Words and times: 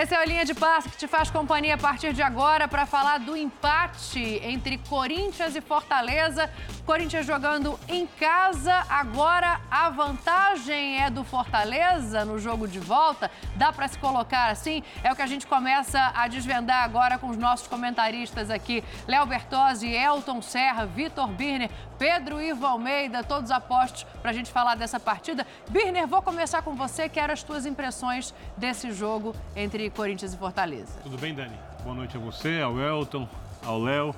Esse 0.00 0.14
é 0.14 0.20
o 0.22 0.24
Linha 0.24 0.44
de 0.44 0.54
Passe 0.54 0.88
que 0.88 0.96
te 0.96 1.08
faz 1.08 1.28
companhia 1.28 1.74
a 1.74 1.76
partir 1.76 2.12
de 2.12 2.22
agora 2.22 2.68
para 2.68 2.86
falar 2.86 3.18
do 3.18 3.36
empate 3.36 4.40
entre 4.44 4.78
Corinthians 4.88 5.56
e 5.56 5.60
Fortaleza. 5.60 6.48
Corinthians 6.88 7.26
jogando 7.26 7.78
em 7.86 8.06
casa, 8.06 8.72
agora 8.88 9.60
a 9.70 9.90
vantagem 9.90 11.02
é 11.02 11.10
do 11.10 11.22
Fortaleza 11.22 12.24
no 12.24 12.38
jogo 12.38 12.66
de 12.66 12.78
volta. 12.78 13.30
Dá 13.56 13.70
para 13.70 13.86
se 13.88 13.98
colocar 13.98 14.50
assim? 14.50 14.82
É 15.04 15.12
o 15.12 15.14
que 15.14 15.20
a 15.20 15.26
gente 15.26 15.46
começa 15.46 16.00
a 16.14 16.26
desvendar 16.28 16.82
agora 16.82 17.18
com 17.18 17.28
os 17.28 17.36
nossos 17.36 17.66
comentaristas 17.66 18.50
aqui: 18.50 18.82
Léo 19.06 19.26
Bertozzi, 19.26 19.86
Elton 19.86 20.40
Serra, 20.40 20.86
Vitor 20.86 21.28
Birner, 21.28 21.70
Pedro 21.98 22.40
Ivo 22.40 22.64
Almeida, 22.64 23.22
todos 23.22 23.50
apostos 23.50 24.04
para 24.22 24.30
a 24.30 24.34
gente 24.34 24.50
falar 24.50 24.74
dessa 24.74 24.98
partida. 24.98 25.46
Birner, 25.68 26.06
vou 26.06 26.22
começar 26.22 26.62
com 26.62 26.74
você. 26.74 27.06
Quero 27.06 27.34
as 27.34 27.42
tuas 27.42 27.66
impressões 27.66 28.32
desse 28.56 28.92
jogo 28.92 29.36
entre 29.54 29.90
Corinthians 29.90 30.32
e 30.32 30.38
Fortaleza. 30.38 30.98
Tudo 31.02 31.18
bem, 31.18 31.34
Dani? 31.34 31.54
Boa 31.82 31.94
noite 31.94 32.16
a 32.16 32.20
você, 32.20 32.62
ao 32.62 32.80
Elton, 32.80 33.28
ao 33.62 33.78
Léo, 33.78 34.14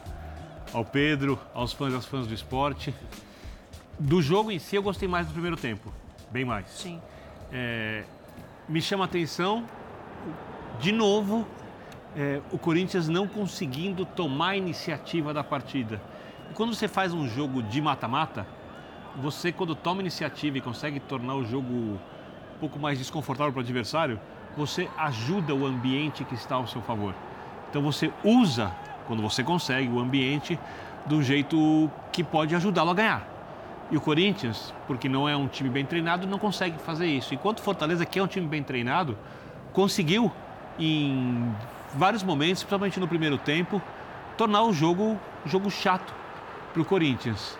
ao 0.73 0.84
Pedro, 0.84 1.38
aos 1.55 1.73
fãs 1.73 1.92
e 1.92 1.97
às 1.97 2.06
fãs 2.06 2.27
do 2.27 2.34
esporte. 2.34 2.95
Do 3.98 4.23
jogo 4.23 4.51
em 4.51 4.59
si, 4.59 4.77
eu 4.77 4.83
gostei 4.83 5.09
mais 5.09 5.27
do 5.27 5.33
primeiro 5.33 5.56
tempo, 5.56 5.93
bem 6.30 6.45
mais. 6.45 6.69
Sim. 6.70 7.01
É, 7.52 8.05
me 8.69 8.80
chama 8.80 9.05
a 9.05 9.06
atenção, 9.06 9.65
de 10.80 10.93
novo, 10.93 11.46
é, 12.16 12.41
o 12.51 12.59
Corinthians 12.59 13.09
não 13.09 13.27
conseguindo 13.27 14.05
tomar 14.05 14.51
a 14.51 14.56
iniciativa 14.56 15.34
da 15.34 15.45
partida. 15.45 16.01
E 16.51 16.55
quando 16.55 16.74
você 16.74 16.88
faz 16.88 17.12
um 17.12 17.29
jogo 17.29 17.62
de 17.62 17.80
mata-mata, 17.80 18.46
você, 19.16 19.52
quando 19.52 19.74
toma 19.74 20.01
iniciativa 20.01 20.59
e 20.59 20.60
consegue 20.60 21.01
tornar 21.01 21.35
o 21.35 21.45
jogo 21.45 21.73
um 21.73 21.98
pouco 22.60 22.79
mais 22.79 22.98
desconfortável 22.98 23.52
para 23.52 23.60
o 23.60 23.63
adversário, 23.63 24.21
você 24.57 24.88
ajuda 24.96 25.54
o 25.54 25.66
ambiente 25.66 26.24
que 26.24 26.35
está 26.35 26.57
ao 26.57 26.66
seu 26.66 26.80
favor. 26.82 27.15
Então 27.68 27.82
você 27.82 28.13
usa, 28.24 28.73
quando 29.11 29.23
você 29.23 29.43
consegue, 29.43 29.89
o 29.89 29.99
ambiente 29.99 30.57
do 31.05 31.21
jeito 31.21 31.91
que 32.13 32.23
pode 32.23 32.55
ajudá-lo 32.55 32.91
a 32.91 32.95
ganhar. 32.95 33.29
E 33.91 33.97
o 33.97 34.01
Corinthians, 34.01 34.73
porque 34.87 35.09
não 35.09 35.29
é 35.29 35.37
um 35.37 35.49
time 35.49 35.69
bem 35.69 35.85
treinado, 35.85 36.29
não 36.29 36.39
consegue 36.39 36.79
fazer 36.79 37.07
isso. 37.07 37.35
Enquanto 37.35 37.59
o 37.59 37.63
Fortaleza, 37.63 38.07
que 38.07 38.21
é 38.21 38.23
um 38.23 38.29
time 38.29 38.47
bem 38.47 38.63
treinado, 38.63 39.19
conseguiu 39.73 40.31
em 40.79 41.53
vários 41.93 42.23
momentos, 42.23 42.63
principalmente 42.63 43.01
no 43.01 43.09
primeiro 43.09 43.37
tempo, 43.37 43.83
tornar 44.37 44.63
o 44.63 44.73
jogo, 44.73 45.19
jogo 45.45 45.69
chato 45.73 46.15
para 46.73 46.81
o 46.81 46.85
Corinthians. 46.85 47.59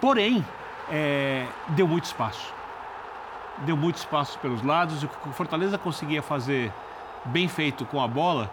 Porém, 0.00 0.44
é, 0.88 1.44
deu 1.70 1.88
muito 1.88 2.04
espaço 2.04 2.54
deu 3.66 3.76
muito 3.76 3.96
espaço 3.96 4.38
pelos 4.38 4.62
lados. 4.62 5.02
O 5.02 5.08
que 5.08 5.28
o 5.28 5.32
Fortaleza 5.32 5.76
conseguia 5.76 6.22
fazer 6.22 6.72
bem 7.26 7.46
feito 7.48 7.84
com 7.84 8.00
a 8.00 8.08
bola, 8.08 8.50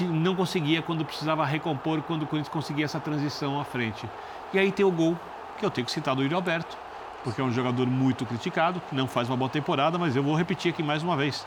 não 0.00 0.34
conseguia 0.34 0.82
quando 0.82 1.04
precisava 1.04 1.44
recompor, 1.44 2.02
quando 2.02 2.22
o 2.22 2.26
Corinthians 2.26 2.52
conseguia 2.52 2.84
essa 2.84 3.00
transição 3.00 3.60
à 3.60 3.64
frente. 3.64 4.08
E 4.52 4.58
aí 4.58 4.72
tem 4.72 4.84
o 4.84 4.90
gol, 4.90 5.16
que 5.58 5.64
eu 5.64 5.70
tenho 5.70 5.84
que 5.84 5.92
citar 5.92 6.14
do 6.14 6.22
Yuri 6.22 6.34
Alberto, 6.34 6.76
porque 7.22 7.40
é 7.40 7.44
um 7.44 7.52
jogador 7.52 7.86
muito 7.86 8.24
criticado, 8.24 8.80
que 8.88 8.94
não 8.94 9.06
faz 9.06 9.28
uma 9.28 9.36
boa 9.36 9.50
temporada, 9.50 9.98
mas 9.98 10.14
eu 10.14 10.22
vou 10.22 10.34
repetir 10.36 10.72
aqui 10.72 10.82
mais 10.82 11.02
uma 11.02 11.16
vez. 11.16 11.46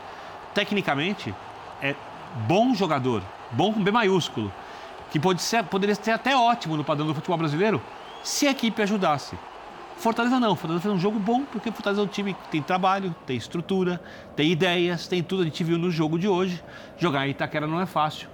Tecnicamente, 0.54 1.34
é 1.80 1.94
bom 2.46 2.74
jogador, 2.74 3.22
bom 3.50 3.72
com 3.72 3.82
B 3.82 3.90
maiúsculo, 3.90 4.52
que 5.10 5.18
pode 5.18 5.42
ser, 5.42 5.64
poderia 5.64 5.94
ser 5.94 6.10
até 6.10 6.36
ótimo 6.36 6.76
no 6.76 6.84
padrão 6.84 7.06
do 7.06 7.14
futebol 7.14 7.38
brasileiro, 7.38 7.80
se 8.22 8.46
a 8.46 8.50
equipe 8.50 8.82
ajudasse. 8.82 9.38
Fortaleza 10.00 10.40
não, 10.40 10.56
Fortaleza 10.56 10.82
fez 10.82 10.94
um 10.94 10.98
jogo 10.98 11.18
bom, 11.18 11.44
porque 11.44 11.70
Fortaleza 11.70 12.00
é 12.00 12.04
um 12.04 12.08
time 12.08 12.32
que 12.32 12.48
tem 12.48 12.62
trabalho, 12.62 13.14
tem 13.26 13.36
estrutura, 13.36 14.00
tem 14.34 14.50
ideias, 14.50 15.06
tem 15.06 15.22
tudo. 15.22 15.42
A 15.42 15.44
gente 15.44 15.62
viu 15.62 15.76
no 15.76 15.90
jogo 15.90 16.18
de 16.18 16.26
hoje. 16.26 16.64
Jogar 16.96 17.28
em 17.28 17.32
Itaquera 17.32 17.66
não 17.66 17.78
é 17.78 17.84
fácil. 17.84 18.26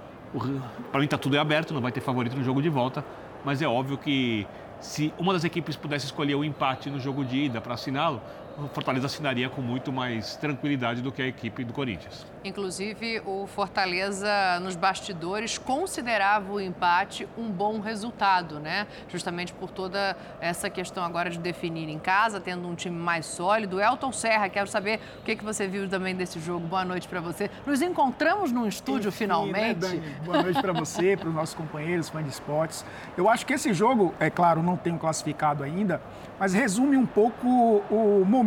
Para 0.93 1.01
mim 1.01 1.07
está 1.07 1.19
tudo 1.19 1.37
aberto, 1.41 1.75
não 1.75 1.81
vai 1.81 1.91
ter 1.91 2.01
favorito 2.01 2.37
no 2.37 2.45
jogo 2.45 2.63
de 2.63 2.69
volta. 2.69 3.05
Mas 3.45 3.61
é 3.63 3.67
óbvio 3.67 3.99
que 3.99 4.47
se 4.79 5.13
uma 5.19 5.33
das 5.33 5.43
equipes 5.43 5.75
pudesse 5.75 6.05
escolher 6.07 6.37
o 6.37 6.45
empate 6.45 6.89
no 6.89 7.01
jogo 7.01 7.25
de 7.25 7.47
ida 7.47 7.61
para 7.61 7.75
assiná-lo, 7.75 8.23
o 8.59 8.69
Fortaleza 8.69 9.07
assinaria 9.07 9.51
com 9.51 9.61
muito 9.61 9.93
mais 9.93 10.37
tranquilidade 10.37 11.03
do 11.03 11.13
que 11.13 11.21
a 11.21 11.27
equipe 11.27 11.63
do 11.63 11.73
Corinthians. 11.73 12.27
Inclusive, 12.43 13.21
o 13.27 13.47
Fortaleza, 13.47 14.61
nos 14.61 14.77
bastidores, 14.77 15.59
considerava 15.59 16.53
o 16.53 16.61
empate 16.61 17.29
um 17.37 17.51
bom 17.51 17.81
resultado, 17.81 18.59
né? 18.59 18.87
Justamente 19.09 19.53
por 19.53 19.71
toda 19.71 20.17
essa 20.41 20.71
questão 20.71 21.05
agora 21.05 21.29
de 21.29 21.39
definir 21.39 21.89
em 21.89 21.99
casa, 21.99 22.41
tendo 22.41 22.67
um 22.67 22.75
time 22.75 22.97
mais 22.97 23.27
sólido. 23.27 23.81
Elton 23.81 24.13
Serra, 24.13 24.49
quero 24.49 24.69
saber 24.69 25.01
o 25.21 25.25
que, 25.25 25.37
que 25.37 25.45
você 25.45 25.67
viu 25.67 25.89
também 25.89 26.15
desse 26.15 26.41
jogo. 26.41 26.67
Boa 26.67 26.85
noite 26.85 27.07
para 27.09 27.21
você. 27.21 27.51
Nos 27.67 27.83
encontramos 27.83 28.53
num 28.53 28.67
estúdio 28.67 29.09
Enfim, 29.09 29.19
finalmente. 29.19 29.81
Né, 29.81 30.01
Dani? 30.01 30.17
Boa 30.25 30.43
noite 30.43 30.61
para 30.61 30.73
você, 30.73 31.17
para 31.17 31.29
os 31.29 31.35
nossos 31.35 31.55
companheiros, 31.55 32.09
fãs 32.09 32.25
de 32.25 32.31
esportes. 32.31 32.85
Eu 33.17 33.29
acho 33.29 33.45
que 33.45 33.53
esse 33.53 33.75
jogo, 33.75 34.15
é 34.19 34.31
claro, 34.31 34.63
não 34.63 34.77
tem 34.77 34.93
um 34.93 34.99
classificado 34.99 35.63
ainda, 35.63 36.01
mas 36.39 36.53
resume 36.53 36.97
um 36.97 37.07
pouco 37.07 37.47
o 37.91 38.25
momento, 38.25 38.46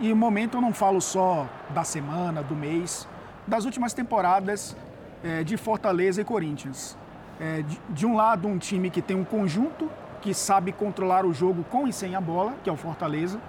e 0.00 0.12
o 0.12 0.16
momento 0.16 0.56
eu 0.56 0.60
não 0.60 0.72
falo 0.72 1.00
só 1.00 1.48
da 1.70 1.82
semana, 1.82 2.42
do 2.44 2.54
mês, 2.54 3.08
das 3.44 3.64
últimas 3.64 3.92
temporadas 3.92 4.76
é, 5.24 5.42
de 5.42 5.56
Fortaleza 5.56 6.20
e 6.20 6.24
Corinthians. 6.24 6.96
É, 7.40 7.62
de, 7.62 7.80
de, 7.88 8.06
um 8.06 8.14
lado, 8.14 8.46
um 8.46 8.56
time 8.56 8.88
que 8.88 9.02
tem 9.02 9.16
um 9.16 9.24
conjunto, 9.24 9.90
que 10.20 10.32
sabe 10.32 10.70
controlar 10.70 11.26
o 11.26 11.34
jogo 11.34 11.64
com 11.64 11.88
e 11.88 11.92
sem 11.92 12.14
a 12.14 12.20
bola, 12.20 12.54
que 12.62 12.70
é 12.70 12.72
o 12.72 12.76
Fortaleza, 12.76 13.40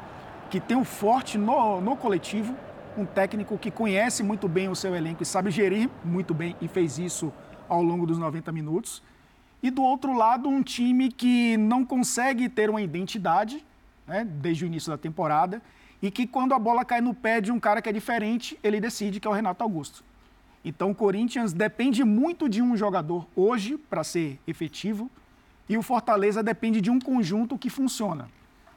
que 0.50 0.60
tem 0.60 0.76
um 0.76 0.84
forte 0.84 1.38
no, 1.38 1.80
no 1.80 1.96
coletivo, 1.96 2.56
um 2.98 3.06
técnico 3.06 3.56
que 3.58 3.70
conhece 3.70 4.24
muito 4.24 4.48
bem 4.48 4.70
o 4.70 4.76
seu 4.76 4.96
elenco 4.96 5.22
e 5.22 5.26
sabe 5.26 5.52
gerir 5.52 5.90
muito 6.04 6.34
bem, 6.34 6.56
e 6.60 6.68
fez 6.68 6.98
isso 6.98 7.32
ao 7.70 7.84
longo 7.84 8.08
dos 8.08 8.18
90 8.18 8.52
minutos. 8.52 9.04
E 9.62 9.70
do 9.70 9.84
outro 9.84 10.18
lado, 10.18 10.50
um 10.50 10.64
time 10.64 11.12
que 11.12 11.56
não 11.56 11.86
consegue 11.86 12.50
ter 12.50 12.70
uma 12.70 12.82
identidade, 12.82 13.64
né, 14.08 14.26
desde 14.26 14.66
o 14.66 14.68
início 14.68 14.92
da 14.92 14.98
temporada, 14.98 15.62
e 16.04 16.12
que 16.12 16.28
quando 16.28 16.54
a 16.54 16.60
bola 16.60 16.84
cai 16.84 17.00
no 17.00 17.14
pé 17.14 17.40
de 17.40 17.50
um 17.50 17.58
cara 17.58 17.82
que 17.82 17.88
é 17.88 17.94
diferente, 17.94 18.60
ele 18.62 18.82
decide, 18.82 19.22
que 19.22 19.28
é 19.28 19.32
o 19.32 19.34
Renato 19.34 19.64
Augusto. 19.64 20.04
Então 20.64 20.92
o 20.92 20.96
Corinthians 20.96 21.54
depende 21.54 22.04
muito 22.04 22.50
de 22.50 22.62
um 22.62 22.76
jogador 22.76 23.26
hoje 23.34 23.78
para 23.78 24.04
ser 24.04 24.38
efetivo, 24.46 25.10
e 25.68 25.78
o 25.78 25.82
Fortaleza 25.82 26.44
depende 26.44 26.82
de 26.82 26.92
um 26.92 27.00
conjunto 27.00 27.58
que 27.58 27.70
funciona. 27.70 28.30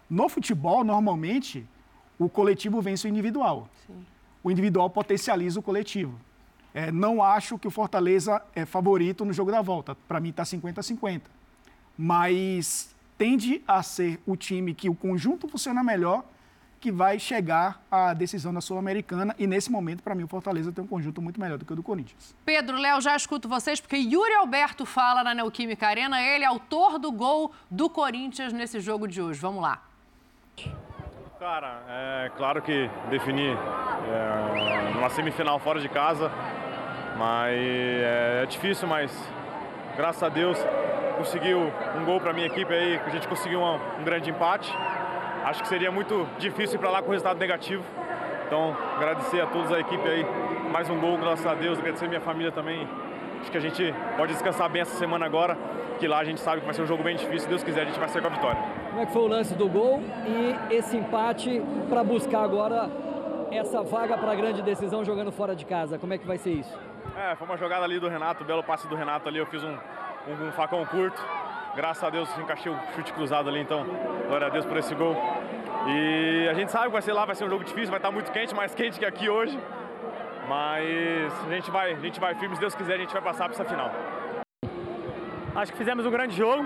No 0.08 0.28
futebol, 0.28 0.84
normalmente, 0.84 1.66
o 2.16 2.28
coletivo 2.28 2.80
vence 2.80 3.08
o 3.08 3.10
individual. 3.10 3.68
Sim. 3.88 4.06
O 4.40 4.48
individual 4.48 4.88
potencializa 4.88 5.58
o 5.58 5.62
coletivo. 5.62 6.16
É, 6.72 6.92
não 6.92 7.20
acho 7.20 7.58
que 7.58 7.66
o 7.66 7.72
Fortaleza 7.72 8.40
é 8.54 8.64
favorito 8.64 9.24
no 9.24 9.32
jogo 9.32 9.50
da 9.50 9.60
volta. 9.60 9.96
Para 10.06 10.20
mim 10.20 10.28
está 10.28 10.44
50 10.44 10.78
a 10.78 10.82
50. 10.84 11.28
Mas 11.98 12.94
tende 13.18 13.62
a 13.66 13.82
ser 13.82 14.20
o 14.24 14.36
time 14.36 14.74
que 14.74 14.88
o 14.88 14.94
conjunto 14.94 15.48
funciona 15.48 15.82
melhor 15.82 16.24
que 16.80 16.92
vai 16.92 17.18
chegar 17.18 17.80
à 17.90 18.12
decisão 18.12 18.52
da 18.52 18.60
Sul-Americana. 18.60 19.34
E 19.38 19.46
nesse 19.46 19.70
momento, 19.70 20.02
para 20.02 20.14
mim, 20.14 20.24
o 20.24 20.28
Fortaleza 20.28 20.70
tem 20.72 20.84
um 20.84 20.86
conjunto 20.86 21.20
muito 21.22 21.40
melhor 21.40 21.58
do 21.58 21.64
que 21.64 21.72
o 21.72 21.76
do 21.76 21.82
Corinthians. 21.82 22.34
Pedro, 22.44 22.76
Léo, 22.76 23.00
já 23.00 23.16
escuto 23.16 23.48
vocês, 23.48 23.80
porque 23.80 23.96
Yuri 23.96 24.34
Alberto 24.34 24.84
fala 24.84 25.24
na 25.24 25.34
Neoquímica 25.34 25.86
Arena, 25.86 26.20
ele 26.20 26.44
é 26.44 26.46
autor 26.46 26.98
do 26.98 27.10
gol 27.10 27.52
do 27.70 27.88
Corinthians 27.88 28.52
nesse 28.52 28.80
jogo 28.80 29.08
de 29.08 29.20
hoje. 29.20 29.40
Vamos 29.40 29.62
lá. 29.62 29.82
Cara, 31.38 31.82
é 31.88 32.30
claro 32.36 32.62
que 32.62 32.90
definir 33.10 33.56
é, 33.56 34.96
uma 34.96 35.10
semifinal 35.10 35.58
fora 35.58 35.80
de 35.80 35.88
casa, 35.88 36.30
mas 37.16 37.54
é, 37.54 38.40
é 38.42 38.46
difícil, 38.46 38.88
mas 38.88 39.12
graças 39.96 40.22
a 40.22 40.28
Deus 40.28 40.58
conseguiu 41.18 41.72
um 41.94 42.04
gol 42.04 42.20
para 42.20 42.32
minha 42.32 42.46
equipe 42.46 42.72
aí, 42.72 42.98
a 42.98 43.10
gente 43.10 43.28
conseguiu 43.28 43.60
um, 43.60 43.74
um 44.00 44.04
grande 44.04 44.30
empate. 44.30 44.72
Acho 45.46 45.62
que 45.62 45.68
seria 45.68 45.92
muito 45.92 46.26
difícil 46.40 46.74
ir 46.74 46.80
para 46.80 46.90
lá 46.90 47.00
com 47.00 47.12
resultado 47.12 47.38
negativo. 47.38 47.84
Então, 48.44 48.76
agradecer 48.96 49.40
a 49.40 49.46
todos 49.46 49.72
a 49.72 49.78
equipe 49.78 50.02
aí, 50.08 50.26
mais 50.72 50.90
um 50.90 50.98
gol, 50.98 51.16
graças 51.18 51.46
a 51.46 51.54
Deus, 51.54 51.78
agradecer 51.78 52.06
a 52.06 52.08
minha 52.08 52.20
família 52.20 52.50
também. 52.50 52.88
Acho 53.40 53.52
que 53.52 53.56
a 53.56 53.60
gente 53.60 53.94
pode 54.16 54.32
descansar 54.32 54.68
bem 54.68 54.82
essa 54.82 54.96
semana 54.96 55.24
agora, 55.24 55.56
que 56.00 56.08
lá 56.08 56.18
a 56.18 56.24
gente 56.24 56.40
sabe 56.40 56.62
que 56.62 56.64
vai 56.64 56.74
ser 56.74 56.82
um 56.82 56.86
jogo 56.86 57.04
bem 57.04 57.14
difícil, 57.14 57.42
se 57.42 57.48
Deus 57.48 57.62
quiser 57.62 57.82
a 57.82 57.84
gente 57.84 57.96
vai 57.96 58.08
sair 58.08 58.22
com 58.22 58.26
a 58.26 58.30
vitória. 58.32 58.60
Como 58.90 59.00
é 59.00 59.06
que 59.06 59.12
foi 59.12 59.22
o 59.22 59.28
lance 59.28 59.54
do 59.54 59.68
gol 59.68 60.02
e 60.26 60.74
esse 60.74 60.96
empate 60.96 61.62
para 61.88 62.02
buscar 62.02 62.42
agora 62.42 62.90
essa 63.52 63.84
vaga 63.84 64.18
para 64.18 64.32
a 64.32 64.34
grande 64.34 64.62
decisão 64.62 65.04
jogando 65.04 65.30
fora 65.30 65.54
de 65.54 65.64
casa? 65.64 65.96
Como 65.96 66.12
é 66.12 66.18
que 66.18 66.26
vai 66.26 66.38
ser 66.38 66.54
isso? 66.54 66.76
É, 67.16 67.36
foi 67.36 67.46
uma 67.46 67.56
jogada 67.56 67.84
ali 67.84 68.00
do 68.00 68.08
Renato, 68.08 68.42
belo 68.42 68.64
passe 68.64 68.88
do 68.88 68.96
Renato 68.96 69.28
ali, 69.28 69.38
eu 69.38 69.46
fiz 69.46 69.62
um, 69.62 69.70
um, 69.70 70.48
um 70.48 70.50
facão 70.50 70.84
curto. 70.86 71.24
Graças 71.76 72.02
a 72.02 72.08
Deus 72.08 72.26
encaixei 72.38 72.72
o 72.72 72.78
chute 72.94 73.12
cruzado 73.12 73.50
ali, 73.50 73.60
então 73.60 73.84
glória 74.26 74.46
a 74.46 74.50
Deus 74.50 74.64
por 74.64 74.78
esse 74.78 74.94
gol. 74.94 75.14
E 75.86 76.48
a 76.48 76.54
gente 76.54 76.72
sabe 76.72 76.86
que 76.86 76.92
vai 76.92 77.02
ser 77.02 77.12
lá, 77.12 77.26
vai 77.26 77.34
ser 77.34 77.44
um 77.44 77.50
jogo 77.50 77.64
difícil, 77.64 77.90
vai 77.90 77.98
estar 77.98 78.10
muito 78.10 78.32
quente, 78.32 78.54
mais 78.54 78.74
quente 78.74 78.98
que 78.98 79.04
aqui 79.04 79.28
hoje. 79.28 79.58
Mas 80.48 81.32
a 81.46 81.50
gente 81.50 81.70
vai, 81.70 81.92
a 81.92 81.98
gente 81.98 82.18
vai 82.18 82.34
firme, 82.34 82.54
se 82.54 82.60
Deus 82.62 82.74
quiser, 82.74 82.94
a 82.94 82.98
gente 82.98 83.12
vai 83.12 83.20
passar 83.20 83.44
para 83.44 83.52
essa 83.52 83.64
final. 83.66 83.90
Acho 85.54 85.70
que 85.70 85.76
fizemos 85.76 86.06
um 86.06 86.10
grande 86.10 86.34
jogo 86.34 86.64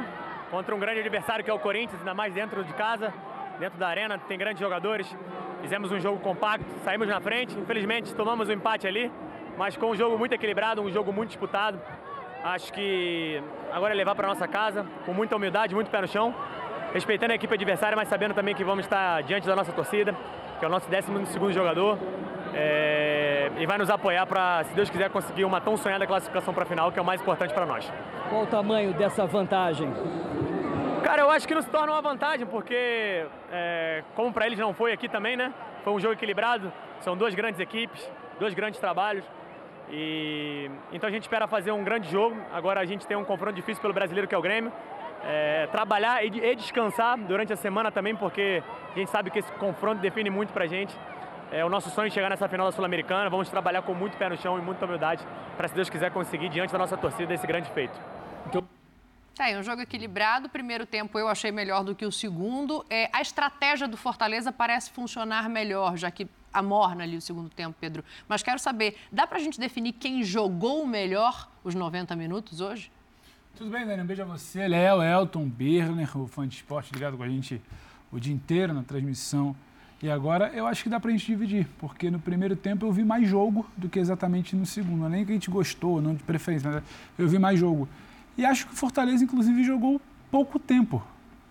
contra 0.48 0.72
um 0.76 0.78
grande 0.78 1.00
adversário 1.00 1.44
que 1.44 1.50
é 1.50 1.54
o 1.54 1.58
Corinthians, 1.58 1.98
ainda 1.98 2.14
mais 2.14 2.32
dentro 2.32 2.62
de 2.62 2.72
casa, 2.74 3.12
dentro 3.58 3.80
da 3.80 3.88
arena, 3.88 4.16
tem 4.16 4.38
grandes 4.38 4.60
jogadores. 4.60 5.12
Fizemos 5.60 5.90
um 5.90 5.98
jogo 5.98 6.20
compacto, 6.20 6.64
saímos 6.84 7.08
na 7.08 7.20
frente. 7.20 7.58
Infelizmente, 7.58 8.14
tomamos 8.14 8.48
um 8.48 8.52
empate 8.52 8.86
ali, 8.86 9.10
mas 9.58 9.76
com 9.76 9.90
um 9.90 9.96
jogo 9.96 10.16
muito 10.16 10.34
equilibrado, 10.34 10.80
um 10.80 10.90
jogo 10.90 11.12
muito 11.12 11.30
disputado. 11.30 11.80
Acho 12.42 12.72
que 12.72 13.42
agora 13.70 13.92
é 13.92 13.96
levar 13.96 14.14
para 14.14 14.26
nossa 14.26 14.48
casa 14.48 14.86
com 15.04 15.12
muita 15.12 15.36
humildade, 15.36 15.74
muito 15.74 15.90
pé 15.90 16.00
no 16.00 16.08
chão, 16.08 16.34
respeitando 16.92 17.32
a 17.32 17.36
equipe 17.36 17.52
adversária, 17.52 17.94
mas 17.94 18.08
sabendo 18.08 18.34
também 18.34 18.54
que 18.54 18.64
vamos 18.64 18.86
estar 18.86 19.22
diante 19.22 19.46
da 19.46 19.54
nossa 19.54 19.72
torcida, 19.72 20.14
que 20.58 20.64
é 20.64 20.68
o 20.68 20.70
nosso 20.70 20.88
12 20.88 21.52
jogador, 21.52 21.98
é, 22.54 23.50
e 23.58 23.66
vai 23.66 23.76
nos 23.76 23.90
apoiar 23.90 24.24
para, 24.26 24.64
se 24.64 24.74
Deus 24.74 24.88
quiser, 24.88 25.10
conseguir 25.10 25.44
uma 25.44 25.60
tão 25.60 25.76
sonhada 25.76 26.06
classificação 26.06 26.54
para 26.54 26.62
a 26.64 26.66
final, 26.66 26.90
que 26.90 26.98
é 26.98 27.02
o 27.02 27.04
mais 27.04 27.20
importante 27.20 27.52
para 27.52 27.66
nós. 27.66 27.90
Qual 28.30 28.42
o 28.42 28.46
tamanho 28.46 28.94
dessa 28.94 29.26
vantagem? 29.26 29.92
Cara, 31.04 31.22
eu 31.22 31.30
acho 31.30 31.46
que 31.46 31.54
nos 31.54 31.66
torna 31.66 31.92
uma 31.92 32.02
vantagem, 32.02 32.46
porque 32.46 33.26
é, 33.52 34.02
como 34.14 34.32
para 34.32 34.46
eles 34.46 34.58
não 34.58 34.72
foi 34.72 34.92
aqui 34.92 35.08
também, 35.08 35.36
né? 35.36 35.52
Foi 35.84 35.92
um 35.92 36.00
jogo 36.00 36.14
equilibrado, 36.14 36.72
são 37.00 37.16
duas 37.16 37.34
grandes 37.34 37.60
equipes, 37.60 38.10
dois 38.38 38.54
grandes 38.54 38.80
trabalhos. 38.80 39.24
E 39.90 40.70
então 40.92 41.08
a 41.08 41.12
gente 41.12 41.22
espera 41.22 41.46
fazer 41.46 41.72
um 41.72 41.82
grande 41.82 42.10
jogo. 42.10 42.36
Agora 42.52 42.80
a 42.80 42.84
gente 42.84 43.06
tem 43.06 43.16
um 43.16 43.24
confronto 43.24 43.54
difícil 43.54 43.80
pelo 43.80 43.94
brasileiro 43.94 44.28
que 44.28 44.34
é 44.34 44.38
o 44.38 44.42
Grêmio. 44.42 44.72
É, 45.22 45.66
trabalhar 45.66 46.24
e, 46.24 46.28
e, 46.28 46.56
descansar 46.56 47.18
durante 47.18 47.52
a 47.52 47.56
semana 47.56 47.92
também, 47.92 48.16
porque 48.16 48.62
a 48.94 48.98
gente 48.98 49.10
sabe 49.10 49.30
que 49.30 49.38
esse 49.38 49.52
confronto 49.52 50.00
define 50.00 50.30
muito 50.30 50.52
pra 50.52 50.66
gente. 50.66 50.96
É 51.52 51.64
o 51.64 51.68
nosso 51.68 51.90
sonho 51.90 52.10
chegar 52.10 52.30
nessa 52.30 52.48
final 52.48 52.66
da 52.66 52.72
Sul-Americana. 52.72 53.28
Vamos 53.28 53.50
trabalhar 53.50 53.82
com 53.82 53.92
muito 53.92 54.16
pé 54.16 54.28
no 54.28 54.36
chão 54.36 54.58
e 54.58 54.62
muita 54.62 54.84
humildade 54.86 55.26
para, 55.56 55.68
se 55.68 55.74
Deus 55.74 55.90
quiser, 55.90 56.10
conseguir 56.12 56.48
diante 56.48 56.72
da 56.72 56.78
nossa 56.78 56.96
torcida 56.96 57.34
esse 57.34 57.46
grande 57.46 57.70
feito. 57.72 58.00
Então... 58.46 58.62
Tá 59.34 59.44
aí, 59.44 59.56
um 59.56 59.62
jogo 59.62 59.82
equilibrado. 59.82 60.48
Primeiro 60.48 60.86
tempo 60.86 61.18
eu 61.18 61.28
achei 61.28 61.50
melhor 61.50 61.82
do 61.82 61.94
que 61.94 62.06
o 62.06 62.12
segundo. 62.12 62.84
É, 62.88 63.08
a 63.12 63.20
estratégia 63.20 63.88
do 63.88 63.96
Fortaleza 63.96 64.52
parece 64.52 64.90
funcionar 64.90 65.48
melhor, 65.48 65.96
já 65.96 66.10
que 66.10 66.28
amorna 66.52 67.04
ali 67.04 67.16
o 67.16 67.20
segundo 67.20 67.48
tempo, 67.48 67.76
Pedro. 67.80 68.04
Mas 68.28 68.42
quero 68.42 68.58
saber, 68.58 68.96
dá 69.10 69.26
para 69.26 69.38
a 69.38 69.40
gente 69.40 69.58
definir 69.58 69.92
quem 69.92 70.22
jogou 70.22 70.86
melhor 70.86 71.48
os 71.62 71.74
90 71.74 72.14
minutos 72.16 72.60
hoje? 72.60 72.90
Tudo 73.56 73.70
bem, 73.70 73.86
Dani? 73.86 74.02
Um 74.02 74.06
beijo 74.06 74.22
a 74.22 74.24
você, 74.24 74.66
Léo, 74.66 75.02
Elton, 75.02 75.48
Berner, 75.48 76.16
o 76.16 76.26
fã 76.26 76.46
de 76.46 76.56
esporte 76.56 76.92
ligado 76.92 77.16
com 77.16 77.22
a 77.22 77.28
gente 77.28 77.60
o 78.10 78.18
dia 78.18 78.32
inteiro 78.32 78.72
na 78.72 78.82
transmissão. 78.82 79.54
E 80.02 80.10
agora 80.10 80.50
eu 80.54 80.66
acho 80.66 80.82
que 80.82 80.88
dá 80.88 80.98
para 80.98 81.10
a 81.10 81.12
gente 81.12 81.26
dividir, 81.26 81.68
porque 81.78 82.10
no 82.10 82.18
primeiro 82.18 82.56
tempo 82.56 82.86
eu 82.86 82.92
vi 82.92 83.04
mais 83.04 83.28
jogo 83.28 83.66
do 83.76 83.88
que 83.88 83.98
exatamente 83.98 84.56
no 84.56 84.64
segundo. 84.64 85.04
É 85.04 85.08
nem 85.10 85.26
que 85.26 85.32
a 85.32 85.34
gente 85.34 85.50
gostou, 85.50 86.00
não 86.00 86.14
de 86.14 86.22
preferência, 86.22 86.70
mas 86.70 86.82
eu 87.18 87.28
vi 87.28 87.38
mais 87.38 87.58
jogo. 87.58 87.86
E 88.38 88.46
acho 88.46 88.66
que 88.66 88.72
o 88.72 88.76
Fortaleza, 88.76 89.22
inclusive, 89.22 89.62
jogou 89.62 90.00
pouco 90.30 90.58
tempo. 90.58 91.02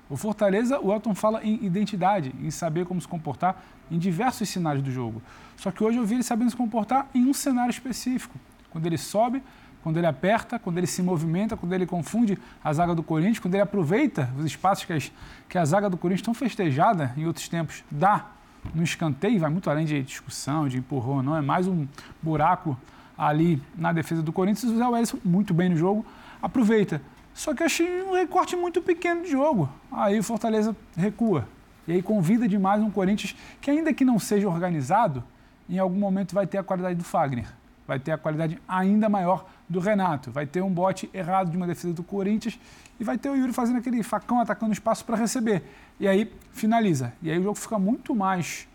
O 0.09 0.17
Fortaleza, 0.17 0.79
o 0.79 0.91
Elton 0.91 1.13
fala 1.13 1.43
em 1.43 1.63
identidade, 1.63 2.33
em 2.41 2.49
saber 2.49 2.85
como 2.85 2.99
se 2.99 3.07
comportar 3.07 3.61
em 3.91 3.99
diversos 3.99 4.49
cenários 4.49 4.83
do 4.83 4.91
jogo. 4.91 5.21
Só 5.55 5.71
que 5.71 5.83
hoje 5.83 5.97
eu 5.97 6.05
vi 6.05 6.15
ele 6.15 6.23
sabendo 6.23 6.49
se 6.49 6.57
comportar 6.57 7.07
em 7.13 7.25
um 7.25 7.33
cenário 7.33 7.69
específico. 7.69 8.35
Quando 8.71 8.85
ele 8.87 8.97
sobe, 8.97 9.43
quando 9.83 9.97
ele 9.97 10.07
aperta, 10.07 10.57
quando 10.57 10.77
ele 10.77 10.87
se 10.87 11.03
movimenta, 11.03 11.55
quando 11.55 11.73
ele 11.73 11.85
confunde 11.85 12.37
a 12.63 12.73
zaga 12.73 12.95
do 12.95 13.03
Corinthians, 13.03 13.39
quando 13.39 13.53
ele 13.53 13.63
aproveita 13.63 14.29
os 14.37 14.45
espaços 14.45 14.83
que, 14.83 14.93
as, 14.93 15.11
que 15.47 15.57
a 15.57 15.65
zaga 15.65 15.89
do 15.89 15.97
Corinthians 15.97 16.25
tão 16.25 16.33
festejada 16.33 17.13
em 17.15 17.25
outros 17.25 17.47
tempos 17.47 17.83
dá 17.89 18.25
no 18.73 18.83
escanteio, 18.83 19.39
vai 19.39 19.49
muito 19.49 19.69
além 19.69 19.85
de 19.85 20.01
discussão, 20.03 20.67
de 20.67 20.77
empurrão, 20.77 21.23
não, 21.23 21.35
é 21.35 21.41
mais 21.41 21.67
um 21.67 21.87
buraco 22.21 22.77
ali 23.17 23.61
na 23.75 23.93
defesa 23.93 24.21
do 24.21 24.33
Corinthians. 24.33 24.71
O 24.71 24.77
Zé 24.77 24.87
Wellison, 24.87 25.17
muito 25.23 25.53
bem 25.53 25.69
no 25.69 25.77
jogo, 25.77 26.05
aproveita. 26.41 27.01
Só 27.33 27.53
que 27.53 27.63
achei 27.63 28.03
um 28.03 28.13
recorte 28.13 28.55
muito 28.55 28.81
pequeno 28.81 29.23
de 29.23 29.31
jogo. 29.31 29.69
Aí 29.91 30.19
o 30.19 30.23
Fortaleza 30.23 30.75
recua. 30.95 31.47
E 31.87 31.93
aí 31.93 32.01
convida 32.01 32.47
demais 32.47 32.81
um 32.81 32.91
Corinthians 32.91 33.35
que, 33.59 33.71
ainda 33.71 33.93
que 33.93 34.05
não 34.05 34.19
seja 34.19 34.47
organizado, 34.47 35.23
em 35.69 35.79
algum 35.79 35.97
momento 35.97 36.35
vai 36.35 36.45
ter 36.45 36.57
a 36.57 36.63
qualidade 36.63 36.95
do 36.95 37.03
Fagner. 37.03 37.47
Vai 37.87 37.99
ter 37.99 38.11
a 38.11 38.17
qualidade 38.17 38.61
ainda 38.67 39.09
maior 39.09 39.45
do 39.67 39.79
Renato. 39.79 40.29
Vai 40.29 40.45
ter 40.45 40.61
um 40.61 40.71
bote 40.71 41.09
errado 41.13 41.49
de 41.49 41.57
uma 41.57 41.65
defesa 41.65 41.93
do 41.93 42.03
Corinthians 42.03 42.59
e 42.99 43.03
vai 43.03 43.17
ter 43.17 43.29
o 43.29 43.35
Yuri 43.35 43.53
fazendo 43.53 43.79
aquele 43.79 44.03
facão 44.03 44.39
atacando 44.39 44.73
espaço 44.73 45.03
para 45.05 45.15
receber. 45.15 45.63
E 45.99 46.07
aí 46.07 46.31
finaliza. 46.51 47.13
E 47.21 47.31
aí 47.31 47.39
o 47.39 47.43
jogo 47.43 47.55
fica 47.55 47.79
muito 47.79 48.13
mais 48.13 48.67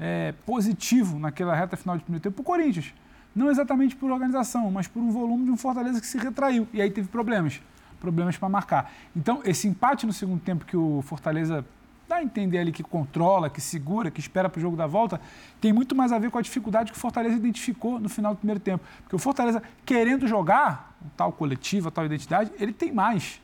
é, 0.00 0.34
positivo 0.44 1.18
naquela 1.18 1.54
reta 1.54 1.76
final 1.76 1.96
de 1.96 2.02
primeiro 2.02 2.22
tempo 2.22 2.34
para 2.34 2.42
o 2.42 2.44
Corinthians. 2.44 2.92
Não 3.34 3.50
exatamente 3.50 3.94
por 3.94 4.10
organização, 4.10 4.70
mas 4.70 4.88
por 4.88 5.00
um 5.00 5.10
volume 5.10 5.44
de 5.44 5.50
um 5.52 5.56
Fortaleza 5.56 6.00
que 6.00 6.06
se 6.06 6.18
retraiu. 6.18 6.66
E 6.72 6.82
aí 6.82 6.90
teve 6.90 7.08
problemas. 7.08 7.60
Problemas 8.02 8.36
para 8.36 8.48
marcar. 8.48 8.92
Então, 9.14 9.40
esse 9.44 9.68
empate 9.68 10.04
no 10.04 10.12
segundo 10.12 10.40
tempo 10.40 10.64
que 10.64 10.76
o 10.76 11.02
Fortaleza 11.02 11.64
dá 12.08 12.16
a 12.16 12.22
entender 12.24 12.58
ali 12.58 12.72
que 12.72 12.82
controla, 12.82 13.48
que 13.48 13.60
segura, 13.60 14.10
que 14.10 14.18
espera 14.18 14.48
para 14.48 14.58
o 14.58 14.60
jogo 14.60 14.76
da 14.76 14.88
volta, 14.88 15.20
tem 15.60 15.72
muito 15.72 15.94
mais 15.94 16.10
a 16.10 16.18
ver 16.18 16.28
com 16.28 16.36
a 16.36 16.42
dificuldade 16.42 16.90
que 16.90 16.98
o 16.98 17.00
Fortaleza 17.00 17.36
identificou 17.36 18.00
no 18.00 18.08
final 18.08 18.34
do 18.34 18.38
primeiro 18.38 18.58
tempo. 18.58 18.84
Porque 19.02 19.14
o 19.14 19.20
Fortaleza, 19.20 19.62
querendo 19.86 20.26
jogar, 20.26 20.96
tal 21.16 21.30
coletivo, 21.30 21.92
tal 21.92 22.04
identidade, 22.04 22.50
ele 22.58 22.72
tem 22.72 22.90
mais 22.90 23.40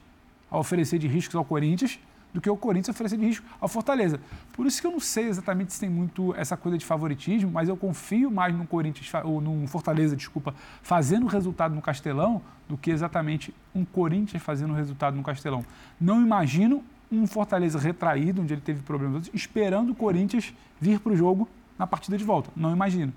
a 0.50 0.58
oferecer 0.58 0.98
de 0.98 1.06
riscos 1.06 1.36
ao 1.36 1.44
Corinthians 1.44 2.00
do 2.32 2.40
que 2.40 2.48
o 2.50 2.56
Corinthians 2.56 2.94
oferecer 2.94 3.16
de 3.16 3.24
risco 3.24 3.46
ao 3.60 3.68
Fortaleza. 3.68 4.20
Por 4.52 4.66
isso 4.66 4.80
que 4.80 4.86
eu 4.86 4.90
não 4.90 5.00
sei 5.00 5.28
exatamente 5.28 5.72
se 5.72 5.80
tem 5.80 5.88
muito 5.88 6.34
essa 6.36 6.56
coisa 6.56 6.76
de 6.76 6.84
favoritismo, 6.84 7.50
mas 7.50 7.68
eu 7.68 7.76
confio 7.76 8.30
mais 8.30 8.54
no 8.54 8.66
Corinthians 8.66 9.10
ou 9.24 9.40
no 9.40 9.66
Fortaleza, 9.66 10.14
desculpa, 10.16 10.54
fazendo 10.82 11.26
resultado 11.26 11.74
no 11.74 11.82
Castelão 11.82 12.42
do 12.68 12.76
que 12.76 12.90
exatamente 12.90 13.54
um 13.74 13.84
Corinthians 13.84 14.42
fazendo 14.42 14.74
resultado 14.74 15.16
no 15.16 15.22
Castelão. 15.22 15.64
Não 16.00 16.20
imagino 16.20 16.84
um 17.10 17.26
Fortaleza 17.26 17.78
retraído, 17.78 18.42
onde 18.42 18.52
ele 18.52 18.60
teve 18.60 18.82
problemas, 18.82 19.30
esperando 19.32 19.90
o 19.90 19.94
Corinthians 19.94 20.52
vir 20.80 21.00
para 21.00 21.12
o 21.12 21.16
jogo 21.16 21.48
na 21.78 21.86
partida 21.86 22.18
de 22.18 22.24
volta. 22.24 22.50
Não 22.54 22.72
imagino. 22.72 23.12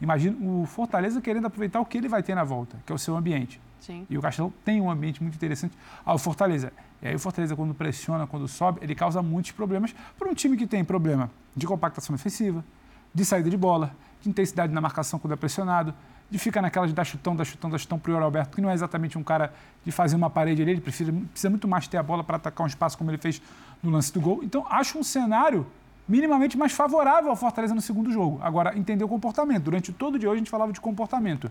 Imagino 0.00 0.62
o 0.62 0.66
Fortaleza 0.66 1.20
querendo 1.20 1.46
aproveitar 1.46 1.80
o 1.80 1.84
que 1.84 1.98
ele 1.98 2.08
vai 2.08 2.22
ter 2.22 2.34
na 2.34 2.44
volta, 2.44 2.76
que 2.86 2.92
é 2.92 2.94
o 2.94 2.98
seu 2.98 3.16
ambiente. 3.16 3.60
Sim. 3.84 4.06
E 4.08 4.16
o 4.16 4.22
Castelão 4.22 4.50
tem 4.64 4.80
um 4.80 4.90
ambiente 4.90 5.22
muito 5.22 5.34
interessante. 5.34 5.76
Ah, 6.06 6.14
o 6.14 6.18
Fortaleza. 6.18 6.72
E 7.02 7.08
aí 7.08 7.14
o 7.14 7.18
Fortaleza, 7.18 7.54
quando 7.54 7.74
pressiona, 7.74 8.26
quando 8.26 8.48
sobe, 8.48 8.78
ele 8.82 8.94
causa 8.94 9.22
muitos 9.22 9.50
problemas 9.50 9.94
para 10.18 10.26
um 10.26 10.32
time 10.32 10.56
que 10.56 10.66
tem 10.66 10.82
problema 10.82 11.30
de 11.54 11.66
compactação 11.66 12.16
defensiva, 12.16 12.64
de 13.12 13.24
saída 13.26 13.50
de 13.50 13.56
bola, 13.58 13.94
de 14.22 14.30
intensidade 14.30 14.72
na 14.72 14.80
marcação 14.80 15.18
quando 15.18 15.34
é 15.34 15.36
pressionado, 15.36 15.92
de 16.30 16.38
ficar 16.38 16.62
naquela 16.62 16.86
de 16.86 16.94
dar 16.94 17.04
chutão, 17.04 17.36
dar 17.36 17.44
chutão, 17.44 17.68
dar 17.68 17.76
chutão 17.76 17.98
para 17.98 18.10
o 18.10 18.16
Alberto, 18.16 18.56
que 18.56 18.62
não 18.62 18.70
é 18.70 18.72
exatamente 18.72 19.18
um 19.18 19.22
cara 19.22 19.52
de 19.84 19.92
fazer 19.92 20.16
uma 20.16 20.30
parede 20.30 20.62
ali, 20.62 20.70
ele 20.70 20.80
precisa, 20.80 21.12
precisa 21.12 21.50
muito 21.50 21.68
mais 21.68 21.86
ter 21.86 21.98
a 21.98 22.02
bola 22.02 22.24
para 22.24 22.36
atacar 22.36 22.64
um 22.64 22.68
espaço 22.68 22.96
como 22.96 23.10
ele 23.10 23.18
fez 23.18 23.42
no 23.82 23.90
lance 23.90 24.10
do 24.10 24.18
gol. 24.18 24.40
Então, 24.42 24.66
acho 24.70 24.98
um 24.98 25.02
cenário 25.02 25.66
minimamente 26.08 26.56
mais 26.56 26.72
favorável 26.72 27.28
ao 27.28 27.36
Fortaleza 27.36 27.74
no 27.74 27.82
segundo 27.82 28.10
jogo. 28.10 28.40
Agora, 28.42 28.76
entender 28.78 29.04
o 29.04 29.08
comportamento. 29.08 29.64
Durante 29.64 29.92
todo 29.92 30.14
o 30.14 30.18
dia 30.18 30.30
hoje 30.30 30.36
a 30.36 30.38
gente 30.38 30.50
falava 30.50 30.72
de 30.72 30.80
comportamento. 30.80 31.50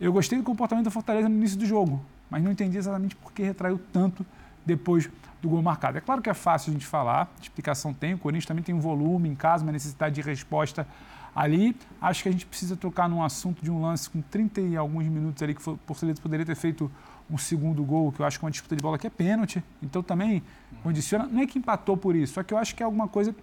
Eu 0.00 0.14
gostei 0.14 0.38
do 0.38 0.44
comportamento 0.44 0.86
da 0.86 0.90
Fortaleza 0.90 1.28
no 1.28 1.36
início 1.36 1.58
do 1.58 1.66
jogo, 1.66 2.00
mas 2.30 2.42
não 2.42 2.50
entendi 2.50 2.78
exatamente 2.78 3.14
por 3.14 3.32
que 3.32 3.42
retraiu 3.42 3.78
tanto 3.92 4.24
depois 4.64 5.10
do 5.42 5.48
gol 5.50 5.60
marcado. 5.60 5.98
É 5.98 6.00
claro 6.00 6.22
que 6.22 6.30
é 6.30 6.34
fácil 6.34 6.70
a 6.70 6.72
gente 6.72 6.86
falar, 6.86 7.30
a 7.38 7.42
explicação 7.42 7.92
tem, 7.92 8.14
o 8.14 8.18
Corinthians 8.18 8.46
também 8.46 8.64
tem 8.64 8.74
um 8.74 8.80
volume 8.80 9.28
em 9.28 9.34
casa, 9.34 9.62
uma 9.62 9.72
necessidade 9.72 10.14
de 10.14 10.22
resposta 10.22 10.88
ali. 11.36 11.76
Acho 12.00 12.22
que 12.22 12.30
a 12.30 12.32
gente 12.32 12.46
precisa 12.46 12.76
tocar 12.76 13.10
num 13.10 13.22
assunto 13.22 13.62
de 13.62 13.70
um 13.70 13.82
lance 13.82 14.08
com 14.08 14.22
30 14.22 14.62
e 14.62 14.76
alguns 14.76 15.04
minutos 15.04 15.42
ali, 15.42 15.54
que 15.54 15.60
o 15.60 15.78
Fortaleza 15.86 16.20
poderia 16.22 16.46
ter 16.46 16.56
feito 16.56 16.90
um 17.30 17.36
segundo 17.36 17.84
gol, 17.84 18.10
que 18.10 18.20
eu 18.20 18.26
acho 18.26 18.38
que 18.38 18.44
é 18.44 18.46
uma 18.46 18.50
disputa 18.50 18.74
de 18.74 18.82
bola 18.82 18.98
que 18.98 19.06
é 19.06 19.10
pênalti, 19.10 19.62
então 19.82 20.02
também 20.02 20.42
condiciona. 20.82 21.26
Não 21.26 21.42
é 21.42 21.46
que 21.46 21.58
empatou 21.58 21.94
por 21.94 22.16
isso, 22.16 22.32
só 22.32 22.42
que 22.42 22.54
eu 22.54 22.58
acho 22.58 22.74
que 22.74 22.82
é 22.82 22.86
alguma 22.86 23.06
coisa 23.06 23.34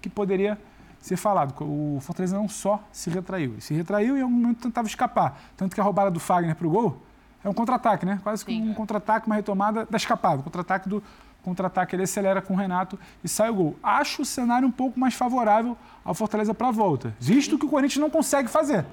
que 0.00 0.08
poderia 0.08 0.56
ser 1.04 1.16
falado. 1.16 1.54
O 1.60 1.98
Fortaleza 2.00 2.34
não 2.34 2.48
só 2.48 2.82
se 2.90 3.10
retraiu, 3.10 3.52
ele 3.52 3.60
se 3.60 3.74
retraiu 3.74 4.16
e 4.16 4.20
em 4.20 4.22
algum 4.22 4.34
momento 4.34 4.62
tentava 4.62 4.88
escapar. 4.88 5.38
Tanto 5.54 5.74
que 5.74 5.80
a 5.80 5.84
roubada 5.84 6.10
do 6.10 6.18
Fagner 6.18 6.56
para 6.56 6.66
o 6.66 6.70
gol 6.70 7.02
é 7.44 7.48
um 7.48 7.52
contra-ataque, 7.52 8.06
né? 8.06 8.18
Quase 8.22 8.42
que 8.42 8.52
um 8.52 8.72
contra-ataque, 8.72 9.26
uma 9.26 9.36
retomada 9.36 9.84
da 9.84 9.98
escapada. 9.98 10.40
O 10.40 10.42
contra-ataque 10.42 10.88
do 10.88 11.02
contra-ataque 11.42 11.94
ele 11.94 12.04
acelera 12.04 12.40
com 12.40 12.54
o 12.54 12.56
Renato 12.56 12.98
e 13.22 13.28
sai 13.28 13.50
o 13.50 13.54
gol. 13.54 13.76
Acho 13.82 14.22
o 14.22 14.24
cenário 14.24 14.66
um 14.66 14.70
pouco 14.70 14.98
mais 14.98 15.12
favorável 15.12 15.76
ao 16.02 16.14
Fortaleza 16.14 16.54
para 16.54 16.68
a 16.68 16.70
volta, 16.70 17.14
visto 17.20 17.58
que 17.58 17.66
o 17.66 17.68
Corinthians 17.68 18.00
não 18.00 18.08
consegue 18.08 18.48
fazer. 18.48 18.86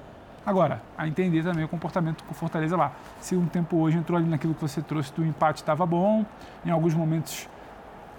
Agora, 0.44 0.82
a 0.98 1.08
entender 1.08 1.42
também 1.42 1.64
o 1.64 1.68
comportamento 1.68 2.24
com 2.24 2.32
o 2.32 2.34
Fortaleza 2.34 2.76
lá. 2.76 2.92
Se 3.20 3.34
um 3.34 3.46
tempo 3.46 3.78
hoje 3.78 3.96
entrou 3.96 4.18
ali 4.18 4.28
naquilo 4.28 4.54
que 4.54 4.60
você 4.60 4.82
trouxe 4.82 5.10
do 5.14 5.24
empate 5.24 5.62
estava 5.62 5.86
bom, 5.86 6.26
em 6.66 6.70
alguns 6.70 6.92
momentos 6.92 7.48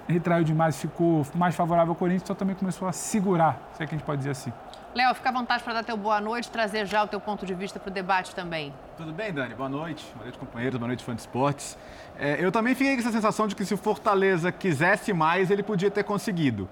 retraiu 0.07 0.43
demais, 0.43 0.79
ficou 0.79 1.25
mais 1.35 1.55
favorável 1.55 1.91
ao 1.91 1.95
Corinthians, 1.95 2.23
então 2.23 2.35
também 2.35 2.55
começou 2.55 2.87
a 2.87 2.91
segurar, 2.91 3.59
se 3.73 3.83
é 3.83 3.87
que 3.87 3.95
a 3.95 3.97
gente 3.97 4.05
pode 4.05 4.17
dizer 4.19 4.31
assim. 4.31 4.51
Léo, 4.93 5.15
fica 5.15 5.29
à 5.29 5.31
vontade 5.31 5.63
para 5.63 5.73
dar 5.73 5.83
teu 5.83 5.97
boa 5.97 6.21
noite, 6.21 6.51
trazer 6.51 6.85
já 6.85 7.03
o 7.03 7.07
teu 7.07 7.19
ponto 7.19 7.45
de 7.47 7.53
vista 7.55 7.79
para 7.79 7.89
o 7.89 7.93
debate 7.93 8.35
também. 8.35 8.71
Tudo 8.95 9.11
bem, 9.11 9.33
Dani? 9.33 9.55
Boa 9.55 9.67
noite. 9.67 10.05
Boa 10.13 10.25
noite, 10.25 10.37
companheiros. 10.37 10.77
Boa 10.77 10.87
noite, 10.87 11.03
fã 11.03 11.15
de 11.15 11.21
esportes. 11.21 11.75
É, 12.15 12.37
eu 12.39 12.51
também 12.51 12.75
fiquei 12.75 12.93
com 12.93 12.99
essa 12.99 13.11
sensação 13.11 13.47
de 13.47 13.55
que 13.55 13.65
se 13.65 13.73
o 13.73 13.77
Fortaleza 13.77 14.51
quisesse 14.51 15.11
mais, 15.11 15.49
ele 15.49 15.63
podia 15.63 15.89
ter 15.89 16.03
conseguido. 16.03 16.69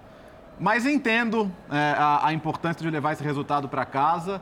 Mas 0.59 0.85
entendo 0.85 1.51
é, 1.71 1.95
a, 1.97 2.27
a 2.27 2.33
importância 2.33 2.83
de 2.83 2.91
levar 2.91 3.13
esse 3.13 3.23
resultado 3.23 3.67
para 3.67 3.85
casa 3.85 4.39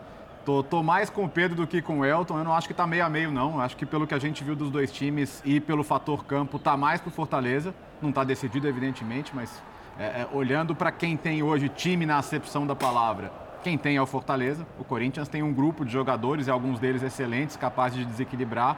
tô, 0.50 0.63
tô 0.63 0.81
mais 0.81 1.10
com 1.10 1.25
o 1.25 1.29
Pedro 1.29 1.55
do 1.55 1.67
que 1.67 1.81
com 1.81 2.00
o 2.00 2.05
Elton. 2.05 2.39
Eu 2.39 2.43
não 2.43 2.53
acho 2.53 2.67
que 2.67 2.74
tá 2.74 2.88
meio 2.88 3.05
a 3.05 3.10
meio, 3.10 3.31
não. 3.31 3.53
Eu 3.53 3.62
acho 3.62 3.77
que 3.77 3.86
pelo 3.86 4.08
que 4.08 4.13
a 4.13 4.19
gente 4.19 4.43
viu 4.43 4.55
dos 4.55 4.72
dois 4.72 4.91
times 4.91 5.41
e 5.46 5.60
pelo 5.60 5.84
fator 5.84 6.25
campo, 6.25 6.58
tá 6.58 6.75
mais 6.75 7.00
pro 7.00 7.12
Fortaleza. 7.12 7.74
Não 8.01 8.12
tá 8.12 8.24
decidido, 8.24 8.68
evidentemente, 8.68 9.36
mas 9.36 9.62
é, 9.98 10.03
é, 10.03 10.27
olhando 10.32 10.74
para 10.74 10.91
quem 10.91 11.18
tem 11.18 11.44
hoje 11.44 11.68
time 11.68 12.06
na 12.06 12.18
acepção 12.18 12.65
da 12.65 12.75
palavra, 12.75 13.32
quem 13.63 13.77
tem 13.77 13.98
é 13.98 14.01
o 14.01 14.06
Fortaleza. 14.06 14.65
O 14.79 14.84
Corinthians 14.84 15.27
tem 15.27 15.44
um 15.44 15.53
grupo 15.53 15.84
de 15.84 15.91
jogadores, 15.91 16.48
e 16.48 16.51
alguns 16.51 16.79
deles 16.79 17.03
excelentes, 17.03 17.58
capazes 17.58 17.98
de 17.98 18.06
desequilibrar. 18.06 18.77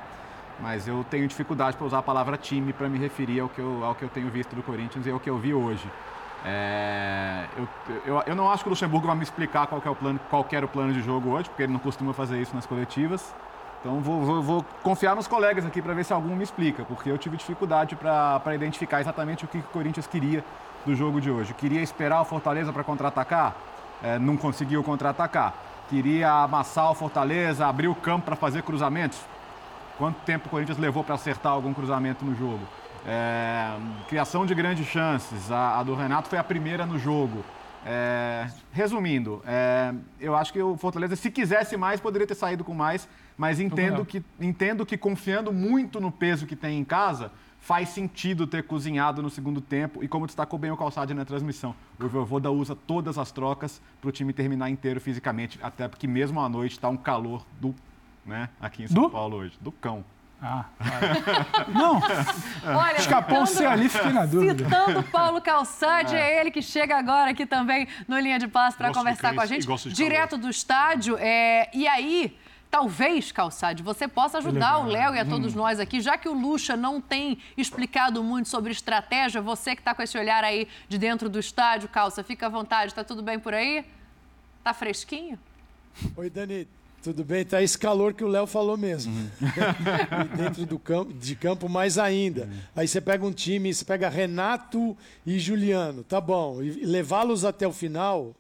Mas 0.60 0.88
eu 0.88 1.04
tenho 1.10 1.28
dificuldade 1.28 1.78
para 1.78 1.86
usar 1.86 2.00
a 2.00 2.04
palavra 2.04 2.38
time 2.38 2.74
para 2.74 2.90
me 2.90 2.98
referir 2.98 3.40
ao 3.40 3.50
que, 3.50 3.60
eu, 3.60 3.84
ao 3.84 3.96
que 3.96 4.04
eu 4.04 4.10
tenho 4.10 4.30
visto 4.30 4.56
do 4.56 4.62
Corinthians 4.62 5.06
e 5.06 5.12
ao 5.12 5.20
que 5.20 5.30
eu 5.30 5.38
vi 5.38 5.54
hoje. 5.54 5.88
É, 6.44 7.46
eu, 7.56 7.68
eu, 8.06 8.24
eu, 8.26 8.36
não 8.36 8.50
acho 8.50 8.64
que 8.64 8.70
o 8.70 8.72
Luxemburgo 8.72 9.06
vai 9.06 9.16
me 9.16 9.24
explicar 9.24 9.68
qual, 9.68 9.82
é 9.86 9.90
o 9.90 9.96
plano, 9.96 10.20
qual 10.30 10.46
era 10.52 10.66
o 10.66 10.70
plano 10.70 10.92
de 10.92 11.02
jogo 11.02 11.30
hoje, 11.30 11.50
porque 11.50 11.64
ele 11.64 11.74
não 11.74 11.80
costuma 11.80 12.14
fazer 12.14 12.42
isso 12.42 12.56
nas 12.56 12.66
coletivas. 12.66 13.34
Então 13.82 14.00
vou, 14.00 14.22
vou, 14.22 14.42
vou 14.44 14.66
confiar 14.84 15.16
nos 15.16 15.28
colegas 15.28 15.66
aqui 15.66 15.82
para 15.82 15.94
ver 15.94 16.06
se 16.06 16.14
algum 16.14 16.36
me 16.36 16.44
explica, 16.44 16.86
porque 16.86 17.10
eu 17.10 17.18
tive 17.18 17.36
dificuldade 17.36 17.96
para 17.96 18.54
identificar 18.54 19.02
exatamente 19.02 19.44
o 19.44 19.48
que 19.48 19.58
o 19.58 19.64
Corinthians 19.64 20.06
queria 20.06 20.46
do 20.86 20.96
jogo 20.96 21.20
de 21.20 21.32
hoje. 21.32 21.54
Queria 21.56 21.82
esperar 21.82 22.22
o 22.22 22.26
Fortaleza 22.26 22.72
para 22.72 22.84
contra-atacar? 22.84 23.56
É, 24.04 24.20
não 24.20 24.38
conseguiu 24.38 24.84
contra-atacar. 24.84 25.56
Queria 25.90 26.32
amassar 26.32 26.92
o 26.92 26.96
Fortaleza, 26.96 27.66
abrir 27.66 27.88
o 27.88 27.96
campo 27.96 28.26
para 28.26 28.36
fazer 28.36 28.62
cruzamentos? 28.62 29.20
Quanto 29.98 30.18
tempo 30.22 30.48
o 30.48 30.50
Corinthians 30.50 30.78
levou 30.78 31.04
para 31.04 31.16
acertar 31.16 31.52
algum 31.52 31.74
cruzamento 31.74 32.24
no 32.24 32.36
jogo? 32.36 32.62
É, 33.06 33.76
criação 34.08 34.46
de 34.46 34.54
grandes 34.54 34.86
chances. 34.88 35.52
A, 35.52 35.80
a, 35.80 35.84
do 35.84 35.96
Renato 35.96 36.30
foi 36.30 36.38
a 36.38 36.44
primeira 36.44 36.86
no 36.86 37.00
jogo. 37.00 37.44
É, 37.84 38.48
resumindo, 38.72 39.42
é, 39.46 39.92
eu 40.20 40.36
acho 40.36 40.54
que 40.54 40.62
o 40.62 40.78
Fortaleza, 40.78 41.16
se 41.16 41.32
quisesse 41.32 41.76
mais, 41.76 42.00
poderia 42.00 42.28
ter 42.28 42.36
saído 42.36 42.64
com 42.64 42.76
mais, 42.76 43.10
mas 43.42 43.60
entendo 43.60 44.06
que, 44.06 44.24
entendo 44.40 44.86
que 44.86 44.96
confiando 44.96 45.52
muito 45.52 46.00
no 46.00 46.12
peso 46.12 46.46
que 46.46 46.56
tem 46.56 46.78
em 46.78 46.84
casa, 46.84 47.32
faz 47.60 47.90
sentido 47.90 48.46
ter 48.46 48.62
cozinhado 48.68 49.20
no 49.24 49.32
segundo 49.32 49.60
tempo. 49.60 50.04
E 50.04 50.08
como 50.08 50.28
destacou 50.28 50.60
bem 50.60 50.70
o 50.70 50.78
Calçado 50.78 51.12
na 51.16 51.26
transmissão, 51.26 51.74
o 52.00 52.08
Voivoda 52.08 52.52
usa 52.52 52.76
todas 52.76 53.18
as 53.18 53.32
trocas 53.32 53.82
para 54.00 54.10
o 54.10 54.12
time 54.12 54.32
terminar 54.32 54.70
inteiro 54.70 55.02
fisicamente, 55.02 55.58
até 55.60 55.88
porque 55.88 56.06
mesmo 56.06 56.40
à 56.40 56.48
noite 56.48 56.74
está 56.74 56.88
um 56.88 56.96
calor 56.96 57.44
do, 57.60 57.74
né, 58.24 58.48
aqui 58.62 58.84
em 58.84 58.88
São 58.88 59.02
do? 59.02 59.10
Paulo 59.10 59.38
hoje, 59.38 59.58
do 59.60 59.72
cão. 59.72 60.06
Ah, 60.40 60.66
não. 61.74 62.00
Olha, 62.78 62.98
Escapou 62.98 63.48
citando, 63.48 63.70
ali, 63.70 63.90
fiquei 63.90 64.12
na 64.12 64.26
dúvida. 64.28 64.66
Citando 64.66 65.04
Paulo 65.04 65.42
Calçade, 65.42 66.16
é. 66.16 66.20
é 66.20 66.42
ele 66.42 66.52
que 66.52 66.62
chega 66.62 66.96
agora 66.96 67.32
aqui 67.32 67.48
também 67.48 67.88
no 68.08 68.20
Linha 68.20 68.38
de 68.38 68.48
Passe 68.48 68.78
para 68.78 68.94
conversar 68.94 69.34
com 69.34 69.42
a 69.42 69.48
gente. 69.48 69.68
Direto 69.90 70.38
do 70.38 70.50
estádio. 70.50 71.18
É, 71.20 71.70
e 71.74 71.88
aí, 71.88 72.38
talvez, 72.72 73.34
Calçade, 73.34 73.84
você 73.84 74.08
possa 74.08 74.38
ajudar 74.38 74.80
o 74.80 74.86
Léo 74.86 75.14
e 75.14 75.20
a 75.20 75.26
todos 75.26 75.54
hum. 75.54 75.58
nós 75.58 75.80
aqui, 75.80 76.00
já 76.00 76.18
que 76.18 76.30
o 76.30 76.34
Lucha 76.34 76.78
não 76.78 77.02
tem 77.02 77.38
explicado 77.58 78.24
muito 78.24 78.48
sobre 78.48 78.72
estratégia, 78.72 79.42
você 79.42 79.76
que 79.76 79.82
está 79.82 79.94
com 79.94 80.02
esse 80.02 80.18
olhar 80.18 80.42
aí 80.44 80.68
de 80.88 80.98
dentro 80.98 81.30
do 81.30 81.38
estádio, 81.38 81.90
Calça, 81.90 82.24
fica 82.24 82.46
à 82.46 82.50
vontade, 82.50 82.94
está 82.94 83.04
tudo 83.04 83.22
bem 83.22 83.38
por 83.38 83.54
aí? 83.54 83.86
Tá 84.64 84.74
fresquinho? 84.74 85.38
Oi, 86.16 86.30
Dani, 86.30 86.66
tudo 87.04 87.26
bem, 87.26 87.44
tá 87.44 87.62
esse 87.62 87.78
calor 87.78 88.14
que 88.14 88.24
o 88.24 88.28
Léo 88.28 88.48
falou 88.48 88.78
mesmo. 88.78 89.12
Uhum. 89.12 90.38
dentro 90.38 90.66
do 90.66 90.80
campo, 90.80 91.12
de 91.14 91.36
campo 91.36 91.68
mais 91.68 91.98
ainda. 91.98 92.46
Uhum. 92.46 92.60
Aí 92.76 92.88
você 92.88 93.02
pega 93.02 93.26
um 93.26 93.34
time, 93.34 93.74
você 93.74 93.84
pega 93.84 94.08
Renato 94.08 94.96
e 95.26 95.38
Juliano, 95.38 96.06
tá 96.06 96.22
bom. 96.22 96.64
E 96.64 96.86
levá-los 96.86 97.44
até 97.44 97.68
o 97.68 97.74
final 97.74 98.34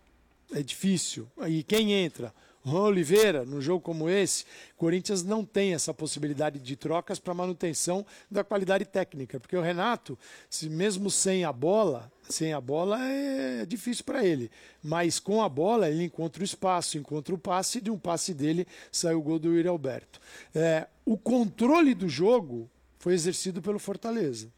é 0.53 0.63
difícil. 0.63 1.27
E 1.47 1.63
quem 1.63 1.91
entra? 1.91 2.33
Juan 2.65 2.83
Oliveira, 2.83 3.43
num 3.43 3.59
jogo 3.59 3.81
como 3.81 4.09
esse, 4.09 4.45
Corinthians 4.77 5.23
não 5.23 5.43
tem 5.43 5.73
essa 5.73 5.93
possibilidade 5.93 6.59
de 6.59 6.75
trocas 6.75 7.19
para 7.19 7.33
manutenção 7.33 8.05
da 8.29 8.43
qualidade 8.43 8.85
técnica, 8.85 9.39
porque 9.39 9.57
o 9.57 9.61
Renato, 9.61 10.17
se 10.49 10.69
mesmo 10.69 11.09
sem 11.09 11.43
a 11.43 11.51
bola, 11.51 12.11
sem 12.29 12.53
a 12.53 12.61
bola 12.61 12.99
é 13.01 13.65
difícil 13.65 14.03
para 14.05 14.23
ele, 14.23 14.51
mas 14.81 15.19
com 15.19 15.41
a 15.41 15.49
bola 15.49 15.89
ele 15.89 16.03
encontra 16.03 16.41
o 16.41 16.45
espaço, 16.45 16.97
encontra 16.97 17.33
o 17.33 17.37
passe 17.37 17.79
e 17.79 17.81
de 17.81 17.89
um 17.89 17.97
passe 17.97 18.33
dele 18.33 18.67
saiu 18.91 19.19
o 19.19 19.23
gol 19.23 19.39
do 19.39 19.53
Yuri 19.53 19.67
Alberto. 19.67 20.21
É, 20.53 20.87
o 21.03 21.17
controle 21.17 21.95
do 21.95 22.07
jogo 22.07 22.69
foi 22.99 23.13
exercido 23.13 23.61
pelo 23.61 23.79
Fortaleza. 23.79 24.49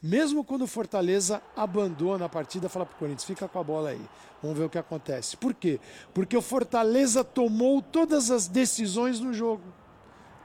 Mesmo 0.00 0.44
quando 0.44 0.62
o 0.62 0.66
Fortaleza 0.66 1.42
abandona 1.56 2.26
a 2.26 2.28
partida, 2.28 2.68
fala 2.68 2.86
para 2.86 2.94
o 2.94 2.98
Corinthians, 2.98 3.24
fica 3.24 3.48
com 3.48 3.58
a 3.58 3.62
bola 3.64 3.90
aí. 3.90 4.00
Vamos 4.42 4.58
ver 4.58 4.64
o 4.64 4.70
que 4.70 4.78
acontece. 4.78 5.36
Por 5.36 5.54
quê? 5.54 5.80
Porque 6.12 6.36
o 6.36 6.42
Fortaleza 6.42 7.22
tomou 7.22 7.80
todas 7.80 8.30
as 8.30 8.48
decisões 8.48 9.20
no 9.20 9.32
jogo. 9.32 9.62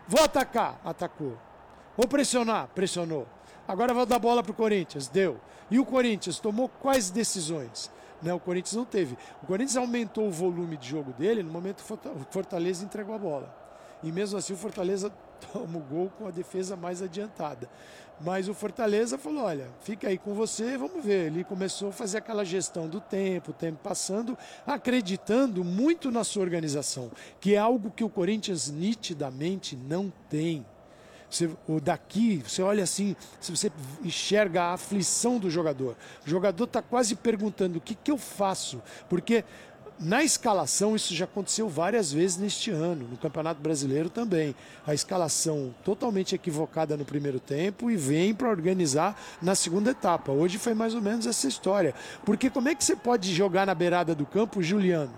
Vou 0.08 0.24
atacar, 0.24 0.80
atacou. 0.86 1.38
Vou 1.96 2.08
pressionar, 2.08 2.68
pressionou. 2.76 3.28
Agora 3.68 3.94
vou 3.94 4.06
dar 4.06 4.20
bola 4.20 4.44
para 4.44 4.52
o 4.52 4.56
Corinthians, 4.56 5.08
deu. 5.08 5.40
E 5.70 5.80
o 5.80 5.86
Corinthians 5.86 6.40
tomou 6.40 6.70
quais 6.70 7.10
decisões? 7.10 7.92
O 8.24 8.40
Corinthians 8.40 8.76
não 8.76 8.86
teve. 8.86 9.18
O 9.44 9.46
Corinthians 9.46 9.78
aumentou 9.78 10.28
o 10.28 10.32
volume 10.32 10.78
de 10.78 10.88
jogo 10.88 11.12
dele 11.14 11.44
no 11.44 11.52
momento 11.52 11.84
que 11.84 11.94
o 11.94 12.26
Fortaleza 12.32 12.86
entregou 12.86 13.14
a 13.14 13.18
bola. 13.18 13.68
E 14.04 14.12
mesmo 14.12 14.38
assim 14.38 14.54
o 14.54 14.58
Fortaleza 14.58 15.12
toma 15.52 15.78
o 15.78 15.82
gol 15.82 16.12
com 16.18 16.28
a 16.28 16.32
defesa 16.32 16.76
mais 16.76 17.02
adiantada. 17.02 17.70
Mas 18.20 18.50
o 18.50 18.54
Fortaleza 18.54 19.18
falou: 19.18 19.44
olha, 19.44 19.68
fica 19.82 20.08
aí 20.08 20.18
com 20.18 20.34
você, 20.34 20.78
vamos 20.78 21.04
ver. 21.04 21.28
Ele 21.28 21.44
começou 21.44 21.90
a 21.90 21.92
fazer 21.92 22.18
aquela 22.18 22.44
gestão 22.44 22.88
do 22.88 23.00
tempo, 23.00 23.52
o 23.52 23.54
tempo 23.54 23.80
passando, 23.84 24.38
acreditando 24.66 25.64
muito 25.64 26.12
na 26.12 26.24
sua 26.24 26.42
organização, 26.42 27.12
que 27.40 27.54
é 27.54 27.58
algo 27.58 27.92
que 27.92 28.04
o 28.04 28.10
Corinthians 28.10 28.70
nitidamente 28.70 29.76
não 29.76 30.12
tem. 30.30 30.66
Você, 31.30 31.50
daqui, 31.84 32.38
você 32.38 32.62
olha 32.62 32.84
assim, 32.84 33.16
você 33.42 33.70
enxerga 34.04 34.64
a 34.64 34.74
aflição 34.74 35.38
do 35.38 35.50
jogador. 35.50 35.98
O 36.26 36.30
jogador 36.30 36.64
está 36.64 36.82
quase 36.82 37.16
perguntando: 37.16 37.78
o 37.78 37.82
que, 37.82 37.94
que 37.94 38.10
eu 38.10 38.18
faço? 38.18 38.82
Porque 39.10 39.44
na 40.00 40.24
escalação, 40.24 40.96
isso 40.96 41.16
já 41.16 41.26
aconteceu 41.26 41.68
várias 41.68 42.12
vezes 42.12 42.38
neste 42.38 42.70
ano, 42.70 43.08
no 43.10 43.18
Campeonato 43.18 43.60
Brasileiro 43.60 44.10
também. 44.10 44.56
A 44.86 44.94
escalação 44.94 45.74
totalmente 45.84 46.36
equivocada 46.36 46.96
no 46.96 47.04
primeiro 47.04 47.40
tempo 47.40 47.90
e 47.90 47.98
vem 47.98 48.34
para 48.34 48.50
organizar 48.50 49.20
na 49.42 49.56
segunda 49.56 49.92
etapa. 49.92 50.32
Hoje 50.32 50.60
foi 50.60 50.76
mais 50.76 50.94
ou 50.94 51.02
menos 51.02 51.26
essa 51.26 51.48
história. 51.48 51.96
Porque 52.24 52.50
como 52.50 52.70
é 52.70 52.76
que 52.76 52.84
você 52.84 52.96
pode 52.96 53.34
jogar 53.34 53.66
na 53.66 53.74
beirada 53.74 54.14
do 54.14 54.26
campo 54.26 54.62
Juliano? 54.62 55.14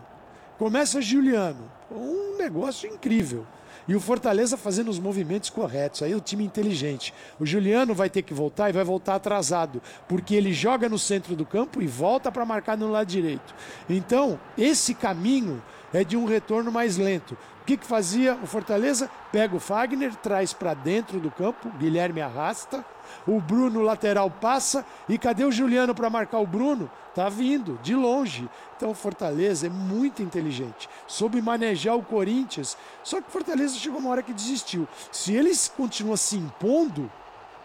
Começa 0.58 1.02
Juliano, 1.02 1.70
um 1.92 2.38
negócio 2.38 2.90
incrível. 2.90 3.46
E 3.90 3.96
o 3.96 4.00
Fortaleza 4.00 4.56
fazendo 4.56 4.90
os 4.90 5.00
movimentos 5.00 5.50
corretos. 5.50 6.04
Aí 6.04 6.14
o 6.14 6.22
time 6.22 6.44
inteligente. 6.46 7.12
O 7.40 7.46
Juliano 7.46 7.96
vai 7.96 8.08
ter 8.08 8.22
que 8.22 8.36
voltar 8.36 8.70
e 8.70 8.72
vai 8.72 8.84
voltar 8.84 9.16
atrasado, 9.16 9.82
porque 10.08 10.36
ele 10.36 10.54
joga 10.54 10.88
no 10.88 11.00
centro 11.00 11.36
do 11.36 11.44
campo 11.44 11.82
e 11.82 11.88
volta 11.88 12.32
para 12.32 12.46
marcar 12.46 12.78
no 12.78 12.92
lado 12.92 13.08
direito. 13.08 13.56
Então, 13.90 14.40
esse 14.56 14.94
caminho 14.94 15.60
é 15.92 16.04
de 16.04 16.16
um 16.16 16.26
retorno 16.26 16.72
mais 16.72 16.98
lento. 16.98 17.36
O 17.64 17.66
que, 17.66 17.78
que 17.78 17.86
fazia 17.86 18.38
o 18.44 18.46
Fortaleza? 18.46 19.10
Pega 19.32 19.56
o 19.56 19.60
Fagner, 19.60 20.16
traz 20.18 20.54
para 20.54 20.76
dentro 20.76 21.20
do 21.20 21.32
campo, 21.32 21.68
Guilherme 21.80 22.22
arrasta, 22.22 22.86
o 23.28 23.40
Bruno 23.40 23.82
lateral 23.82 24.30
passa 24.30 24.86
e 25.08 25.18
cadê 25.18 25.44
o 25.44 25.52
Juliano 25.52 25.94
para 25.96 26.10
marcar 26.10 26.40
o 26.40 26.48
Bruno? 26.48 26.90
Tá 27.14 27.30
vindo 27.30 27.80
de 27.82 27.96
longe. 27.96 28.50
Então 28.76 28.92
o 28.92 28.96
Fortaleza 28.96 29.68
é 29.68 29.70
muito 29.70 30.22
inteligente, 30.22 30.90
soube 31.08 31.42
manejar 31.42 31.96
o 31.96 32.04
Corinthians. 32.04 32.78
Só 33.04 33.22
que 33.22 33.28
o 33.28 33.32
Fortaleza 33.32 33.76
chegou 33.76 34.00
uma 34.00 34.10
hora 34.10 34.24
que 34.24 34.34
desistiu. 34.34 34.88
Se 35.12 35.34
eles 35.34 35.72
continuam 35.76 36.18
se 36.18 36.38
impondo 36.38 37.12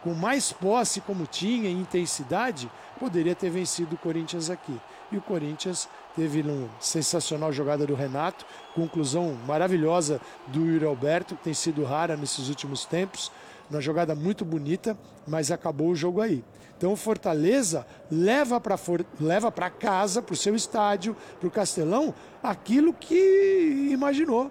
com 0.03 0.13
mais 0.13 0.53
posse 0.53 1.01
como 1.01 1.27
tinha 1.27 1.71
em 1.71 1.81
intensidade, 1.81 2.71
poderia 3.01 3.35
ter 3.35 3.49
vencido 3.49 3.95
o 3.95 3.99
Corinthians 3.99 4.51
aqui. 4.51 4.79
E 5.11 5.17
o 5.17 5.23
Corinthians 5.23 5.89
teve 6.15 6.43
uma 6.43 6.69
sensacional 6.79 7.53
jogada 7.53 7.87
do 7.87 7.95
Renato, 7.95 8.45
conclusão 8.75 9.35
maravilhosa 9.47 10.21
do 10.49 10.67
Yuri 10.67 10.85
Alberto, 10.85 11.37
que 11.37 11.45
tem 11.45 11.55
sido 11.55 11.85
rara 11.85 12.17
nesses 12.17 12.49
últimos 12.49 12.85
tempos 12.85 13.31
uma 13.71 13.80
jogada 13.80 14.14
muito 14.14 14.44
bonita, 14.44 14.97
mas 15.26 15.50
acabou 15.50 15.88
o 15.88 15.97
jogo 15.97 16.21
aí. 16.21 16.44
Então 16.76 16.92
o 16.92 16.97
Fortaleza 16.97 17.87
leva 18.11 18.61
para 18.61 18.78
leva 19.21 19.50
para 19.50 19.71
casa, 19.71 20.21
para 20.21 20.33
o 20.33 20.37
seu 20.37 20.54
estádio, 20.54 21.16
para 21.38 21.49
o 21.49 21.50
Castelão, 21.50 22.14
aquilo 22.42 22.92
que 22.92 23.88
imaginou. 23.90 24.50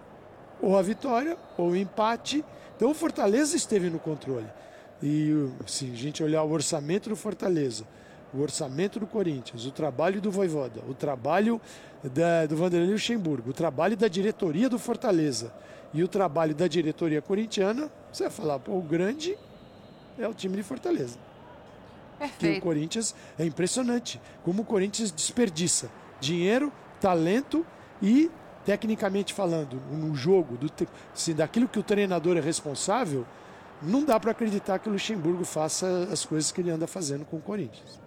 Ou 0.61 0.77
a 0.77 0.81
vitória, 0.81 1.37
ou 1.57 1.71
o 1.71 1.75
empate. 1.75 2.43
Então 2.75 2.91
o 2.91 2.93
Fortaleza 2.93 3.55
esteve 3.55 3.89
no 3.89 3.99
controle. 3.99 4.47
E 5.01 5.49
se 5.67 5.91
a 5.91 5.95
gente 5.95 6.23
olhar 6.23 6.43
o 6.43 6.51
orçamento 6.51 7.09
do 7.09 7.15
Fortaleza, 7.15 7.85
o 8.33 8.41
orçamento 8.41 8.99
do 8.99 9.05
Corinthians, 9.05 9.65
o 9.65 9.71
trabalho 9.71 10.19
do 10.21 10.31
Voivoda, 10.31 10.81
o 10.87 10.93
trabalho 10.93 11.61
da, 12.03 12.45
do 12.45 12.55
Vanderlei 12.55 12.91
Luxemburgo, 12.91 13.51
o 13.51 13.53
trabalho 13.53 13.95
da 13.95 14.07
diretoria 14.07 14.69
do 14.69 14.79
Fortaleza 14.79 15.53
e 15.93 16.01
o 16.03 16.07
trabalho 16.07 16.55
da 16.55 16.67
diretoria 16.67 17.21
corintiana, 17.21 17.91
você 18.17 18.23
vai 18.23 18.31
falar, 18.31 18.59
pô, 18.59 18.73
o 18.73 18.81
grande 18.81 19.37
é 20.17 20.27
o 20.27 20.33
time 20.33 20.55
de 20.55 20.63
Fortaleza. 20.63 21.17
Perfeito. 22.19 22.53
Que 22.53 22.59
o 22.59 22.61
Corinthians 22.61 23.15
é 23.37 23.45
impressionante 23.45 24.21
como 24.43 24.61
o 24.61 24.65
Corinthians 24.65 25.11
desperdiça 25.11 25.89
dinheiro, 26.19 26.71
talento 27.01 27.65
e 28.01 28.31
tecnicamente 28.63 29.33
falando, 29.33 29.75
no 29.91 30.15
jogo, 30.15 30.55
do, 30.55 30.71
se 31.13 31.33
daquilo 31.33 31.67
que 31.67 31.79
o 31.79 31.83
treinador 31.83 32.37
é 32.37 32.39
responsável, 32.39 33.25
não 33.81 34.05
dá 34.05 34.17
para 34.19 34.31
acreditar 34.31 34.79
que 34.79 34.87
o 34.87 34.91
Luxemburgo 34.93 35.43
faça 35.43 36.07
as 36.11 36.25
coisas 36.25 36.51
que 36.51 36.61
ele 36.61 36.69
anda 36.69 36.87
fazendo 36.87 37.25
com 37.25 37.37
o 37.37 37.41
Corinthians. 37.41 37.99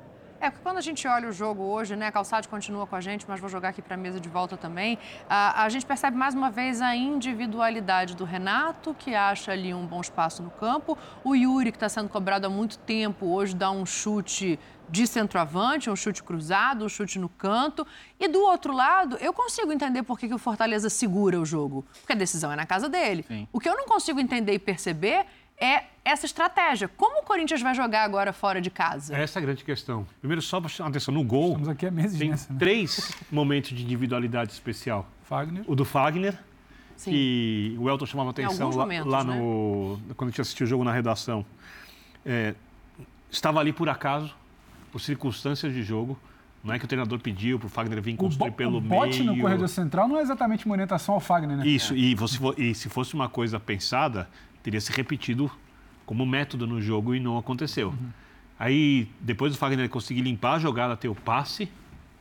É, 0.46 0.50
porque 0.50 0.62
quando 0.62 0.78
a 0.78 0.80
gente 0.80 1.08
olha 1.08 1.28
o 1.28 1.32
jogo 1.32 1.64
hoje, 1.64 1.96
né, 1.96 2.08
Calçado 2.12 2.46
continua 2.46 2.86
com 2.86 2.94
a 2.94 3.00
gente, 3.00 3.24
mas 3.26 3.40
vou 3.40 3.48
jogar 3.48 3.70
aqui 3.70 3.82
para 3.82 3.94
a 3.94 3.96
mesa 3.96 4.20
de 4.20 4.28
volta 4.28 4.56
também, 4.56 4.96
a, 5.28 5.64
a, 5.64 5.68
gente 5.68 5.84
percebe 5.84 6.16
mais 6.16 6.36
uma 6.36 6.50
vez 6.50 6.80
a 6.80 6.94
individualidade 6.94 8.14
do 8.14 8.24
Renato, 8.24 8.94
que 8.94 9.12
acha 9.12 9.50
ali 9.50 9.74
um 9.74 9.84
bom 9.84 10.00
espaço 10.00 10.44
no 10.44 10.50
campo, 10.50 10.96
o 11.24 11.34
Yuri, 11.34 11.72
que 11.72 11.76
está 11.76 11.88
sendo 11.88 12.08
cobrado 12.08 12.46
há 12.46 12.50
muito 12.50 12.78
tempo, 12.78 13.26
hoje 13.26 13.56
dá 13.56 13.72
um 13.72 13.84
chute 13.84 14.56
de 14.88 15.04
centroavante, 15.04 15.90
um 15.90 15.96
chute 15.96 16.22
cruzado, 16.22 16.84
um 16.84 16.88
chute 16.88 17.18
no 17.18 17.28
canto. 17.28 17.84
E 18.20 18.28
do 18.28 18.40
outro 18.40 18.72
lado, 18.72 19.16
eu 19.20 19.32
consigo 19.32 19.72
entender 19.72 20.04
por 20.04 20.16
que, 20.16 20.28
que 20.28 20.34
o 20.34 20.38
Fortaleza 20.38 20.88
segura 20.88 21.40
o 21.40 21.44
jogo, 21.44 21.84
porque 21.98 22.12
a 22.12 22.16
decisão 22.16 22.52
é 22.52 22.54
na 22.54 22.64
casa 22.64 22.88
dele. 22.88 23.24
Sim. 23.26 23.48
O 23.52 23.58
que 23.58 23.68
eu 23.68 23.76
não 23.76 23.86
consigo 23.86 24.20
entender 24.20 24.52
e 24.52 24.60
perceber 24.60 25.26
é 25.58 25.84
essa 26.04 26.26
estratégia. 26.26 26.88
Como 26.88 27.20
o 27.20 27.24
Corinthians 27.24 27.60
vai 27.62 27.74
jogar 27.74 28.04
agora 28.04 28.32
fora 28.32 28.60
de 28.60 28.70
casa? 28.70 29.16
Essa 29.16 29.38
é 29.38 29.42
a 29.42 29.44
grande 29.44 29.64
questão. 29.64 30.06
Primeiro, 30.20 30.40
só 30.42 30.60
para 30.60 30.68
chamar 30.68 30.90
atenção, 30.90 31.12
no 31.12 31.24
gol, 31.24 31.48
Estamos 31.48 31.68
aqui 31.68 31.86
há 31.86 31.90
meses 31.90 32.18
tem 32.18 32.30
nessa, 32.30 32.52
né? 32.52 32.58
três 32.58 33.12
momentos 33.30 33.70
de 33.70 33.82
individualidade 33.82 34.52
especial. 34.52 35.08
Fagner. 35.24 35.64
O 35.66 35.74
do 35.74 35.84
Fagner, 35.84 36.38
Sim. 36.96 37.10
que 37.10 37.76
o 37.78 37.88
Elton 37.88 38.06
chamava 38.06 38.30
atenção 38.30 38.70
lá, 38.70 38.76
momentos, 38.76 39.10
lá 39.10 39.24
né? 39.24 39.34
no, 39.34 39.98
quando 40.16 40.28
a 40.28 40.30
gente 40.30 40.40
assistiu 40.40 40.64
o 40.66 40.68
jogo 40.68 40.84
na 40.84 40.92
redação. 40.92 41.44
É, 42.24 42.54
estava 43.30 43.58
ali 43.58 43.72
por 43.72 43.88
acaso, 43.88 44.34
por 44.92 45.00
circunstâncias 45.00 45.72
de 45.72 45.82
jogo. 45.82 46.18
Não 46.62 46.74
é 46.74 46.78
que 46.80 46.84
o 46.84 46.88
treinador 46.88 47.20
pediu 47.20 47.58
para 47.60 47.66
o 47.66 47.68
Fagner 47.68 48.02
vir 48.02 48.14
O, 48.14 48.16
construir 48.16 48.50
bo 48.50 48.56
pelo 48.56 48.78
o 48.78 48.80
bote 48.80 49.20
meio. 49.20 49.34
no 49.36 49.40
corredor 49.40 49.68
central 49.68 50.08
não 50.08 50.18
é 50.18 50.22
exatamente 50.22 50.66
uma 50.66 50.72
orientação 50.72 51.14
ao 51.14 51.20
Fagner, 51.20 51.56
né? 51.56 51.66
Isso, 51.66 51.94
e, 51.94 52.12
você, 52.14 52.38
e 52.56 52.74
se 52.74 52.88
fosse 52.88 53.14
uma 53.14 53.28
coisa 53.28 53.60
pensada, 53.60 54.28
teria 54.66 54.80
se 54.80 54.90
repetido 54.90 55.48
como 56.04 56.26
método 56.26 56.66
no 56.66 56.82
jogo 56.82 57.14
e 57.14 57.20
não 57.20 57.38
aconteceu. 57.38 57.90
Uhum. 57.90 58.08
Aí, 58.58 59.08
depois 59.20 59.52
do 59.52 59.58
Fagner 59.58 59.88
conseguir 59.88 60.22
limpar 60.22 60.54
a 60.54 60.58
jogada, 60.58 60.96
ter 60.96 61.06
o 61.08 61.14
passe, 61.14 61.68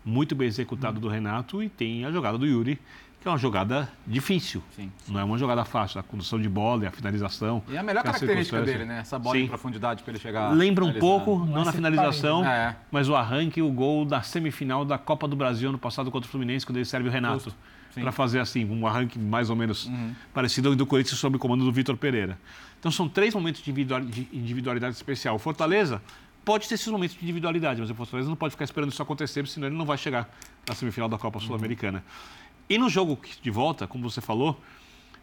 muito 0.06 0.36
bem 0.36 0.48
executado 0.48 1.00
do 1.00 1.08
Renato, 1.08 1.64
e 1.64 1.70
tem 1.70 2.06
a 2.06 2.12
jogada 2.12 2.38
do 2.38 2.46
Yuri, 2.46 2.80
que 3.20 3.28
é 3.28 3.32
uma 3.32 3.38
jogada 3.40 3.92
difícil. 4.06 4.62
Sim. 4.76 4.92
Não 5.08 5.20
é 5.20 5.24
uma 5.24 5.40
jogada 5.40 5.66
fácil, 5.66 6.00
a 6.00 6.04
condução 6.04 6.40
de 6.40 6.48
bola 6.48 6.84
e 6.84 6.88
a 6.88 6.92
finalização. 6.92 7.64
E 7.68 7.76
a 7.76 7.82
melhor 7.82 8.00
é 8.00 8.02
a 8.02 8.04
característica 8.04 8.58
circunstância. 8.58 8.78
dele, 8.78 8.86
né? 8.86 9.00
Essa 9.00 9.18
bola 9.18 9.36
Sim. 9.36 9.46
em 9.46 9.48
profundidade 9.48 10.04
para 10.04 10.12
ele 10.12 10.20
chegar. 10.20 10.52
Lembra 10.52 10.86
um 10.86 10.94
pouco, 10.94 11.40
não 11.48 11.66
na 11.66 11.74
finalização, 11.74 12.46
É. 12.46 12.76
mas 12.92 13.10
o 13.10 13.16
arranque, 13.16 13.60
o 13.60 13.72
gol 13.72 14.06
da 14.06 14.22
semifinal 14.22 14.86
da 14.86 15.00
Copa 15.00 15.28
do 15.28 15.36
Brasil 15.36 15.70
ano 15.70 15.80
passado 15.80 16.12
contra 16.12 16.28
o 16.28 16.32
Fluminense, 16.32 16.64
quando 16.64 16.78
ele 16.78 16.86
serve 16.86 17.10
o 17.10 17.12
Renato. 17.12 17.46
Justo. 17.46 17.56
Para 18.02 18.12
fazer 18.12 18.40
assim, 18.40 18.66
um 18.66 18.86
arranque 18.86 19.18
mais 19.18 19.50
ou 19.50 19.56
menos 19.56 19.90
parecido 20.34 20.70
ao 20.70 20.76
do 20.76 20.86
Corinthians 20.86 21.18
sob 21.20 21.38
o 21.38 21.40
comando 21.40 21.64
do 21.64 21.72
Vitor 21.72 21.96
Pereira. 21.98 22.38
Então 22.80 22.92
são 22.92 23.08
três 23.10 23.34
momentos 23.34 23.62
de 23.62 23.70
individual- 23.72 24.02
de 24.02 24.28
individualidade 24.32 24.96
especial. 24.96 25.36
O 25.36 25.40
Fortaleza 25.40 26.02
pode 26.44 26.68
ter 26.68 26.76
esses 26.76 26.88
momentos 26.88 27.18
de 27.18 27.24
individualidade, 27.24 27.82
mas 27.82 27.90
o 27.90 27.96
Fortaleza 27.96 28.30
não 28.30 28.36
pode 28.36 28.52
ficar 28.52 28.66
esperando 28.66 28.92
isso 28.92 29.02
acontecer, 29.02 29.48
senão 29.48 29.68
ele 29.68 29.76
não 29.76 29.86
vai 29.86 29.98
chegar 29.98 30.30
na 30.68 30.76
semifinal 30.76 31.10
da 31.10 31.18
Copa 31.18 31.40
Sul-Americana. 31.40 32.04
E 32.70 32.78
no 32.78 32.90
jogo 32.90 33.20
de 33.42 33.50
volta, 33.50 33.88
como 33.88 34.08
você 34.10 34.22
falou, 34.22 34.60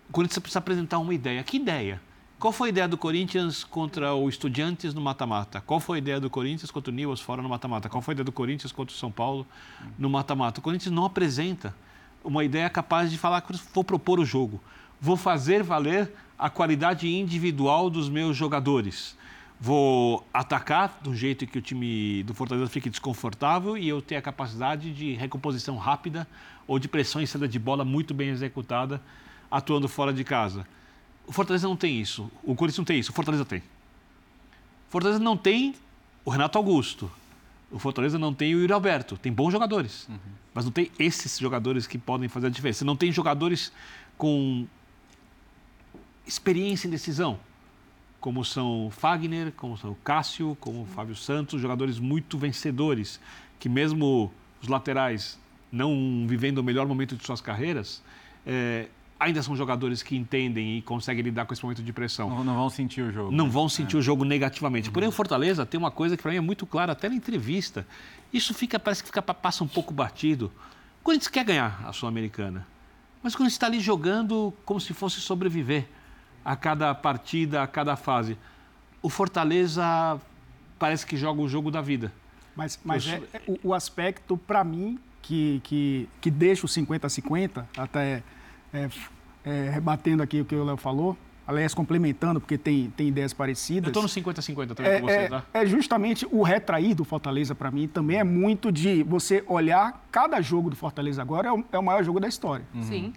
o 0.09 0.13
Corinthians 0.13 0.39
precisa 0.39 0.59
apresentar 0.59 0.99
uma 0.99 1.15
ideia. 1.15 1.43
Que 1.45 1.57
ideia? 1.59 2.01
Qual 2.39 2.53
foi 2.53 2.69
a 2.69 2.71
ideia 2.71 2.89
do 2.89 2.97
Corinthians 2.99 3.63
contra 3.63 4.13
o 4.15 4.29
Estudiantes 4.29 4.93
no 4.95 5.01
mata-mata? 5.01 5.61
Qual 5.61 5.79
foi 5.79 5.99
a 5.99 6.01
ideia 6.01 6.19
do 6.19 6.29
Corinthians 6.29 6.73
contra 6.73 6.91
o 6.91 6.95
Newell's 6.95 7.21
fora 7.21 7.41
no 7.41 7.49
mata-mata? 7.49 7.89
Qual 7.89 8.03
foi 8.03 8.13
a 8.13 8.15
ideia 8.17 8.25
do 8.25 8.33
Corinthians 8.33 8.73
contra 8.73 8.93
o 8.93 8.99
São 8.99 9.13
Paulo 9.13 9.47
no 9.97 10.11
mata-mata? 10.11 10.59
O 10.59 10.63
Corinthians 10.63 10.93
não 10.93 11.05
apresenta 11.05 11.73
uma 12.25 12.45
ideia 12.45 12.69
capaz 12.71 13.11
de 13.11 13.19
falar 13.19 13.41
que 13.41 13.53
vou 13.75 13.85
propor 13.85 14.19
o 14.21 14.25
jogo, 14.25 14.61
vou 15.01 15.17
fazer 15.17 15.63
valer 15.63 16.13
a 16.39 16.51
qualidade 16.51 17.09
individual 17.09 17.89
dos 17.89 18.09
meus 18.09 18.37
jogadores. 18.37 19.17
Vou 19.61 20.27
atacar 20.35 20.99
do 21.03 21.15
jeito 21.15 21.47
que 21.47 21.57
o 21.57 21.63
time 21.63 22.25
do 22.25 22.35
Fortaleza 22.35 22.69
fique 22.69 22.91
desconfortável 22.91 23.77
e 23.77 23.89
eu 23.89 24.03
ter 24.03 24.17
a 24.17 24.23
capacidade 24.23 24.93
de 24.93 25.13
recomposição 25.15 25.77
rápida 25.77 26.27
ou 26.67 26.81
de 26.81 26.89
pressão 26.89 27.23
em 27.23 27.27
saída 27.27 27.47
de 27.47 27.61
bola 27.61 27.85
muito 27.85 28.13
bem 28.13 28.31
executada, 28.31 29.01
atuando 29.49 29.89
fora 29.89 30.13
de 30.13 30.25
casa. 30.25 30.67
O 31.27 31.33
Fortaleza 31.33 31.69
não 31.69 31.77
tem 31.77 32.01
isso. 32.01 32.29
O 32.43 32.57
Corinthians 32.57 32.79
não 32.79 32.85
tem 32.85 32.99
isso. 32.99 33.13
O 33.13 33.15
Fortaleza 33.15 33.45
tem. 33.45 33.61
O 33.61 34.91
Fortaleza 34.91 35.21
não 35.21 35.37
tem 35.37 35.77
o 36.25 36.31
Renato 36.31 36.59
Augusto. 36.59 37.09
O 37.73 37.79
Fortaleza 37.79 38.19
não 38.19 38.35
tem 38.35 38.55
o 38.55 38.61
Yuri 38.61 38.73
Alberto. 38.73 39.17
Tem 39.17 39.33
bons 39.33 39.51
jogadores. 39.51 40.07
Mas 40.55 40.65
não 40.65 40.73
tem 40.73 40.91
esses 40.99 41.39
jogadores 41.39 41.87
que 41.87 41.97
podem 41.97 42.29
fazer 42.29 42.49
a 42.49 42.51
diferença. 42.51 42.85
Não 42.85 42.95
tem 42.95 43.11
jogadores 43.11 43.73
com 44.19 44.67
experiência 46.27 46.87
em 46.87 46.91
decisão, 46.91 47.41
como 48.21 48.45
são 48.45 48.87
o 48.87 48.91
Fagner, 48.91 49.53
como 49.53 49.77
são 49.77 49.91
o 49.93 49.95
Cássio, 49.97 50.57
como 50.61 50.83
o 50.83 50.87
Fábio 50.87 51.17
Santos, 51.17 51.61
jogadores 51.61 51.99
muito 51.99 52.39
vencedores, 52.39 53.19
que 53.59 53.69
mesmo 53.69 54.33
os 54.61 54.69
laterais 54.69 55.41
não 55.73 56.27
vivendo 56.29 56.59
o 56.59 56.63
melhor 56.63 56.87
momento 56.87 57.17
de 57.17 57.25
suas 57.25 57.41
carreiras, 57.41 58.03
eh, 58.47 58.89
ainda 59.23 59.43
são 59.43 59.57
jogadores 59.57 60.03
que 60.03 60.17
entendem 60.17 60.79
e 60.79 60.83
conseguem 60.83 61.23
lidar 61.23 61.47
com 61.47 61.53
esse 61.53 61.63
momento 61.63 61.83
de 61.83 61.93
pressão 61.93 62.29
Não, 62.29 62.45
não 62.45 62.55
vão 62.55 62.71
sentir 62.71 63.03
o 63.03 63.13
jogo. 63.13 63.31
não 63.31 63.51
vão 63.51 63.69
sentir 63.69 63.97
o 63.97 64.03
jogo 64.03 64.25
negativamente. 64.25 64.91
Porém, 64.91 65.09
o 65.09 65.13
Fortaleza 65.13 65.65
tem 65.65 65.79
uma 65.79 65.91
coisa 65.91 66.17
que 66.17 66.23
para 66.23 66.33
mim 66.33 66.39
é 66.39 66.41
muito 66.41 66.67
clara, 66.67 66.93
até 66.93 67.09
na 67.09 67.15
entrevista. 67.15 67.87
Isso 68.33 68.53
fica, 68.53 68.79
parece 68.79 69.03
que 69.03 69.09
fica, 69.09 69.23
passa 69.23 69.63
um 69.63 69.69
pouco 69.69 69.95
batido. 69.95 70.51
O 71.01 71.05
Corinthians 71.05 71.29
quer 71.29 71.45
ganhar 71.45 71.83
a 71.87 71.93
Sul-Americana, 71.93 72.67
mas 73.23 73.35
o 73.35 73.37
Corinthians 73.37 73.55
está 73.55 73.67
ali 73.67 73.81
jogando 73.81 74.53
como 74.65 74.81
se 74.81 74.93
fosse 74.93 75.21
sobreviver 75.21 75.87
a 76.45 76.57
cada 76.57 76.95
partida, 76.95 77.63
a 77.63 77.67
cada 77.67 77.97
fase. 77.97 78.37
O 79.01 79.09
Fortaleza 79.09 80.21
parece 80.79 81.07
que 81.07 81.17
joga 81.17 81.41
o 81.41 81.49
jogo 81.49 81.71
da 81.71 81.81
vida. 81.81 82.13
Mas, 82.57 82.79
mas 82.85 83.07
é, 83.07 83.23
é 83.33 83.43
o, 83.47 83.69
o 83.69 83.75
aspecto, 83.75 84.37
para 84.37 84.63
mim, 84.65 84.99
que, 85.23 85.61
que, 85.65 86.09
que 86.21 86.31
deixa 86.31 86.67
o 86.67 86.69
50-50, 86.69 87.65
até 87.77 88.23
é, 88.73 88.89
é, 89.45 89.71
rebatendo 89.71 90.23
aqui 90.23 90.41
o 90.41 90.45
que 90.45 90.55
o 90.55 90.65
Léo 90.65 90.77
falou, 90.77 91.17
aliás, 91.47 91.75
complementando, 91.75 92.41
porque 92.41 92.57
tem, 92.57 92.91
tem 92.97 93.09
ideias 93.09 93.33
parecidas. 93.33 93.85
Eu 93.85 93.89
estou 93.89 94.03
no 94.03 94.09
50-50 94.09 94.75
também 94.75 94.93
é, 94.93 95.01
com 95.01 95.07
você, 95.07 95.17
é- 95.17 95.29
tá? 95.29 95.43
é 95.53 95.67
justamente 95.67 96.27
o 96.31 96.43
retrair 96.43 96.95
do 96.95 97.05
Fortaleza, 97.05 97.55
para 97.55 97.71
mim, 97.71 97.89
também 97.89 98.19
é 98.19 98.25
muito 98.25 98.71
de 98.73 99.03
você 99.03 99.45
olhar 99.47 100.05
cada 100.11 100.41
jogo 100.41 100.71
do 100.71 100.77
Fortaleza 100.77 101.21
agora, 101.21 101.49
é 101.49 101.53
o, 101.53 101.65
é 101.73 101.79
o 101.79 101.83
maior 101.83 102.03
jogo 102.05 102.21
da 102.21 102.29
história. 102.29 102.65
Sim. 102.83 103.13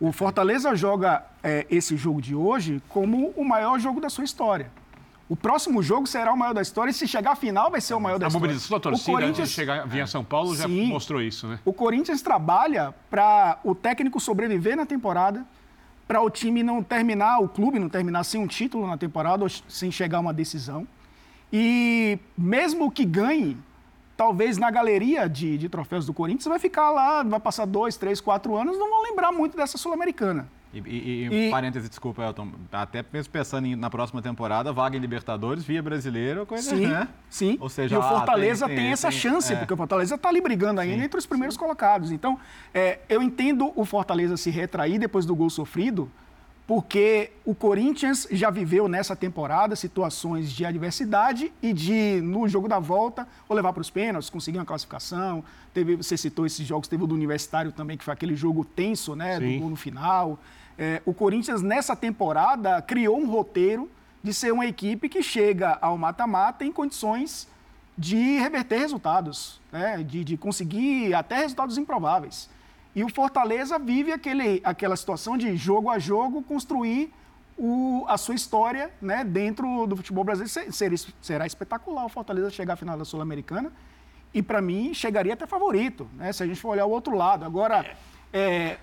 O 0.00 0.12
Fortaleza 0.12 0.74
joga 0.74 1.24
é, 1.42 1.66
esse 1.70 1.96
jogo 1.96 2.20
de 2.20 2.34
hoje 2.34 2.82
como 2.88 3.32
o 3.36 3.44
maior 3.44 3.78
jogo 3.78 4.00
da 4.00 4.10
sua 4.10 4.24
história. 4.24 4.70
O 5.28 5.34
próximo 5.34 5.82
jogo 5.82 6.06
será 6.06 6.32
o 6.32 6.36
maior 6.36 6.52
da 6.52 6.60
história 6.60 6.90
e 6.90 6.94
se 6.94 7.08
chegar 7.08 7.32
à 7.32 7.36
final 7.36 7.70
vai 7.70 7.80
ser 7.80 7.94
o 7.94 8.00
maior 8.00 8.18
da 8.18 8.26
A 8.26 8.28
história. 8.28 8.46
mobilização 8.46 8.70
da 8.70 8.76
O 8.76 8.80
torcida 8.80 9.10
antes 9.12 9.16
de 9.16 9.22
Corinthians- 9.32 9.50
chegar, 9.50 9.86
vir 9.88 10.00
a 10.02 10.06
São 10.06 10.22
Paulo 10.22 10.54
já 10.54 10.66
Sim. 10.66 10.86
mostrou 10.86 11.22
isso, 11.22 11.46
né? 11.48 11.58
O 11.64 11.72
Corinthians 11.72 12.20
trabalha 12.20 12.94
para 13.08 13.58
o 13.64 13.74
técnico 13.74 14.20
sobreviver 14.20 14.76
na 14.76 14.84
temporada, 14.84 15.44
para 16.06 16.20
o 16.20 16.28
time 16.28 16.62
não 16.62 16.82
terminar, 16.82 17.38
o 17.40 17.48
clube 17.48 17.78
não 17.78 17.88
terminar 17.88 18.22
sem 18.24 18.38
um 18.38 18.46
título 18.46 18.86
na 18.86 18.98
temporada 18.98 19.42
ou 19.44 19.48
sem 19.66 19.90
chegar 19.90 20.18
a 20.18 20.20
uma 20.20 20.34
decisão. 20.34 20.86
E 21.50 22.18
mesmo 22.36 22.90
que 22.90 23.06
ganhe, 23.06 23.56
talvez 24.18 24.58
na 24.58 24.70
galeria 24.70 25.26
de, 25.26 25.56
de 25.56 25.68
troféus 25.70 26.04
do 26.04 26.12
Corinthians 26.12 26.44
vai 26.46 26.58
ficar 26.58 26.90
lá, 26.90 27.22
vai 27.22 27.40
passar 27.40 27.64
dois, 27.64 27.96
três, 27.96 28.20
quatro 28.20 28.54
anos, 28.56 28.76
não 28.78 28.90
vão 28.90 29.02
lembrar 29.02 29.32
muito 29.32 29.56
dessa 29.56 29.78
Sul-Americana. 29.78 30.46
E, 30.74 30.78
e, 30.78 31.28
e, 31.28 31.46
E- 31.46 31.50
parênteses, 31.50 31.88
desculpa, 31.88 32.22
Elton. 32.24 32.48
Até 32.72 33.04
mesmo 33.12 33.32
pensando 33.32 33.66
em- 33.66 33.76
na 33.76 33.88
próxima 33.88 34.20
temporada, 34.20 34.72
vaga 34.72 34.96
em 34.96 35.00
Libertadores, 35.00 35.62
via 35.64 35.82
brasileiro, 35.82 36.44
coisa, 36.44 36.70
Sim, 36.76 36.86
né? 36.86 37.08
sim. 37.30 37.56
Ou 37.60 37.68
seja, 37.68 37.94
e 37.94 37.98
o 37.98 38.02
ah, 38.02 38.08
Fortaleza 38.08 38.66
tem- 38.66 38.74
tem, 38.76 38.84
tem- 38.86 38.92
essa 38.92 39.08
tem- 39.10 39.18
chance, 39.18 39.52
é. 39.52 39.56
porque 39.56 39.72
o 39.72 39.76
Fortaleza 39.76 40.16
está 40.16 40.28
ali 40.28 40.40
brigando 40.40 40.80
ainda 40.80 41.04
entre 41.04 41.18
os 41.18 41.26
primeiros 41.26 41.56
colocados. 41.56 42.10
Então, 42.10 42.38
é, 42.72 42.98
eu 43.08 43.22
entendo 43.22 43.72
o 43.76 43.84
Fortaleza 43.84 44.36
se 44.36 44.50
retrair 44.50 44.98
depois 44.98 45.24
do 45.24 45.34
gol 45.36 45.48
sofrido, 45.48 46.10
porque 46.66 47.30
o 47.44 47.54
Corinthians 47.54 48.26
já 48.30 48.48
viveu 48.50 48.88
nessa 48.88 49.14
temporada 49.14 49.76
situações 49.76 50.50
de 50.50 50.64
adversidade 50.64 51.52
e 51.62 51.74
de, 51.74 52.22
no 52.22 52.48
jogo 52.48 52.66
da 52.66 52.78
volta, 52.78 53.28
ou 53.46 53.54
levar 53.54 53.70
para 53.74 53.82
os 53.82 53.90
pênaltis, 53.90 54.30
conseguir 54.30 54.56
uma 54.56 54.64
classificação. 54.64 55.44
Teve, 55.74 55.96
você 55.96 56.16
citou 56.16 56.46
esses 56.46 56.66
jogos, 56.66 56.88
teve 56.88 57.04
o 57.04 57.06
do 57.06 57.14
Universitário 57.14 57.70
também, 57.70 57.98
que 57.98 58.04
foi 58.04 58.14
aquele 58.14 58.34
jogo 58.34 58.64
tenso, 58.64 59.14
né? 59.14 59.38
Sim. 59.38 59.52
Do 59.56 59.60
gol 59.60 59.70
no 59.70 59.76
final. 59.76 60.38
É, 60.78 61.00
o 61.06 61.14
Corinthians, 61.14 61.62
nessa 61.62 61.94
temporada, 61.94 62.80
criou 62.82 63.18
um 63.18 63.26
roteiro 63.30 63.90
de 64.22 64.32
ser 64.34 64.52
uma 64.52 64.66
equipe 64.66 65.08
que 65.08 65.22
chega 65.22 65.78
ao 65.80 65.96
mata-mata 65.96 66.64
em 66.64 66.72
condições 66.72 67.46
de 67.96 68.38
reverter 68.38 68.78
resultados, 68.78 69.60
né? 69.70 70.02
de, 70.02 70.24
de 70.24 70.36
conseguir 70.36 71.14
até 71.14 71.36
resultados 71.36 71.78
improváveis. 71.78 72.50
E 72.94 73.04
o 73.04 73.08
Fortaleza 73.08 73.78
vive 73.78 74.12
aquele, 74.12 74.60
aquela 74.64 74.96
situação 74.96 75.36
de 75.36 75.56
jogo 75.56 75.90
a 75.90 75.98
jogo 75.98 76.42
construir 76.42 77.12
o- 77.56 78.04
a 78.08 78.16
sua 78.18 78.34
história 78.34 78.90
né? 79.00 79.22
dentro 79.22 79.86
do 79.86 79.94
futebol 79.96 80.24
brasileiro. 80.24 80.72
Se- 80.72 80.72
ser- 80.98 81.12
será 81.20 81.46
espetacular 81.46 82.04
o 82.04 82.08
Fortaleza 82.08 82.50
chegar 82.50 82.74
à 82.74 82.76
final 82.76 82.98
da 82.98 83.04
Sul-Americana 83.04 83.70
e, 84.32 84.42
para 84.42 84.60
mim, 84.60 84.92
chegaria 84.92 85.34
até 85.34 85.46
favorito, 85.46 86.08
né? 86.14 86.32
se 86.32 86.42
a 86.42 86.46
gente 86.46 86.60
for 86.60 86.70
olhar 86.70 86.86
o 86.86 86.90
outro 86.90 87.14
lado. 87.16 87.44
Agora, 87.44 87.84
é, 88.32 88.66
Olha, 88.66 88.78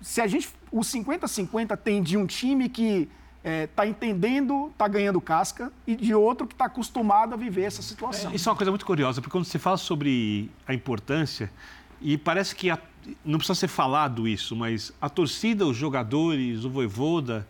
se 0.00 0.20
a 0.20 0.26
gente. 0.26 0.48
O 0.70 0.80
50-50 0.80 1.76
tem 1.76 2.02
de 2.02 2.16
um 2.16 2.26
time 2.26 2.68
que 2.68 3.08
está 3.62 3.86
entendendo, 3.86 4.68
está 4.72 4.88
ganhando 4.88 5.20
casca, 5.20 5.72
e 5.86 5.94
de 5.94 6.12
outro 6.12 6.46
que 6.46 6.54
está 6.54 6.64
acostumado 6.64 7.32
a 7.32 7.36
viver 7.36 7.62
essa 7.62 7.80
situação. 7.80 8.34
Isso 8.34 8.48
é 8.48 8.52
uma 8.52 8.56
coisa 8.56 8.70
muito 8.70 8.84
curiosa, 8.84 9.20
porque 9.20 9.30
quando 9.30 9.44
você 9.44 9.58
fala 9.58 9.76
sobre 9.76 10.50
a 10.66 10.74
importância, 10.74 11.50
e 12.00 12.18
parece 12.18 12.54
que 12.56 12.68
a, 12.68 12.78
não 13.24 13.38
precisa 13.38 13.54
ser 13.54 13.68
falado 13.68 14.26
isso, 14.26 14.56
mas 14.56 14.92
a 15.00 15.08
torcida, 15.08 15.64
os 15.64 15.76
jogadores, 15.76 16.64
o 16.64 16.70
Voivoda 16.70 17.46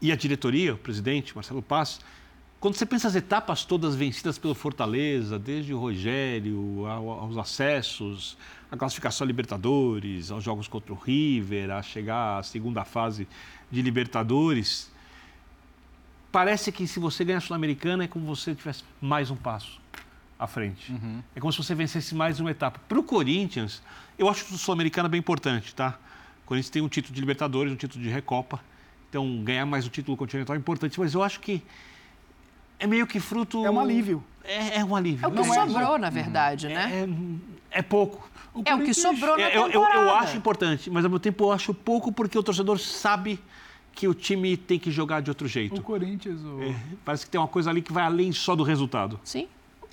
e 0.00 0.10
a 0.10 0.16
diretoria, 0.16 0.74
o 0.74 0.78
presidente 0.78 1.34
Marcelo 1.34 1.62
Paz, 1.62 2.00
quando 2.58 2.74
você 2.74 2.84
pensa 2.84 3.08
as 3.08 3.14
etapas 3.14 3.64
todas 3.64 3.94
vencidas 3.94 4.38
pelo 4.38 4.54
Fortaleza, 4.54 5.38
desde 5.38 5.72
o 5.72 5.78
Rogério, 5.78 6.84
aos 6.86 7.36
acessos, 7.36 8.36
a 8.72 8.76
classificação 8.76 9.26
a 9.26 9.28
Libertadores, 9.28 10.30
aos 10.30 10.42
jogos 10.42 10.66
contra 10.66 10.94
o 10.94 10.96
River, 10.96 11.70
a 11.70 11.82
chegar 11.82 12.38
à 12.38 12.42
segunda 12.42 12.86
fase 12.86 13.28
de 13.70 13.82
Libertadores, 13.82 14.90
parece 16.32 16.72
que 16.72 16.86
se 16.86 16.98
você 16.98 17.22
ganhar 17.22 17.36
a 17.36 17.40
Sul-Americana 17.42 18.04
é 18.04 18.08
como 18.08 18.34
se 18.34 18.44
você 18.44 18.54
tivesse 18.54 18.82
mais 18.98 19.30
um 19.30 19.36
passo 19.36 19.78
à 20.38 20.46
frente. 20.46 20.90
Uhum. 20.90 21.22
É 21.36 21.40
como 21.40 21.52
se 21.52 21.62
você 21.62 21.74
vencesse 21.74 22.14
mais 22.14 22.40
uma 22.40 22.50
etapa. 22.50 22.80
Para 22.88 22.98
o 22.98 23.02
Corinthians, 23.02 23.82
eu 24.18 24.26
acho 24.26 24.46
que 24.46 24.54
o 24.54 24.58
Sul-Americana 24.58 25.06
é 25.06 25.10
bem 25.10 25.20
importante, 25.20 25.74
tá? 25.74 25.98
O 26.42 26.46
Corinthians 26.46 26.70
tem 26.70 26.80
um 26.80 26.88
título 26.88 27.14
de 27.14 27.20
Libertadores, 27.20 27.70
um 27.70 27.76
título 27.76 28.02
de 28.02 28.08
Recopa. 28.08 28.58
Então, 29.10 29.44
ganhar 29.44 29.66
mais 29.66 29.86
o 29.86 29.90
título 29.90 30.16
continental 30.16 30.56
é 30.56 30.58
importante. 30.58 30.98
Mas 30.98 31.12
eu 31.12 31.22
acho 31.22 31.40
que 31.40 31.62
é 32.78 32.86
meio 32.86 33.06
que 33.06 33.20
fruto... 33.20 33.66
É 33.66 33.70
um 33.70 33.78
alívio. 33.78 34.24
É, 34.42 34.78
é 34.78 34.84
um 34.84 34.96
alívio. 34.96 35.26
É 35.26 35.28
o 35.28 35.30
que 35.30 35.36
Não 35.36 35.44
sobrou, 35.44 35.96
é... 35.96 35.98
na 35.98 36.08
verdade, 36.08 36.68
né? 36.68 37.06
É, 37.70 37.78
é 37.80 37.82
pouco. 37.82 38.31
O 38.54 38.62
é 38.64 38.74
o 38.74 38.82
que 38.82 38.92
sobrou 38.92 39.36
na 39.36 39.48
temporada. 39.48 39.74
Eu, 39.74 39.82
eu, 39.82 40.02
eu 40.02 40.10
acho 40.16 40.36
importante, 40.36 40.90
mas 40.90 41.04
ao 41.04 41.10
mesmo 41.10 41.20
tempo 41.20 41.44
eu 41.44 41.52
acho 41.52 41.72
pouco 41.72 42.12
porque 42.12 42.36
o 42.36 42.42
torcedor 42.42 42.78
sabe 42.78 43.38
que 43.94 44.08
o 44.08 44.14
time 44.14 44.56
tem 44.56 44.78
que 44.78 44.90
jogar 44.90 45.20
de 45.20 45.30
outro 45.30 45.46
jeito. 45.46 45.80
O 45.80 45.82
Corinthians. 45.82 46.40
O... 46.42 46.62
É, 46.62 46.74
parece 47.04 47.24
que 47.24 47.30
tem 47.30 47.40
uma 47.40 47.48
coisa 47.48 47.70
ali 47.70 47.82
que 47.82 47.92
vai 47.92 48.04
além 48.04 48.32
só 48.32 48.54
do 48.54 48.62
resultado. 48.62 49.18
Sim. 49.24 49.48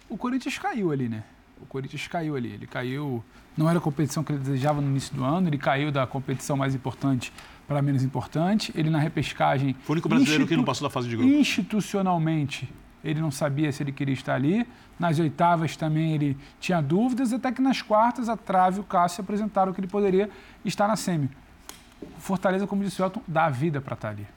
O 0.10 0.18
Corinthians 0.18 0.58
caiu 0.58 0.92
ali, 0.92 1.08
né? 1.08 1.24
O 1.62 1.66
Corinthians 1.66 2.08
caiu 2.08 2.36
ali. 2.36 2.50
Ele 2.50 2.68
caiu. 2.68 3.24
Não 3.58 3.70
era 3.70 3.80
a 3.80 3.82
competição 3.82 4.24
que 4.24 4.32
ele 4.32 4.40
desejava 4.40 4.80
no 4.80 4.88
início 4.88 5.14
do 5.14 5.24
ano, 5.24 5.50
ele 5.50 5.58
caiu 5.58 5.92
da 5.92 6.08
competição 6.08 6.56
mais 6.56 6.74
importante 6.74 7.34
para 7.68 7.82
menos 7.82 8.04
importante. 8.04 8.72
Ele 8.76 8.90
na 8.90 9.00
repescagem. 9.00 9.76
Foi 9.84 9.94
o 9.94 9.96
único 9.96 10.10
brasileiro 10.10 10.44
institu... 10.44 10.50
que 10.50 10.58
não 10.58 10.64
passou 10.64 10.88
da 10.88 10.92
fase 10.92 11.10
de 11.10 11.16
grupo. 11.16 11.32
Institucionalmente, 11.32 12.70
ele 13.04 13.22
não 13.22 13.32
sabia 13.32 13.72
se 13.72 13.84
ele 13.84 13.92
queria 13.92 14.14
estar 14.14 14.36
ali. 14.36 14.68
Nas 15.00 15.20
oitavas 15.20 15.76
também 15.76 16.14
ele 16.14 16.38
tinha 16.60 16.82
dúvidas, 16.82 17.32
até 17.32 17.52
que 17.52 17.62
nas 17.62 17.82
quartas 17.82 18.28
a 18.28 18.36
Trave 18.36 18.78
e 18.78 18.80
o 18.82 18.84
Cássio 18.84 19.22
apresentaram 19.22 19.72
que 19.74 19.80
ele 19.80 19.88
poderia 19.88 20.30
estar 20.66 20.88
na 20.88 20.96
semi. 20.96 21.30
Fortaleza, 22.18 22.68
como 22.68 22.84
disse 22.84 23.02
o 23.02 23.06
Elton, 23.06 23.22
dá 23.28 23.46
a 23.46 23.50
vida 23.50 23.82
para 23.82 23.94
estar 23.94 24.10
ali. 24.10 24.28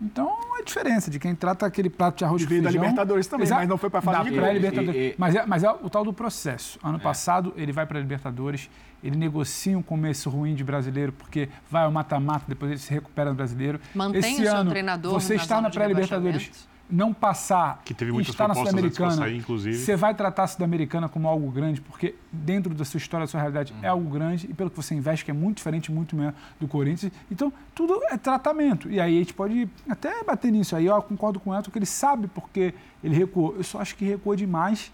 Então, 0.00 0.36
a 0.58 0.62
diferença 0.64 1.08
de 1.08 1.18
quem 1.20 1.32
trata 1.32 1.64
aquele 1.64 1.88
prato 1.88 2.18
de 2.18 2.24
arroz 2.24 2.42
de 2.42 2.48
feijão... 2.48 2.64
da 2.64 2.70
Libertadores 2.70 3.26
também, 3.28 3.48
mas 3.48 3.68
não 3.68 3.78
foi 3.78 3.88
para 3.88 4.00
a 4.00 4.02
fase 4.02 4.30
de. 4.30 4.36
Libertadores. 4.36 4.96
E, 4.96 4.98
e... 5.10 5.14
Mas, 5.16 5.34
é, 5.36 5.46
mas 5.46 5.62
é 5.62 5.70
o 5.70 5.88
tal 5.88 6.04
do 6.04 6.12
processo. 6.12 6.76
Ano 6.82 6.98
é. 6.98 7.00
passado, 7.00 7.54
ele 7.56 7.70
vai 7.70 7.86
para 7.86 7.98
a 7.98 8.00
Libertadores, 8.00 8.68
ele 9.02 9.16
negocia 9.16 9.78
um 9.78 9.82
começo 9.82 10.28
ruim 10.28 10.56
de 10.56 10.64
brasileiro, 10.64 11.12
porque 11.12 11.48
vai 11.70 11.84
ao 11.84 11.92
mata-mata, 11.92 12.46
depois 12.48 12.72
ele 12.72 12.80
se 12.80 12.92
recupera 12.92 13.30
no 13.30 13.36
brasileiro. 13.36 13.80
Mantém 13.94 14.20
Esse 14.20 14.42
o 14.42 14.44
seu 14.44 14.56
ano, 14.56 14.70
treinador 14.70 15.12
Você 15.12 15.36
está 15.36 15.60
na 15.60 15.70
pré-Libertadores 15.70 16.68
não 16.90 17.12
passar 17.12 17.80
que 17.84 17.94
teve 17.94 18.12
muitas 18.12 18.34
estar 18.34 18.46
na 18.46 18.54
Sul-Americana, 18.54 19.26
você 19.46 19.96
vai 19.96 20.14
tratar 20.14 20.44
a 20.44 20.46
Sul-Americana 20.46 21.08
como 21.08 21.26
algo 21.26 21.50
grande, 21.50 21.80
porque 21.80 22.14
dentro 22.30 22.74
da 22.74 22.84
sua 22.84 22.98
história, 22.98 23.24
da 23.24 23.30
sua 23.30 23.40
realidade, 23.40 23.74
é 23.82 23.88
algo 23.88 24.08
grande 24.10 24.46
e 24.50 24.54
pelo 24.54 24.70
que 24.70 24.76
você 24.76 24.94
investe, 24.94 25.24
que 25.24 25.30
é 25.30 25.34
muito 25.34 25.56
diferente, 25.56 25.90
muito 25.90 26.14
melhor 26.14 26.34
do 26.60 26.68
Corinthians. 26.68 27.12
Então, 27.30 27.52
tudo 27.74 28.00
é 28.10 28.18
tratamento. 28.18 28.90
E 28.90 29.00
aí 29.00 29.16
a 29.16 29.18
gente 29.18 29.32
pode 29.32 29.68
até 29.88 30.22
bater 30.22 30.52
nisso. 30.52 30.76
Aí 30.76 30.86
eu 30.86 31.00
concordo 31.02 31.40
com 31.40 31.50
o 31.50 31.54
Elton 31.54 31.70
que 31.70 31.78
ele 31.78 31.86
sabe 31.86 32.26
porque 32.28 32.74
ele 33.02 33.16
recuou. 33.16 33.56
Eu 33.56 33.64
só 33.64 33.80
acho 33.80 33.96
que 33.96 34.04
recuou 34.04 34.36
demais, 34.36 34.92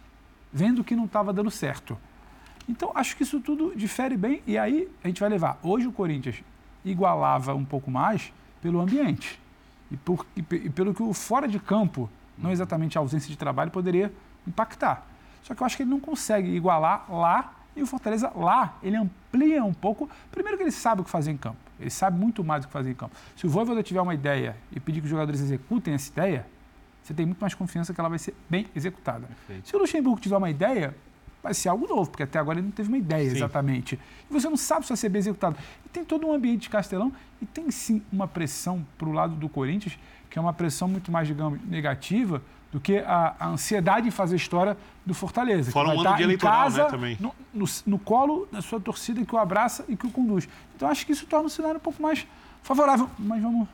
vendo 0.53 0.85
que 0.85 0.94
não 0.94 1.07
estava 1.07 1.33
dando 1.33 1.51
certo. 1.51 1.98
Então, 2.68 2.92
acho 2.94 3.16
que 3.16 3.22
isso 3.22 3.40
tudo 3.40 3.72
difere 3.74 4.16
bem. 4.16 4.42
E 4.46 4.57
aí 4.57 4.88
a 5.03 5.09
gente 5.09 5.20
vai 5.20 5.29
levar. 5.29 5.59
Hoje 5.62 5.87
o 5.87 5.92
Corinthians 5.92 6.37
igualava 6.85 7.55
um 7.55 7.64
pouco 7.64 7.90
mais 7.90 8.33
pelo 8.62 8.81
ambiente 8.81 9.40
e, 9.90 9.96
por, 9.96 10.27
e, 10.37 10.42
pelo 10.42 10.94
que 10.94 11.03
o 11.03 11.12
fora 11.12 11.48
de 11.48 11.59
campo, 11.59 12.11
não 12.37 12.51
exatamente 12.51 12.98
a 12.98 13.01
ausência 13.01 13.29
de 13.29 13.37
trabalho, 13.37 13.70
poderia 13.70 14.12
impactar. 14.46 15.07
Só 15.42 15.55
que 15.55 15.62
eu 15.62 15.66
acho 15.66 15.77
que 15.77 15.83
ele 15.83 15.90
não 15.90 16.01
consegue 16.01 16.48
igualar 16.48 17.07
lá 17.11 17.55
e 17.74 17.83
o 17.83 17.87
Fortaleza 17.87 18.31
lá, 18.35 18.77
ele 18.83 18.96
amplia 18.96 19.64
um 19.64 19.72
pouco. 19.72 20.09
Primeiro 20.31 20.57
que 20.57 20.64
ele 20.64 20.72
sabe 20.72 21.01
o 21.01 21.05
que 21.05 21.11
fazer 21.11 21.31
em 21.31 21.37
campo. 21.37 21.59
Ele 21.79 21.90
sabe 21.90 22.18
muito 22.18 22.42
mais 22.42 22.64
o 22.64 22.66
que 22.66 22.72
fazer 22.72 22.90
em 22.90 22.94
campo. 22.94 23.14
Se 23.37 23.46
o 23.46 23.51
Voivoda 23.51 23.83
tiver 23.83 24.01
uma 24.01 24.14
ideia 24.14 24.57
e 24.72 24.81
pedir 24.81 25.01
que 25.01 25.05
os 25.05 25.11
jogadores 25.11 25.40
executem 25.40 25.94
essa 25.94 26.11
ideia, 26.11 26.46
você 27.03 27.14
tem 27.14 27.24
muito 27.24 27.40
mais 27.40 27.55
confiança 27.55 27.94
que 27.94 28.01
ela 28.01 28.09
vai 28.09 28.18
ser 28.18 28.35
bem 28.51 28.66
executada. 28.74 29.27
Perfeito. 29.27 29.68
Se 29.68 29.77
o 29.77 29.79
Luxemburgo 29.79 30.20
tiver 30.20 30.37
uma 30.37 30.51
ideia, 30.51 30.94
vai 31.49 31.55
ser 31.55 31.69
algo 31.69 31.87
novo, 31.87 32.11
porque 32.11 32.23
até 32.23 32.39
agora 32.39 32.59
ele 32.59 32.67
não 32.67 32.73
teve 32.73 32.89
uma 32.89 32.99
ideia 32.99 33.29
sim. 33.31 33.37
exatamente. 33.37 33.99
E 34.29 34.33
você 34.33 34.49
não 34.49 34.57
sabe 34.57 34.85
se 34.85 34.91
vai 34.91 34.97
ser 34.97 35.09
bem 35.09 35.19
executado. 35.19 35.57
E 35.85 35.89
tem 35.89 36.05
todo 36.05 36.27
um 36.27 36.33
ambiente 36.33 36.63
de 36.63 36.69
Castelão 36.69 37.13
e 37.41 37.47
tem 37.47 37.71
sim 37.71 38.03
uma 38.13 38.29
pressão 38.29 38.87
para 38.97 39.09
o 39.09 39.13
lado 39.13 39.35
do 39.35 39.49
Corinthians, 39.49 39.99
que 40.29 40.39
é 40.39 40.43
uma 40.43 40.53
pressão 40.53 40.87
muito 40.87 41.11
mais, 41.11 41.27
digamos, 41.27 41.59
negativa 41.67 42.43
do 42.71 42.79
que 42.79 42.99
a, 42.99 43.35
a 43.39 43.49
ansiedade 43.49 44.09
em 44.09 44.11
fazer 44.11 44.37
história 44.37 44.77
do 45.05 45.15
Fortaleza. 45.15 45.71
Fora 45.73 45.89
um 45.89 46.01
ano 46.01 46.17
de 46.17 46.23
eleitoral, 46.23 46.65
casa, 46.65 46.85
né, 46.85 46.91
também. 46.91 47.17
No, 47.19 47.35
no, 47.53 47.65
no, 47.87 47.99
colo 47.99 48.47
da 48.53 48.61
sua 48.61 48.79
torcida 48.79 49.25
que 49.25 49.35
o 49.35 49.39
abraça 49.39 49.87
e 49.89 49.97
que 49.97 50.07
o 50.07 50.11
conduz. 50.11 50.47
Então 50.77 50.89
acho 50.89 51.07
que 51.07 51.13
isso 51.13 51.27
torna 51.27 51.47
o 51.47 51.51
cenário 51.51 51.79
um 51.79 51.81
pouco 51.81 52.03
mais 52.03 52.27
favorável. 52.62 53.09
Mas 53.18 53.42
vamos 53.42 53.68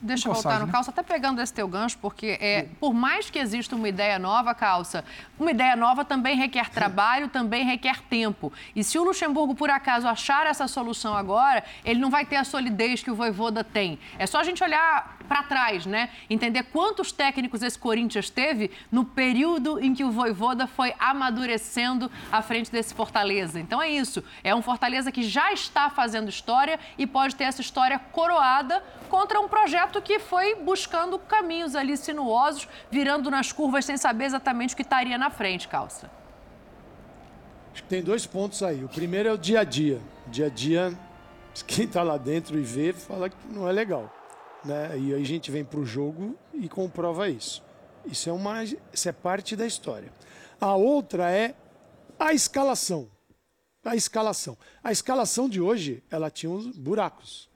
Deixa 0.00 0.28
eu 0.28 0.32
voltar 0.32 0.60
no 0.60 0.66
né? 0.66 0.72
calça, 0.72 0.90
até 0.90 1.02
pegando 1.02 1.40
esse 1.40 1.52
teu 1.52 1.66
gancho, 1.66 1.98
porque 1.98 2.38
é, 2.40 2.68
por 2.78 2.94
mais 2.94 3.28
que 3.28 3.38
exista 3.38 3.74
uma 3.74 3.88
ideia 3.88 4.18
nova, 4.18 4.54
calça, 4.54 5.04
uma 5.38 5.50
ideia 5.50 5.74
nova 5.74 6.04
também 6.04 6.36
requer 6.36 6.70
trabalho, 6.70 7.28
também 7.28 7.64
requer 7.64 8.00
tempo. 8.02 8.52
E 8.76 8.84
se 8.84 8.98
o 8.98 9.04
Luxemburgo, 9.04 9.54
por 9.54 9.70
acaso, 9.70 10.06
achar 10.06 10.46
essa 10.46 10.68
solução 10.68 11.14
agora, 11.14 11.64
ele 11.84 12.00
não 12.00 12.10
vai 12.10 12.24
ter 12.24 12.36
a 12.36 12.44
solidez 12.44 13.02
que 13.02 13.10
o 13.10 13.14
Voivoda 13.14 13.64
tem. 13.64 13.98
É 14.18 14.26
só 14.26 14.38
a 14.38 14.44
gente 14.44 14.62
olhar 14.62 15.17
para 15.28 15.42
trás, 15.42 15.84
né? 15.86 16.10
Entender 16.28 16.64
quantos 16.64 17.12
técnicos 17.12 17.62
esse 17.62 17.78
Corinthians 17.78 18.30
teve 18.30 18.70
no 18.90 19.04
período 19.04 19.78
em 19.78 19.94
que 19.94 20.02
o 20.02 20.10
Voivoda 20.10 20.66
foi 20.66 20.94
amadurecendo 20.98 22.10
à 22.32 22.40
frente 22.40 22.72
desse 22.72 22.94
Fortaleza. 22.94 23.60
Então 23.60 23.80
é 23.80 23.88
isso. 23.88 24.24
É 24.42 24.54
um 24.54 24.62
Fortaleza 24.62 25.12
que 25.12 25.22
já 25.22 25.52
está 25.52 25.90
fazendo 25.90 26.28
história 26.28 26.80
e 26.96 27.06
pode 27.06 27.36
ter 27.36 27.44
essa 27.44 27.60
história 27.60 27.98
coroada 27.98 28.82
contra 29.08 29.38
um 29.40 29.48
projeto 29.48 30.00
que 30.00 30.18
foi 30.18 30.54
buscando 30.56 31.18
caminhos 31.18 31.76
ali 31.76 31.96
sinuosos, 31.96 32.68
virando 32.90 33.30
nas 33.30 33.52
curvas 33.52 33.84
sem 33.84 33.96
saber 33.96 34.24
exatamente 34.24 34.74
o 34.74 34.76
que 34.76 34.82
estaria 34.82 35.18
na 35.18 35.30
frente, 35.30 35.68
calça. 35.68 36.10
Acho 37.72 37.82
que 37.82 37.88
tem 37.88 38.02
dois 38.02 38.26
pontos 38.26 38.62
aí. 38.62 38.82
O 38.82 38.88
primeiro 38.88 39.28
é 39.28 39.32
o 39.32 39.38
dia 39.38 39.60
a 39.60 39.64
dia. 39.64 40.00
Dia 40.26 40.46
a 40.46 40.48
dia, 40.48 40.98
quem 41.66 41.84
está 41.84 42.02
lá 42.02 42.16
dentro 42.16 42.58
e 42.58 42.62
vê, 42.62 42.92
fala 42.92 43.28
que 43.28 43.36
não 43.50 43.68
é 43.68 43.72
legal. 43.72 44.12
Né? 44.64 44.98
E 44.98 45.14
aí 45.14 45.22
a 45.22 45.24
gente 45.24 45.50
vem 45.50 45.64
para 45.64 45.78
o 45.78 45.86
jogo 45.86 46.36
e 46.52 46.68
comprova 46.68 47.28
isso. 47.28 47.62
Isso 48.06 48.28
é, 48.28 48.32
uma, 48.32 48.62
isso 48.64 49.08
é 49.08 49.12
parte 49.12 49.54
da 49.54 49.66
história. 49.66 50.12
A 50.60 50.74
outra 50.74 51.30
é 51.30 51.54
a 52.18 52.32
escalação. 52.32 53.08
A 53.84 53.94
escalação. 53.94 54.56
A 54.82 54.90
escalação 54.90 55.48
de 55.48 55.60
hoje, 55.60 56.02
ela 56.10 56.30
tinha 56.30 56.50
uns 56.50 56.76
buracos. 56.76 57.48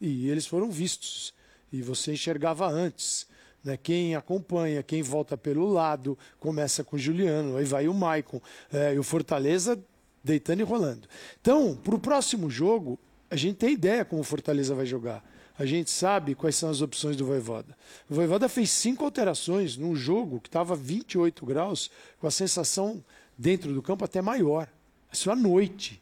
E 0.00 0.28
eles 0.28 0.46
foram 0.46 0.70
vistos. 0.70 1.32
E 1.72 1.82
você 1.82 2.12
enxergava 2.12 2.66
antes. 2.68 3.26
Né? 3.62 3.76
Quem 3.76 4.14
acompanha, 4.14 4.82
quem 4.82 5.02
volta 5.02 5.36
pelo 5.36 5.66
lado, 5.66 6.18
começa 6.38 6.82
com 6.82 6.96
o 6.96 6.98
Juliano, 6.98 7.56
aí 7.56 7.64
vai 7.64 7.88
o 7.88 7.94
Maicon, 7.94 8.40
é, 8.72 8.94
e 8.94 8.98
o 8.98 9.02
Fortaleza 9.02 9.78
deitando 10.22 10.60
e 10.60 10.64
rolando. 10.64 11.08
Então, 11.40 11.76
para 11.76 11.94
o 11.94 11.98
próximo 11.98 12.50
jogo, 12.50 12.98
a 13.30 13.36
gente 13.36 13.56
tem 13.56 13.72
ideia 13.72 14.04
como 14.04 14.20
o 14.20 14.24
Fortaleza 14.24 14.74
vai 14.74 14.86
jogar. 14.86 15.24
A 15.58 15.66
gente 15.66 15.90
sabe 15.90 16.34
quais 16.34 16.54
são 16.54 16.70
as 16.70 16.80
opções 16.80 17.16
do 17.16 17.26
Voivoda. 17.26 17.76
O 18.08 18.14
Voivoda 18.14 18.48
fez 18.48 18.70
cinco 18.70 19.04
alterações 19.04 19.76
num 19.76 19.96
jogo 19.96 20.40
que 20.40 20.48
estava 20.48 20.76
28 20.76 21.44
graus, 21.44 21.90
com 22.20 22.26
a 22.26 22.30
sensação 22.30 23.04
dentro 23.36 23.74
do 23.74 23.82
campo 23.82 24.04
até 24.04 24.22
maior. 24.22 24.68
Isso 25.12 25.30
à 25.30 25.36
noite 25.36 26.00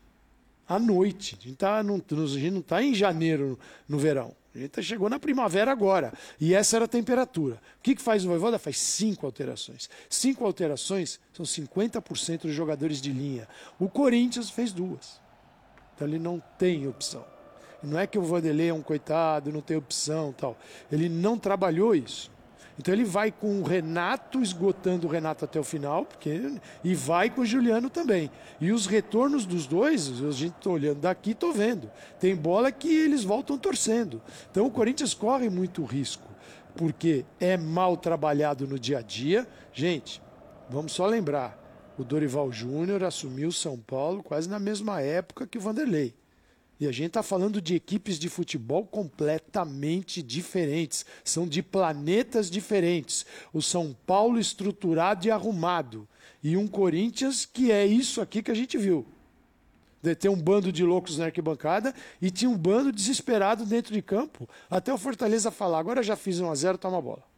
à 0.69 0.79
noite. 0.79 1.39
A 1.41 1.45
gente, 1.45 1.57
tá, 1.57 1.83
não, 1.83 2.03
está 2.59 2.83
em 2.83 2.95
janeiro 2.95 3.59
no 3.89 3.99
verão. 3.99 4.35
A 4.55 4.59
gente 4.59 4.71
tá, 4.71 4.83
chegou 4.83 5.09
na 5.09 5.19
primavera 5.19 5.71
agora. 5.71 6.13
E 6.41 6.55
essa 6.55 6.77
era 6.77 6.87
a 6.87 6.89
temperatura. 6.89 7.61
O 7.79 7.83
que, 7.83 7.95
que 7.95 8.03
faz 8.03 8.25
o 8.25 8.29
Voivoda? 8.29 8.59
Faz 8.59 8.79
cinco 8.79 9.27
alterações. 9.27 9.89
Cinco 10.09 10.45
alterações 10.45 11.21
são 11.33 11.45
50% 11.45 12.43
dos 12.43 12.55
jogadores 12.55 13.01
de 13.01 13.13
linha. 13.13 13.47
O 13.79 13.89
Corinthians 13.89 14.51
fez 14.51 14.73
duas. 14.73 15.21
Então 15.95 16.09
ele 16.09 16.19
não 16.19 16.43
tem 16.59 16.89
opção. 16.89 17.25
Não 17.87 17.99
é 17.99 18.07
que 18.07 18.19
o 18.19 18.23
Vanderlei 18.23 18.69
é 18.69 18.75
um 18.75 18.83
coitado, 18.83 19.53
não 19.53 19.61
tem 19.61 19.77
opção 19.77 20.35
tal. 20.37 20.57
Ele 20.91 21.09
não 21.09 21.39
trabalhou 21.39 21.95
isso. 21.95 22.31
Então 22.79 22.93
ele 22.93 23.05
vai 23.05 23.33
com 23.33 23.61
o 23.61 23.63
Renato, 23.63 24.43
esgotando 24.43 25.07
o 25.07 25.11
Renato 25.11 25.45
até 25.45 25.59
o 25.59 25.65
final, 25.65 26.05
porque, 26.05 26.59
e 26.85 26.95
vai 26.95 27.31
com 27.31 27.41
o 27.41 27.47
Juliano 27.47 27.89
também. 27.89 28.31
E 28.61 28.71
os 28.71 28.87
retornos 28.87 29.47
dos 29.47 29.67
dois, 29.67 30.23
a 30.23 30.31
gente 30.31 30.57
está 30.57 30.71
olhando 30.71 31.01
daqui, 31.01 31.31
estou 31.31 31.53
vendo. 31.53 31.91
Tem 32.21 32.37
bola 32.37 32.71
que 32.71 32.89
eles 32.89 33.25
voltam 33.25 33.57
torcendo. 33.57 34.21
Então 34.51 34.67
o 34.67 34.71
Corinthians 34.71 35.15
corre 35.15 35.49
muito 35.49 35.83
risco, 35.85 36.29
porque 36.77 37.25
é 37.41 37.57
mal 37.57 37.97
trabalhado 37.97 38.67
no 38.67 38.79
dia 38.79 38.99
a 38.99 39.03
dia. 39.03 39.49
Gente, 39.73 40.21
vamos 40.69 40.93
só 40.93 41.07
lembrar, 41.07 41.59
o 41.97 42.05
Dorival 42.05 42.53
Júnior 42.53 43.03
assumiu 43.05 43.51
São 43.51 43.79
Paulo 43.79 44.23
quase 44.23 44.51
na 44.51 44.59
mesma 44.59 45.01
época 45.01 45.47
que 45.47 45.57
o 45.57 45.61
Vanderlei. 45.63 46.15
E 46.79 46.87
a 46.87 46.93
gente 46.93 47.09
está 47.09 47.23
falando 47.23 47.61
de 47.61 47.75
equipes 47.75 48.19
de 48.19 48.29
futebol 48.29 48.85
completamente 48.85 50.23
diferentes, 50.23 51.07
são 51.25 51.49
de 51.49 51.63
planetas 51.63 52.51
diferentes. 52.51 53.25
O 53.53 53.63
São 53.63 53.97
Paulo 54.07 54.39
estruturado 54.39 55.27
e 55.27 55.31
arrumado, 55.31 56.07
e 56.43 56.57
um 56.57 56.67
Corinthians 56.67 57.47
que 57.47 57.73
é 57.73 57.87
isso 57.87 58.21
aqui 58.21 58.43
que 58.43 58.51
a 58.51 58.55
gente 58.55 58.77
viu. 58.77 59.07
De 60.03 60.15
ter 60.15 60.29
um 60.29 60.37
bando 60.37 60.71
de 60.71 60.85
loucos 60.85 61.17
na 61.17 61.25
arquibancada 61.25 61.95
e 62.21 62.31
tinha 62.31 62.51
um 62.51 62.57
bando 62.57 62.93
desesperado 62.93 63.65
dentro 63.65 63.95
de 63.95 64.03
campo, 64.03 64.49
até 64.71 64.93
o 64.93 64.99
Fortaleza 64.99 65.51
falar: 65.51 65.79
agora 65.79 66.03
já 66.03 66.15
fiz 66.15 66.39
1 66.39 66.51
a 66.51 66.55
0 66.55 66.79
toma 66.79 66.99
a 66.99 67.03
bola. 67.03 67.36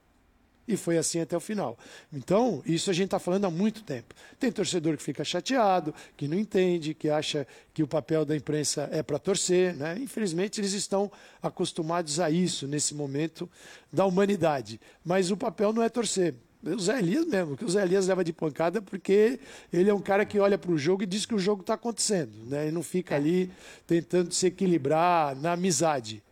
E 0.68 0.76
foi 0.76 0.98
assim 0.98 1.18
até 1.18 1.34
o 1.34 1.40
final. 1.40 1.78
Então, 2.12 2.62
isso 2.66 2.90
a 2.90 2.92
gente 2.92 3.06
está 3.06 3.18
falando 3.18 3.46
há 3.46 3.50
muito 3.50 3.82
tempo. 3.82 4.14
Tem 4.38 4.52
torcedor 4.52 4.98
que 4.98 5.02
fica 5.02 5.24
chateado, 5.24 5.94
que 6.14 6.28
não 6.28 6.38
entende, 6.38 6.92
que 6.92 7.08
acha 7.08 7.46
que 7.72 7.82
o 7.82 7.88
papel 7.88 8.22
da 8.26 8.36
imprensa 8.36 8.86
é 8.92 9.02
para 9.02 9.18
torcer. 9.18 9.74
Né? 9.74 9.96
Infelizmente, 9.98 10.60
eles 10.60 10.74
estão 10.74 11.10
acostumados 11.42 12.20
a 12.20 12.30
isso 12.30 12.68
nesse 12.68 12.94
momento 12.94 13.48
da 13.90 14.04
humanidade. 14.04 14.78
Mas 15.02 15.30
o 15.30 15.38
papel 15.38 15.72
não 15.72 15.82
é 15.82 15.88
torcer. 15.88 16.34
O 16.62 16.78
Zé 16.78 16.98
Elias 16.98 17.24
mesmo, 17.24 17.56
que 17.56 17.64
o 17.64 17.70
Zé 17.70 17.82
Elias 17.82 18.06
leva 18.06 18.22
de 18.22 18.32
pancada 18.32 18.82
porque 18.82 19.40
ele 19.72 19.88
é 19.88 19.94
um 19.94 20.00
cara 20.02 20.26
que 20.26 20.38
olha 20.38 20.58
para 20.58 20.72
o 20.72 20.76
jogo 20.76 21.02
e 21.02 21.06
diz 21.06 21.24
que 21.24 21.34
o 21.34 21.38
jogo 21.38 21.62
está 21.62 21.74
acontecendo. 21.74 22.44
Né? 22.44 22.68
E 22.68 22.70
não 22.70 22.82
fica 22.82 23.14
ali 23.14 23.50
tentando 23.86 24.34
se 24.34 24.48
equilibrar 24.48 25.34
na 25.36 25.52
amizade 25.52 26.22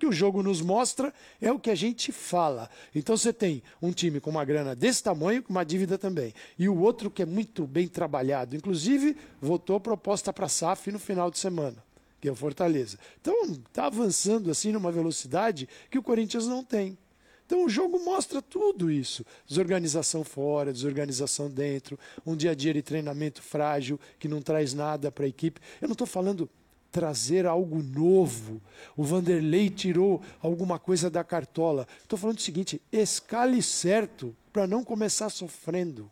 que 0.00 0.06
o 0.06 0.12
jogo 0.12 0.42
nos 0.42 0.62
mostra 0.62 1.12
é 1.40 1.52
o 1.52 1.58
que 1.60 1.70
a 1.70 1.74
gente 1.74 2.10
fala. 2.10 2.70
Então 2.94 3.16
você 3.16 3.34
tem 3.34 3.62
um 3.82 3.92
time 3.92 4.18
com 4.18 4.30
uma 4.30 4.46
grana 4.46 4.74
desse 4.74 5.02
tamanho, 5.02 5.42
com 5.42 5.50
uma 5.50 5.62
dívida 5.62 5.98
também. 5.98 6.32
E 6.58 6.70
o 6.70 6.80
outro 6.80 7.10
que 7.10 7.20
é 7.20 7.26
muito 7.26 7.66
bem 7.66 7.86
trabalhado. 7.86 8.56
Inclusive, 8.56 9.14
votou 9.40 9.78
proposta 9.78 10.32
para 10.32 10.46
a 10.46 10.48
SAF 10.48 10.90
no 10.90 10.98
final 10.98 11.30
de 11.30 11.38
semana, 11.38 11.76
que 12.18 12.28
é 12.28 12.32
o 12.32 12.34
Fortaleza. 12.34 12.98
Então, 13.20 13.42
está 13.42 13.86
avançando 13.86 14.50
assim 14.50 14.72
numa 14.72 14.90
velocidade 14.90 15.68
que 15.90 15.98
o 15.98 16.02
Corinthians 16.02 16.46
não 16.46 16.64
tem. 16.64 16.96
Então 17.44 17.64
o 17.64 17.68
jogo 17.68 17.98
mostra 17.98 18.40
tudo 18.40 18.90
isso. 18.90 19.26
Desorganização 19.44 20.22
fora, 20.22 20.72
desorganização 20.72 21.50
dentro, 21.50 21.98
um 22.24 22.36
dia 22.36 22.52
a 22.52 22.54
dia 22.54 22.72
de 22.72 22.80
treinamento 22.80 23.42
frágil 23.42 23.98
que 24.20 24.28
não 24.28 24.40
traz 24.40 24.72
nada 24.72 25.10
para 25.10 25.24
a 25.24 25.28
equipe. 25.28 25.60
Eu 25.80 25.88
não 25.88 25.94
estou 25.94 26.06
falando 26.06 26.48
trazer 26.90 27.46
algo 27.46 27.82
novo. 27.82 28.60
O 28.96 29.02
Vanderlei 29.02 29.70
tirou 29.70 30.22
alguma 30.42 30.78
coisa 30.78 31.08
da 31.08 31.24
cartola. 31.24 31.86
Estou 32.02 32.18
falando 32.18 32.38
o 32.38 32.42
seguinte: 32.42 32.80
escale 32.92 33.62
certo 33.62 34.34
para 34.52 34.66
não 34.66 34.84
começar 34.84 35.30
sofrendo. 35.30 36.10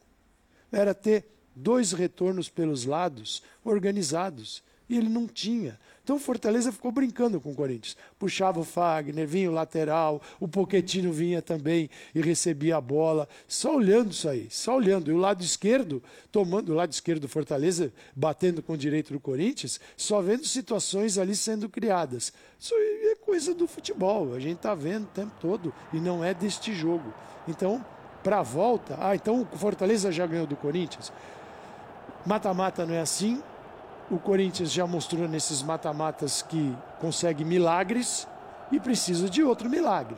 Era 0.71 0.95
ter 0.95 1.27
dois 1.55 1.93
retornos 1.93 2.49
pelos 2.49 2.85
lados 2.85 3.43
organizados. 3.65 4.63
E 4.89 4.97
ele 4.97 5.09
não 5.09 5.27
tinha. 5.27 5.79
Então 6.09 6.19
Fortaleza 6.19 6.73
ficou 6.73 6.91
brincando 6.91 7.39
com 7.39 7.51
o 7.51 7.55
Corinthians. 7.55 7.95
Puxava 8.19 8.59
o 8.59 8.65
Fagner, 8.65 9.29
vinha 9.29 9.51
o 9.51 9.53
lateral, 9.53 10.23
o 10.41 10.49
Poquetino 10.49 11.13
vinha 11.13 11.43
também 11.43 11.91
e 12.15 12.23
recebia 12.23 12.79
a 12.79 12.81
bola. 12.81 13.29
Só 13.47 13.77
olhando 13.77 14.13
isso 14.13 14.27
aí, 14.27 14.47
só 14.51 14.79
olhando. 14.79 15.11
E 15.11 15.13
o 15.13 15.19
lado 15.19 15.43
esquerdo, 15.43 16.03
tomando 16.33 16.73
o 16.73 16.75
lado 16.75 16.91
esquerdo 16.91 17.21
do 17.21 17.29
Fortaleza, 17.29 17.93
batendo 18.17 18.63
com 18.63 18.73
o 18.73 18.77
direito 18.79 19.13
do 19.13 19.21
Corinthians, 19.21 19.79
só 19.99 20.23
vendo 20.23 20.47
situações 20.47 21.19
ali 21.19 21.37
sendo 21.37 21.69
criadas. 21.69 22.33
Isso 22.59 22.73
é 22.75 23.15
coisa 23.17 23.53
do 23.53 23.69
futebol, 23.69 24.33
a 24.33 24.41
gente 24.41 24.57
está 24.57 24.75
vendo 24.75 25.05
o 25.05 25.09
tempo 25.09 25.33
todo 25.39 25.75
e 25.93 26.01
não 26.01 26.25
é 26.25 26.33
deste 26.33 26.73
jogo. 26.73 27.13
Então, 27.47 27.85
para 28.25 28.39
a 28.39 28.43
volta, 28.43 28.97
ah, 28.99 29.15
então 29.15 29.47
o 29.53 29.59
Fortaleza 29.59 30.11
já 30.11 30.27
ganhou 30.27 30.47
do 30.47 30.57
Corinthians. 30.57 31.13
Mata-mata 32.25 32.87
não 32.87 32.95
é 32.95 33.01
assim, 33.01 33.43
o 34.11 34.19
Corinthians 34.19 34.73
já 34.73 34.87
mostrou 34.87 35.29
nesses 35.29 35.63
mata-matas 35.63 36.43
que 36.43 36.75
consegue 36.99 37.45
milagres 37.45 38.27
e 38.73 38.81
precisa 38.81 39.29
de 39.29 39.43
outro 39.43 39.69
milagre. 39.69 40.17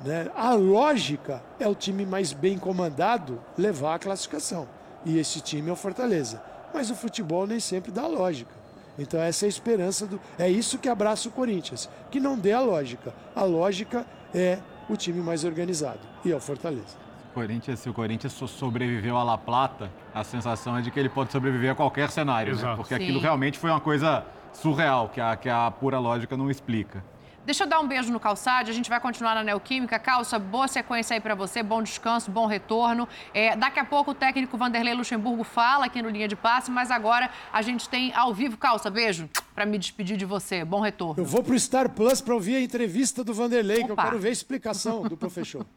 Né? 0.00 0.30
A 0.34 0.54
lógica 0.54 1.42
é 1.58 1.68
o 1.68 1.74
time 1.74 2.04
mais 2.04 2.32
bem 2.32 2.58
comandado 2.58 3.40
levar 3.56 3.94
a 3.94 3.98
classificação. 3.98 4.66
E 5.04 5.18
esse 5.18 5.40
time 5.40 5.68
é 5.68 5.72
o 5.72 5.76
Fortaleza. 5.76 6.42
Mas 6.72 6.90
o 6.90 6.94
futebol 6.94 7.46
nem 7.46 7.60
sempre 7.60 7.92
dá 7.92 8.06
lógica. 8.06 8.52
Então 8.98 9.20
essa 9.20 9.44
é 9.44 9.46
a 9.46 9.48
esperança 9.48 10.06
do. 10.06 10.20
É 10.38 10.48
isso 10.48 10.78
que 10.78 10.88
abraça 10.88 11.28
o 11.28 11.32
Corinthians. 11.32 11.88
Que 12.10 12.20
não 12.20 12.38
dê 12.38 12.52
a 12.52 12.60
lógica. 12.60 13.14
A 13.34 13.44
lógica 13.44 14.06
é 14.34 14.58
o 14.88 14.96
time 14.96 15.20
mais 15.20 15.44
organizado. 15.44 16.00
E 16.24 16.32
é 16.32 16.36
o 16.36 16.40
Fortaleza. 16.40 17.04
Corinthians, 17.34 17.80
se 17.80 17.88
o 17.88 17.94
Corinthians 17.94 18.32
sobreviveu 18.32 19.16
à 19.16 19.24
La 19.24 19.36
Plata, 19.36 19.90
a 20.14 20.22
sensação 20.22 20.76
é 20.76 20.80
de 20.80 20.90
que 20.90 21.00
ele 21.00 21.08
pode 21.08 21.32
sobreviver 21.32 21.72
a 21.72 21.74
qualquer 21.74 22.08
cenário, 22.08 22.54
né? 22.54 22.76
Porque 22.76 22.94
Sim. 22.96 23.02
aquilo 23.02 23.20
realmente 23.20 23.58
foi 23.58 23.70
uma 23.70 23.80
coisa 23.80 24.24
surreal, 24.52 25.08
que 25.08 25.20
a, 25.20 25.34
que 25.34 25.48
a 25.48 25.68
pura 25.70 25.98
lógica 25.98 26.36
não 26.36 26.48
explica. 26.48 27.02
Deixa 27.44 27.64
eu 27.64 27.68
dar 27.68 27.78
um 27.78 27.86
beijo 27.86 28.10
no 28.10 28.18
Calçade, 28.18 28.70
a 28.70 28.74
gente 28.74 28.88
vai 28.88 28.98
continuar 28.98 29.34
na 29.34 29.44
Neoquímica. 29.44 29.98
Calça, 29.98 30.38
boa 30.38 30.66
sequência 30.66 31.12
aí 31.12 31.20
para 31.20 31.34
você, 31.34 31.62
bom 31.62 31.82
descanso, 31.82 32.30
bom 32.30 32.46
retorno. 32.46 33.06
É, 33.34 33.54
daqui 33.54 33.78
a 33.78 33.84
pouco 33.84 34.12
o 34.12 34.14
técnico 34.14 34.56
Vanderlei 34.56 34.94
Luxemburgo 34.94 35.44
fala 35.44 35.84
aqui 35.84 36.00
no 36.00 36.08
Linha 36.08 36.26
de 36.26 36.36
Passe, 36.36 36.70
mas 36.70 36.90
agora 36.90 37.30
a 37.52 37.60
gente 37.60 37.86
tem 37.86 38.14
ao 38.14 38.32
vivo. 38.32 38.56
Calça, 38.56 38.88
beijo 38.88 39.28
para 39.54 39.66
me 39.66 39.78
despedir 39.78 40.16
de 40.16 40.24
você. 40.24 40.64
Bom 40.64 40.80
retorno. 40.80 41.20
Eu 41.22 41.26
vou 41.26 41.42
pro 41.42 41.58
Star 41.58 41.90
Plus 41.90 42.22
para 42.22 42.32
ouvir 42.32 42.56
a 42.56 42.60
entrevista 42.62 43.22
do 43.22 43.34
Vanderlei, 43.34 43.78
Opa. 43.78 43.86
que 43.86 43.92
eu 43.92 43.96
quero 43.96 44.18
ver 44.18 44.28
a 44.28 44.32
explicação 44.32 45.02
do 45.02 45.16
professor. 45.16 45.66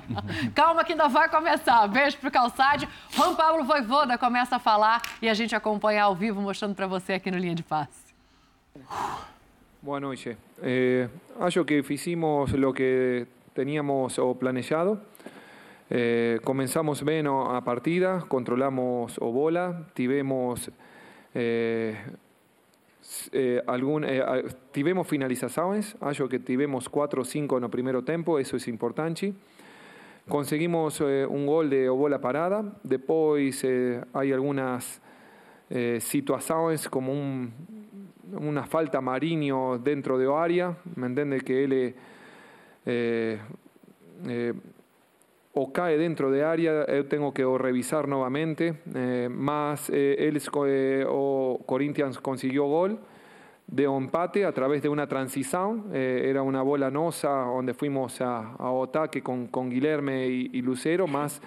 Calma 0.54 0.84
que 0.84 0.92
ainda 0.92 1.08
vai 1.08 1.30
começar. 1.30 1.86
Beijo 1.88 2.18
pro 2.18 2.30
Calçade. 2.30 2.86
Juan 3.10 3.34
Pablo 3.34 3.64
Voivoda 3.64 4.18
começa 4.18 4.56
a 4.56 4.58
falar 4.58 5.00
e 5.22 5.28
a 5.30 5.34
gente 5.34 5.56
acompanha 5.56 6.04
ao 6.04 6.14
vivo 6.14 6.42
mostrando 6.42 6.74
para 6.74 6.86
você 6.86 7.14
aqui 7.14 7.30
no 7.30 7.38
Linha 7.38 7.54
de 7.54 7.62
Passe. 7.62 8.10
Boa 9.82 9.98
noite. 9.98 10.36
Eh, 10.62 11.08
que 11.64 11.82
hicimos 11.88 12.52
lo 12.52 12.74
que 12.74 13.26
teníamos 13.54 14.18
o 14.18 14.34
planeado. 14.34 15.00
Eh, 15.88 16.38
comenzamos 16.44 17.02
bien 17.02 17.26
a 17.26 17.64
partida, 17.64 18.26
controlamos 18.28 19.16
o 19.18 19.32
bola, 19.32 19.86
tivemos 19.94 20.70
eh, 21.34 21.96
eh, 23.32 23.62
algún, 23.66 24.04
eh, 24.04 24.44
tivemos 24.70 25.08
finalizaciones, 25.08 25.96
acho 26.02 26.28
que 26.28 26.38
tivemos 26.38 26.86
4 26.90 27.22
o 27.22 27.24
5 27.24 27.56
en 27.56 27.64
el 27.64 27.70
primer 27.70 28.02
tiempo, 28.02 28.38
eso 28.38 28.58
es 28.58 28.68
importante. 28.68 29.32
Conseguimos 30.28 31.00
eh, 31.00 31.24
un 31.24 31.46
gol 31.46 31.70
de 31.70 31.88
o 31.88 31.96
bola 31.96 32.20
parada, 32.20 32.62
después 32.82 33.64
hay 34.12 34.32
algunas 34.32 35.00
situaciones 36.00 36.88
como 36.88 37.12
un, 37.12 37.52
una 38.38 38.66
falta 38.66 39.00
Marinho 39.00 39.78
dentro 39.78 40.18
de 40.18 40.32
área, 40.32 40.76
me 40.96 41.06
entiende 41.06 41.40
que 41.40 41.64
él 41.64 41.94
eh, 42.86 43.38
eh, 44.26 44.54
o 45.52 45.72
cae 45.72 45.98
dentro 45.98 46.30
de 46.30 46.44
área, 46.44 46.86
yo 46.86 47.06
tengo 47.06 47.34
que 47.34 47.44
revisar 47.58 48.06
nuevamente, 48.08 48.80
eh, 48.94 49.28
más 49.30 49.90
él 49.90 50.40
o 51.08 51.60
Corinthians 51.66 52.18
consiguió 52.18 52.64
gol 52.66 53.00
de 53.66 53.84
empate 53.84 54.44
a 54.44 54.52
través 54.52 54.82
de 54.82 54.88
una 54.88 55.06
transición, 55.06 55.90
era 55.92 56.42
una 56.42 56.62
bola 56.62 56.90
nosa 56.90 57.28
donde 57.28 57.74
fuimos 57.74 58.20
a, 58.20 58.54
a 58.58 58.82
ataque 58.82 59.22
con, 59.22 59.46
con 59.46 59.70
Guilherme 59.70 60.26
y, 60.26 60.50
y 60.52 60.62
Lucero, 60.62 61.06
más 61.06 61.40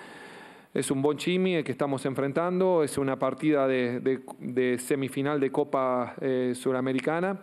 es 0.74 0.90
un 0.90 1.02
buen 1.02 1.18
chimi 1.18 1.56
el 1.56 1.64
que 1.64 1.72
estamos 1.72 2.06
enfrentando, 2.06 2.84
es 2.84 2.98
una 2.98 3.18
partida 3.18 3.68
de, 3.68 4.78
semifinal 4.80 5.40
de 5.40 5.52
Copa 5.52 6.16
eh, 6.20 6.54
Suramericana, 6.56 7.40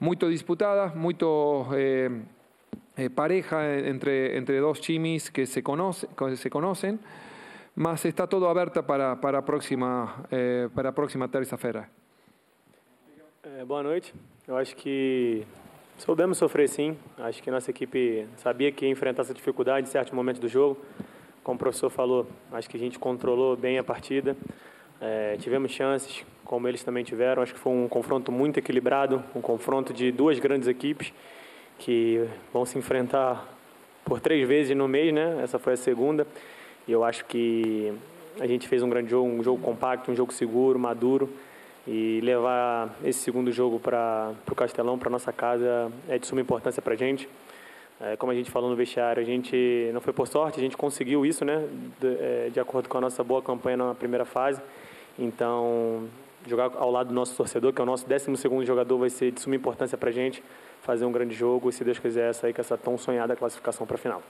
muy 0.00 0.16
disputada, 0.16 0.92
muy 0.94 1.16
eh, 1.76 2.22
eh, 2.96 3.10
pareja 3.10 3.78
entre, 3.78 4.36
entre 4.36 4.58
dos 4.58 4.80
chimis 4.80 5.30
que 5.30 5.46
se, 5.46 5.62
conoce, 5.62 6.08
se 6.36 6.50
conocen, 6.50 6.98
mas 7.76 8.04
está 8.04 8.26
todo 8.26 8.48
abierto 8.48 8.84
para, 8.84 9.20
para, 9.20 9.38
a 9.38 9.44
próxima, 9.44 10.24
eh, 10.30 10.68
para 10.74 10.92
próxima 10.92 11.28
terça-feira. 11.28 11.88
boa 13.66 13.82
noite. 13.82 14.12
Eu 14.48 14.56
acho 14.56 14.74
que 14.74 15.46
soubemos 15.96 16.38
sofrer 16.38 16.68
sim. 16.68 16.96
Acho 17.18 17.42
que 17.42 17.50
nossa 17.50 17.70
equipe 17.70 18.26
sabia 18.36 18.72
que 18.72 18.86
ia 18.86 18.90
enfrentar 18.90 19.22
essa 19.22 19.34
dificuldade 19.34 19.86
em 19.86 19.90
certos 19.90 20.12
momentos 20.12 20.40
do 20.40 20.48
jogo. 20.48 20.76
Como 21.42 21.56
o 21.56 21.58
professor 21.58 21.90
falou, 21.90 22.26
acho 22.52 22.68
que 22.68 22.76
a 22.76 22.80
gente 22.80 22.98
controlou 22.98 23.56
bem 23.56 23.78
a 23.78 23.84
partida. 23.84 24.36
É, 25.00 25.36
tivemos 25.38 25.72
chances, 25.72 26.24
como 26.44 26.68
eles 26.68 26.84
também 26.84 27.02
tiveram. 27.02 27.42
Acho 27.42 27.54
que 27.54 27.60
foi 27.60 27.72
um 27.72 27.88
confronto 27.88 28.30
muito 28.30 28.58
equilibrado, 28.58 29.24
um 29.34 29.40
confronto 29.40 29.92
de 29.92 30.12
duas 30.12 30.38
grandes 30.38 30.68
equipes 30.68 31.12
que 31.78 32.28
vão 32.52 32.66
se 32.66 32.78
enfrentar 32.78 33.48
por 34.04 34.20
três 34.20 34.46
vezes 34.46 34.76
no 34.76 34.86
mês, 34.86 35.14
né? 35.14 35.40
Essa 35.42 35.58
foi 35.58 35.72
a 35.72 35.76
segunda. 35.76 36.26
E 36.86 36.92
eu 36.92 37.02
acho 37.02 37.24
que 37.24 37.92
a 38.38 38.46
gente 38.46 38.68
fez 38.68 38.82
um 38.82 38.90
grande 38.90 39.10
jogo, 39.10 39.28
um 39.28 39.42
jogo 39.42 39.62
compacto, 39.62 40.10
um 40.10 40.14
jogo 40.14 40.32
seguro, 40.32 40.78
maduro. 40.78 41.30
E 41.86 42.20
levar 42.22 42.94
esse 43.02 43.20
segundo 43.20 43.50
jogo 43.50 43.80
para 43.80 44.34
o 44.50 44.54
Castelão, 44.54 44.98
para 44.98 45.08
nossa 45.08 45.32
casa, 45.32 45.90
é 46.08 46.18
de 46.18 46.26
suma 46.26 46.42
importância 46.42 46.82
para 46.82 46.92
a 46.92 46.96
gente. 46.96 47.26
É, 48.00 48.16
como 48.16 48.32
a 48.32 48.34
gente 48.34 48.50
falou 48.50 48.70
no 48.70 48.76
vestiário, 48.76 49.22
a 49.22 49.26
gente 49.26 49.90
não 49.92 50.00
foi 50.00 50.12
por 50.12 50.26
sorte, 50.26 50.58
a 50.58 50.62
gente 50.62 50.76
conseguiu 50.76 51.26
isso, 51.26 51.44
né? 51.44 51.68
De, 52.00 52.16
é, 52.18 52.50
de 52.50 52.58
acordo 52.58 52.88
com 52.88 52.96
a 52.96 53.00
nossa 53.00 53.22
boa 53.22 53.42
campanha 53.42 53.76
na 53.76 53.94
primeira 53.94 54.24
fase. 54.24 54.60
Então, 55.18 56.08
jogar 56.46 56.72
ao 56.76 56.90
lado 56.90 57.08
do 57.08 57.14
nosso 57.14 57.36
torcedor, 57.36 57.74
que 57.74 57.80
é 57.80 57.84
o 57.84 57.86
nosso 57.86 58.08
12 58.08 58.36
segundo 58.38 58.64
jogador, 58.64 58.96
vai 58.96 59.10
ser 59.10 59.30
de 59.30 59.40
suma 59.40 59.54
importância 59.54 59.98
para 59.98 60.08
a 60.08 60.12
gente 60.12 60.42
fazer 60.80 61.04
um 61.04 61.12
grande 61.12 61.34
jogo 61.34 61.68
e, 61.68 61.72
se 61.74 61.84
Deus 61.84 61.98
quiser, 61.98 62.32
sair 62.32 62.54
com 62.54 62.60
essa 62.62 62.78
tão 62.78 62.96
sonhada 62.96 63.36
classificação 63.36 63.86
para 63.86 63.96
a 63.96 63.98
final. 63.98 64.22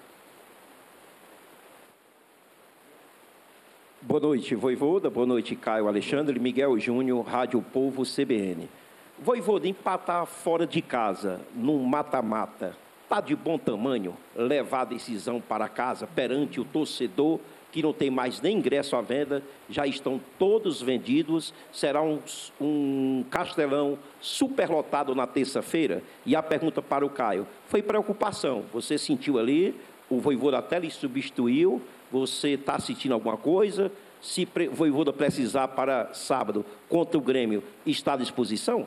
Boa 4.02 4.20
noite, 4.20 4.56
Voivoda. 4.56 5.08
Boa 5.08 5.26
noite, 5.26 5.54
Caio 5.54 5.86
Alexandre. 5.86 6.40
Miguel 6.40 6.76
Júnior, 6.78 7.24
Rádio 7.24 7.62
Povo 7.62 8.02
CBN. 8.02 8.68
Voivoda, 9.16 9.68
empatar 9.68 10.26
fora 10.26 10.66
de 10.66 10.82
casa, 10.82 11.40
num 11.54 11.84
mata-mata, 11.84 12.74
está 13.10 13.20
de 13.20 13.34
bom 13.34 13.58
tamanho 13.58 14.16
levar 14.36 14.82
a 14.82 14.84
decisão 14.84 15.40
para 15.40 15.68
casa 15.68 16.06
perante 16.06 16.60
o 16.60 16.64
torcedor 16.64 17.40
que 17.72 17.82
não 17.82 17.92
tem 17.92 18.08
mais 18.08 18.40
nem 18.40 18.58
ingresso 18.58 18.94
à 18.94 19.00
venda, 19.00 19.42
já 19.68 19.84
estão 19.84 20.20
todos 20.38 20.80
vendidos. 20.80 21.52
Será 21.72 22.02
um, 22.02 22.20
um 22.60 23.24
castelão 23.28 23.98
superlotado 24.20 25.12
na 25.12 25.26
terça-feira. 25.26 26.04
E 26.24 26.36
a 26.36 26.42
pergunta 26.42 26.80
para 26.80 27.04
o 27.04 27.10
Caio: 27.10 27.48
foi 27.66 27.82
preocupação? 27.82 28.64
Você 28.72 28.96
sentiu 28.96 29.40
ali, 29.40 29.74
o 30.08 30.20
Voivoda 30.20 30.58
até 30.58 30.78
lhe 30.78 30.90
substituiu, 30.90 31.82
você 32.12 32.50
está 32.50 32.78
sentindo 32.78 33.14
alguma 33.14 33.36
coisa? 33.36 33.90
Se 34.20 34.48
o 34.70 34.74
Voivoda 34.74 35.12
precisar 35.12 35.68
para 35.68 36.12
sábado 36.14 36.64
contra 36.88 37.18
o 37.18 37.20
Grêmio, 37.20 37.62
está 37.84 38.12
à 38.12 38.16
disposição? 38.16 38.86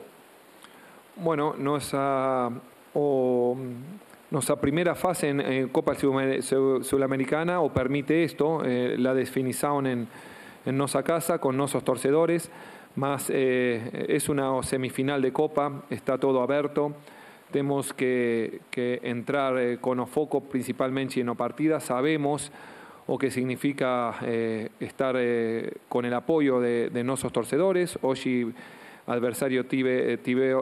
Bueno, 1.16 1.54
nossa, 1.58 2.52
o, 2.94 3.56
nossa 4.30 4.56
primeira 4.56 4.94
fase 4.94 5.28
en, 5.28 5.40
en 5.40 5.68
Copa 5.68 5.94
Sudamericana 5.94 7.60
o 7.60 7.72
permite 7.72 8.24
esto, 8.24 8.62
eh, 8.64 8.96
la 8.98 9.14
definición 9.14 9.86
en, 9.86 10.08
en 10.66 10.76
nuestra 10.76 11.02
casa 11.02 11.38
con 11.38 11.56
nuestros 11.56 11.84
torcedores, 11.84 12.50
más 12.96 13.28
eh, 13.28 14.06
es 14.08 14.28
una 14.28 14.62
semifinal 14.62 15.20
de 15.20 15.32
Copa, 15.32 15.82
está 15.90 16.18
todo 16.18 16.42
abierto. 16.42 16.94
Tenemos 17.50 17.92
que, 17.92 18.60
entrar 18.74 19.58
eh, 19.58 19.78
con 19.80 20.00
el 20.00 20.06
foco 20.06 20.40
principalmente 20.40 21.20
en 21.20 21.26
la 21.26 21.34
partida. 21.34 21.78
Sabemos 21.78 22.50
o 23.06 23.18
que 23.18 23.30
significa 23.30 24.16
eh, 24.22 24.70
estar 24.80 25.14
eh, 25.18 25.72
con 25.88 26.04
el 26.04 26.14
apoyo 26.14 26.58
de, 26.58 26.90
de, 26.90 27.04
nuestros 27.04 27.32
torcedores. 27.32 27.98
Hoy 28.02 28.52
adversario 29.06 29.66
tibe, 29.66 30.16
tibe 30.18 30.56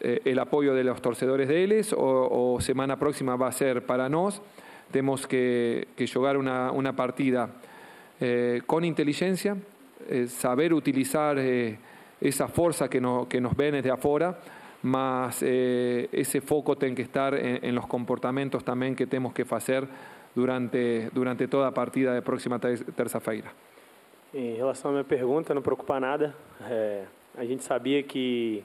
eh, 0.00 0.20
el 0.24 0.38
apoyo 0.38 0.74
de 0.74 0.84
los 0.84 1.00
torcedores 1.00 1.48
de 1.48 1.64
ellos 1.64 1.94
o, 1.96 2.58
semana 2.60 2.98
próxima 2.98 3.36
va 3.36 3.48
a 3.48 3.52
ser 3.52 3.84
para 3.84 4.08
nos. 4.08 4.42
Tenemos 4.90 5.26
que, 5.26 5.88
que 5.96 6.06
jugar 6.06 6.36
una, 6.36 6.70
una 6.70 6.94
partida 6.94 7.50
con 8.66 8.82
inteligencia, 8.82 9.58
saber 10.28 10.72
utilizar 10.72 11.38
esa 11.38 12.48
fuerza 12.48 12.88
que, 12.88 12.98
no, 12.98 13.28
que 13.28 13.42
nos 13.42 13.54
ven 13.54 13.72
desde 13.72 13.90
afuera, 13.90 14.38
más 14.82 15.42
ese 15.42 16.40
foco 16.40 16.76
tiene 16.76 16.94
que 16.94 17.02
estar 17.02 17.34
en, 17.34 17.74
los 17.74 17.86
comportamientos 17.86 18.64
también 18.64 18.96
que 18.96 19.06
tenemos 19.06 19.34
que 19.34 19.44
hacer 19.50 19.86
durante, 20.34 21.10
durante 21.12 21.46
toda 21.46 21.68
a 21.68 21.72
partida 21.72 22.14
da 22.14 22.22
próxima 22.22 22.58
terça-feira. 22.58 23.52
Em 24.32 24.54
relação 24.54 24.90
à 24.90 24.92
minha 24.92 25.04
pergunta, 25.04 25.54
não 25.54 25.62
preocupa 25.62 25.98
nada. 25.98 26.34
A 27.36 27.44
gente 27.44 27.64
sabia 27.64 28.02
que, 28.02 28.62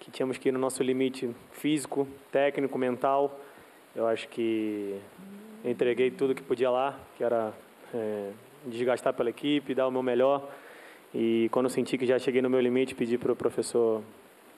que 0.00 0.10
tínhamos 0.10 0.38
que 0.38 0.48
ir 0.48 0.52
no 0.52 0.58
nosso 0.58 0.82
limite 0.82 1.30
físico, 1.52 2.08
técnico, 2.32 2.76
mental. 2.76 3.38
Eu 3.94 4.06
acho 4.06 4.26
que 4.28 4.98
entreguei 5.64 6.10
tudo 6.10 6.34
que 6.34 6.42
podia 6.42 6.70
lá, 6.70 6.98
que 7.16 7.22
era 7.22 7.52
é, 7.94 8.30
desgastar 8.66 9.12
pela 9.14 9.30
equipe, 9.30 9.74
dar 9.74 9.86
o 9.86 9.90
meu 9.90 10.02
melhor. 10.02 10.48
E 11.14 11.48
quando 11.52 11.68
senti 11.68 11.98
que 11.98 12.06
já 12.06 12.18
cheguei 12.18 12.40
no 12.40 12.48
meu 12.48 12.60
limite, 12.60 12.94
pedi 12.94 13.18
para 13.18 13.32
o 13.32 13.36
professor 13.36 14.02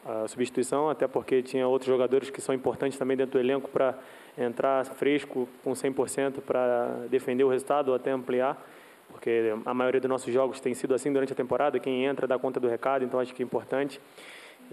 a 0.05 0.27
substituição, 0.27 0.91
até 0.91 1.07
porque 1.07 1.43
tinha 1.43 1.67
outros 1.67 1.89
jogadores 1.89 2.29
que 2.29 2.41
são 2.41 2.55
importantes 2.55 2.99
também 2.99 3.17
dentro 3.17 3.33
do 3.33 3.39
elenco 3.39 3.69
para 3.69 3.97
entrar 4.37 4.85
fresco 4.85 5.49
com 5.63 5.73
100% 5.73 6.41
para 6.41 7.07
defender 7.09 7.45
o 7.45 7.49
resultado 7.49 7.89
ou 7.89 7.95
até 7.95 8.11
ampliar, 8.11 8.61
porque 9.09 9.55
a 9.65 9.75
maioria 9.75 10.01
dos 10.01 10.11
nossos 10.11 10.33
jogos 10.33 10.59
tem 10.59 10.75
sido 10.75 10.95
assim 10.95 11.13
durante 11.13 11.33
a 11.33 11.37
temporada, 11.37 11.79
quem 11.79 12.05
entra 12.05 12.27
dá 12.27 12.39
conta 12.39 12.59
do 12.59 12.69
recado, 12.69 13.05
então 13.05 13.21
acho 13.21 13.33
que 13.35 13.43
é 13.43 13.45
importante. 13.45 14.01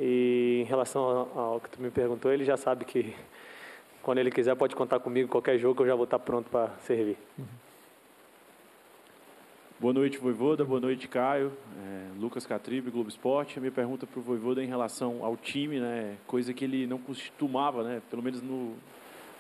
E 0.02 0.62
em 0.62 0.64
relação 0.64 1.28
ao 1.36 1.60
que 1.60 1.70
tu 1.70 1.82
me 1.82 1.92
perguntou, 1.92 2.32
ele 2.32 2.46
já 2.46 2.56
sabe 2.56 2.86
que 2.86 3.14
quando 4.02 4.20
ele 4.20 4.32
quiser 4.32 4.56
pode 4.56 4.74
contar 4.74 5.00
comigo 5.00 5.28
qualquer 5.28 5.60
jogo 5.60 5.76
que 5.76 5.82
eu 5.82 5.88
já 5.88 5.96
vou 5.96 6.06
estar 6.06 6.20
pronto 6.20 6.50
para 6.50 6.70
servir. 6.80 7.18
Boa 9.78 9.94
noite, 9.94 10.18
Voivoda. 10.18 10.64
Boa 10.64 10.80
noite, 10.80 11.08
Caio. 11.08 11.52
É, 11.84 12.20
Lucas 12.20 12.46
Catribe, 12.46 12.90
Globo 12.90 13.10
Esporte. 13.10 13.58
A 13.58 13.62
minha 13.62 13.72
pergunta 13.72 14.08
para 14.08 14.20
o 14.20 14.24
Voivoda 14.24 14.62
é 14.62 14.64
em 14.64 14.68
relação 14.68 15.20
ao 15.24 15.36
time, 15.36 15.80
né? 15.80 16.16
Coisa 16.28 16.54
que 16.54 16.64
ele 16.64 16.88
não 16.88 16.98
costumava, 16.98 17.84
né? 17.84 18.02
Pelo 18.10 18.24
menos 18.24 18.42
no, 18.42 18.76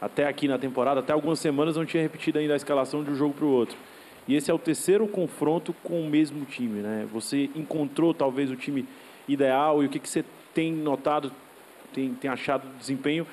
até 0.01 0.27
aqui 0.27 0.47
na 0.47 0.57
temporada, 0.57 0.99
até 0.99 1.11
algumas 1.13 1.39
semanas 1.39 1.75
não 1.75 1.85
tinha 1.85 2.01
repetido 2.01 2.39
ainda 2.39 2.53
a 2.53 2.57
escalação 2.57 3.03
de 3.03 3.11
um 3.11 3.15
jogo 3.15 3.33
para 3.33 3.45
o 3.45 3.49
outro. 3.49 3.77
E 4.27 4.35
esse 4.35 4.49
é 4.49 4.53
o 4.53 4.59
terceiro 4.59 5.07
confronto 5.07 5.73
com 5.83 6.01
o 6.01 6.09
mesmo 6.09 6.45
time, 6.45 6.81
né? 6.81 7.07
Você 7.11 7.49
encontrou 7.55 8.13
talvez 8.13 8.51
o 8.51 8.55
time 8.55 8.85
ideal 9.27 9.83
e 9.83 9.87
o 9.87 9.89
que, 9.89 9.99
que 9.99 10.09
você 10.09 10.23
tem 10.53 10.71
notado, 10.71 11.31
tem, 11.93 12.13
tem 12.13 12.29
achado 12.29 12.67
do 12.67 12.77
desempenho? 12.77 13.25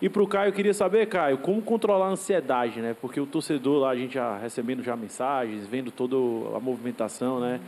E 0.00 0.08
para 0.10 0.22
o 0.22 0.26
Caio, 0.26 0.50
eu 0.50 0.52
queria 0.52 0.74
saber, 0.74 1.06
Caio, 1.06 1.38
como 1.38 1.62
controlar 1.62 2.06
a 2.06 2.10
ansiedade, 2.10 2.80
né? 2.80 2.94
Porque 3.00 3.18
o 3.18 3.26
torcedor 3.26 3.80
lá, 3.80 3.90
a 3.90 3.96
gente 3.96 4.14
já 4.14 4.36
recebendo 4.36 4.82
já 4.82 4.94
mensagens, 4.94 5.66
vendo 5.66 5.90
toda 5.90 6.16
a 6.54 6.60
movimentação, 6.60 7.40
né? 7.40 7.60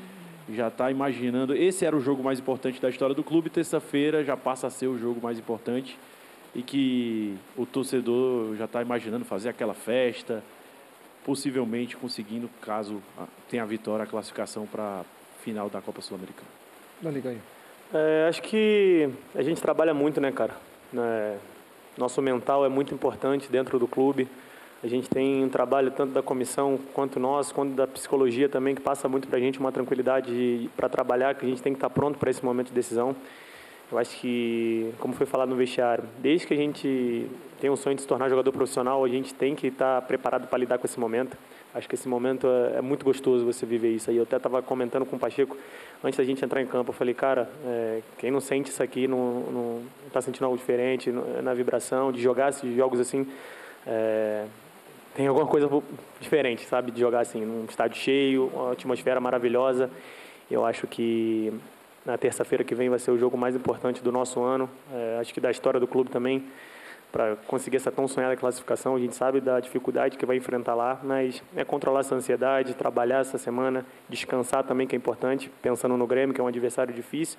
Já 0.51 0.69
está 0.69 0.91
imaginando. 0.91 1.55
Esse 1.55 1.87
era 1.87 1.97
o 1.97 2.01
jogo 2.01 2.23
mais 2.23 2.39
importante 2.39 2.81
da 2.81 2.91
história 2.91 3.15
do 3.15 3.25
clube. 3.25 3.49
Terça-feira 3.49 4.23
já 4.25 4.37
passa 4.37 4.67
a 4.67 4.71
ser 4.71 4.89
o 4.89 4.99
jogo 4.99 5.21
mais 5.23 5.39
importante 5.39 5.99
e 6.55 6.63
que 6.63 7.35
o 7.57 7.65
torcedor 7.65 8.57
já 8.57 8.67
está 8.67 8.83
imaginando 8.83 9.25
fazer 9.25 9.49
aquela 9.49 9.75
festa, 9.75 10.43
possivelmente 11.25 11.97
conseguindo, 11.97 12.49
caso 12.61 13.03
tenha 13.49 13.63
a 13.63 13.67
vitória, 13.67 14.05
a 14.05 14.07
classificação 14.07 14.67
para 14.67 15.01
a 15.01 15.05
final 15.43 15.71
da 15.71 15.81
Copa 15.81 16.01
Sul-Americana. 16.01 16.49
Não 17.03 17.11
liga 17.11 17.31
aí. 17.31 17.41
É, 17.93 18.27
acho 18.29 18.43
que 18.43 19.09
a 19.35 19.43
gente 19.43 19.63
trabalha 19.63 19.95
muito, 19.95 20.21
né, 20.21 20.31
cara? 20.31 20.55
É, 20.95 21.37
nosso 21.97 22.21
mental 22.21 22.65
é 22.65 22.69
muito 22.69 22.95
importante 22.95 23.51
dentro 23.51 23.79
do 23.79 23.89
clube. 23.89 24.29
A 24.83 24.87
gente 24.87 25.09
tem 25.09 25.43
um 25.43 25.49
trabalho 25.49 25.91
tanto 25.91 26.13
da 26.13 26.23
comissão 26.23 26.79
quanto 26.93 27.19
nós, 27.19 27.51
quanto 27.51 27.75
da 27.75 27.87
psicologia 27.87 28.49
também, 28.49 28.75
que 28.75 28.83
passa 28.83 29.09
muito 29.09 29.27
para 29.27 29.39
a 29.39 29.41
gente 29.41 29.59
uma 29.59 29.73
tranquilidade 29.73 30.71
para 30.77 30.89
trabalhar, 30.89 31.35
que 31.35 31.45
a 31.45 31.49
gente 31.49 31.63
tem 31.63 31.73
que 31.73 31.79
estar 31.79 31.89
tá 31.89 31.95
pronto 31.95 32.19
para 32.19 32.31
esse 32.31 32.45
momento 32.45 32.69
de 32.69 32.75
decisão. 32.75 33.17
Eu 33.91 33.99
acho 33.99 34.19
que, 34.19 34.93
como 34.99 35.15
foi 35.15 35.25
falado 35.25 35.49
no 35.49 35.57
vestiário, 35.57 36.05
desde 36.19 36.47
que 36.47 36.53
a 36.53 36.57
gente 36.57 37.27
tem 37.59 37.71
um 37.71 37.77
sonho 37.77 37.97
de 37.97 38.03
se 38.03 38.09
tornar 38.09 38.29
jogador 38.29 38.53
profissional, 38.53 39.03
a 39.03 39.09
gente 39.09 39.33
tem 39.33 39.55
que 39.55 39.69
estar 39.69 40.03
preparado 40.03 40.47
para 40.47 40.59
lidar 40.59 40.79
com 40.79 40.87
esse 40.87 41.01
momento. 41.01 41.37
Acho 41.75 41.89
que 41.89 41.95
esse 41.95 42.07
momento 42.07 42.47
é, 42.47 42.79
é 42.79 42.81
muito 42.83 43.05
gostoso 43.05 43.47
você 43.47 43.65
viver 43.65 43.91
isso. 43.91 44.11
Aí 44.11 44.17
eu 44.17 44.25
até 44.25 44.37
estava 44.37 44.61
comentando 44.61 45.07
com 45.07 45.17
o 45.17 45.19
Pacheco 45.19 45.57
antes 46.05 46.19
da 46.19 46.25
gente 46.25 46.45
entrar 46.45 46.61
em 46.61 46.67
campo. 46.67 46.91
Eu 46.91 46.95
falei, 46.95 47.15
cara, 47.15 47.51
é, 47.65 48.03
quem 48.19 48.31
não 48.31 48.41
sente 48.41 48.71
isso 48.71 48.83
aqui 48.83 49.09
não 49.09 49.83
está 50.07 50.21
sentindo 50.21 50.45
algo 50.45 50.57
diferente 50.57 51.11
na 51.43 51.55
vibração 51.55 52.13
de 52.13 52.21
jogar 52.21 52.51
esses 52.51 52.75
jogos 52.77 53.01
assim. 53.01 53.27
É, 53.87 54.45
tem 55.15 55.27
alguma 55.27 55.47
coisa 55.47 55.69
diferente, 56.21 56.65
sabe, 56.67 56.93
de 56.93 57.01
jogar 57.01 57.21
assim 57.21 57.45
num 57.45 57.65
estádio 57.65 57.97
cheio, 57.97 58.51
uma 58.55 58.73
atmosfera 58.73 59.21
maravilhosa. 59.21 59.91
Eu 60.51 60.65
acho 60.65 60.87
que 60.87 61.53
na 62.09 62.17
terça-feira 62.17 62.65
que 62.65 62.75
vem 62.75 62.89
vai 62.89 62.99
ser 62.99 63.11
o 63.11 63.19
jogo 63.19 63.37
mais 63.37 63.55
importante 63.55 64.03
do 64.03 64.11
nosso 64.11 64.43
ano, 64.43 64.69
é, 64.91 65.19
acho 65.21 65.35
que 65.35 65.41
da 65.41 65.51
história 65.51 65.79
do 65.79 65.87
clube 65.87 66.09
também 66.09 66.43
para 67.13 67.37
conseguir 67.47 67.77
essa 67.77 67.93
tão 67.93 68.09
sonhada 68.09 68.35
classificação. 68.35 68.97
A 68.97 68.99
gente 68.99 69.15
sabe 69.15 69.43
da 69.43 69.61
dificuldade 69.61 70.17
que 70.17 70.25
vai 70.25 70.37
enfrentar 70.37 70.75
lá, 70.75 70.99
mas 71.03 71.43
é 71.55 71.65
controlar 71.65 72.01
essa 72.01 72.15
ansiedade, 72.15 72.75
trabalhar 72.75 73.21
essa 73.21 73.37
semana, 73.37 73.85
descansar 74.09 74.65
também, 74.65 74.87
que 74.87 74.97
é 74.97 74.99
importante, 74.99 75.51
pensando 75.61 75.97
no 75.99 76.07
Grêmio, 76.07 76.35
que 76.35 76.41
é 76.41 76.45
um 76.45 76.47
adversário 76.47 76.95
difícil, 76.95 77.39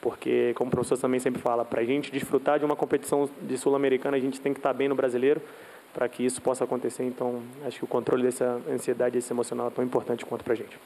porque, 0.00 0.52
como 0.54 0.68
o 0.68 0.70
professor 0.70 0.98
também 0.98 1.20
sempre 1.20 1.40
fala, 1.40 1.64
para 1.64 1.80
a 1.80 1.84
gente 1.84 2.10
desfrutar 2.10 2.58
de 2.58 2.64
uma 2.64 2.74
competição 2.74 3.28
de 3.42 3.56
Sul-Americana, 3.56 4.16
a 4.16 4.20
gente 4.20 4.40
tem 4.40 4.52
que 4.52 4.58
estar 4.58 4.72
bem 4.72 4.88
no 4.88 4.96
brasileiro 4.96 5.40
para 5.92 6.08
que 6.08 6.24
isso 6.24 6.42
possa 6.42 6.64
acontecer. 6.64 7.04
Então, 7.04 7.40
acho 7.64 7.78
que 7.78 7.84
o 7.84 7.88
controle 7.88 8.24
dessa 8.24 8.60
ansiedade, 8.68 9.16
esse 9.18 9.32
emocional 9.32 9.68
é 9.68 9.70
tão 9.70 9.84
importante 9.84 10.24
quanto 10.24 10.44
para 10.44 10.54
a 10.54 10.56
gente. 10.56 10.78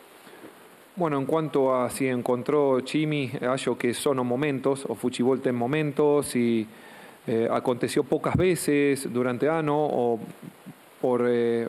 Bueno, 0.94 1.16
en 1.16 1.24
cuanto 1.24 1.74
a 1.74 1.88
si 1.88 2.06
encontró 2.06 2.78
Chimi, 2.82 3.32
acho 3.48 3.78
que 3.78 3.94
son 3.94 4.26
momentos, 4.26 4.84
o 4.86 4.94
fútbol 4.94 5.40
tem 5.40 5.54
momentos, 5.54 6.36
y 6.36 6.66
eh, 7.26 7.48
aconteció 7.50 8.04
pocas 8.04 8.36
veces 8.36 9.10
durante 9.10 9.46
el 9.46 9.52
año 9.52 9.74
o 9.74 10.20
por, 11.00 11.24
eh, 11.26 11.66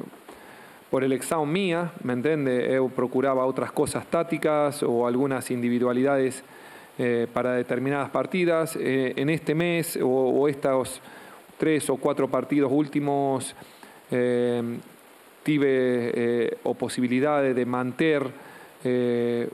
por 0.91 1.05
elección 1.05 1.49
mía, 1.49 1.93
¿me 2.03 2.11
entiende? 2.11 2.69
Yo 2.73 2.89
procuraba 2.89 3.45
otras 3.45 3.71
cosas 3.71 4.05
tácticas 4.07 4.83
o 4.83 5.07
algunas 5.07 5.49
individualidades 5.51 6.43
eh, 6.99 7.25
para 7.31 7.53
determinadas 7.53 8.09
partidas. 8.09 8.77
En 8.77 9.29
este 9.29 9.55
mes 9.55 9.97
o, 10.01 10.09
o 10.09 10.49
estos 10.49 10.99
tres 11.57 11.89
o 11.89 11.95
cuatro 11.95 12.27
partidos 12.27 12.69
últimos 12.73 13.55
tive 15.43 16.57
o 16.63 16.73
posibilidades 16.73 17.55
de 17.55 17.65
manter 17.65 18.52
eh, 18.83 19.49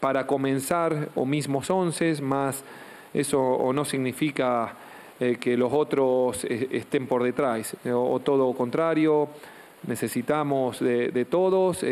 para 0.00 0.26
comenzar 0.26 1.08
o 1.14 1.24
mismos 1.24 1.70
once, 1.70 2.20
más 2.22 2.62
eso 3.14 3.72
no 3.72 3.84
significa 3.84 4.74
eh, 5.18 5.36
que 5.40 5.56
los 5.56 5.72
otros 5.72 6.44
eh, 6.44 6.68
estén 6.72 7.06
por 7.06 7.22
detrás, 7.22 7.76
o, 7.86 8.12
o 8.12 8.20
todo 8.20 8.52
contrario, 8.52 9.28
necesitamos 9.86 10.80
de, 10.80 11.26
todos, 11.30 11.84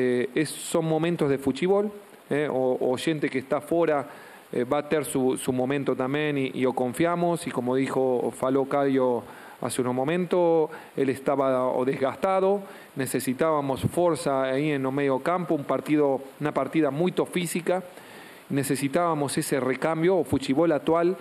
son 0.47 0.85
momentos 0.85 1.31
de 1.31 1.39
fuchibol, 1.39 1.91
o, 2.51 2.97
gente 2.99 3.29
que 3.29 3.39
está 3.39 3.61
fuera 3.61 4.07
va 4.73 4.79
a 4.79 4.89
tener 4.89 5.05
su, 5.05 5.37
su 5.37 5.53
momento 5.53 5.95
también 5.95 6.39
y, 6.39 6.51
y 6.55 6.67
o 6.67 6.73
confiamos, 6.73 7.47
y 7.47 7.51
como 7.51 7.77
dijo 7.77 8.33
Faló 8.37 8.65
Caio 8.65 9.23
hace 9.61 9.81
unos 9.81 9.95
momentos, 9.95 10.71
él 10.97 11.09
estaba 11.09 11.69
o 11.69 11.85
desgastado, 11.85 12.63
necesitábamos 12.97 13.83
fuerza 13.83 14.43
ahí 14.43 14.71
en 14.71 14.85
el 14.85 14.93
medio 14.93 15.19
campo, 15.21 15.55
un 15.55 15.65
partido, 15.65 16.21
una 16.41 16.53
partida 16.53 16.91
muy 16.91 17.13
física, 17.31 17.83
necesitábamos 18.51 19.37
ese 19.39 19.61
recambio, 19.61 20.17
o 20.17 20.25
fuchibol 20.25 20.73
actual 20.73 21.17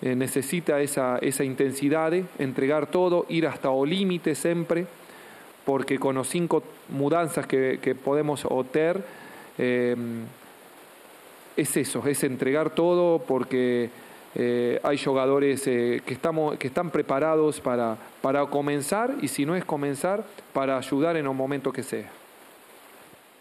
eh, 0.00 0.14
necesita 0.14 0.80
esa, 0.80 1.18
esa 1.18 1.42
intensidad, 1.42 2.12
entregar 2.38 2.86
todo, 2.86 3.26
ir 3.28 3.48
hasta 3.48 3.70
o 3.70 3.84
límite 3.84 4.36
siempre, 4.36 4.86
porque 5.64 5.98
con 5.98 6.14
las 6.14 6.28
cinco 6.28 6.62
mudanzas 6.88 7.46
que, 7.48 7.80
que 7.82 7.96
podemos 7.96 8.44
obtener, 8.44 9.02
eh, 9.58 9.96
es 11.56 11.76
eso, 11.76 12.06
es 12.06 12.22
entregar 12.22 12.70
todo 12.70 13.18
porque 13.18 13.90
eh, 14.34 14.80
hay 14.82 14.98
jugadores 14.98 15.66
eh, 15.66 16.02
que, 16.04 16.14
estamos, 16.14 16.56
que 16.58 16.68
están 16.68 16.90
preparados 16.90 17.60
para, 17.60 17.96
para 18.20 18.44
comenzar 18.46 19.14
y 19.20 19.28
si 19.28 19.46
no 19.46 19.56
es 19.56 19.64
comenzar, 19.64 20.24
para 20.52 20.76
ayudar 20.76 21.16
en 21.16 21.26
el 21.26 21.34
momento 21.34 21.72
que 21.72 21.82
sea. 21.82 22.17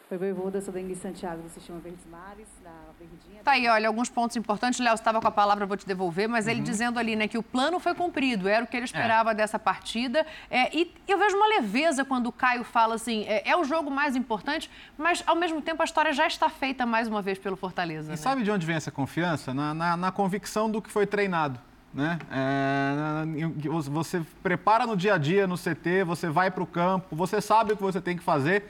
Oi, 0.10 0.18
Voivoda, 0.18 0.62
sou 0.62 0.74
Dengue 0.74 0.96
Santiago 0.96 1.42
do 1.42 1.50
Sistema 1.50 1.80
Verdes 1.80 2.06
Mares, 2.10 2.48
da 2.64 2.72
Verdinha. 2.98 3.44
Tá 3.44 3.52
aí, 3.52 3.68
olha, 3.68 3.90
alguns 3.90 4.08
pontos 4.08 4.38
importantes. 4.38 4.80
Léo, 4.80 4.96
você 4.96 5.02
estava 5.02 5.20
com 5.20 5.28
a 5.28 5.32
palavra, 5.32 5.66
eu 5.66 5.68
vou 5.68 5.76
te 5.76 5.86
devolver, 5.86 6.30
mas 6.30 6.48
ele 6.48 6.62
dizendo 6.62 6.98
ali, 6.98 7.14
né, 7.14 7.28
que 7.28 7.38
o 7.38 7.44
plano 7.44 7.78
foi 7.78 7.94
cumprido, 7.94 8.48
era 8.48 8.64
o 8.64 8.68
que 8.68 8.78
ele 8.78 8.86
esperava 8.86 9.36
dessa 9.36 9.60
partida. 9.60 10.26
É, 10.50 10.74
e 10.74 10.96
eu 11.10 11.18
vejo 11.18 11.36
uma 11.36 11.48
leveza 11.48 12.06
quando 12.06 12.28
o 12.28 12.32
Caio 12.32 12.64
fala 12.64 12.96
assim, 12.96 13.26
é, 13.28 13.50
é 13.50 13.58
o 13.58 13.66
jogo 13.66 13.92
mais 13.92 14.16
importante, 14.16 14.72
mas 14.98 15.22
ao 15.28 15.36
mesmo 15.36 15.62
tempo 15.62 15.82
a 15.82 15.86
história 15.86 16.14
já 16.14 16.26
está 16.26 16.48
feita 16.48 16.86
mais 16.86 17.10
uma 17.10 17.22
vez 17.22 17.38
pelo 17.38 17.58
Fortaleza. 17.58 18.08
E 18.08 18.12
né? 18.12 18.16
sabe 18.16 18.44
de 18.44 18.50
onde 18.50 18.66
vem 18.66 18.78
essa 18.78 18.92
confiança? 18.92 19.54
Na, 19.54 19.74
na, 19.74 19.98
na 19.98 20.10
convicção 20.10 20.72
do 20.72 20.82
que 20.82 20.90
foi 20.90 21.06
treinado. 21.06 21.60
Né? 21.94 22.18
É, 22.32 23.26
você 23.90 24.22
prepara 24.42 24.88
no 24.88 24.96
dia 24.96 25.16
a 25.16 25.18
dia, 25.18 25.46
no 25.46 25.58
CT, 25.58 26.06
você 26.06 26.30
vai 26.30 26.50
para 26.50 26.64
o 26.64 26.68
campo, 26.68 27.14
você 27.14 27.42
sabe 27.42 27.74
o 27.74 27.76
que 27.76 27.84
você 27.84 28.00
tem 28.00 28.16
que 28.16 28.24
fazer 28.24 28.64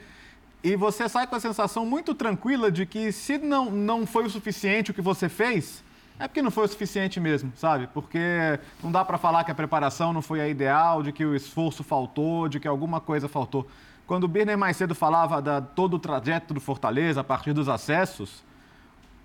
e 0.62 0.74
você 0.74 1.08
sai 1.08 1.26
com 1.26 1.36
a 1.36 1.40
sensação 1.40 1.86
muito 1.86 2.14
tranquila 2.14 2.70
de 2.70 2.84
que 2.84 3.12
se 3.12 3.38
não, 3.38 3.70
não 3.70 4.06
foi 4.06 4.24
o 4.24 4.30
suficiente 4.30 4.90
o 4.90 4.94
que 4.94 5.00
você 5.00 5.28
fez, 5.28 5.84
é 6.18 6.26
porque 6.26 6.42
não 6.42 6.50
foi 6.50 6.64
o 6.64 6.68
suficiente 6.68 7.20
mesmo, 7.20 7.52
sabe? 7.54 7.86
Porque 7.94 8.58
não 8.82 8.90
dá 8.90 9.04
para 9.04 9.16
falar 9.18 9.44
que 9.44 9.52
a 9.52 9.54
preparação 9.54 10.12
não 10.12 10.20
foi 10.20 10.40
a 10.40 10.48
ideal, 10.48 11.02
de 11.02 11.12
que 11.12 11.24
o 11.24 11.34
esforço 11.34 11.84
faltou, 11.84 12.48
de 12.48 12.58
que 12.58 12.66
alguma 12.66 13.00
coisa 13.00 13.28
faltou. 13.28 13.68
Quando 14.04 14.24
o 14.24 14.28
Birner 14.28 14.58
mais 14.58 14.76
cedo 14.76 14.94
falava 14.94 15.40
da 15.40 15.60
todo 15.60 15.94
o 15.94 15.98
trajeto 15.98 16.52
do 16.52 16.60
Fortaleza 16.60 17.20
a 17.20 17.24
partir 17.24 17.52
dos 17.52 17.68
acessos, 17.68 18.42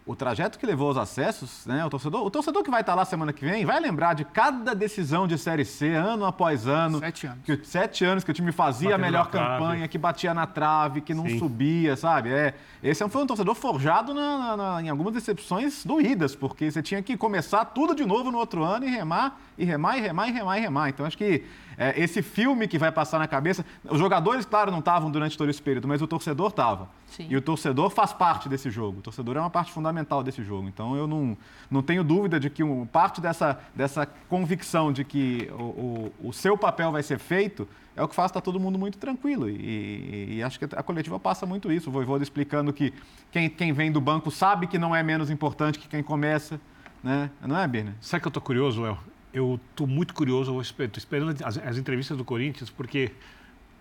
o 0.06 0.16
trajeto 0.18 0.60
que 0.60 0.66
levou 0.66 0.89
aos 0.89 0.97
acessos, 0.97 1.66
né? 1.66 1.86
O 1.86 1.89
torcedor, 1.89 2.26
o 2.26 2.30
torcedor 2.30 2.62
que 2.62 2.70
vai 2.70 2.82
estar 2.82 2.93
lá 2.93 3.06
semana 3.06 3.32
que 3.32 3.45
vem 3.45 3.66
vai 3.66 3.80
lembrar 3.80 4.14
de 4.14 4.26
cada 4.26 4.76
decisão 4.76 5.26
de 5.26 5.38
Série 5.38 5.64
C, 5.64 5.93
ano 5.93 6.26
após 6.26 6.68
ano. 6.68 6.99
Sete 6.99 7.26
anos. 7.28 7.39
Que, 7.45 7.60
sete 7.64 8.04
anos 8.04 8.24
que 8.24 8.32
o 8.32 8.34
time 8.34 8.51
fazia 8.51 8.89
Batendo 8.89 9.01
a 9.01 9.06
melhor 9.08 9.28
trave. 9.28 9.47
campanha, 9.64 9.88
que 9.88 9.97
batia 9.97 10.34
na 10.34 10.45
trave, 10.45 10.99
que 10.99 11.14
não 11.14 11.26
Sim. 11.26 11.39
subia, 11.39 11.95
sabe? 11.95 12.32
É, 12.34 12.54
esse 12.84 13.08
foi 13.08 13.24
um 13.24 13.28
torcedor 13.28 13.56
forjado 13.56 14.14
na- 14.14 14.38
na- 14.38 14.58
na- 14.58 14.82
em 14.84 14.89
algumas 14.89 15.14
decepções 15.14 15.86
doídas, 15.86 16.36
porque 16.36 16.70
você 16.70 16.84
tinha 16.84 17.01
que 17.01 17.16
começar 17.16 17.64
tudo 17.64 17.95
de 17.95 18.06
novo 18.06 18.30
no 18.30 18.38
outro 18.39 18.62
ano 18.62 18.86
e 18.86 18.89
remar, 18.89 19.39
e 19.58 19.64
remar, 19.64 19.97
e 19.97 20.01
remar, 20.01 20.28
e 20.28 20.32
remar, 20.34 20.58
e 20.58 20.62
remar. 20.62 20.89
Então 20.89 21.06
acho 21.06 21.18
que 21.18 21.45
é, 21.78 21.99
esse 22.01 22.21
filme 22.21 22.67
que 22.67 22.78
vai 22.78 22.91
passar 22.91 23.19
na 23.19 23.28
cabeça. 23.28 23.65
Os 23.89 23.99
jogadores, 23.99 24.45
claro, 24.45 24.71
não 24.71 24.80
estavam 24.80 25.09
durante 25.11 25.38
todo 25.38 25.49
esse 25.49 25.61
período, 25.61 25.88
mas 25.88 26.01
o 26.01 26.07
torcedor 26.07 26.47
estava. 26.49 26.89
E 27.30 27.36
o 27.38 27.41
torcedor 27.41 27.89
faz 27.89 28.11
parte 28.13 28.49
desse 28.49 28.69
jogo. 28.71 28.99
O 28.99 29.01
torcedor 29.01 29.38
é 29.38 29.39
uma 29.39 29.49
parte 29.49 29.71
fundamental 29.71 30.24
desse 30.24 30.43
jogo. 30.43 30.67
Então 30.67 30.95
eu 30.95 31.07
não, 31.07 31.38
não 31.69 31.82
tenho 31.84 32.03
dúvida 32.03 32.39
de 32.39 32.49
que 32.49 32.63
um, 32.63 32.86
parte 32.86 33.21
dessa, 33.21 33.59
dessa 33.76 34.05
convicção 34.28 34.91
de 34.91 35.03
que 35.03 35.49
o, 35.57 36.11
o, 36.21 36.28
o 36.30 36.34
seu 36.34 36.57
papel 36.57 36.91
vai 36.91 37.03
ser 37.03 37.19
feito 37.19 37.67
é 37.95 38.01
o 38.01 38.07
que 38.07 38.15
faz 38.15 38.32
estar 38.32 38.41
todo 38.41 38.59
mundo 38.59 38.80
muito 38.80 38.97
tranquilo. 38.97 39.47
E, 39.47 39.53
e- 39.53 40.36
e 40.38 40.43
acho 40.43 40.57
que 40.57 40.65
a 40.65 40.82
coletiva 40.82 41.19
passa 41.19 41.45
muito 41.45 41.71
isso. 41.71 41.89
O 41.89 41.93
Voivoda 41.93 42.24
explicando 42.24 42.74
que 42.74 42.91
quem, 43.32 43.47
quem 43.49 43.71
vem 43.71 43.91
do 43.91 44.01
banco 44.01 44.32
sabe 44.32 44.65
que 44.65 44.80
não 44.80 44.95
é 44.95 45.03
menos 45.03 45.30
importante 45.30 45.78
que 45.78 45.88
quem 45.88 46.01
começa. 46.01 46.59
Né? 47.03 47.30
Não 47.45 47.57
é, 47.57 47.67
Birner? 47.67 47.93
Sabe 48.01 48.21
que 48.21 48.28
eu 48.28 48.32
tô 48.32 48.41
curioso, 48.41 48.82
Léo? 48.82 48.97
Eu 49.34 49.60
tô 49.76 49.88
muito 49.88 50.14
curioso, 50.14 50.60
estou 50.62 50.88
esperando 50.96 51.44
as, 51.44 51.58
as 51.58 51.78
entrevistas 51.78 52.16
do 52.18 52.24
Corinthians, 52.24 52.70
porque 52.70 53.12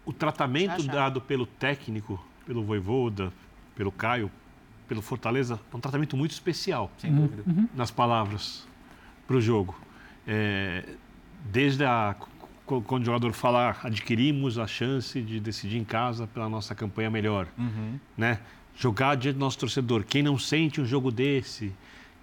o 0.05 0.13
tratamento 0.13 0.81
Já, 0.81 0.87
já. 0.87 0.93
dado 0.93 1.21
pelo 1.21 1.45
técnico, 1.47 2.25
pelo 2.47 2.65
Voivoda, 2.65 3.31
pelo 3.77 3.93
Caio, 3.93 4.31
pelo 4.89 5.03
Fortaleza, 5.03 5.61
é 5.73 5.77
um 5.77 5.81
tratamento 5.81 6.17
muito 6.17 6.31
especial. 6.33 6.91
Sem 6.99 7.15
dúvida. 7.15 7.45
nas 7.75 7.91
palavras 7.91 8.67
para 9.27 9.37
o 9.37 9.41
jogo. 9.41 9.79
É, 10.27 10.85
desde 11.51 11.85
a, 11.85 12.17
qu- 12.67 12.81
quando 12.83 13.03
o 13.03 13.07
jogador 13.07 13.33
fala, 13.33 13.77
adquirimos 13.83 14.59
a 14.59 14.67
chance 14.67 15.21
de 15.21 15.39
decidir 15.39 15.77
em 15.79 15.85
casa 15.85 16.27
pela 16.27 16.49
nossa 16.49 16.75
campanha 16.75 17.11
melhor. 17.11 17.47
Né? 18.17 18.41
Jogar 18.75 19.17
diante 19.17 19.35
do 19.37 19.41
nosso 19.41 19.59
torcedor. 19.59 20.03
Quem 20.05 20.23
não 20.23 20.39
sente 20.39 20.81
um 20.81 20.87
jogo 20.87 21.11
desse, 21.13 21.73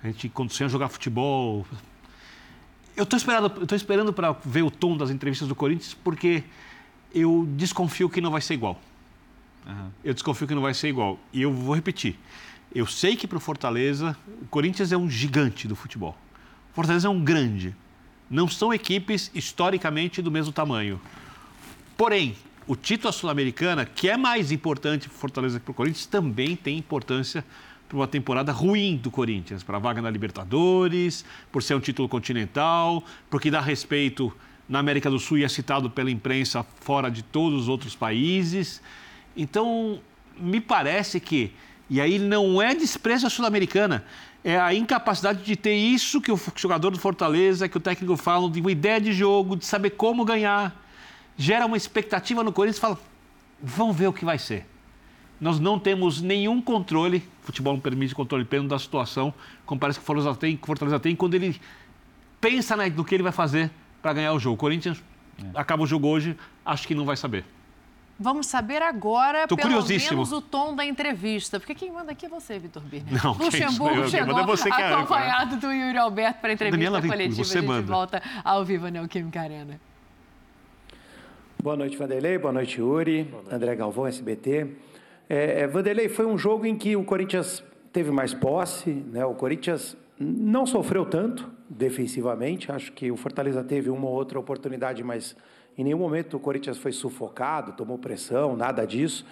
a 0.04 0.08
gente 0.08 0.28
quando 0.30 0.52
sonha 0.52 0.68
jogar 0.68 0.90
futebol. 0.90 1.66
Eu 3.00 3.04
estou 3.04 3.16
esperando, 3.16 3.62
eu 3.62 3.66
tô 3.66 3.76
esperando 3.76 4.12
para 4.12 4.34
ver 4.44 4.62
o 4.62 4.70
tom 4.70 4.98
das 4.98 5.10
entrevistas 5.10 5.48
do 5.48 5.56
Corinthians, 5.56 5.94
porque 5.94 6.44
eu 7.16 7.48
desconfio 7.56 8.10
que 8.10 8.20
não 8.20 8.30
vai 8.30 8.42
ser 8.42 8.56
igual. 8.56 8.78
Eu 10.04 10.14
desconfio 10.14 10.46
que 10.46 10.54
não 10.54 10.62
vai 10.62 10.74
ser 10.74 10.90
igual. 10.90 11.18
E 11.32 11.42
eu 11.42 11.54
vou 11.54 11.74
repetir. 11.74 12.20
Eu 12.76 12.86
sei 12.86 13.16
que 13.16 13.26
para 13.26 13.38
o 13.38 13.40
Fortaleza, 13.40 14.18
o 14.42 14.48
Corinthians 14.48 14.92
é 14.92 14.98
um 14.98 15.10
gigante 15.10 15.66
do 15.66 15.78
futebol. 15.78 16.14
O 16.72 16.76
Fortaleza 16.76 17.08
é 17.08 17.10
um 17.10 17.24
grande. 17.24 17.74
Não 18.30 18.50
são 18.50 18.74
equipes 18.74 19.32
historicamente 19.34 20.22
do 20.22 20.30
mesmo 20.30 20.52
tamanho. 20.52 21.00
Porém, 21.96 22.36
o 22.68 22.76
título 22.76 23.14
sul-americana, 23.14 23.86
que 23.86 24.10
é 24.10 24.18
mais 24.18 24.52
importante 24.52 25.08
para 25.08 25.16
o 25.16 25.20
Fortaleza 25.20 25.58
que 25.58 25.64
para 25.64 25.72
o 25.72 25.76
Corinthians, 25.76 26.06
também 26.06 26.54
tem 26.54 26.78
importância 26.78 27.44
para 27.44 27.69
uma 27.92 28.08
temporada 28.08 28.52
ruim 28.52 28.98
do 28.98 29.10
Corinthians, 29.10 29.64
para 29.64 29.78
a 29.78 29.80
vaga 29.80 30.02
na 30.02 30.10
Libertadores, 30.10 31.26
por 31.52 31.64
ser 31.64 31.76
um 31.76 31.80
título 31.80 32.08
continental, 32.08 33.04
porque 33.30 33.50
dá 33.50 33.60
respeito 33.60 34.32
na 34.68 34.80
América 34.80 35.10
do 35.10 35.18
Sul 35.18 35.40
e 35.40 35.44
é 35.44 35.48
citado 35.48 35.90
pela 35.90 36.12
imprensa 36.12 36.64
fora 36.82 37.10
de 37.10 37.24
todos 37.24 37.64
os 37.64 37.68
outros 37.68 37.96
países. 37.96 38.82
Então, 39.36 40.00
me 40.38 40.62
parece 40.62 41.20
que, 41.20 41.52
e 41.90 42.00
aí 42.00 42.20
não 42.20 42.62
é 42.62 42.76
desprezo 42.76 43.26
à 43.26 43.30
Sul-Americana, 43.30 44.06
é 44.44 44.58
a 44.58 44.74
incapacidade 44.74 45.44
de 45.44 45.56
ter 45.56 45.76
isso 45.76 46.22
que 46.22 46.32
o 46.32 46.40
jogador 46.56 46.92
do 46.92 47.00
Fortaleza, 47.00 47.68
que 47.68 47.78
o 47.78 47.80
técnico 47.80 48.16
fala, 48.16 48.50
de 48.50 48.62
uma 48.62 48.72
ideia 48.72 49.02
de 49.02 49.12
jogo, 49.12 49.56
de 49.56 49.66
saber 49.66 49.92
como 49.92 50.24
ganhar. 50.24 50.80
Gera 51.38 51.66
uma 51.66 51.76
expectativa 51.76 52.44
no 52.44 52.54
Corinthians 52.54 52.78
e 52.78 52.82
fala: 52.82 53.00
vamos 53.62 53.98
ver 53.98 54.08
o 54.08 54.14
que 54.14 54.24
vai 54.24 54.38
ser. 54.38 54.66
Nós 55.40 55.60
não 55.60 55.80
temos 55.80 56.22
nenhum 56.22 56.62
controle, 56.62 57.24
futebol 57.42 57.74
não 57.74 57.80
permite 57.80 58.14
controle 58.14 58.44
pleno 58.44 58.68
da 58.68 58.78
situação, 58.78 59.34
como 59.66 59.80
parece 59.80 59.98
que 60.00 60.04
o 60.04 60.06
Fortaleza 60.06 60.36
tem, 60.38 60.58
que 60.58 60.66
Fortaleza 60.66 61.00
tem 61.00 61.16
quando 61.16 61.34
ele 61.36 61.60
pensa 62.42 62.76
no 62.76 63.06
que 63.06 63.16
ele 63.16 63.24
vai 63.24 63.32
fazer 63.32 63.72
para 64.02 64.14
ganhar 64.14 64.34
o 64.34 64.40
jogo. 64.40 64.56
O 64.56 64.58
Corinthians 64.58 65.02
acaba 65.56 65.84
o 65.84 65.88
jogo 65.88 66.08
hoje, 66.08 66.36
acho 66.66 66.86
que 66.88 66.94
não 66.94 67.06
vai 67.06 67.16
saber. 67.16 67.46
Vamos 68.22 68.48
saber 68.48 68.82
agora, 68.82 69.48
Tô 69.48 69.56
pelo 69.56 69.70
curiosíssimo. 69.70 70.18
menos, 70.18 70.34
o 70.34 70.42
tom 70.42 70.76
da 70.76 70.86
entrevista. 70.86 71.58
Porque 71.58 71.74
quem 71.74 71.90
manda 71.90 72.12
aqui 72.12 72.26
é 72.26 72.30
você, 72.30 72.60
Vitor 72.60 72.84
Birner. 72.84 73.14
Não, 73.24 73.32
isso, 73.32 73.44
Luxemburgo 73.44 73.96
eu- 73.96 74.04
eu 74.04 74.10
chegou 74.10 74.46
você 74.46 74.70
que 74.70 74.82
é 74.82 74.94
acompanhado 74.94 75.56
do 75.56 75.72
Yuri 75.72 75.98
Alberto 75.98 76.42
para 76.42 76.50
a 76.50 76.54
entrevista 76.54 76.78
Daniela, 76.92 77.02
coletiva. 77.02 77.44
você 77.46 77.58
a 77.60 77.62
gente 77.62 77.70
manda. 77.70 77.88
volta 77.88 78.22
ao 78.44 78.66
vivo 78.66 78.84
na 78.86 78.92
Neoquímica 78.92 79.40
Arena. 79.40 79.80
Boa 81.64 81.78
noite, 81.78 81.96
Vanderlei. 81.96 82.38
Boa 82.38 82.52
noite, 82.54 82.80
Yuri. 82.82 83.34
André 83.50 83.74
Galvão, 83.78 84.06
SBT. 84.06 84.68
É, 85.30 85.62
é, 85.62 85.68
Vanderlei, 85.68 86.10
foi 86.10 86.26
um 86.26 86.36
jogo 86.36 86.66
em 86.66 86.76
que 86.76 86.96
o 86.96 87.04
Corinthians 87.04 87.64
teve 87.94 88.10
mais 88.10 88.34
posse, 88.34 88.90
né? 88.90 89.24
O 89.24 89.36
Corinthians 89.36 89.96
não 90.20 90.66
sofreu 90.66 91.06
tanto 91.06 91.48
defensivamente. 91.70 92.72
Acho 92.72 92.92
que 92.92 93.12
o 93.12 93.16
Fortaleza 93.16 93.64
teve 93.64 93.92
uma 93.92 94.08
ou 94.08 94.14
outra 94.14 94.40
oportunidade, 94.40 95.04
mas 95.04 95.38
em 95.78 95.84
nenhum 95.84 96.00
momento 96.00 96.38
o 96.38 96.40
Corinthians 96.40 96.80
foi 96.80 96.92
sufocado, 96.92 97.74
tomou 97.74 98.00
pressão, 98.00 98.56
nada 98.56 98.86
disso. 98.86 99.24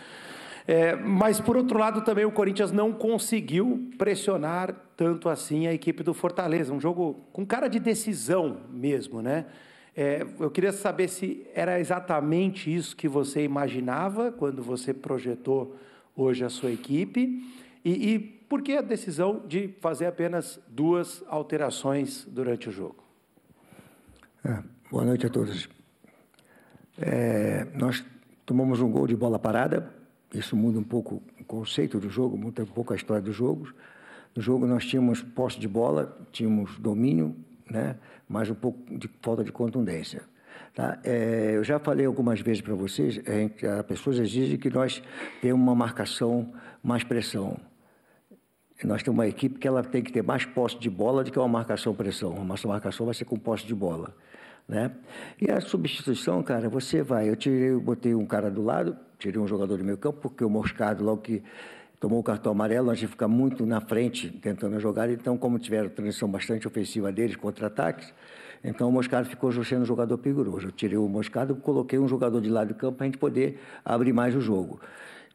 É, 0.68 0.96
mas, 0.96 1.40
por 1.40 1.58
outro 1.58 1.80
lado, 1.80 2.02
também 2.02 2.26
o 2.26 2.32
Corinthians 2.32 2.72
não 2.72 2.94
conseguiu 2.94 3.90
pressionar 3.98 4.76
tanto 4.96 5.30
assim 5.30 5.66
a 5.66 5.74
equipe 5.74 6.04
do 6.04 6.14
Fortaleza. 6.14 6.72
Um 6.74 6.80
jogo 6.80 7.26
com 7.34 7.44
cara 7.44 7.68
de 7.68 7.80
decisão 7.80 8.58
mesmo, 8.70 9.20
né? 9.22 9.46
É, 10.00 10.24
eu 10.40 10.52
queria 10.52 10.72
saber 10.72 11.08
se 11.08 11.44
era 11.56 11.80
exatamente 11.80 12.72
isso 12.72 12.96
que 12.96 13.08
você 13.08 13.44
imaginava 13.44 14.32
quando 14.32 14.62
você 14.62 14.94
projetou 14.94 15.76
hoje 16.16 16.46
a 16.46 16.50
sua 16.50 16.70
equipe 16.70 17.44
e, 17.84 18.14
e 18.14 18.20
por 18.20 18.62
que 18.62 18.74
a 18.74 18.82
decisão 18.82 19.42
de 19.48 19.70
fazer 19.82 20.06
apenas 20.06 20.60
duas 20.68 21.24
alterações 21.28 22.28
durante 22.30 22.70
o 22.70 22.72
jogo? 22.72 23.04
É, 24.46 24.62
boa 24.92 25.04
noite 25.04 25.26
a 25.26 25.32
todos. 25.32 25.68
É, 27.00 27.66
nós 27.74 28.06
tomamos 28.46 28.80
um 28.80 28.92
gol 28.92 29.08
de 29.08 29.16
bola 29.16 29.40
parada, 29.40 29.92
isso 30.32 30.56
muda 30.56 30.78
um 30.78 30.84
pouco 30.84 31.24
o 31.42 31.44
conceito 31.44 32.00
do 32.00 32.08
jogo, 32.08 32.38
muda 32.38 32.62
um 32.62 32.68
pouco 32.68 32.94
a 32.94 32.96
história 32.96 33.24
dos 33.24 33.36
jogos. 33.36 33.74
No 34.36 34.44
jogo 34.44 34.68
nós 34.68 34.86
tínhamos 34.86 35.24
posse 35.24 35.60
de 35.60 35.68
bola, 35.68 36.16
tínhamos 36.32 36.78
domínio, 36.78 37.36
né? 37.68 37.98
Mas 38.28 38.50
um 38.50 38.56
pouco 38.56 38.98
de 38.98 39.10
falta 39.22 39.44
de 39.44 39.52
contundência. 39.52 40.22
Tá? 40.74 41.00
É, 41.04 41.54
eu 41.56 41.64
já 41.64 41.80
falei 41.80 42.06
algumas 42.06 42.40
vezes 42.42 42.62
para 42.62 42.76
vocês, 42.76 43.20
é, 43.26 43.50
as 43.68 43.86
pessoas 43.86 44.20
exigem 44.20 44.58
que 44.58 44.70
nós 44.70 45.02
tenhamos 45.42 45.64
uma 45.64 45.76
marcação, 45.76 46.54
mais 46.84 47.04
pressão. 47.04 47.58
Nós 48.84 49.02
temos 49.02 49.18
uma 49.18 49.28
equipe 49.28 49.58
que 49.58 49.68
ela 49.68 49.84
tem 49.84 50.04
que 50.04 50.12
ter 50.12 50.22
mais 50.22 50.46
posse 50.46 50.78
de 50.78 50.90
bola 50.90 51.24
do 51.24 51.32
que 51.32 51.40
uma 51.40 51.48
marcação-pressão. 51.48 52.32
Uma 52.34 52.56
marcação 52.66 53.08
vai 53.08 53.16
ser 53.16 53.26
com 53.26 53.38
posse 53.38 53.66
de 53.66 53.74
bola. 53.74 54.16
Né? 54.68 54.92
E 55.42 55.50
a 55.50 55.60
substituição, 55.60 56.44
cara, 56.44 56.70
você 56.70 57.02
vai. 57.02 57.28
Eu 57.28 57.36
tirei, 57.36 57.72
botei 57.72 58.14
um 58.14 58.26
cara 58.26 58.52
do 58.52 58.62
lado, 58.62 58.96
tirei 59.18 59.42
um 59.42 59.48
jogador 59.48 59.78
do 59.78 59.84
meio 59.84 59.98
campo, 59.98 60.20
porque 60.22 60.44
o 60.44 60.50
Moscado, 60.50 61.04
logo 61.04 61.22
que 61.22 61.42
tomou 62.00 62.20
o 62.20 62.24
cartão 62.24 62.52
amarelo, 62.52 62.88
nós 62.88 63.02
ia 63.02 63.08
ficar 63.08 63.28
muito 63.28 63.66
na 63.66 63.82
frente 63.82 64.30
tentando 64.30 64.80
jogar. 64.80 65.10
Então, 65.10 65.38
como 65.38 65.58
tiveram 65.58 65.90
transição 65.90 66.30
bastante 66.30 66.68
ofensiva 66.68 67.12
deles, 67.12 67.36
contra-ataques, 67.36 68.14
então 68.64 68.90
o 68.90 68.92
Moscado 68.92 69.28
ficou 69.28 69.52
sendo 69.64 69.82
um 69.82 69.86
jogador 69.86 70.18
perigoso. 70.18 70.68
Eu 70.68 70.72
tirei 70.72 70.98
o 70.98 71.08
Moscado 71.08 71.56
coloquei 71.56 72.00
um 72.00 72.08
jogador 72.08 72.42
de 72.42 72.50
lado 72.50 72.70
do 72.70 72.76
campo 72.76 72.98
para 72.98 73.06
a 73.06 73.08
gente 73.08 73.18
poder 73.18 73.60
abrir 73.84 74.14
mais 74.14 74.36
o 74.36 74.42
jogo. 74.42 74.80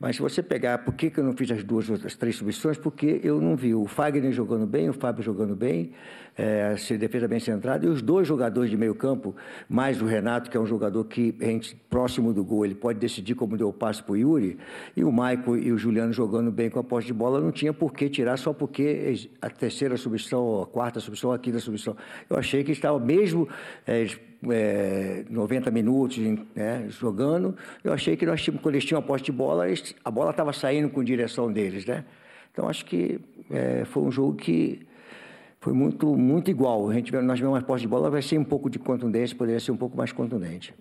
Mas 0.03 0.17
se 0.17 0.23
você 0.23 0.43
pegar, 0.43 0.79
por 0.79 0.95
que, 0.95 1.11
que 1.11 1.21
eu 1.21 1.23
não 1.23 1.33
fiz 1.33 1.49
as 1.53 1.63
duas, 1.63 1.89
as 1.89 2.17
três 2.17 2.35
substituições? 2.35 2.77
Porque 2.77 3.21
eu 3.23 3.41
não 3.41 3.55
vi 3.55 3.73
o 3.73 3.87
Fagner 3.87 4.33
jogando 4.33 4.67
bem, 4.67 4.89
o 4.89 4.93
Fábio 4.93 5.23
jogando 5.23 5.55
bem, 5.55 5.93
é, 6.37 6.75
se 6.77 6.99
defesa 6.99 7.29
bem 7.29 7.39
centrada, 7.39 7.87
e 7.87 7.89
os 7.89 8.03
dois 8.03 8.27
jogadores 8.27 8.69
de 8.69 8.77
meio 8.77 8.97
campo, 8.97 9.33
mais 9.69 10.03
o 10.03 10.05
Renato, 10.05 10.51
que 10.51 10.57
é 10.57 10.61
um 10.61 10.67
jogador 10.67 11.05
que, 11.05 11.33
gente, 11.41 11.77
próximo 11.89 12.33
do 12.33 12.45
gol, 12.45 12.65
ele 12.65 12.75
pode 12.75 12.99
decidir 12.99 13.37
como 13.37 13.57
deu 13.57 13.69
o 13.69 13.73
passe 13.73 14.03
para 14.03 14.15
o 14.15 14.17
Yuri, 14.17 14.59
e 14.97 15.05
o 15.05 15.13
Maico 15.13 15.57
e 15.57 15.71
o 15.71 15.79
Juliano 15.79 16.13
jogando 16.13 16.51
bem 16.51 16.69
com 16.69 16.81
a 16.81 16.85
posse 16.85 17.07
de 17.07 17.13
bola, 17.13 17.41
não 17.41 17.53
tinha 17.53 17.73
por 17.73 17.93
que 17.93 18.09
tirar, 18.09 18.37
só 18.37 18.53
porque 18.53 19.31
a 19.41 19.49
terceira 19.49 19.97
substituição, 19.97 20.63
a 20.63 20.67
quarta 20.67 20.99
substituição, 20.99 21.33
a 21.33 21.39
quinta 21.39 21.61
substituição. 21.61 21.97
Eu 22.29 22.37
achei 22.37 22.65
que 22.65 22.73
estava 22.73 22.99
mesmo... 22.99 23.49
É, 23.87 24.32
é, 24.51 25.25
90 25.31 25.71
minutos 25.71 26.19
né, 26.55 26.87
jogando, 26.89 27.57
eu 27.85 27.93
achei 27.93 28.17
que 28.17 28.27
nós 28.27 28.45
quando 28.61 28.75
eles 28.75 28.85
tinham 28.85 28.99
a 28.99 29.03
posse 29.03 29.25
de 29.25 29.33
bola, 29.33 29.69
eles, 29.69 29.95
a 30.05 30.11
bola 30.11 30.31
estava 30.31 30.53
saindo 30.53 30.89
com 30.91 31.03
direção 31.05 31.53
deles, 31.53 31.87
né? 31.87 32.05
Então 32.53 32.69
acho 32.69 32.85
que 32.85 33.21
é, 33.51 33.85
foi 33.85 34.03
um 34.03 34.11
jogo 34.11 34.37
que 34.37 34.87
foi 35.61 35.73
muito, 35.73 36.17
muito 36.17 36.51
igual. 36.51 36.91
A 36.91 36.95
gente, 36.95 37.13
nós 37.13 37.37
tivemos 37.37 37.57
uma 37.57 37.63
posse 37.63 37.83
de 37.83 37.89
bola, 37.89 38.11
vai 38.11 38.21
ser 38.21 38.37
um 38.37 38.45
pouco 38.45 38.69
de 38.69 38.79
contundência, 38.79 39.37
poderia 39.37 39.61
ser 39.61 39.71
um 39.71 39.77
pouco 39.77 39.97
mais 39.97 40.13
contundente. 40.13 40.75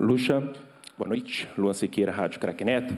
Luxa, 0.00 0.40
boa 0.96 1.08
noite. 1.08 1.48
Luan 1.56 1.74
Siqueira, 1.74 2.10
Rádio 2.10 2.40
Craque 2.40 2.64
Neto. 2.64 2.96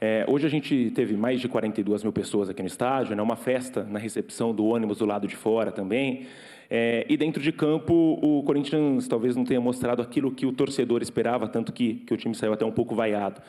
É, 0.00 0.26
hoje 0.28 0.44
a 0.44 0.50
gente 0.50 0.90
teve 0.96 1.16
mais 1.16 1.40
de 1.40 1.48
42 1.48 2.02
mil 2.02 2.12
pessoas 2.12 2.50
aqui 2.50 2.60
no 2.60 2.66
estádio, 2.66 3.14
né, 3.14 3.22
uma 3.22 3.36
festa 3.36 3.84
na 3.84 4.00
recepção 4.00 4.52
do 4.52 4.64
ônibus 4.64 4.98
do 4.98 5.06
lado 5.06 5.28
de 5.28 5.36
fora 5.36 5.70
também. 5.70 6.26
É, 6.74 7.04
e 7.06 7.18
dentro 7.18 7.42
de 7.42 7.52
campo, 7.52 7.92
o 8.22 8.42
Corinthians 8.44 9.06
talvez 9.06 9.36
não 9.36 9.44
tenha 9.44 9.60
mostrado 9.60 10.00
aquilo 10.00 10.32
que 10.32 10.46
o 10.46 10.52
torcedor 10.54 11.02
esperava, 11.02 11.46
tanto 11.46 11.70
que, 11.70 11.96
que 11.96 12.14
o 12.14 12.16
time 12.16 12.34
saiu 12.34 12.54
até 12.54 12.64
um 12.64 12.72
pouco 12.72 12.94
vaiado. 12.94 13.42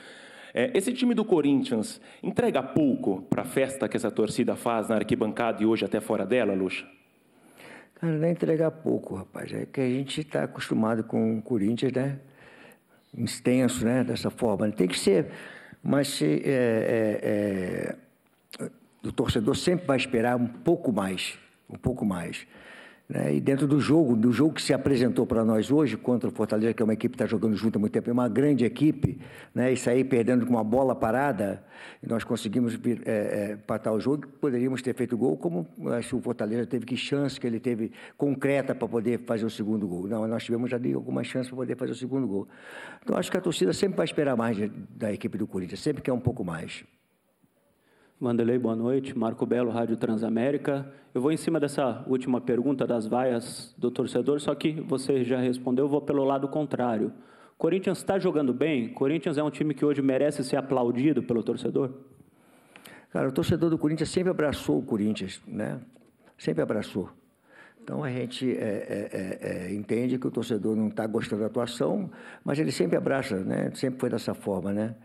É, 0.54 0.78
esse 0.78 0.92
time 0.92 1.14
do 1.14 1.24
Corinthians 1.24 2.02
entrega 2.22 2.62
pouco 2.62 3.22
para 3.30 3.44
a 3.44 3.46
festa 3.46 3.88
que 3.88 3.96
essa 3.96 4.12
torcida 4.12 4.58
faz 4.58 4.90
na 4.90 4.96
arquibancada 4.96 5.64
e 5.64 5.66
hoje 5.66 5.86
até 5.86 6.02
fora 6.02 6.26
dela, 6.26 6.54
Luxa? 6.54 6.86
Cara, 7.96 8.18
não 8.18 8.28
é 8.28 8.32
entregar 8.32 8.70
pouco, 8.72 9.16
rapaz. 9.16 9.54
É 9.54 9.66
que 9.72 9.80
a 9.80 9.90
gente 9.90 10.20
está 10.20 10.44
acostumado 10.44 11.06
com 11.06 11.38
o 11.38 11.42
Corinthians, 11.42 11.94
né? 11.94 12.20
Extenso, 13.18 13.86
né? 13.86 14.04
Dessa 14.04 14.30
forma. 14.30 14.70
Tem 14.70 14.90
que 14.90 15.00
ser. 15.00 15.28
Mas 15.82 16.10
se, 16.10 16.42
é, 16.44 17.96
é, 18.60 18.66
é, 18.66 18.70
o 19.02 19.14
torcedor 19.14 19.56
sempre 19.56 19.88
vai 19.88 19.96
esperar 19.96 20.36
um 20.36 20.46
pouco 20.46 20.92
mais. 20.92 21.40
Um 21.70 21.78
pouco 21.78 22.06
mais. 22.06 22.46
Né? 23.14 23.36
E 23.36 23.40
dentro 23.40 23.68
do 23.68 23.80
jogo, 23.80 24.16
do 24.16 24.32
jogo 24.32 24.56
que 24.56 24.62
se 24.62 24.74
apresentou 24.74 25.28
para 25.28 25.46
nós 25.46 25.70
hoje, 25.70 25.96
contra 25.96 26.28
o 26.28 26.32
Fortaleza, 26.32 26.74
que 26.74 26.82
é 26.82 26.84
uma 26.84 26.94
equipe 26.94 27.16
que 27.16 27.24
está 27.24 27.28
jogando 27.28 27.56
junto 27.56 27.76
há 27.76 27.80
muito 27.80 27.94
tempo, 27.94 28.10
é 28.10 28.14
uma 28.14 28.28
grande 28.28 28.66
equipe, 28.66 29.20
né? 29.54 29.72
e 29.72 29.78
sair 29.78 30.04
perdendo 30.04 30.48
com 30.48 30.54
uma 30.54 30.64
bola 30.64 30.96
parada, 30.96 31.64
nós 32.02 32.24
conseguimos 32.24 32.74
é, 33.06 33.12
é, 33.12 33.54
empatar 33.54 33.94
o 33.94 34.00
jogo, 34.00 34.28
poderíamos 34.42 34.82
ter 34.82 34.96
feito 34.96 35.16
gol, 35.16 35.38
como 35.38 35.68
acho 35.92 36.10
que 36.10 36.16
o 36.16 36.22
Fortaleza 36.22 36.66
teve 36.66 36.88
que 36.88 36.98
chance 36.98 37.40
que 37.40 37.46
ele 37.46 37.60
teve 37.60 37.92
concreta 38.18 38.74
para 38.74 38.88
poder 38.88 39.20
fazer 39.20 39.46
o 39.46 39.50
segundo 39.50 39.88
gol. 39.88 40.08
Não, 40.08 40.28
nós 40.28 40.44
tivemos 40.44 40.74
ali 40.74 40.94
alguma 40.94 41.24
chance 41.24 41.50
para 41.50 41.58
poder 41.58 41.78
fazer 41.78 41.92
o 41.92 41.96
segundo 41.96 42.28
gol. 42.28 42.48
Então 43.04 43.16
acho 43.16 43.30
que 43.30 43.38
a 43.38 43.42
torcida 43.42 43.74
sempre 43.74 43.96
vai 43.96 44.06
esperar 44.06 44.36
mais 44.36 44.58
da 44.90 45.14
equipe 45.14 45.38
do 45.38 45.46
Corinthians, 45.46 45.82
sempre 45.82 46.02
quer 46.02 46.14
um 46.14 46.20
pouco 46.20 46.44
mais. 46.44 46.84
Vanderlei, 48.24 48.58
boa 48.58 48.74
noite. 48.74 49.18
Marco 49.18 49.46
Belo, 49.46 49.70
Rádio 49.70 49.98
Transamérica. 49.98 50.90
Eu 51.14 51.20
vou 51.20 51.30
em 51.34 51.36
cima 51.36 51.60
dessa 51.60 52.06
última 52.08 52.40
pergunta 52.40 52.88
das 52.88 53.06
vaias 53.06 53.76
do 53.78 53.92
torcedor, 53.92 54.40
só 54.40 54.56
que 54.56 54.80
você 54.80 55.26
já 55.26 55.42
respondeu, 55.42 55.84
eu 55.84 55.90
vou 55.90 56.00
pelo 56.00 56.24
lado 56.24 56.48
contrário. 56.48 57.12
Corinthians 57.58 57.98
está 57.98 58.18
jogando 58.18 58.54
bem? 58.54 58.94
Corinthians 58.94 59.38
é 59.38 59.44
um 59.44 59.50
time 59.50 59.74
que 59.74 59.84
hoje 59.84 60.02
merece 60.02 60.42
ser 60.42 60.56
aplaudido 60.56 61.22
pelo 61.22 61.44
torcedor? 61.44 61.92
Cara, 63.12 63.28
o 63.28 63.32
torcedor 63.34 63.70
do 63.70 63.78
Corinthians 63.78 64.10
sempre 64.10 64.30
abraçou 64.30 64.80
o 64.80 64.84
Corinthians, 64.84 65.42
né? 65.46 65.82
Sempre 66.38 66.64
abraçou. 66.64 67.10
Então 67.84 68.06
a 68.06 68.10
gente 68.10 68.50
é, 68.50 68.54
é, 68.54 69.10
é, 69.12 69.68
é 69.68 69.74
entende 69.74 70.18
que 70.18 70.28
o 70.28 70.32
torcedor 70.32 70.78
não 70.78 70.88
está 70.88 71.06
gostando 71.06 71.42
da 71.42 71.48
atuação, 71.48 72.10
mas 72.42 72.58
ele 72.58 72.72
sempre 72.72 72.96
abraça, 72.96 73.44
né? 73.44 73.70
Sempre 73.74 74.00
foi 74.00 74.10
dessa 74.10 74.34
forma, 74.34 74.72
né? 74.72 74.96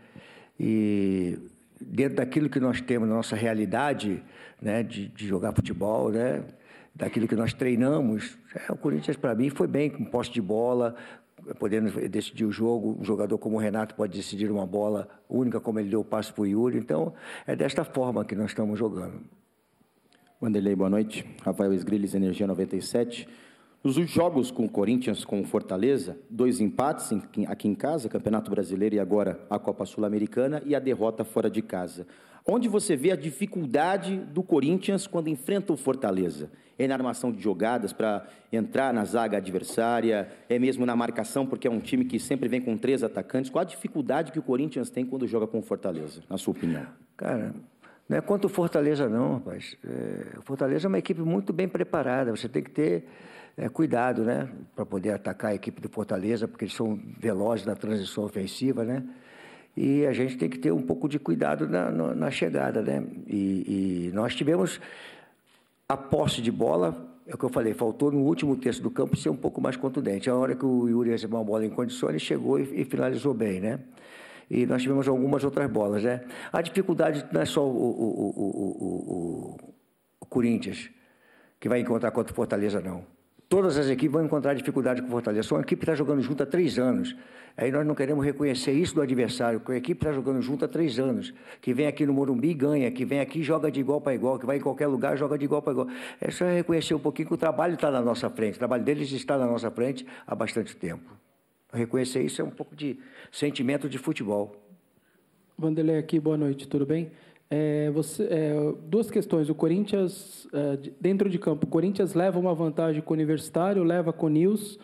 E 0.57 1.37
dentro 1.81 2.17
daquilo 2.17 2.49
que 2.49 2.59
nós 2.59 2.81
temos 2.81 3.07
na 3.07 3.15
nossa 3.15 3.35
realidade, 3.35 4.23
né, 4.61 4.83
de, 4.83 5.07
de 5.07 5.27
jogar 5.27 5.53
futebol, 5.53 6.11
né, 6.11 6.43
daquilo 6.93 7.27
que 7.27 7.35
nós 7.35 7.53
treinamos, 7.53 8.37
é, 8.53 8.71
o 8.71 8.77
Corinthians 8.77 9.17
para 9.17 9.33
mim 9.35 9.49
foi 9.49 9.67
bem 9.67 9.89
com 9.89 10.03
posse 10.03 10.31
de 10.31 10.41
bola, 10.41 10.95
podendo 11.57 11.91
decidir 12.09 12.45
o 12.45 12.51
jogo. 12.51 12.97
Um 12.99 13.03
jogador 13.03 13.37
como 13.37 13.55
o 13.55 13.59
Renato 13.59 13.95
pode 13.95 14.17
decidir 14.17 14.51
uma 14.51 14.65
bola 14.65 15.07
única, 15.29 15.59
como 15.59 15.79
ele 15.79 15.89
deu 15.89 16.01
o 16.01 16.05
passo 16.05 16.33
para 16.33 16.41
o 16.41 16.47
Yuri. 16.47 16.77
Então, 16.77 17.13
é 17.47 17.55
desta 17.55 17.83
forma 17.83 18.25
que 18.25 18.35
nós 18.35 18.51
estamos 18.51 18.77
jogando. 18.77 19.21
Wanderlei, 20.41 20.75
boa 20.75 20.89
noite. 20.89 21.25
Rafael 21.43 21.73
Esgrilles, 21.73 22.13
Energia 22.13 22.47
97. 22.47 23.27
Nos 23.81 23.95
jogos 23.95 24.51
com 24.51 24.65
o 24.65 24.69
Corinthians, 24.69 25.23
com 25.23 25.39
o 25.39 25.45
Fortaleza, 25.45 26.17
dois 26.29 26.59
empates 26.59 27.13
aqui 27.47 27.65
em 27.65 27.73
casa, 27.73 28.09
Campeonato 28.09 28.51
Brasileiro 28.51 28.95
e 28.95 28.99
agora 28.99 29.39
a 29.49 29.57
Copa 29.57 29.85
Sul-Americana, 29.85 30.61
e 30.65 30.75
a 30.75 30.79
derrota 30.79 31.23
fora 31.23 31.49
de 31.49 31.61
casa. 31.61 32.05
Onde 32.45 32.67
você 32.67 32.97
vê 32.97 33.11
a 33.11 33.15
dificuldade 33.15 34.17
do 34.17 34.43
Corinthians 34.43 35.07
quando 35.07 35.29
enfrenta 35.29 35.71
o 35.71 35.77
Fortaleza? 35.77 36.51
É 36.77 36.87
na 36.89 36.95
armação 36.95 37.31
de 37.31 37.41
jogadas 37.41 37.93
para 37.93 38.27
entrar 38.51 38.93
na 38.93 39.05
zaga 39.05 39.37
adversária, 39.37 40.29
é 40.49 40.59
mesmo 40.59 40.85
na 40.85 40.95
marcação, 40.95 41.45
porque 41.45 41.65
é 41.65 41.71
um 41.71 41.79
time 41.79 42.03
que 42.03 42.19
sempre 42.19 42.49
vem 42.49 42.59
com 42.59 42.75
três 42.75 43.01
atacantes. 43.01 43.49
Qual 43.49 43.61
a 43.61 43.65
dificuldade 43.65 44.33
que 44.33 44.39
o 44.39 44.43
Corinthians 44.43 44.89
tem 44.89 45.05
quando 45.05 45.25
joga 45.25 45.47
com 45.47 45.59
o 45.59 45.61
Fortaleza, 45.61 46.21
na 46.29 46.37
sua 46.37 46.51
opinião? 46.51 46.85
Cara, 47.15 47.53
não 48.09 48.17
é 48.17 48.21
quanto 48.21 48.45
o 48.45 48.49
Fortaleza, 48.49 49.07
não, 49.07 49.35
rapaz. 49.35 49.77
É, 49.85 50.39
o 50.39 50.41
Fortaleza 50.41 50.87
é 50.87 50.89
uma 50.89 50.97
equipe 50.97 51.21
muito 51.21 51.53
bem 51.53 51.67
preparada. 51.67 52.35
Você 52.35 52.49
tem 52.49 52.63
que 52.63 52.71
ter 52.71 53.05
é, 53.55 53.69
cuidado, 53.69 54.23
né? 54.23 54.49
Para 54.75 54.83
poder 54.83 55.11
atacar 55.11 55.51
a 55.51 55.53
equipe 55.53 55.79
do 55.79 55.87
Fortaleza, 55.87 56.47
porque 56.47 56.65
eles 56.65 56.73
são 56.73 56.99
velozes 57.19 57.67
na 57.67 57.75
transição 57.75 58.23
ofensiva, 58.23 58.83
né? 58.83 59.03
E 59.77 60.07
a 60.07 60.11
gente 60.11 60.37
tem 60.37 60.49
que 60.49 60.57
ter 60.57 60.71
um 60.71 60.81
pouco 60.81 61.07
de 61.07 61.19
cuidado 61.19 61.69
na, 61.69 61.91
na, 61.91 62.15
na 62.15 62.31
chegada, 62.31 62.81
né? 62.81 63.05
E, 63.27 64.07
e, 64.07 64.11
nós 64.11 64.35
tivemos 64.35 64.81
a 65.87 65.95
posse 65.95 66.41
de 66.41 66.51
bola, 66.51 67.07
é 67.27 67.35
o 67.35 67.37
que 67.37 67.45
eu 67.45 67.49
falei, 67.49 67.75
faltou 67.75 68.11
no 68.11 68.21
último 68.21 68.55
terço 68.55 68.81
do 68.81 68.89
campo 68.89 69.15
ser 69.15 69.29
um 69.29 69.37
pouco 69.37 69.61
mais 69.61 69.75
contundente. 69.75 70.31
A 70.31 70.35
hora 70.35 70.55
que 70.55 70.65
o 70.65 70.89
Yuri 70.89 71.11
recebeu 71.11 71.37
uma 71.37 71.45
bola 71.45 71.63
em 71.63 71.69
condições, 71.69 72.09
ele 72.09 72.19
chegou 72.19 72.59
e, 72.59 72.81
e 72.81 72.85
finalizou 72.85 73.35
bem, 73.35 73.61
né? 73.61 73.79
E 74.49 74.65
nós 74.65 74.81
tivemos 74.81 75.07
algumas 75.07 75.43
outras 75.43 75.69
bolas, 75.69 76.03
né? 76.03 76.21
A 76.51 76.61
dificuldade 76.61 77.25
não 77.31 77.41
é 77.41 77.45
só 77.45 77.63
o, 77.63 77.71
o, 77.71 78.19
o, 78.97 79.57
o 80.19 80.25
Corinthians 80.25 80.89
que 81.59 81.69
vai 81.69 81.79
encontrar 81.79 82.11
contra 82.11 82.31
o 82.31 82.35
Fortaleza, 82.35 82.79
não. 82.79 83.03
Todas 83.47 83.77
as 83.77 83.87
equipes 83.87 84.11
vão 84.11 84.23
encontrar 84.23 84.53
dificuldade 84.53 85.01
com 85.01 85.07
o 85.07 85.11
Fortaleza. 85.11 85.47
São 85.47 85.57
uma 85.57 85.63
equipe 85.63 85.79
que 85.79 85.83
está 85.83 85.95
jogando 85.95 86.21
junto 86.21 86.43
há 86.43 86.45
três 86.45 86.77
anos. 86.77 87.15
Aí 87.57 87.71
nós 87.71 87.85
não 87.85 87.93
queremos 87.93 88.23
reconhecer 88.23 88.71
isso 88.71 88.95
do 88.95 89.01
adversário, 89.01 89.59
que 89.59 89.71
a 89.71 89.75
equipe 89.75 89.99
está 89.99 90.13
jogando 90.13 90.41
junto 90.41 90.63
há 90.63 90.67
três 90.67 90.97
anos, 90.97 91.33
que 91.59 91.73
vem 91.73 91.87
aqui 91.87 92.05
no 92.05 92.13
Morumbi 92.13 92.51
e 92.51 92.53
ganha, 92.53 92.89
que 92.91 93.03
vem 93.03 93.19
aqui 93.19 93.39
e 93.39 93.43
joga 93.43 93.69
de 93.69 93.79
igual 93.79 93.99
para 93.99 94.13
igual, 94.13 94.39
que 94.39 94.45
vai 94.45 94.57
em 94.57 94.61
qualquer 94.61 94.87
lugar 94.87 95.17
joga 95.17 95.37
de 95.37 95.45
igual 95.45 95.61
para 95.61 95.73
igual. 95.73 95.87
É 96.21 96.31
só 96.31 96.45
reconhecer 96.45 96.93
um 96.93 96.99
pouquinho 96.99 97.27
que 97.27 97.33
o 97.33 97.37
trabalho 97.37 97.73
está 97.73 97.91
na 97.91 98.01
nossa 98.01 98.29
frente, 98.29 98.55
o 98.55 98.59
trabalho 98.59 98.83
deles 98.83 99.11
está 99.11 99.37
na 99.37 99.45
nossa 99.45 99.69
frente 99.69 100.05
há 100.25 100.35
bastante 100.35 100.75
tempo. 100.75 101.11
Reconhecer 101.71 102.23
isso 102.23 102.41
é 102.41 102.45
um 102.45 102.49
pouco 102.49 102.75
de 102.75 102.97
sentimento 103.31 103.87
de 103.87 103.97
futebol. 103.97 104.55
Vanderlei 105.57 105.97
aqui, 105.97 106.19
boa 106.19 106.37
noite, 106.37 106.67
tudo 106.67 106.85
bem? 106.85 107.11
É, 107.49 107.91
você, 107.91 108.23
é, 108.23 108.53
duas 108.83 109.11
questões. 109.11 109.49
O 109.49 109.55
Corinthians, 109.55 110.47
é, 110.51 110.77
dentro 110.99 111.29
de 111.29 111.37
campo, 111.37 111.65
o 111.65 111.69
Corinthians 111.69 112.13
leva 112.13 112.39
uma 112.39 112.55
vantagem 112.55 113.01
com 113.01 113.13
o 113.13 113.15
Universitário, 113.15 113.83
leva 113.83 114.11
com 114.11 114.25
o 114.25 114.29
Nils 114.29 114.79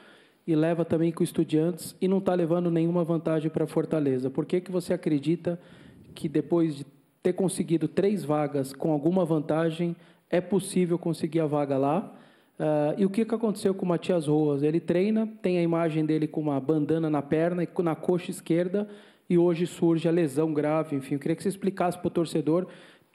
e 0.45 0.55
leva 0.55 0.86
também 0.86 1.11
com 1.11 1.21
o 1.21 1.23
Estudiantes 1.23 1.95
e 1.99 2.07
não 2.07 2.19
está 2.19 2.33
levando 2.36 2.69
nenhuma 2.69 3.03
vantagem 3.03 3.49
para 3.49 3.65
Fortaleza. 3.65 4.29
Por 4.29 4.45
que, 4.45 4.61
que 4.61 4.71
você 4.71 4.93
acredita 4.93 5.59
que 6.13 6.29
depois 6.29 6.75
de 6.75 6.86
ter 7.23 7.33
conseguido 7.33 7.88
três 7.88 8.23
vagas 8.23 8.73
com 8.73 8.91
alguma 8.91 9.25
vantagem, 9.25 9.95
é 10.29 10.39
possível 10.39 10.99
conseguir 10.99 11.39
a 11.39 11.47
vaga 11.47 11.77
lá? 11.77 12.15
Uh, 12.57 12.95
e 12.97 13.05
o 13.05 13.09
que, 13.09 13.25
que 13.25 13.35
aconteceu 13.35 13.73
com 13.73 13.85
o 13.85 13.89
Matias 13.89 14.27
Roas? 14.27 14.63
Ele 14.63 14.79
treina, 14.79 15.27
tem 15.41 15.57
a 15.57 15.61
imagem 15.61 16.05
dele 16.05 16.27
com 16.27 16.39
uma 16.39 16.59
bandana 16.59 17.09
na 17.09 17.21
perna 17.21 17.63
e 17.63 17.83
na 17.83 17.95
coxa 17.95 18.31
esquerda, 18.31 18.87
e 19.29 19.37
hoje 19.37 19.67
surge 19.67 20.07
a 20.07 20.11
lesão 20.11 20.53
grave. 20.53 20.95
Enfim, 20.95 21.15
eu 21.15 21.19
queria 21.19 21.35
que 21.35 21.43
você 21.43 21.49
explicasse 21.49 21.97
para 21.97 22.07
o 22.07 22.11
torcedor 22.11 22.67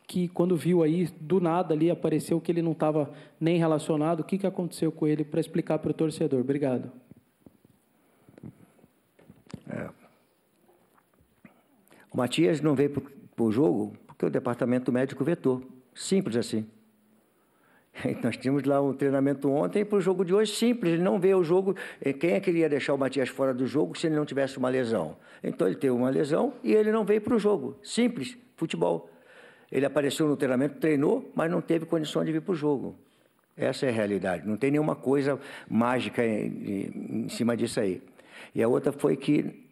que 0.07 0.26
quando 0.26 0.57
viu 0.57 0.82
aí, 0.82 1.07
do 1.20 1.41
nada 1.41 1.72
ali 1.72 1.88
apareceu 1.88 2.41
que 2.41 2.51
ele 2.51 2.61
não 2.61 2.72
estava 2.72 3.12
nem 3.41 3.59
relacionado. 3.59 4.20
O 4.20 4.24
que, 4.24 4.38
que 4.38 4.47
aconteceu 4.47 4.91
com 4.91 5.07
ele 5.07 5.22
para 5.22 5.38
explicar 5.38 5.78
para 5.78 5.93
o 5.93 5.95
torcedor? 5.95 6.41
Obrigado. 6.41 6.91
É. 9.68 9.88
O 12.12 12.16
Matias 12.16 12.61
não 12.61 12.74
veio 12.74 12.91
para 12.91 13.45
o 13.45 13.53
jogo 13.53 13.93
porque 14.05 14.26
o 14.26 14.30
departamento 14.30 14.91
médico 14.91 15.22
vetou. 15.22 15.62
Simples 15.95 16.36
assim. 16.36 16.66
Nós 18.23 18.37
tínhamos 18.37 18.65
lá 18.65 18.81
um 18.81 18.93
treinamento 18.93 19.51
ontem 19.51 19.85
para 19.85 19.99
o 19.99 20.01
jogo 20.01 20.25
de 20.25 20.35
hoje 20.35 20.55
simples. 20.55 20.95
Ele 20.95 21.03
não 21.03 21.19
vê 21.19 21.35
o 21.35 21.43
jogo. 21.43 21.75
Quem 22.19 22.33
é 22.33 22.41
que 22.41 22.51
iria 22.51 22.69
deixar 22.69 22.95
o 22.95 22.99
Matias 22.99 23.29
fora 23.29 23.53
do 23.53 23.67
jogo 23.67 23.99
se 23.99 24.07
ele 24.07 24.17
não 24.17 24.25
tivesse 24.25 24.59
uma 24.59 24.69
lesão? 24.69 25.17
Então 25.43 25.67
ele 25.67 25.77
teve 25.77 25.93
uma 25.93 26.11
lesão 26.11 26.55
e 26.63 26.73
ele 26.73 26.91
não 26.93 27.05
veio 27.05 27.21
para 27.21 27.35
o 27.35 27.39
jogo. 27.39 27.79
Simples, 27.83 28.37
futebol. 28.57 29.11
Ele 29.71 29.87
apareceu 29.87 30.27
no 30.27 30.37
treinamento, 30.37 30.79
treinou, 30.79 31.31
mas 31.35 31.51
não 31.51 31.61
teve 31.61 31.87
condição 31.87 32.25
de 32.25 32.33
vir 32.33 32.43
para 32.43 32.53
o 32.53 32.57
jogo. 32.57 32.97
Essa 33.57 33.87
é 33.87 33.89
a 33.91 33.93
realidade. 33.93 34.47
Não 34.47 34.57
tem 34.57 34.71
nenhuma 34.71 34.97
coisa 34.97 35.39
mágica 35.69 36.25
em, 36.25 37.25
em 37.25 37.29
cima 37.29 37.57
disso 37.57 37.79
aí. 37.79 38.03
E 38.55 38.63
a 38.63 38.69
outra 38.69 38.91
foi 38.91 39.17
que, 39.17 39.69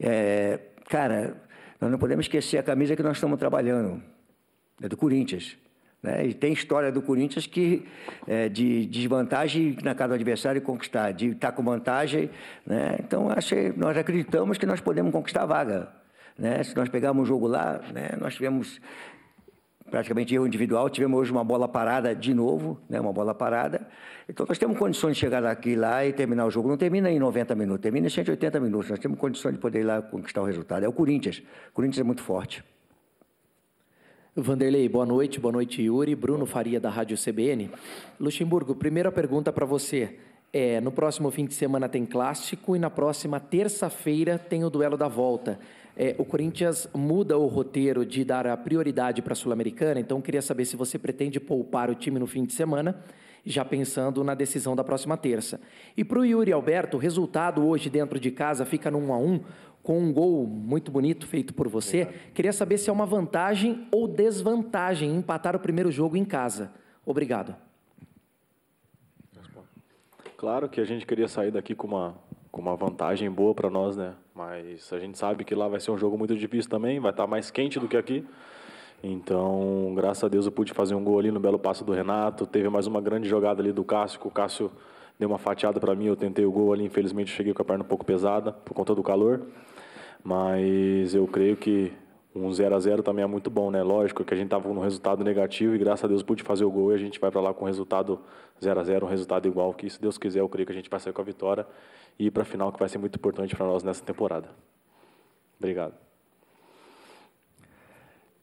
é, 0.00 0.60
cara, 0.88 1.36
nós 1.80 1.90
não 1.90 1.98
podemos 1.98 2.24
esquecer 2.24 2.58
a 2.58 2.62
camisa 2.62 2.96
que 2.96 3.02
nós 3.02 3.16
estamos 3.16 3.38
trabalhando. 3.38 4.00
É 4.80 4.88
do 4.88 4.96
Corinthians. 4.96 5.56
Né? 6.04 6.26
E 6.26 6.34
tem 6.34 6.52
história 6.52 6.92
do 6.92 7.00
Corinthians 7.00 7.46
que 7.46 7.82
é, 8.28 8.46
de 8.46 8.84
desvantagem 8.84 9.78
na 9.82 9.94
casa 9.94 10.08
do 10.08 10.14
adversário 10.16 10.58
e 10.58 10.60
conquistar, 10.60 11.12
de 11.12 11.28
estar 11.28 11.50
com 11.52 11.64
vantagem. 11.64 12.28
Né? 12.66 12.98
Então, 13.00 13.30
acho, 13.30 13.54
nós 13.74 13.96
acreditamos 13.96 14.58
que 14.58 14.66
nós 14.66 14.82
podemos 14.82 15.10
conquistar 15.10 15.44
a 15.44 15.46
vaga. 15.46 15.88
Né? 16.38 16.62
Se 16.62 16.76
nós 16.76 16.90
pegarmos 16.90 17.22
um 17.22 17.24
jogo 17.24 17.46
lá, 17.46 17.80
né? 17.94 18.10
nós 18.20 18.34
tivemos 18.34 18.78
praticamente 19.90 20.34
erro 20.34 20.46
individual, 20.46 20.90
tivemos 20.90 21.18
hoje 21.18 21.32
uma 21.32 21.44
bola 21.44 21.66
parada 21.66 22.14
de 22.14 22.34
novo, 22.34 22.78
né? 22.86 23.00
uma 23.00 23.12
bola 23.12 23.34
parada. 23.34 23.88
Então, 24.28 24.44
nós 24.46 24.58
temos 24.58 24.78
condições 24.78 25.14
de 25.14 25.20
chegar 25.20 25.42
aqui 25.46 25.74
lá 25.74 26.04
e 26.04 26.12
terminar 26.12 26.44
o 26.44 26.50
jogo. 26.50 26.68
Não 26.68 26.76
termina 26.76 27.10
em 27.10 27.18
90 27.18 27.54
minutos, 27.54 27.80
termina 27.80 28.08
em 28.08 28.10
180 28.10 28.60
minutos. 28.60 28.90
Nós 28.90 28.98
temos 28.98 29.18
condições 29.18 29.54
de 29.54 29.58
poder 29.58 29.80
ir 29.80 29.84
lá 29.84 30.02
conquistar 30.02 30.42
o 30.42 30.44
resultado. 30.44 30.84
É 30.84 30.88
o 30.88 30.92
Corinthians. 30.92 31.38
O 31.70 31.72
Corinthians 31.72 32.00
é 32.00 32.04
muito 32.04 32.22
forte. 32.22 32.62
Vanderlei, 34.36 34.88
boa 34.88 35.06
noite. 35.06 35.38
Boa 35.38 35.52
noite, 35.52 35.80
Yuri. 35.80 36.12
Bruno 36.16 36.44
Faria, 36.44 36.80
da 36.80 36.90
Rádio 36.90 37.16
CBN. 37.16 37.70
Luxemburgo, 38.18 38.74
primeira 38.74 39.12
pergunta 39.12 39.52
para 39.52 39.64
você. 39.64 40.16
É, 40.52 40.80
no 40.80 40.90
próximo 40.90 41.30
fim 41.30 41.44
de 41.44 41.54
semana 41.54 41.88
tem 41.88 42.04
clássico 42.04 42.74
e 42.74 42.78
na 42.80 42.90
próxima 42.90 43.38
terça-feira 43.38 44.36
tem 44.36 44.64
o 44.64 44.70
duelo 44.70 44.96
da 44.96 45.06
volta. 45.06 45.60
É, 45.96 46.16
o 46.18 46.24
Corinthians 46.24 46.88
muda 46.92 47.38
o 47.38 47.46
roteiro 47.46 48.04
de 48.04 48.24
dar 48.24 48.44
a 48.48 48.56
prioridade 48.56 49.22
para 49.22 49.34
a 49.34 49.36
Sul-Americana, 49.36 50.00
então 50.00 50.20
queria 50.20 50.42
saber 50.42 50.64
se 50.64 50.74
você 50.74 50.98
pretende 50.98 51.38
poupar 51.38 51.88
o 51.88 51.94
time 51.94 52.18
no 52.18 52.26
fim 52.26 52.44
de 52.44 52.54
semana, 52.54 53.04
já 53.46 53.64
pensando 53.64 54.24
na 54.24 54.34
decisão 54.34 54.74
da 54.74 54.82
próxima 54.82 55.16
terça. 55.16 55.60
E 55.96 56.02
para 56.02 56.18
o 56.18 56.24
Yuri 56.24 56.52
Alberto, 56.52 56.96
o 56.96 57.00
resultado 57.00 57.64
hoje 57.64 57.88
dentro 57.88 58.18
de 58.18 58.32
casa 58.32 58.64
fica 58.64 58.90
no 58.90 58.98
1 58.98 59.12
a 59.12 59.18
1 59.18 59.40
com 59.84 59.98
um 59.98 60.10
gol 60.10 60.46
muito 60.46 60.90
bonito 60.90 61.26
feito 61.26 61.52
por 61.52 61.68
você. 61.68 62.06
Queria 62.32 62.54
saber 62.54 62.78
se 62.78 62.88
é 62.88 62.92
uma 62.92 63.04
vantagem 63.04 63.86
ou 63.92 64.08
desvantagem 64.08 65.14
empatar 65.14 65.54
o 65.54 65.58
primeiro 65.60 65.92
jogo 65.92 66.16
em 66.16 66.24
casa. 66.24 66.72
Obrigado. 67.04 67.54
Claro 70.38 70.70
que 70.70 70.80
a 70.80 70.84
gente 70.84 71.06
queria 71.06 71.28
sair 71.28 71.50
daqui 71.50 71.74
com 71.74 71.86
uma, 71.86 72.14
com 72.50 72.62
uma 72.62 72.74
vantagem 72.74 73.30
boa 73.30 73.54
para 73.54 73.68
nós, 73.68 73.94
né? 73.94 74.14
Mas 74.34 74.90
a 74.90 74.98
gente 74.98 75.18
sabe 75.18 75.44
que 75.44 75.54
lá 75.54 75.68
vai 75.68 75.78
ser 75.78 75.90
um 75.90 75.98
jogo 75.98 76.16
muito 76.16 76.34
difícil 76.34 76.70
também, 76.70 76.98
vai 76.98 77.10
estar 77.10 77.26
mais 77.26 77.50
quente 77.50 77.78
do 77.78 77.86
que 77.86 77.96
aqui. 77.96 78.26
Então, 79.02 79.92
graças 79.94 80.24
a 80.24 80.28
Deus 80.28 80.46
eu 80.46 80.52
pude 80.52 80.72
fazer 80.72 80.94
um 80.94 81.04
gol 81.04 81.18
ali 81.18 81.30
no 81.30 81.38
belo 81.38 81.58
passo 81.58 81.84
do 81.84 81.92
Renato. 81.92 82.46
Teve 82.46 82.70
mais 82.70 82.86
uma 82.86 83.02
grande 83.02 83.28
jogada 83.28 83.60
ali 83.60 83.70
do 83.70 83.84
Cássio, 83.84 84.18
que 84.18 84.26
o 84.26 84.30
Cássio 84.30 84.72
deu 85.18 85.28
uma 85.28 85.38
fatiada 85.38 85.78
para 85.78 85.94
mim, 85.94 86.06
eu 86.06 86.16
tentei 86.16 86.46
o 86.46 86.50
gol 86.50 86.72
ali, 86.72 86.84
infelizmente 86.84 87.30
cheguei 87.30 87.52
com 87.52 87.60
a 87.60 87.64
perna 87.64 87.84
um 87.84 87.86
pouco 87.86 88.04
pesada 88.04 88.50
por 88.50 88.72
conta 88.72 88.94
do 88.94 89.02
calor. 89.02 89.42
Mas 90.24 91.14
eu 91.14 91.28
creio 91.28 91.54
que 91.54 91.92
um 92.34 92.50
0 92.50 92.74
a 92.74 92.80
0 92.80 93.02
também 93.02 93.22
é 93.22 93.26
muito 93.26 93.50
bom, 93.50 93.70
né? 93.70 93.82
Lógico 93.82 94.24
que 94.24 94.32
a 94.32 94.36
gente 94.36 94.46
estava 94.46 94.64
com 94.64 94.74
um 94.74 94.80
resultado 94.80 95.22
negativo 95.22 95.74
e 95.74 95.78
graças 95.78 96.04
a 96.04 96.08
Deus 96.08 96.22
pude 96.22 96.42
fazer 96.42 96.64
o 96.64 96.70
gol 96.70 96.92
e 96.92 96.94
a 96.94 96.98
gente 96.98 97.20
vai 97.20 97.30
para 97.30 97.42
lá 97.42 97.52
com 97.52 97.64
um 97.64 97.66
resultado 97.66 98.18
0 98.62 98.80
a 98.80 98.82
0 98.82 99.06
um 99.06 99.08
resultado 99.08 99.46
igual, 99.46 99.74
que 99.74 99.88
se 99.88 100.00
Deus 100.00 100.16
quiser 100.16 100.40
eu 100.40 100.48
creio 100.48 100.66
que 100.66 100.72
a 100.72 100.74
gente 100.74 100.88
vai 100.88 100.98
sair 100.98 101.12
com 101.12 101.20
a 101.20 101.24
vitória 101.24 101.66
e 102.18 102.26
ir 102.26 102.30
para 102.30 102.42
a 102.42 102.46
final 102.46 102.72
que 102.72 102.78
vai 102.78 102.88
ser 102.88 102.98
muito 102.98 103.16
importante 103.16 103.54
para 103.54 103.66
nós 103.66 103.82
nessa 103.82 104.02
temporada. 104.02 104.48
Obrigado. 105.58 105.94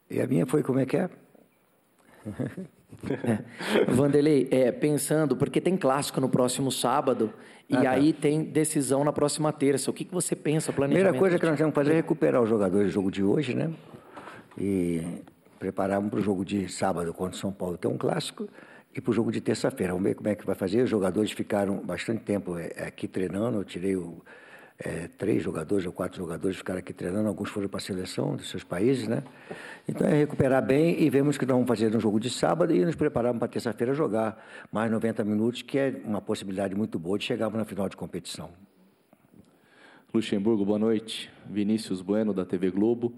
E 0.09 0.21
a 0.21 0.27
minha 0.27 0.45
foi 0.45 0.61
como 0.61 0.79
é 0.79 0.85
que 0.85 0.97
é? 0.97 1.09
Vanderlei, 3.87 4.47
é, 4.51 4.71
pensando, 4.71 5.35
porque 5.35 5.59
tem 5.59 5.75
clássico 5.75 6.21
no 6.21 6.29
próximo 6.29 6.71
sábado 6.71 7.33
e 7.71 7.77
ah, 7.77 7.83
tá. 7.83 7.91
aí 7.91 8.11
tem 8.11 8.43
decisão 8.43 9.01
na 9.05 9.13
próxima 9.13 9.53
terça. 9.53 9.89
O 9.89 9.93
que, 9.93 10.03
que 10.03 10.13
você 10.13 10.35
pensa, 10.35 10.73
planejamento? 10.73 11.05
Primeira 11.05 11.17
coisa 11.17 11.39
que 11.39 11.45
nós 11.45 11.57
temos 11.57 11.71
que 11.71 11.75
fazer 11.75 11.91
é 11.91 11.95
recuperar 11.95 12.41
os 12.41 12.49
jogadores 12.49 12.87
do 12.87 12.91
jogo 12.91 13.09
de 13.09 13.23
hoje, 13.23 13.53
né? 13.53 13.71
E 14.57 15.01
prepararmos 15.57 16.09
para 16.09 16.19
o 16.19 16.21
jogo 16.21 16.43
de 16.43 16.67
sábado 16.67 17.13
contra 17.13 17.37
o 17.37 17.39
São 17.39 17.49
Paulo, 17.49 17.77
que 17.77 17.87
é 17.87 17.89
um 17.89 17.97
clássico, 17.97 18.49
e 18.93 18.99
para 18.99 19.09
o 19.09 19.13
jogo 19.13 19.31
de 19.31 19.39
terça-feira. 19.39 19.93
Vamos 19.93 20.05
ver 20.09 20.15
como 20.15 20.27
é 20.27 20.35
que 20.35 20.45
vai 20.45 20.53
fazer. 20.53 20.81
Os 20.81 20.89
jogadores 20.89 21.31
ficaram 21.31 21.77
bastante 21.77 22.23
tempo 22.23 22.57
é, 22.57 22.87
aqui 22.87 23.07
treinando. 23.07 23.59
Eu 23.59 23.63
tirei 23.63 23.95
o, 23.95 24.17
é, 24.83 25.07
três 25.07 25.43
jogadores 25.43 25.85
ou 25.85 25.93
quatro 25.93 26.17
jogadores 26.17 26.57
ficaram 26.57 26.79
aqui 26.79 26.91
treinando, 26.91 27.27
alguns 27.27 27.49
foram 27.49 27.67
para 27.67 27.77
a 27.77 27.81
seleção 27.81 28.35
dos 28.35 28.49
seus 28.49 28.63
países, 28.63 29.07
né? 29.07 29.23
Então 29.87 30.07
é 30.07 30.13
recuperar 30.13 30.65
bem 30.65 30.99
e 31.01 31.09
vemos 31.09 31.37
que 31.37 31.45
nós 31.45 31.53
vamos 31.53 31.67
fazer 31.67 31.91
no 31.91 31.99
jogo 31.99 32.19
de 32.19 32.29
sábado 32.29 32.73
e 32.73 32.83
nos 32.83 32.95
prepararmos 32.95 33.39
para 33.39 33.47
terça-feira 33.47 33.93
jogar 33.93 34.43
mais 34.71 34.91
90 34.91 35.23
minutos, 35.23 35.61
que 35.61 35.77
é 35.77 36.01
uma 36.03 36.19
possibilidade 36.19 36.73
muito 36.73 36.97
boa 36.97 37.17
de 37.19 37.25
chegarmos 37.25 37.59
na 37.59 37.65
final 37.65 37.87
de 37.87 37.95
competição. 37.95 38.49
Luxemburgo, 40.11 40.65
boa 40.65 40.79
noite. 40.79 41.31
Vinícius 41.45 42.01
Bueno, 42.01 42.33
da 42.33 42.43
TV 42.43 42.71
Globo. 42.71 43.13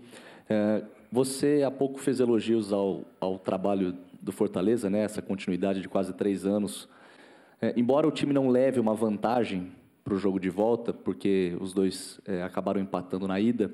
É, 0.49 0.83
você 1.11 1.63
há 1.65 1.71
pouco 1.71 1.99
fez 1.99 2.19
elogios 2.19 2.73
ao, 2.73 3.05
ao 3.21 3.39
trabalho 3.39 3.95
do 4.21 4.31
Fortaleza, 4.31 4.89
né? 4.89 4.99
essa 4.99 5.21
continuidade 5.21 5.81
de 5.81 5.87
quase 5.87 6.13
três 6.13 6.45
anos. 6.45 6.89
É, 7.61 7.73
embora 7.77 8.05
o 8.05 8.11
time 8.11 8.33
não 8.33 8.49
leve 8.49 8.79
uma 8.81 8.93
vantagem 8.93 9.71
para 10.03 10.13
o 10.13 10.17
jogo 10.17 10.39
de 10.39 10.49
volta, 10.49 10.93
porque 10.93 11.55
os 11.59 11.73
dois 11.73 12.19
é, 12.25 12.43
acabaram 12.43 12.81
empatando 12.81 13.27
na 13.27 13.39
ida. 13.39 13.71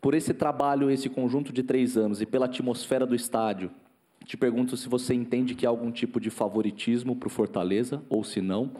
Por 0.00 0.14
esse 0.14 0.34
trabalho, 0.34 0.90
esse 0.90 1.08
conjunto 1.08 1.52
de 1.52 1.62
três 1.62 1.96
anos 1.96 2.20
e 2.20 2.26
pela 2.26 2.46
atmosfera 2.46 3.06
do 3.06 3.14
estádio, 3.14 3.70
te 4.24 4.36
pergunto 4.36 4.76
se 4.76 4.88
você 4.88 5.14
entende 5.14 5.54
que 5.54 5.64
há 5.64 5.68
algum 5.68 5.90
tipo 5.90 6.18
de 6.18 6.30
favoritismo 6.30 7.14
para 7.14 7.28
o 7.28 7.30
Fortaleza 7.30 8.02
ou 8.08 8.24
se 8.24 8.40
não. 8.40 8.72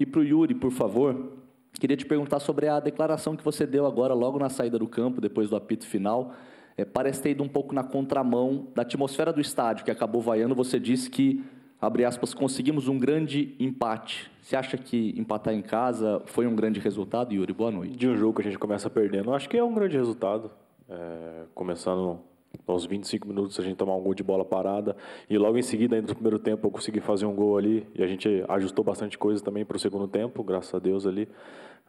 E 0.00 0.06
para 0.06 0.20
o 0.20 0.24
Yuri, 0.24 0.54
por 0.54 0.72
favor, 0.72 1.32
queria 1.78 1.96
te 1.96 2.06
perguntar 2.06 2.40
sobre 2.40 2.68
a 2.68 2.80
declaração 2.80 3.36
que 3.36 3.44
você 3.44 3.66
deu 3.66 3.84
agora, 3.84 4.14
logo 4.14 4.38
na 4.38 4.48
saída 4.48 4.78
do 4.78 4.88
campo, 4.88 5.20
depois 5.20 5.50
do 5.50 5.56
apito 5.56 5.86
final. 5.86 6.34
É, 6.76 6.84
parece 6.84 7.22
ter 7.22 7.30
ido 7.30 7.42
um 7.42 7.48
pouco 7.48 7.74
na 7.74 7.84
contramão 7.84 8.68
da 8.74 8.82
atmosfera 8.82 9.32
do 9.32 9.40
estádio, 9.42 9.84
que 9.84 9.90
acabou 9.90 10.22
vaiando. 10.22 10.54
Você 10.54 10.80
disse 10.80 11.10
que 11.10 11.44
abre 11.84 12.04
aspas, 12.04 12.32
conseguimos 12.32 12.88
um 12.88 12.98
grande 12.98 13.54
empate. 13.60 14.30
Você 14.40 14.56
acha 14.56 14.76
que 14.76 15.14
empatar 15.18 15.52
em 15.52 15.62
casa 15.62 16.22
foi 16.26 16.46
um 16.46 16.54
grande 16.54 16.80
resultado, 16.80 17.34
Yuri? 17.34 17.52
Boa 17.52 17.70
noite. 17.70 17.96
De 17.96 18.08
um 18.08 18.16
jogo 18.16 18.34
que 18.34 18.40
a 18.40 18.44
gente 18.50 18.58
começa 18.58 18.88
perdendo, 18.88 19.32
acho 19.34 19.48
que 19.48 19.56
é 19.56 19.62
um 19.62 19.74
grande 19.74 19.96
resultado. 19.96 20.50
É, 20.88 21.44
começando 21.54 22.20
aos 22.66 22.86
25 22.86 23.26
minutos 23.26 23.58
a 23.58 23.62
gente 23.62 23.76
tomar 23.76 23.96
um 23.96 24.00
gol 24.00 24.14
de 24.14 24.22
bola 24.22 24.44
parada 24.44 24.96
e 25.28 25.36
logo 25.36 25.58
em 25.58 25.62
seguida, 25.62 25.96
ainda 25.96 26.08
no 26.08 26.14
primeiro 26.14 26.38
tempo, 26.38 26.66
eu 26.66 26.70
consegui 26.70 27.00
fazer 27.00 27.26
um 27.26 27.34
gol 27.34 27.58
ali 27.58 27.86
e 27.94 28.02
a 28.02 28.06
gente 28.06 28.44
ajustou 28.48 28.84
bastante 28.84 29.18
coisa 29.18 29.42
também 29.42 29.64
para 29.64 29.76
o 29.76 29.80
segundo 29.80 30.08
tempo, 30.08 30.42
graças 30.42 30.74
a 30.74 30.78
Deus 30.78 31.06
ali. 31.06 31.28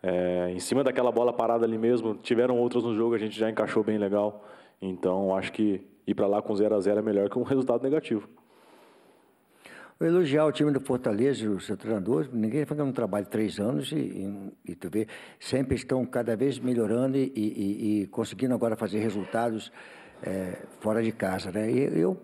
É, 0.03 0.51
em 0.51 0.59
cima 0.59 0.83
daquela 0.83 1.11
bola 1.11 1.31
parada 1.31 1.65
ali 1.65 1.77
mesmo, 1.77 2.15
tiveram 2.15 2.57
outras 2.57 2.83
no 2.83 2.93
jogo, 2.93 3.15
a 3.15 3.17
gente 3.17 3.37
já 3.37 3.49
encaixou 3.49 3.83
bem 3.83 3.97
legal. 3.97 4.45
Então, 4.81 5.35
acho 5.35 5.53
que 5.53 5.81
ir 6.05 6.13
para 6.13 6.27
lá 6.27 6.41
com 6.41 6.53
0 6.53 6.75
a 6.75 6.79
0 6.79 6.99
é 6.99 7.01
melhor 7.01 7.29
que 7.29 7.39
um 7.39 7.43
resultado 7.43 7.81
negativo. 7.81 8.27
Elogiar 10.01 10.45
o 10.45 10.51
time 10.51 10.71
do 10.71 10.81
Fortaleza, 10.81 11.49
o 11.49 11.59
seu 11.61 11.77
treinador. 11.77 12.27
Ninguém 12.33 12.65
fazendo 12.65 12.89
um 12.89 12.91
trabalho 12.91 13.25
três 13.27 13.59
anos 13.59 13.93
e, 13.93 13.95
e, 13.95 14.53
e, 14.71 14.75
tu 14.75 14.89
vê, 14.89 15.07
sempre 15.39 15.75
estão 15.75 16.05
cada 16.05 16.35
vez 16.35 16.59
melhorando 16.59 17.17
e, 17.17 17.31
e, 17.33 18.01
e 18.01 18.07
conseguindo 18.07 18.53
agora 18.53 18.75
fazer 18.75 18.99
resultados 18.99 19.71
é, 20.21 20.57
fora 20.81 21.01
de 21.01 21.13
casa, 21.13 21.49
né? 21.49 21.71
E 21.71 21.97
eu, 21.97 22.19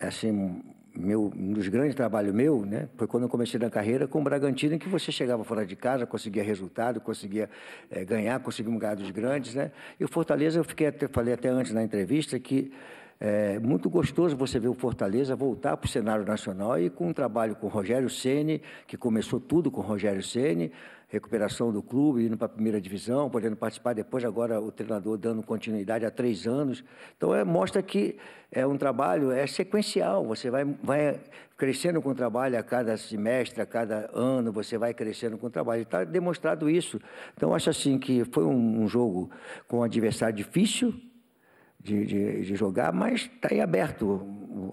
assim, 0.00 0.60
meu, 0.96 1.32
um 1.36 1.52
dos 1.52 1.68
grandes 1.68 1.94
trabalhos 1.94 2.34
meu, 2.34 2.66
né, 2.66 2.88
foi 2.96 3.06
quando 3.06 3.24
eu 3.24 3.28
comecei 3.28 3.60
na 3.60 3.70
carreira 3.70 4.08
com 4.08 4.20
o 4.20 4.24
Bragantino, 4.24 4.76
que 4.76 4.88
você 4.88 5.12
chegava 5.12 5.44
fora 5.44 5.64
de 5.64 5.76
casa, 5.76 6.06
conseguia 6.06 6.42
resultado, 6.42 7.00
conseguia 7.00 7.48
é, 7.88 8.04
ganhar, 8.04 8.40
conseguia 8.40 8.76
ganhar 8.76 8.96
dos 8.96 9.10
grandes, 9.12 9.54
né? 9.54 9.70
E 10.00 10.04
o 10.04 10.08
Fortaleza, 10.08 10.58
eu 10.58 10.64
fiquei 10.64 10.88
até, 10.88 11.06
falei 11.06 11.34
até 11.34 11.50
antes 11.50 11.72
na 11.72 11.84
entrevista 11.84 12.36
que 12.40 12.72
é 13.18 13.58
muito 13.58 13.88
gostoso 13.88 14.36
você 14.36 14.58
ver 14.58 14.68
o 14.68 14.74
Fortaleza 14.74 15.34
voltar 15.34 15.76
para 15.76 15.86
o 15.86 15.90
cenário 15.90 16.24
nacional 16.24 16.78
e 16.78 16.90
com 16.90 17.08
um 17.08 17.12
trabalho 17.14 17.56
com 17.56 17.66
o 17.66 17.70
Rogério 17.70 18.10
Ceni, 18.10 18.60
que 18.86 18.96
começou 18.96 19.40
tudo 19.40 19.70
com 19.70 19.80
o 19.80 19.84
Rogério 19.84 20.22
Ceni, 20.22 20.70
recuperação 21.08 21.72
do 21.72 21.82
clube, 21.82 22.26
indo 22.26 22.36
para 22.36 22.46
a 22.46 22.48
primeira 22.48 22.80
divisão, 22.80 23.30
podendo 23.30 23.56
participar 23.56 23.94
depois, 23.94 24.24
agora 24.24 24.60
o 24.60 24.70
treinador 24.70 25.16
dando 25.16 25.42
continuidade 25.42 26.04
há 26.04 26.10
três 26.10 26.46
anos. 26.46 26.84
Então, 27.16 27.34
é, 27.34 27.42
mostra 27.42 27.82
que 27.82 28.18
é 28.52 28.66
um 28.66 28.76
trabalho 28.76 29.30
é 29.30 29.46
sequencial, 29.46 30.24
você 30.26 30.50
vai, 30.50 30.64
vai 30.82 31.18
crescendo 31.56 32.02
com 32.02 32.10
o 32.10 32.14
trabalho 32.14 32.58
a 32.58 32.62
cada 32.62 32.96
semestre, 32.98 33.62
a 33.62 33.66
cada 33.66 34.10
ano, 34.12 34.52
você 34.52 34.76
vai 34.76 34.92
crescendo 34.92 35.38
com 35.38 35.46
o 35.46 35.50
trabalho. 35.50 35.82
Está 35.82 36.04
demonstrado 36.04 36.68
isso. 36.68 37.00
Então, 37.34 37.54
acho 37.54 37.70
assim 37.70 37.98
que 37.98 38.24
foi 38.26 38.44
um, 38.44 38.82
um 38.82 38.88
jogo 38.88 39.30
com 39.68 39.78
um 39.78 39.82
adversário 39.82 40.36
difícil, 40.36 40.92
de, 41.86 42.04
de, 42.04 42.42
de 42.42 42.56
jogar, 42.56 42.92
mas 42.92 43.30
está 43.32 43.54
em 43.54 43.60
aberto, 43.60 44.20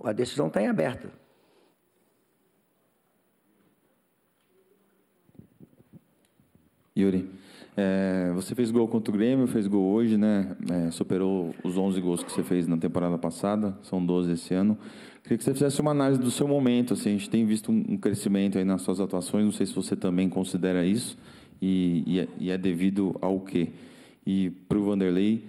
a 0.03 0.11
decisão 0.11 0.47
está 0.47 0.61
em 0.61 0.67
aberto. 0.67 1.07
Yuri, 6.97 7.29
é, 7.75 8.31
você 8.35 8.53
fez 8.53 8.69
gol 8.69 8.87
contra 8.87 9.13
o 9.13 9.17
Grêmio, 9.17 9.47
fez 9.47 9.67
gol 9.67 9.83
hoje, 9.93 10.15
né? 10.15 10.55
É, 10.69 10.91
superou 10.91 11.53
os 11.63 11.77
11 11.77 11.99
gols 12.01 12.23
que 12.23 12.31
você 12.31 12.43
fez 12.43 12.67
na 12.67 12.77
temporada 12.77 13.17
passada, 13.17 13.75
são 13.81 14.03
12 14.03 14.31
esse 14.31 14.53
ano. 14.53 14.77
Queria 15.23 15.37
que 15.37 15.43
você 15.43 15.53
fizesse 15.53 15.81
uma 15.81 15.91
análise 15.91 16.21
do 16.21 16.29
seu 16.29 16.47
momento. 16.47 16.93
Assim, 16.93 17.09
a 17.09 17.11
gente 17.13 17.29
tem 17.29 17.45
visto 17.45 17.71
um, 17.71 17.97
crescimento 17.97 18.57
aí 18.57 18.65
nas 18.65 18.81
suas 18.81 18.99
atuações, 18.99 19.45
não 19.45 19.51
sei 19.51 19.65
se 19.65 19.73
você 19.73 19.95
também 19.95 20.29
considera 20.29 20.85
isso, 20.85 21.17
e, 21.61 22.03
e, 22.05 22.19
é, 22.19 22.27
e 22.39 22.51
é 22.51 22.57
devido 22.57 23.15
ao 23.21 23.39
quê? 23.39 23.69
E 24.25 24.51
para 24.67 24.77
o 24.77 24.83
Vanderlei, 24.83 25.43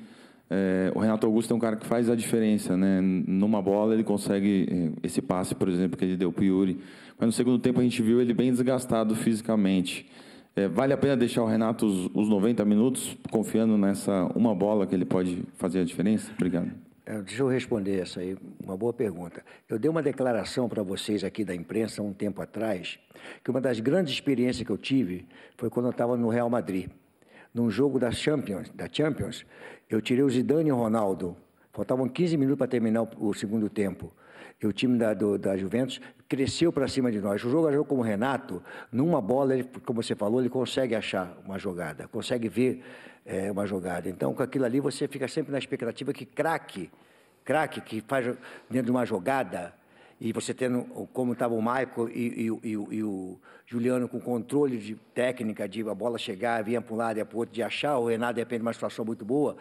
é, 0.54 0.92
o 0.94 1.00
Renato 1.00 1.26
Augusto 1.26 1.52
é 1.52 1.56
um 1.56 1.58
cara 1.58 1.74
que 1.74 1.84
faz 1.84 2.08
a 2.08 2.14
diferença, 2.14 2.76
né? 2.76 3.00
Numa 3.00 3.60
bola 3.60 3.92
ele 3.92 4.04
consegue 4.04 4.68
é, 4.70 5.06
esse 5.06 5.20
passe, 5.20 5.52
por 5.52 5.68
exemplo, 5.68 5.96
que 5.96 6.04
ele 6.04 6.16
deu 6.16 6.30
para 6.30 6.44
Yuri. 6.44 6.78
Mas 7.18 7.26
no 7.26 7.32
segundo 7.32 7.58
tempo 7.58 7.80
a 7.80 7.82
gente 7.82 8.00
viu 8.00 8.20
ele 8.20 8.32
bem 8.32 8.52
desgastado 8.52 9.16
fisicamente. 9.16 10.08
É, 10.54 10.68
vale 10.68 10.92
a 10.92 10.96
pena 10.96 11.16
deixar 11.16 11.42
o 11.42 11.46
Renato 11.46 11.84
os, 11.84 12.08
os 12.14 12.28
90 12.28 12.64
minutos 12.64 13.16
confiando 13.32 13.76
nessa 13.76 14.26
uma 14.36 14.54
bola 14.54 14.86
que 14.86 14.94
ele 14.94 15.04
pode 15.04 15.42
fazer 15.54 15.80
a 15.80 15.84
diferença? 15.84 16.30
Obrigado. 16.36 16.70
É, 17.04 17.20
deixa 17.20 17.42
eu 17.42 17.48
responder 17.48 18.00
essa 18.00 18.20
aí, 18.20 18.36
uma 18.64 18.76
boa 18.76 18.92
pergunta. 18.92 19.42
Eu 19.68 19.76
dei 19.76 19.90
uma 19.90 20.02
declaração 20.02 20.68
para 20.68 20.84
vocês 20.84 21.24
aqui 21.24 21.44
da 21.44 21.54
imprensa 21.54 22.00
um 22.00 22.12
tempo 22.12 22.40
atrás, 22.40 22.98
que 23.42 23.50
uma 23.50 23.60
das 23.60 23.80
grandes 23.80 24.14
experiências 24.14 24.64
que 24.64 24.72
eu 24.72 24.78
tive 24.78 25.26
foi 25.56 25.68
quando 25.68 25.86
eu 25.86 25.90
estava 25.90 26.16
no 26.16 26.28
Real 26.28 26.48
Madrid 26.48 26.88
num 27.54 27.70
jogo 27.70 28.00
da 28.00 28.10
Champions, 28.10 28.68
da 28.74 28.88
Champions, 28.90 29.46
eu 29.88 30.02
tirei 30.02 30.24
o 30.24 30.28
Zidane 30.28 30.70
e 30.70 30.72
o 30.72 30.76
Ronaldo. 30.76 31.36
Faltavam 31.72 32.08
15 32.08 32.36
minutos 32.36 32.58
para 32.58 32.66
terminar 32.66 33.02
o, 33.02 33.32
segundo 33.32 33.70
tempo. 33.70 34.12
E 34.60 34.66
o 34.66 34.72
time 34.72 34.98
da, 34.98 35.14
do, 35.14 35.38
da 35.38 35.56
Juventus 35.56 36.00
cresceu 36.28 36.72
para 36.72 36.88
cima 36.88 37.12
de 37.12 37.20
nós. 37.20 37.44
O 37.44 37.50
jogador 37.50 37.84
como 37.84 38.00
o 38.00 38.04
Renato, 38.04 38.62
numa 38.90 39.20
bola, 39.20 39.54
ele, 39.54 39.68
como 39.84 40.02
você 40.02 40.14
falou, 40.14 40.40
ele 40.40 40.48
consegue 40.48 40.94
achar 40.94 41.36
uma 41.44 41.58
jogada, 41.58 42.08
consegue 42.08 42.48
ver 42.48 42.82
é, 43.24 43.50
uma 43.50 43.66
jogada. 43.66 44.08
Então, 44.08 44.34
com 44.34 44.42
aquilo 44.42 44.64
ali, 44.64 44.80
você 44.80 45.06
fica 45.06 45.28
sempre 45.28 45.52
na 45.52 45.58
expectativa 45.58 46.12
que 46.12 46.24
craque, 46.24 46.90
craque 47.44 47.80
que 47.80 48.00
faz 48.00 48.26
dentro 48.68 48.86
de 48.86 48.90
uma 48.90 49.04
jogada, 49.04 49.74
e 50.24 50.32
você 50.32 50.54
tendo 50.54 50.84
como 51.12 51.34
estava 51.34 51.52
o 51.52 51.60
Michael 51.60 52.08
e, 52.08 52.48
e, 52.64 52.70
e, 52.70 52.70
e, 52.70 53.02
o 53.02 53.38
Juliano 53.66 54.08
com 54.08 54.18
controle 54.18 54.78
de 54.78 54.94
técnica, 55.14 55.68
de 55.68 55.86
a 55.86 55.94
bola 55.94 56.16
chegar, 56.16 56.64
vinha 56.64 56.80
para 56.80 56.94
um 56.94 56.96
lado 56.96 57.20
e 57.20 57.24
para 57.26 57.36
o 57.36 57.40
outro, 57.40 57.54
de 57.54 57.62
achar, 57.62 57.98
o 57.98 58.06
Renato 58.06 58.36
depende 58.36 58.60
de 58.60 58.66
uma 58.66 58.72
situação 58.72 59.04
muito 59.04 59.22
boa, 59.22 59.54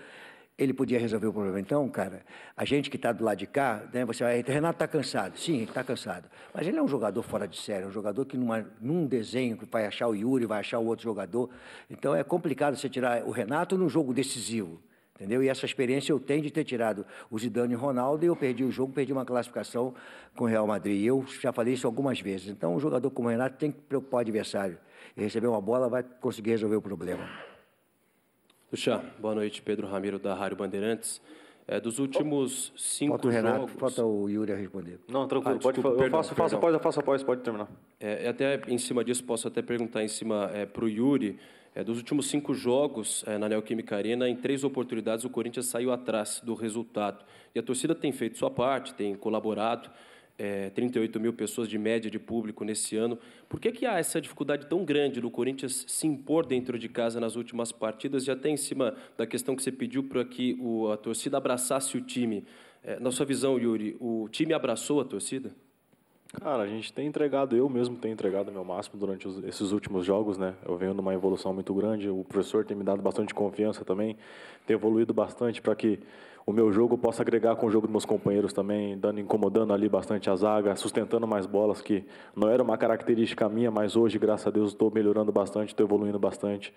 ele 0.57 0.74
podia 0.74 0.97
resolver 0.97 1.28
o 1.28 1.34
problema. 1.34 1.59
Então, 1.59 1.89
cara, 1.89 2.22
a 2.55 2.64
gente 2.64 2.89
que 2.89 2.95
está 2.95 3.11
do 3.11 3.26
lado 3.26 3.39
de 3.39 3.45
cá, 3.45 3.84
né, 3.91 4.05
você 4.05 4.24
vai, 4.24 4.41
Renato 4.41 4.76
está 4.76 4.88
cansado. 4.88 5.38
Sim, 5.38 5.55
ele 5.55 5.64
está 5.66 5.84
cansado. 5.84 6.30
Mas 6.53 6.66
ele 6.66 6.78
é 6.78 6.82
um 6.82 6.88
jogador 6.88 7.22
fora 7.24 7.45
de 7.45 7.59
série, 7.59 7.86
um 7.86 7.91
jogador 7.91 8.24
que 8.24 8.38
numa, 8.38 8.66
num 8.80 9.05
desenho 9.05 9.57
que 9.57 9.66
vai 9.66 9.86
achar 9.86 10.07
o 10.07 10.16
Yuri, 10.16 10.45
vai 10.45 10.61
achar 10.61 10.80
o 10.80 10.86
outro 10.86 11.03
jogador. 11.03 11.49
Então 11.89 12.16
é 12.16 12.24
complicado 12.24 12.78
você 12.78 12.88
tirar 12.88 13.26
o 13.26 13.32
Renato 13.32 13.78
num 13.78 13.89
jogo 13.89 14.14
decisivo. 14.14 14.82
Entendeu? 15.16 15.43
E 15.43 15.47
essa 15.47 15.64
experiência 15.64 16.11
eu 16.11 16.20
tenho 16.20 16.41
de 16.41 16.49
ter 16.49 16.64
tirado 16.64 17.05
o 17.30 17.38
Zidane 17.38 17.74
e 17.74 17.76
o 17.76 17.80
Ronaldo 17.80 18.26
e 18.26 18.28
eu 18.28 18.36
perdi 18.36 18.64
o 18.64 18.72
jogo, 18.72 18.91
perdi 18.91 19.14
uma 19.14 19.24
classificação 19.24 19.93
com 20.36 20.45
o 20.45 20.47
Real 20.47 20.66
Madrid. 20.66 21.05
Eu 21.05 21.24
já 21.39 21.53
falei 21.53 21.76
isso 21.76 21.86
algumas 21.86 22.20
vezes. 22.20 22.47
Então, 22.47 22.76
um 22.76 22.80
jogador 22.80 23.11
como 23.11 23.28
o 23.28 23.32
Renato 23.32 23.55
tem 23.55 23.72
que 23.72 23.80
preocupar 23.82 24.18
o 24.18 24.22
adversário. 24.22 24.78
E 25.16 25.22
receber 25.22 25.45
uma 25.45 25.61
bola 25.61 25.88
vai 25.88 26.01
conseguir 26.01 26.49
resolver 26.49 26.78
o 26.78 26.82
problema. 26.82 27.30
Luxa, 28.72 29.05
boa 29.20 29.36
noite. 29.36 29.61
Pedro 29.61 29.86
Ramiro, 29.86 30.18
da 30.18 30.34
Rádio 30.34 30.57
Bandeirantes. 30.57 31.22
É, 31.68 31.80
dos 31.80 31.99
últimos 31.99 32.74
cinco 32.76 33.11
falta 33.11 33.28
o 33.28 33.32
Renato, 33.32 33.57
jogos... 33.59 33.74
Falta 33.80 34.03
o 34.03 34.28
Yuri 34.28 34.51
a 34.51 34.55
responder. 34.55 34.99
Não, 35.07 35.28
tranquilo. 35.28 35.57
Ah, 35.57 35.61
pode, 35.61 35.76
desculpa, 35.76 36.03
eu 36.03 36.09
faço, 36.09 36.34
faço 36.36 36.55
após, 36.55 36.74
eu 36.74 36.80
faço 36.80 36.99
após, 36.99 37.24
pode 37.24 37.41
terminar. 37.41 37.70
É, 37.99 38.28
até 38.28 38.59
em 38.68 38.80
cima 38.80 39.03
disso, 39.03 39.24
posso 39.24 39.47
até 39.47 39.61
perguntar 39.61 40.03
em 40.03 40.07
cima 40.07 40.49
é, 40.51 40.66
para 40.66 40.84
o 40.84 40.89
Yuri... 40.89 41.39
É, 41.76 41.84
dos 41.84 41.98
últimos 41.98 42.28
cinco 42.28 42.54
jogos 42.54 43.24
é, 43.26 43.38
na 43.38 43.50
Neoquímica 43.50 43.96
Arena, 43.96 44.30
em 44.30 44.36
três 44.36 44.64
oportunidades 44.64 45.26
o 45.26 45.30
Corinthians 45.30 45.66
saiu 45.66 45.92
atrás 45.92 46.40
do 46.44 46.54
resultado. 46.54 47.26
E 47.56 47.60
a 47.60 47.64
torcida 47.64 47.96
tem 47.96 48.12
feito 48.12 48.38
sua 48.38 48.52
parte, 48.52 48.94
tem 48.94 49.16
colaborado. 49.16 49.90
É, 50.36 50.72
38 50.72 51.20
mil 51.20 51.32
pessoas 51.32 51.70
de 51.70 51.78
média 51.78 52.10
de 52.10 52.18
público 52.18 52.64
nesse 52.64 52.96
ano. 52.96 53.20
Por 53.48 53.60
que, 53.60 53.72
que 53.72 53.86
há 53.86 54.00
essa 54.00 54.20
dificuldade 54.20 54.66
tão 54.66 54.84
grande 54.84 55.22
do 55.22 55.30
Corinthians 55.30 55.86
se 55.88 56.08
impor 56.08 56.46
dentro 56.46 56.78
de 56.78 56.90
casa 56.90 57.20
nas 57.20 57.36
últimas 57.36 57.72
partidas? 57.72 58.26
E 58.26 58.32
até 58.32 58.50
em 58.50 58.58
cima 58.58 58.96
da 59.16 59.28
questão 59.28 59.56
que 59.56 59.62
você 59.62 59.72
pediu 59.72 60.04
para 60.04 60.26
que 60.26 60.58
o, 60.60 60.92
a 60.92 60.98
torcida 60.98 61.38
abraçasse 61.38 61.96
o 61.98 62.02
time. 62.02 62.44
É, 62.84 63.00
na 63.00 63.12
sua 63.12 63.26
visão, 63.26 63.60
Yuri, 63.60 63.96
o 64.00 64.28
time 64.30 64.54
abraçou 64.54 65.00
a 65.00 65.06
torcida? 65.06 65.52
Cara, 66.42 66.64
a 66.64 66.68
gente 66.68 66.92
tem 66.92 67.06
entregado, 67.08 67.56
eu 67.56 67.70
mesmo 67.70 67.96
tenho 67.96 68.14
entregado 68.14 68.52
meu 68.52 68.66
máximo 68.66 69.00
durante 69.00 69.28
os, 69.28 69.44
esses 69.44 69.72
últimos 69.72 70.04
jogos, 70.04 70.36
né? 70.36 70.56
Eu 70.66 70.76
venho 70.76 70.94
numa 70.94 71.14
evolução 71.14 71.54
muito 71.54 71.74
grande, 71.76 72.10
o 72.10 72.24
professor 72.24 72.66
tem 72.66 72.76
me 72.76 72.84
dado 72.84 73.04
bastante 73.04 73.34
confiança 73.36 73.86
também, 73.86 74.18
tem 74.66 74.74
evoluído 74.74 75.14
bastante 75.14 75.62
para 75.62 75.76
que 75.76 76.00
o 76.44 76.52
meu 76.52 76.72
jogo 76.72 76.98
possa 76.98 77.22
agregar 77.22 77.56
com 77.56 77.68
o 77.68 77.72
jogo 77.72 77.86
dos 77.86 77.92
meus 77.92 78.06
companheiros 78.06 78.52
também, 78.52 78.98
dando, 78.98 79.20
incomodando 79.20 79.74
ali 79.74 79.88
bastante 79.88 80.28
a 80.28 80.36
zaga, 80.36 80.76
sustentando 80.76 81.28
mais 81.28 81.46
bolas, 81.46 81.82
que 81.82 82.04
não 82.36 82.50
era 82.50 82.64
uma 82.64 82.78
característica 82.78 83.48
minha, 83.48 83.70
mas 83.70 83.96
hoje, 83.96 84.18
graças 84.18 84.48
a 84.48 84.50
Deus, 84.50 84.72
estou 84.72 84.92
melhorando 84.92 85.32
bastante, 85.32 85.70
estou 85.70 85.86
evoluindo 85.86 86.18
bastante. 86.18 86.74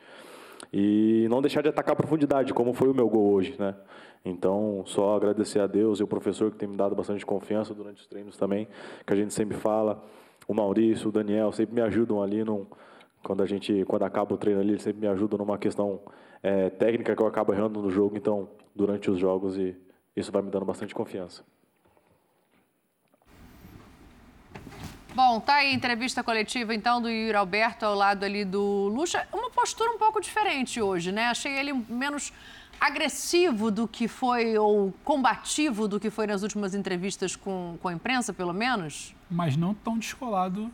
E 0.73 1.27
não 1.31 1.41
deixar 1.41 1.63
de 1.63 1.69
atacar 1.69 1.93
a 1.93 1.97
profundidade, 1.97 2.53
como 2.53 2.73
foi 2.73 2.89
o 2.89 2.95
meu 2.95 3.09
gol 3.09 3.33
hoje, 3.33 3.55
né? 3.59 3.75
Então, 4.25 4.83
só 4.87 5.17
agradecer 5.17 5.61
a 5.61 5.67
Deus 5.67 6.01
e 6.01 6.03
o 6.03 6.07
professor 6.07 6.51
que 6.51 6.57
tem 6.57 6.69
me 6.69 6.77
dado 6.77 6.95
bastante 6.97 7.25
confiança 7.25 7.73
durante 7.73 8.01
os 8.01 8.07
treinos 8.07 8.37
também, 8.37 8.67
que 9.07 9.13
a 9.13 9.17
gente 9.17 9.33
sempre 9.33 9.57
fala. 9.57 10.03
O 10.49 10.55
Maurício, 10.55 11.09
o 11.09 11.13
Daniel 11.13 11.53
sempre 11.53 11.75
me 11.75 11.81
ajudam 11.81 12.23
ali 12.23 12.45
num, 12.45 12.67
quando 13.23 13.43
a 13.43 13.47
gente 13.47 13.85
quando 13.87 14.05
acaba 14.05 14.35
o 14.35 14.39
treino 14.39 14.61
ali, 14.61 14.71
eles 14.71 14.83
sempre 14.83 15.01
me 15.01 15.09
ajudam 15.09 15.39
numa 15.39 15.59
questão 15.59 16.01
é, 16.43 16.71
técnica 16.71 17.17
que 17.17 17.23
eu 17.23 17.27
acabo 17.27 17.53
errando 17.53 17.83
no 17.83 17.91
jogo, 17.91 18.17
então 18.17 18.49
durante 18.75 19.11
os 19.11 19.19
jogos 19.19 19.57
e 19.57 19.77
isso 20.15 20.31
vai 20.31 20.43
me 20.43 20.51
dando 20.51 20.65
bastante 20.65 20.95
confiança. 20.95 21.43
Bom, 25.17 25.41
tá 25.41 25.55
aí 25.55 25.71
a 25.71 25.73
entrevista 25.73 26.23
coletiva 26.23 26.75
então 26.75 27.01
do 27.01 27.09
Yuri 27.09 27.35
Alberto 27.35 27.87
ao 27.87 27.95
lado 27.95 28.23
ali 28.23 28.45
do 28.45 28.61
Lucha. 28.89 29.27
Uma 29.33 29.49
postura 29.49 29.91
um 29.91 29.97
pouco 29.97 30.21
diferente 30.21 30.79
hoje, 30.79 31.11
né? 31.11 31.29
Achei 31.29 31.59
ele 31.59 31.73
menos 31.89 32.35
agressivo 32.79 33.71
do 33.71 33.89
que 33.89 34.09
foi, 34.09 34.59
ou 34.59 34.93
combativo 35.03 35.89
do 35.89 35.99
que 35.99 36.11
foi 36.11 36.27
nas 36.27 36.43
últimas 36.43 36.75
entrevistas 36.75 37.35
com, 37.35 37.79
com 37.81 37.89
a 37.89 37.95
imprensa, 37.95 38.35
pelo 38.35 38.53
menos? 38.53 39.14
Mas 39.31 39.57
não 39.57 39.73
tão 39.73 39.97
descolado, 39.97 40.71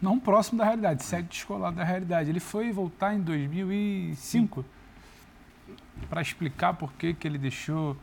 não 0.00 0.20
próximo 0.20 0.58
da 0.58 0.64
realidade, 0.64 1.02
segue 1.02 1.26
descolado 1.26 1.74
da 1.74 1.82
realidade. 1.82 2.30
Ele 2.30 2.38
foi 2.38 2.70
voltar 2.70 3.14
em 3.14 3.20
2005. 3.20 4.64
para 6.08 6.22
explicar 6.22 6.74
por 6.74 6.92
que, 6.92 7.12
que 7.12 7.26
ele 7.26 7.38
deixou 7.38 7.96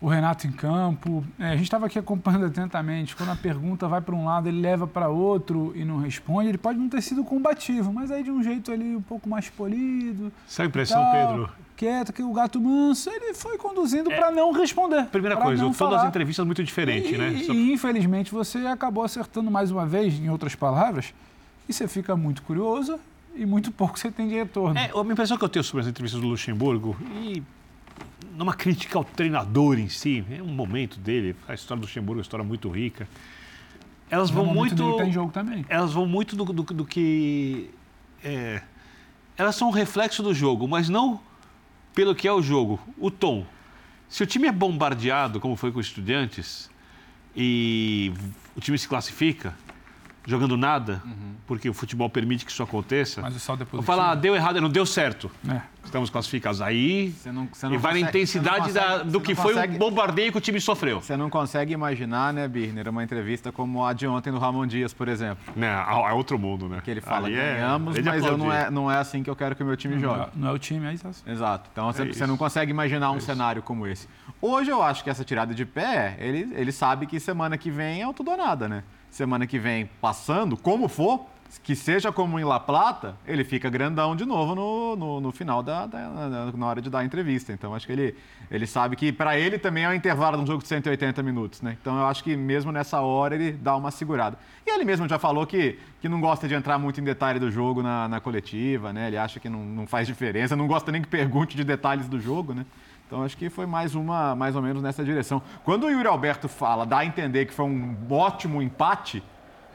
o 0.00 0.08
Renato 0.08 0.46
em 0.46 0.52
campo. 0.52 1.24
É, 1.38 1.48
a 1.48 1.56
gente 1.56 1.64
estava 1.64 1.86
aqui 1.86 1.98
acompanhando 1.98 2.46
atentamente. 2.46 3.16
Quando 3.16 3.30
a 3.30 3.36
pergunta 3.36 3.88
vai 3.88 4.00
para 4.00 4.14
um 4.14 4.24
lado, 4.24 4.48
ele 4.48 4.60
leva 4.60 4.86
para 4.86 5.08
outro 5.08 5.72
e 5.74 5.84
não 5.84 5.98
responde. 5.98 6.48
Ele 6.48 6.58
pode 6.58 6.78
não 6.78 6.88
ter 6.88 7.02
sido 7.02 7.24
combativo, 7.24 7.92
mas 7.92 8.10
aí 8.10 8.22
de 8.22 8.30
um 8.30 8.42
jeito 8.42 8.70
ali 8.70 8.94
um 8.96 9.02
pouco 9.02 9.28
mais 9.28 9.48
polido. 9.48 10.32
Essa 10.48 10.62
é 10.62 10.64
a 10.64 10.68
impressão, 10.68 11.02
tal, 11.02 11.12
Pedro. 11.12 11.50
Quieto, 11.76 12.12
que 12.12 12.22
o 12.22 12.32
gato 12.32 12.60
manso, 12.60 13.08
ele 13.08 13.34
foi 13.34 13.56
conduzindo 13.56 14.10
para 14.10 14.32
não 14.32 14.50
responder. 14.52 15.04
Primeira 15.06 15.36
coisa, 15.36 15.64
o 15.64 15.72
tom 15.72 15.90
das 15.90 16.04
entrevistas 16.04 16.42
é 16.42 16.46
muito 16.46 16.64
diferente, 16.64 17.14
e, 17.14 17.18
né? 17.18 17.28
E, 17.30 17.44
Só- 17.44 17.52
e, 17.52 17.72
infelizmente 17.72 18.32
você 18.32 18.58
acabou 18.66 19.04
acertando 19.04 19.48
mais 19.48 19.70
uma 19.70 19.86
vez, 19.86 20.14
em 20.14 20.28
outras 20.28 20.56
palavras, 20.56 21.14
e 21.68 21.72
você 21.72 21.86
fica 21.86 22.16
muito 22.16 22.42
curioso 22.42 22.98
e 23.32 23.46
muito 23.46 23.70
pouco 23.70 23.96
você 23.96 24.10
tem 24.10 24.26
de 24.26 24.34
retorno. 24.34 24.76
É, 24.76 24.90
a 24.92 25.00
impressão 25.12 25.38
que 25.38 25.44
eu 25.44 25.48
tenho 25.48 25.62
sobre 25.62 25.82
as 25.82 25.86
entrevistas 25.86 26.20
do 26.20 26.26
Luxemburgo, 26.26 26.96
e 27.22 27.44
numa 28.38 28.54
crítica 28.54 28.96
ao 28.96 29.04
treinador 29.04 29.78
em 29.78 29.88
si, 29.88 30.24
é 30.30 30.40
um 30.42 30.46
momento 30.46 30.98
dele, 30.98 31.34
a 31.48 31.54
história 31.54 31.80
do 31.80 31.84
Luxemburgo 31.84 32.14
é 32.14 32.20
uma 32.20 32.22
história 32.22 32.44
muito 32.44 32.68
rica. 32.70 33.08
Elas 34.08 34.30
No 34.30 34.36
vão 34.36 34.54
muito. 34.54 34.74
dele 34.76 34.96
tá 34.96 35.04
em 35.04 35.12
jogo 35.12 35.32
também. 35.32 35.66
Elas 35.68 35.92
vão 35.92 36.06
muito 36.06 36.34
do, 36.36 36.44
do- 36.44 36.62
do 36.62 36.84
que. 36.84 37.68
é, 38.24 38.62
elas 39.36 39.54
são 39.56 39.68
um 39.68 39.72
reflexo 39.72 40.22
do 40.22 40.32
jogo, 40.32 40.66
mas 40.68 40.88
não 40.88 41.20
pelo 41.94 42.14
que 42.14 42.26
é 42.28 42.32
o 42.32 42.40
jogo, 42.40 42.80
o 42.96 43.10
tom. 43.10 43.44
Se 44.08 44.22
o 44.22 44.26
time 44.26 44.46
é 44.48 44.52
bombardeado, 44.52 45.40
como 45.40 45.56
foi 45.56 45.70
com 45.72 45.78
os 45.80 45.86
estudiantes, 45.86 46.70
e 47.36 48.12
o 48.56 48.60
time 48.60 48.78
se 48.78 48.88
classifica, 48.88 49.54
jogando 50.28 50.56
nada, 50.58 51.02
porque 51.46 51.70
o 51.70 51.74
futebol 51.74 52.10
permite 52.10 52.44
que 52.44 52.52
isso 52.52 52.62
aconteça. 52.62 53.22
Mas 53.22 53.34
o 53.34 53.40
saldo 53.40 53.62
é 53.62 53.64
Vou 53.64 53.70
positivo. 53.80 53.86
falar, 53.86 54.10
ah, 54.10 54.14
deu 54.14 54.36
errado, 54.36 54.60
não 54.60 54.68
deu 54.68 54.84
certo. 54.84 55.30
É. 55.48 55.62
Estamos 55.82 56.10
classificados. 56.10 56.60
Aí 56.60 57.14
não 57.24 57.44
e 57.44 57.46
vai 57.46 57.48
consegue- 57.48 57.72
na 57.74 57.78
você 57.80 57.88
não 58.02 58.08
intensidade 58.08 58.72
da- 58.72 58.82
consegue- 58.82 59.04
do 59.10 59.18
você 59.20 59.24
que 59.24 59.34
não 59.34 59.42
foi 59.42 59.54
consegue- 59.54 59.76
o 59.76 59.78
bombardeio 59.78 60.30
que 60.32 60.36
o 60.36 60.40
time 60.42 60.60
sofreu. 60.60 61.00
Você 61.00 61.16
não 61.16 61.30
consegue 61.30 61.72
imaginar, 61.72 62.30
né, 62.34 62.46
Birner, 62.46 62.90
uma 62.90 63.02
entrevista 63.02 63.50
como 63.50 63.82
a 63.82 63.94
de 63.94 64.06
ontem 64.06 64.30
do 64.30 64.38
Ramon 64.38 64.66
Dias, 64.66 64.92
por 64.92 65.08
exemplo. 65.08 65.42
É, 65.58 66.10
é 66.10 66.12
outro 66.12 66.38
mundo, 66.38 66.68
né? 66.68 66.82
Que 66.84 66.90
ele 66.90 67.00
fala, 67.00 67.30
é- 67.30 67.54
ganhamos, 67.54 67.96
é 67.96 68.02
mas 68.02 68.22
eu 68.22 68.36
não, 68.36 68.52
é, 68.52 68.70
não 68.70 68.92
é 68.92 68.98
assim 68.98 69.22
que 69.22 69.30
eu 69.30 69.36
quero 69.36 69.56
que 69.56 69.62
o 69.62 69.66
meu 69.66 69.78
time 69.78 69.94
Não 69.94 70.02
jogue. 70.02 70.20
é- 70.20 70.28
não 70.36 70.48
é 70.48 70.52
o 70.52 70.58
time, 70.58 70.84
é 70.86 70.92
isso. 70.92 71.06
Exato. 71.26 71.70
Então 71.72 71.86
você, 71.90 72.02
É 72.02 72.04
você 72.04 72.10
isso. 72.10 72.26
não 72.26 72.36
consegue 72.36 72.70
imaginar 72.70 73.10
um 73.12 73.20
cenário 73.20 73.62
como 73.62 73.86
esse. 73.86 74.06
Hoje 74.42 74.70
eu 74.70 74.82
acho 74.82 75.02
que 75.02 75.08
essa 75.08 75.24
tirada 75.24 75.54
de 75.54 75.64
pé, 75.64 76.16
ele, 76.20 76.52
ele 76.54 76.70
sabe 76.70 77.06
que 77.06 77.18
semana 77.18 77.56
que 77.56 77.70
vem 77.70 78.02
é 78.02 78.06
o 78.06 78.12
tudo 78.12 78.30
ou 78.32 78.36
nada, 78.36 78.68
né? 78.68 78.84
Semana 79.10 79.46
que 79.46 79.58
vem, 79.58 79.88
passando, 80.00 80.56
como 80.56 80.88
for, 80.88 81.26
que 81.62 81.74
seja 81.74 82.12
como 82.12 82.38
em 82.38 82.44
La 82.44 82.60
Plata, 82.60 83.16
ele 83.26 83.42
fica 83.42 83.70
grandão 83.70 84.14
de 84.14 84.26
novo 84.26 84.54
no, 84.54 84.94
no, 84.96 85.20
no 85.20 85.32
final 85.32 85.62
da, 85.62 85.86
da- 85.86 86.52
na- 86.54 86.66
hora 86.66 86.82
de 86.82 86.90
dar 86.90 86.98
a 86.98 87.04
entrevista. 87.06 87.52
Então 87.54 87.74
acho 87.74 87.86
que 87.86 87.92
ele, 87.92 88.14
ele 88.50 88.66
sabe 88.66 88.94
que 88.96 89.10
para 89.10 89.38
ele 89.38 89.58
também 89.58 89.84
é 89.84 89.88
um 89.88 89.94
intervalo 89.94 90.36
de 90.36 90.42
um 90.42 90.46
jogo 90.46 90.60
de 90.62 90.68
180 90.68 91.22
minutos, 91.22 91.62
né? 91.62 91.76
Então 91.80 91.96
eu 91.98 92.06
acho 92.06 92.22
que 92.22 92.36
mesmo 92.36 92.70
nessa 92.70 93.00
hora 93.00 93.34
ele 93.34 93.52
dá 93.52 93.74
uma 93.74 93.90
segurada. 93.90 94.36
E 94.66 94.70
ele 94.70 94.84
mesmo 94.84 95.08
já 95.08 95.18
falou 95.18 95.46
que, 95.46 95.78
que 96.02 96.08
não 96.08 96.20
gosta 96.20 96.46
de 96.46 96.52
entrar 96.54 96.78
muito 96.78 97.00
em 97.00 97.04
detalhe 97.04 97.40
do 97.40 97.50
jogo 97.50 97.82
na, 97.82 98.06
na 98.08 98.20
coletiva, 98.20 98.92
né? 98.92 99.06
Ele 99.06 99.16
acha 99.16 99.40
que 99.40 99.48
não, 99.48 99.64
não 99.64 99.86
faz 99.86 100.06
diferença, 100.06 100.54
não 100.54 100.66
gosta 100.66 100.92
nem 100.92 101.00
que 101.00 101.08
pergunte 101.08 101.56
de 101.56 101.64
detalhes 101.64 102.08
do 102.08 102.20
jogo, 102.20 102.52
né? 102.52 102.66
Então 103.08 103.22
acho 103.24 103.36
que 103.38 103.48
foi 103.48 103.64
mais 103.64 103.94
uma, 103.94 104.36
mais 104.36 104.54
ou 104.54 104.60
menos 104.60 104.82
nessa 104.82 105.02
direção. 105.02 105.40
Quando 105.64 105.86
o 105.86 105.90
Yuri 105.90 106.06
Alberto 106.06 106.46
fala, 106.46 106.84
dá 106.84 106.98
a 106.98 107.06
entender 107.06 107.46
que 107.46 107.54
foi 107.54 107.64
um 107.64 107.96
ótimo 108.10 108.60
empate, 108.60 109.22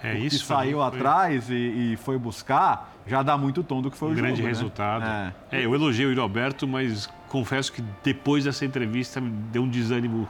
É 0.03 0.13
que 0.13 0.27
isso, 0.27 0.45
saiu 0.45 0.77
foi- 0.77 0.87
atrás 0.87 1.49
e, 1.49 1.53
e 1.93 1.97
foi 1.97 2.17
buscar, 2.19 2.93
já 3.07 3.23
dá 3.23 3.35
muito 3.35 3.63
tom 3.63 3.81
do 3.81 3.89
que 3.89 3.97
foi 3.97 4.09
um 4.09 4.11
o 4.11 4.15
jogo. 4.15 4.27
grande 4.27 4.43
né? 4.43 4.47
resultado. 4.47 5.03
É. 5.51 5.59
É, 5.59 5.65
eu 5.65 5.73
elogiei 5.73 6.05
o 6.05 6.09
Yuri 6.09 6.21
Alberto, 6.21 6.67
mas 6.67 7.09
confesso 7.27 7.73
que 7.73 7.81
depois 8.03 8.43
dessa 8.43 8.65
entrevista 8.65 9.19
me 9.19 9.31
deu 9.51 9.63
um 9.63 9.67
desânimo 9.67 10.29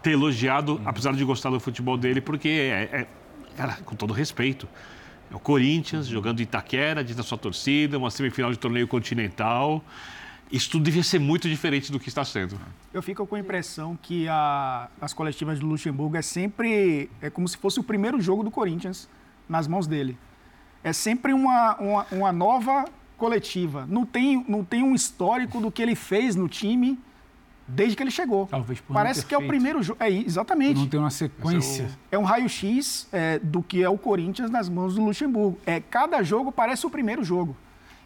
ter 0.00 0.12
elogiado, 0.12 0.74
Uhum. 0.76 0.82
apesar 0.86 1.12
de 1.12 1.24
gostar 1.24 1.50
do 1.50 1.58
futebol 1.58 1.96
dele, 1.98 2.20
porque 2.20 2.48
é, 2.48 2.88
é- 3.00 3.06
cara, 3.56 3.76
com 3.84 3.96
todo 3.96 4.12
respeito. 4.12 4.68
É 5.32 5.34
o 5.34 5.38
Corinthians 5.40 6.06
jogando 6.06 6.38
em 6.40 6.44
Itaquera, 6.44 7.02
diante 7.02 7.16
da 7.16 7.22
sua 7.24 7.36
torcida, 7.38 7.98
uma 7.98 8.10
semifinal 8.10 8.50
de 8.52 8.58
torneio 8.58 8.86
continental. 8.86 9.82
Isso 10.50 10.70
tudo 10.70 10.82
devia 10.84 11.02
ser 11.02 11.18
muito 11.20 11.48
diferente 11.48 11.92
do 11.92 12.00
que 12.00 12.08
está 12.08 12.24
sendo. 12.24 12.58
Eu 12.92 13.00
fico 13.02 13.24
com 13.26 13.36
a 13.36 13.38
impressão 13.38 13.96
que 14.00 14.26
a- 14.28 14.88
as 15.00 15.12
coletivas 15.12 15.60
do 15.60 15.66
Luxemburgo 15.66 16.16
é 16.16 16.22
sempre 16.22 17.08
é 17.22 17.30
como 17.30 17.46
se 17.46 17.56
fosse 17.56 17.78
o 17.78 17.84
primeiro 17.84 18.20
jogo 18.20 18.42
do 18.42 18.50
Corinthians 18.50 19.08
nas 19.48 19.68
mãos 19.68 19.86
dele. 19.86 20.18
É 20.82 20.92
sempre 20.92 21.32
uma, 21.32 21.76
uma, 21.76 22.06
uma 22.10 22.32
nova 22.32 22.84
coletiva. 23.16 23.86
Não 23.88 24.04
tem, 24.04 24.44
não 24.48 24.64
tem 24.64 24.82
um 24.82 24.94
histórico 24.94 25.60
do 25.60 25.70
que 25.70 25.80
ele 25.82 25.94
fez 25.94 26.34
no 26.34 26.48
time 26.48 26.98
desde 27.68 27.94
que 27.94 28.02
ele 28.02 28.10
chegou. 28.10 28.46
Talvez 28.46 28.80
por 28.80 28.92
Parece 28.94 29.24
que 29.24 29.32
é 29.32 29.38
o 29.38 29.46
primeiro 29.46 29.80
jogo. 29.82 30.02
É, 30.02 30.10
exatamente. 30.10 30.74
Não 30.78 30.88
tem 30.88 30.98
uma 30.98 31.10
sequência. 31.10 31.88
É 32.10 32.18
um 32.18 32.24
raio-x 32.24 33.06
é, 33.12 33.38
do 33.38 33.62
que 33.62 33.82
é 33.84 33.88
o 33.88 33.96
Corinthians 33.96 34.50
nas 34.50 34.68
mãos 34.68 34.96
do 34.96 35.04
Luxemburgo. 35.04 35.60
É, 35.64 35.78
cada 35.78 36.20
jogo 36.24 36.50
parece 36.50 36.84
o 36.86 36.90
primeiro 36.90 37.22
jogo. 37.22 37.56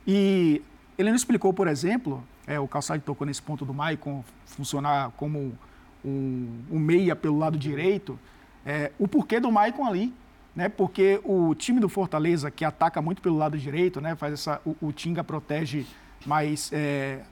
E 0.07 0.61
ele 0.99 1.09
não 1.09 1.17
explicou, 1.17 1.55
por 1.55 1.67
exemplo, 1.69 2.23
é, 2.47 2.59
o 2.61 2.69
Calçado 2.69 3.03
tocou 3.03 3.27
nesse 3.27 3.43
ponto 3.43 3.65
do 3.65 3.73
Maicon 3.73 4.25
funcionar 4.47 5.11
como 5.17 5.57
um, 6.05 6.49
um 6.71 6.79
meia 6.79 7.17
pelo 7.17 7.39
lado 7.39 7.59
direito, 7.59 8.19
é, 8.65 8.93
o 8.99 9.09
porquê 9.09 9.41
do 9.41 9.51
Maicon 9.51 9.87
ali. 9.87 10.13
Né, 10.55 10.69
porque 10.69 11.21
o 11.25 11.53
time 11.53 11.81
do 11.81 11.89
Fortaleza, 11.89 12.49
que 12.49 12.65
ataca 12.65 13.03
muito 13.03 13.21
pelo 13.21 13.37
lado 13.37 13.59
direito, 13.59 14.01
né, 14.01 14.15
faz 14.15 14.35
essa, 14.35 14.61
o, 14.65 14.77
o 14.81 14.93
Tinga 14.93 15.25
protege, 15.25 15.85
mas 16.25 16.71
é, 16.73 17.23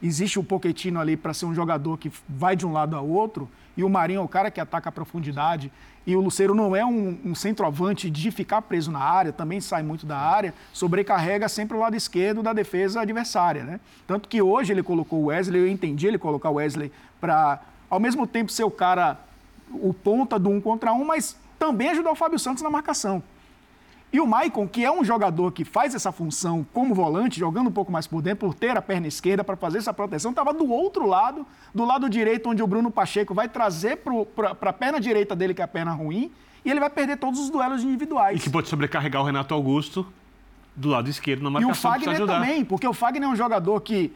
existe 0.00 0.38
o 0.38 0.44
Pochettino 0.44 1.00
ali 1.00 1.16
para 1.16 1.34
ser 1.34 1.46
um 1.46 1.52
jogador 1.52 1.98
que 1.98 2.08
vai 2.28 2.54
de 2.54 2.64
um 2.64 2.72
lado 2.72 2.94
ao 2.94 3.04
outro, 3.04 3.48
e 3.78 3.84
o 3.84 3.88
Marinho 3.88 4.18
é 4.18 4.24
o 4.24 4.26
cara 4.26 4.50
que 4.50 4.60
ataca 4.60 4.88
a 4.88 4.92
profundidade, 4.92 5.70
e 6.04 6.16
o 6.16 6.20
Luceiro 6.20 6.52
não 6.52 6.74
é 6.74 6.84
um, 6.84 7.16
um 7.24 7.32
centroavante 7.32 8.10
de 8.10 8.32
ficar 8.32 8.60
preso 8.62 8.90
na 8.90 8.98
área, 8.98 9.32
também 9.32 9.60
sai 9.60 9.84
muito 9.84 10.04
da 10.04 10.18
área, 10.18 10.52
sobrecarrega 10.72 11.48
sempre 11.48 11.76
o 11.76 11.80
lado 11.80 11.94
esquerdo 11.94 12.42
da 12.42 12.52
defesa 12.52 13.00
adversária. 13.02 13.62
Né? 13.62 13.78
Tanto 14.04 14.28
que 14.28 14.42
hoje 14.42 14.72
ele 14.72 14.82
colocou 14.82 15.20
o 15.20 15.26
Wesley, 15.26 15.60
eu 15.60 15.68
entendi 15.68 16.08
ele 16.08 16.18
colocar 16.18 16.50
o 16.50 16.54
Wesley 16.54 16.90
para, 17.20 17.60
ao 17.88 18.00
mesmo 18.00 18.26
tempo, 18.26 18.50
ser 18.50 18.64
o 18.64 18.70
cara, 18.70 19.16
o 19.70 19.94
ponta 19.94 20.40
do 20.40 20.50
um 20.50 20.60
contra 20.60 20.92
um, 20.92 21.04
mas 21.04 21.36
também 21.56 21.90
ajudar 21.90 22.10
o 22.10 22.16
Fábio 22.16 22.38
Santos 22.38 22.64
na 22.64 22.70
marcação. 22.70 23.22
E 24.10 24.20
o 24.20 24.26
Maicon, 24.26 24.66
que 24.66 24.84
é 24.84 24.90
um 24.90 25.04
jogador 25.04 25.52
que 25.52 25.64
faz 25.64 25.94
essa 25.94 26.10
função 26.10 26.66
como 26.72 26.94
volante, 26.94 27.38
jogando 27.38 27.68
um 27.68 27.72
pouco 27.72 27.92
mais 27.92 28.06
por 28.06 28.22
dentro, 28.22 28.46
por 28.48 28.54
ter 28.54 28.74
a 28.76 28.80
perna 28.80 29.06
esquerda 29.06 29.44
para 29.44 29.54
fazer 29.56 29.78
essa 29.78 29.92
proteção, 29.92 30.30
estava 30.30 30.54
do 30.54 30.70
outro 30.70 31.06
lado, 31.06 31.46
do 31.74 31.84
lado 31.84 32.08
direito, 32.08 32.48
onde 32.48 32.62
o 32.62 32.66
Bruno 32.66 32.90
Pacheco 32.90 33.34
vai 33.34 33.48
trazer 33.48 33.98
para 34.34 34.70
a 34.70 34.72
perna 34.72 34.98
direita 34.98 35.36
dele, 35.36 35.52
que 35.52 35.60
é 35.60 35.64
a 35.64 35.68
perna 35.68 35.92
ruim, 35.92 36.30
e 36.64 36.70
ele 36.70 36.80
vai 36.80 36.88
perder 36.88 37.18
todos 37.18 37.38
os 37.38 37.50
duelos 37.50 37.82
individuais. 37.84 38.38
E 38.38 38.42
que 38.42 38.48
pode 38.50 38.68
sobrecarregar 38.68 39.20
o 39.20 39.24
Renato 39.26 39.52
Augusto 39.52 40.06
do 40.74 40.88
lado 40.88 41.10
esquerdo 41.10 41.42
na 41.42 41.50
E 41.50 41.64
marcação. 41.64 41.90
o 41.90 41.94
Fagner 41.94 42.26
também, 42.26 42.64
porque 42.64 42.86
o 42.86 42.94
Fagner 42.94 43.28
é 43.28 43.32
um 43.32 43.36
jogador 43.36 43.78
que. 43.82 44.10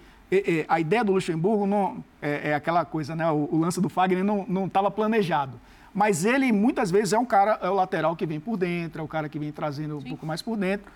a 0.68 0.80
ideia 0.80 1.04
do 1.04 1.12
Luxemburgo 1.12 1.66
não, 1.66 2.02
é, 2.22 2.50
é 2.50 2.54
aquela 2.54 2.84
coisa, 2.86 3.14
né? 3.14 3.30
O, 3.30 3.48
o 3.52 3.58
lance 3.58 3.78
do 3.78 3.90
Fagner 3.90 4.24
não 4.24 4.66
estava 4.66 4.90
planejado. 4.90 5.60
Mas 5.94 6.24
ele, 6.24 6.50
muitas 6.52 6.90
vezes, 6.90 7.12
é 7.12 7.18
um 7.18 7.24
cara, 7.24 7.58
é 7.62 7.68
o 7.68 7.74
lateral 7.74 8.16
que 8.16 8.24
vem 8.26 8.40
por 8.40 8.56
dentro, 8.56 9.00
é 9.00 9.04
o 9.04 9.08
cara 9.08 9.28
que 9.28 9.38
vem 9.38 9.52
trazendo 9.52 9.98
um 9.98 10.02
pouco 10.02 10.24
mais 10.24 10.40
por 10.40 10.56
dentro. 10.56 10.90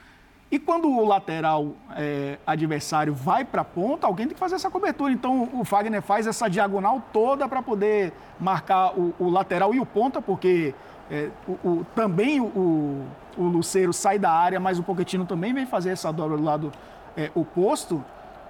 E 0.50 0.58
quando 0.58 0.88
o 0.88 1.04
lateral 1.04 1.72
é, 1.96 2.38
adversário 2.46 3.12
vai 3.12 3.44
para 3.44 3.62
a 3.62 3.64
ponta, 3.64 4.06
alguém 4.06 4.26
tem 4.26 4.34
que 4.34 4.40
fazer 4.40 4.54
essa 4.54 4.70
cobertura. 4.70 5.12
Então 5.12 5.50
o 5.52 5.64
Fagner 5.64 6.00
faz 6.00 6.26
essa 6.26 6.48
diagonal 6.48 7.02
toda 7.12 7.48
para 7.48 7.60
poder 7.60 8.12
marcar 8.40 8.96
o, 8.98 9.12
o 9.18 9.28
lateral 9.28 9.74
e 9.74 9.80
o 9.80 9.84
ponta, 9.84 10.22
porque 10.22 10.72
é, 11.10 11.30
o, 11.48 11.52
o- 11.68 11.86
também 11.96 12.40
o, 12.40 13.04
o 13.36 13.42
Luceiro 13.42 13.92
sai 13.92 14.18
da 14.20 14.30
área, 14.30 14.60
mas 14.60 14.78
o 14.78 14.82
Pochettino 14.84 15.26
também 15.26 15.52
vem 15.52 15.66
fazer 15.66 15.90
essa 15.90 16.12
dobra 16.12 16.36
do 16.36 16.44
lado 16.44 16.72
é, 17.16 17.30
oposto 17.34 18.02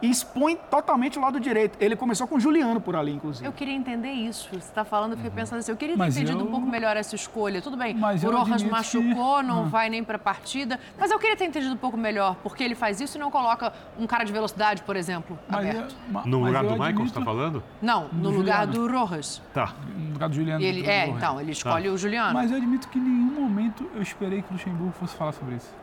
e 0.03 0.11
expõe 0.11 0.57
totalmente 0.71 1.19
o 1.19 1.23
lado 1.23 1.41
direito. 1.41 1.77
Ele 1.81 1.97
começou 1.97 2.27
com 2.27 2.37
o 2.37 2.41
Juliano 2.41 2.81
por 2.81 2.95
ali, 2.97 3.13
inclusive. 3.13 3.47
Eu 3.47 3.53
queria 3.53 3.75
entender 3.75 4.11
isso. 4.13 4.49
Você 4.51 4.57
está 4.57 4.85
falando, 4.85 5.13
eu 5.13 5.17
fiquei 5.17 5.31
pensando 5.31 5.59
assim. 5.61 5.71
Eu 5.73 5.77
queria 5.77 5.95
ter 5.95 5.99
Mas 5.99 6.17
entendido 6.17 6.39
eu- 6.41 6.47
um 6.47 6.51
pouco 6.51 6.67
melhor 6.67 6.97
essa 6.97 7.15
escolha. 7.15 7.63
Tudo 7.63 7.77
bem, 7.77 7.95
Mas 7.95 8.23
o 8.23 8.27
eu 8.27 8.33
Rojas 8.33 8.55
admito 8.55 8.75
machucou, 8.77 9.37
que- 9.39 9.43
não 9.47 9.61
Ah. 9.65 9.69
vai 9.69 9.89
nem 9.89 10.05
para 10.05 10.17
a 10.17 10.19
partida. 10.19 10.79
Mas 10.99 11.11
eu 11.11 11.19
queria 11.19 11.37
ter 11.37 11.45
entendido 11.47 11.73
um 11.75 11.79
pouco 11.79 11.97
melhor 11.97 12.37
porque 12.43 12.63
ele 12.63 12.75
faz 12.75 13.01
isso 13.01 13.17
e 13.17 13.21
não 13.21 13.31
coloca 13.31 13.73
um 13.99 14.07
cara 14.07 14.25
de 14.25 14.33
velocidade, 14.33 14.83
por 14.83 14.97
exemplo, 14.97 15.39
aberto. 15.49 15.95
No 16.27 16.45
lugar 16.45 16.63
do 16.63 16.71
eu 16.71 16.73
Michael, 16.73 16.77
você 16.77 16.83
admito- 16.85 17.05
está 17.09 17.23
falando? 17.23 17.63
Não, 17.81 18.09
no 18.13 18.31
Do 18.31 18.37
lugar 18.39 18.67
do 18.67 18.87
Rojas. 18.87 19.41
Tá. 19.55 19.73
No 19.97 20.13
lugar 20.13 20.29
do 20.29 20.35
Juliano. 20.35 20.63
Ele- 20.63 20.83
do 20.83 20.91
é, 20.91 21.09
então, 21.09 21.41
ele 21.41 21.53
escolhe 21.53 21.89
o 21.89 21.97
Juliano. 21.97 22.35
Mas 22.35 22.51
eu 22.51 22.57
admito 22.59 22.89
que 22.89 22.99
em 22.99 23.03
nenhum 23.03 23.41
momento 23.41 23.91
eu 23.95 24.03
esperei 24.03 24.43
que 24.43 24.51
o 24.51 24.53
Luxemburgo 24.53 24.93
fosse 24.93 25.15
falar 25.17 25.33
sobre 25.33 25.55
isso. 25.57 25.75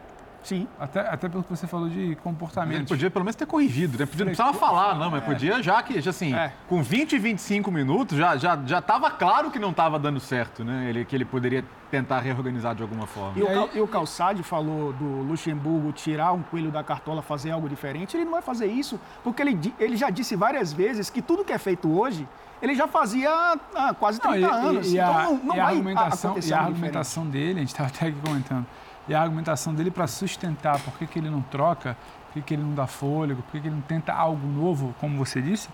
Sim. 0.43 0.67
Até, 0.79 0.99
até 1.01 1.29
pelo 1.29 1.43
que 1.43 1.49
você 1.49 1.65
falou 1.65 1.87
de 1.89 2.15
comportamento. 2.23 2.77
Ele 2.79 2.85
podia 2.87 3.09
pelo 3.09 3.23
menos 3.25 3.35
ter 3.35 3.45
corrigido, 3.45 3.97
né? 3.97 4.05
Podia, 4.05 4.25
não 4.25 4.31
precisava 4.31 4.53
falar, 4.57 4.95
não, 4.95 5.09
mas 5.09 5.23
podia 5.23 5.61
já 5.63 5.81
que, 5.81 5.99
já, 6.01 6.09
assim, 6.09 6.33
É. 6.35 6.51
com 6.67 6.83
20 6.83 7.13
e 7.13 7.19
25 7.19 7.71
minutos, 7.71 8.17
já, 8.17 8.35
já, 8.37 8.59
já 8.65 8.81
tava 8.81 9.09
claro 9.09 9.49
que 9.49 9.57
não 9.59 9.69
estava 9.71 9.97
dando 9.97 10.19
certo, 10.19 10.63
né? 10.63 10.89
Ele, 10.89 11.05
que 11.05 11.15
ele 11.15 11.25
poderia 11.25 11.63
tentar 11.89 12.19
reorganizar 12.19 12.73
de 12.75 12.81
alguma 12.81 13.05
forma. 13.07 13.37
E 13.39 13.43
o, 13.43 13.69
e 13.77 13.81
o 13.81 13.87
Calçade 13.87 14.41
falou 14.43 14.91
do 14.93 15.05
Luxemburgo 15.21 15.91
tirar 15.91 16.31
um 16.33 16.41
coelho 16.41 16.71
da 16.71 16.83
cartola, 16.83 17.21
fazer 17.21 17.51
algo 17.51 17.69
diferente. 17.69 18.17
Ele 18.17 18.25
não 18.25 18.31
vai 18.33 18.41
fazer 18.41 18.65
isso, 18.65 18.99
porque 19.23 19.41
ele, 19.41 19.73
ele 19.79 19.95
já 19.95 20.09
disse 20.09 20.35
várias 20.35 20.73
vezes 20.73 21.09
que 21.09 21.21
tudo 21.21 21.45
que 21.45 21.53
é 21.53 21.57
feito 21.57 21.87
hoje, 21.95 22.27
ele 22.61 22.73
já 22.75 22.87
fazia 22.87 23.29
há 23.75 23.93
quase 23.93 24.19
30 24.19 24.39
Não, 24.39 24.47
e- 24.47 24.67
anos. 24.67 24.87
E, 24.87 24.95
e 24.95 24.99
então 24.99 25.17
a, 25.17 25.23
não, 25.23 25.35
não 25.37 25.55
e 25.55 25.59
a 25.59 25.63
vai 25.65 25.73
argumentação, 25.75 26.31
acontecer 26.31 26.49
e 26.49 26.53
a 26.53 26.57
algo 26.57 26.73
diferente. 26.73 26.87
argumentação 26.97 27.27
dele, 27.27 27.51
a 27.51 27.59
gente 27.59 27.67
estava 27.69 27.89
até 27.89 28.07
aqui 28.07 28.17
comentando, 28.25 28.65
e 29.08 29.14
a 29.14 29.22
argumentação 29.22 29.74
dele 29.74 29.91
para 29.91 30.08
sustentar 30.08 30.80
por 30.80 30.97
que, 30.97 31.06
que 31.06 31.20
ele 31.20 31.30
não 31.30 31.41
troca, 31.41 31.97
por 32.28 32.34
que, 32.34 32.41
que 32.41 32.54
ele 32.54 32.64
não 32.64 32.74
dá 32.74 32.88
fôlego, 32.88 33.41
por 33.43 33.51
que, 33.51 33.62
que 33.62 33.68
ele 33.68 33.76
não 33.76 33.82
tenta 33.82 34.14
algo 34.14 34.47
novo, 34.47 34.95
como 34.99 35.18
você 35.18 35.41
disse. 35.41 35.70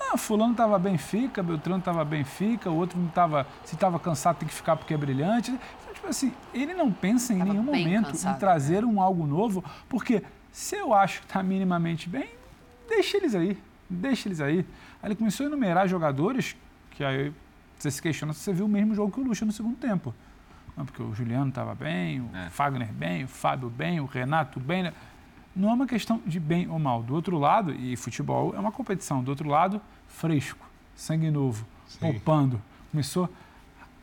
Ah, 0.00 0.16
fulano 0.16 0.52
estava 0.52 0.78
bem, 0.78 0.98
fica, 0.98 1.42
Beltrano 1.42 1.78
estava 1.78 2.04
bem, 2.04 2.22
fica, 2.22 2.70
o 2.70 2.76
outro 2.76 2.98
não 2.98 3.08
estava, 3.08 3.46
se 3.64 3.74
estava 3.74 3.98
cansado 3.98 4.36
tem 4.36 4.48
que 4.48 4.54
ficar 4.54 4.76
porque 4.76 4.94
é 4.94 4.96
brilhante. 4.96 5.50
Então, 5.50 5.94
tipo 5.94 6.06
assim, 6.06 6.32
ele 6.54 6.74
não 6.74 6.92
pensa 6.92 7.32
em 7.32 7.42
nenhum 7.42 7.64
bem 7.64 7.84
momento 7.84 8.12
cansado, 8.12 8.36
em 8.36 8.38
trazer 8.38 8.84
um 8.84 9.00
algo 9.00 9.26
novo, 9.26 9.64
porque 9.88 10.22
se 10.52 10.76
eu 10.76 10.94
acho 10.94 11.20
que 11.20 11.26
está 11.26 11.42
minimamente 11.42 12.08
bem, 12.08 12.28
deixa 12.88 13.16
eles 13.16 13.34
aí, 13.34 13.58
deixa 13.88 14.28
eles 14.28 14.40
aí. 14.40 14.58
Aí 15.02 15.08
ele 15.08 15.16
começou 15.16 15.44
a 15.44 15.48
enumerar 15.48 15.88
jogadores 15.88 16.54
que 16.90 17.02
aí 17.02 17.32
você 17.76 17.90
se 17.90 18.00
questiona 18.00 18.32
se 18.32 18.40
você 18.40 18.52
viu 18.52 18.66
o 18.66 18.68
mesmo 18.68 18.94
jogo 18.94 19.12
que 19.12 19.20
o 19.20 19.24
Lucha 19.24 19.44
no 19.44 19.52
segundo 19.52 19.76
tempo. 19.76 20.14
Não, 20.76 20.84
porque 20.84 21.02
o 21.02 21.14
Juliano 21.14 21.48
estava 21.48 21.74
bem, 21.74 22.20
o 22.20 22.28
Fagner 22.50 22.92
bem, 22.92 23.24
o 23.24 23.28
Fábio 23.28 23.70
bem, 23.70 23.98
o 23.98 24.04
Renato 24.04 24.60
bem. 24.60 24.82
né? 24.84 24.92
Não 25.54 25.70
é 25.70 25.72
uma 25.72 25.86
questão 25.86 26.20
de 26.26 26.38
bem 26.38 26.68
ou 26.68 26.78
mal. 26.78 27.02
Do 27.02 27.14
outro 27.14 27.38
lado, 27.38 27.72
e 27.72 27.96
futebol 27.96 28.54
é 28.54 28.58
uma 28.58 28.70
competição, 28.70 29.24
do 29.24 29.30
outro 29.30 29.48
lado, 29.48 29.80
fresco, 30.06 30.68
sangue 30.94 31.30
novo, 31.30 31.66
poupando. 31.98 32.60
Começou 32.90 33.28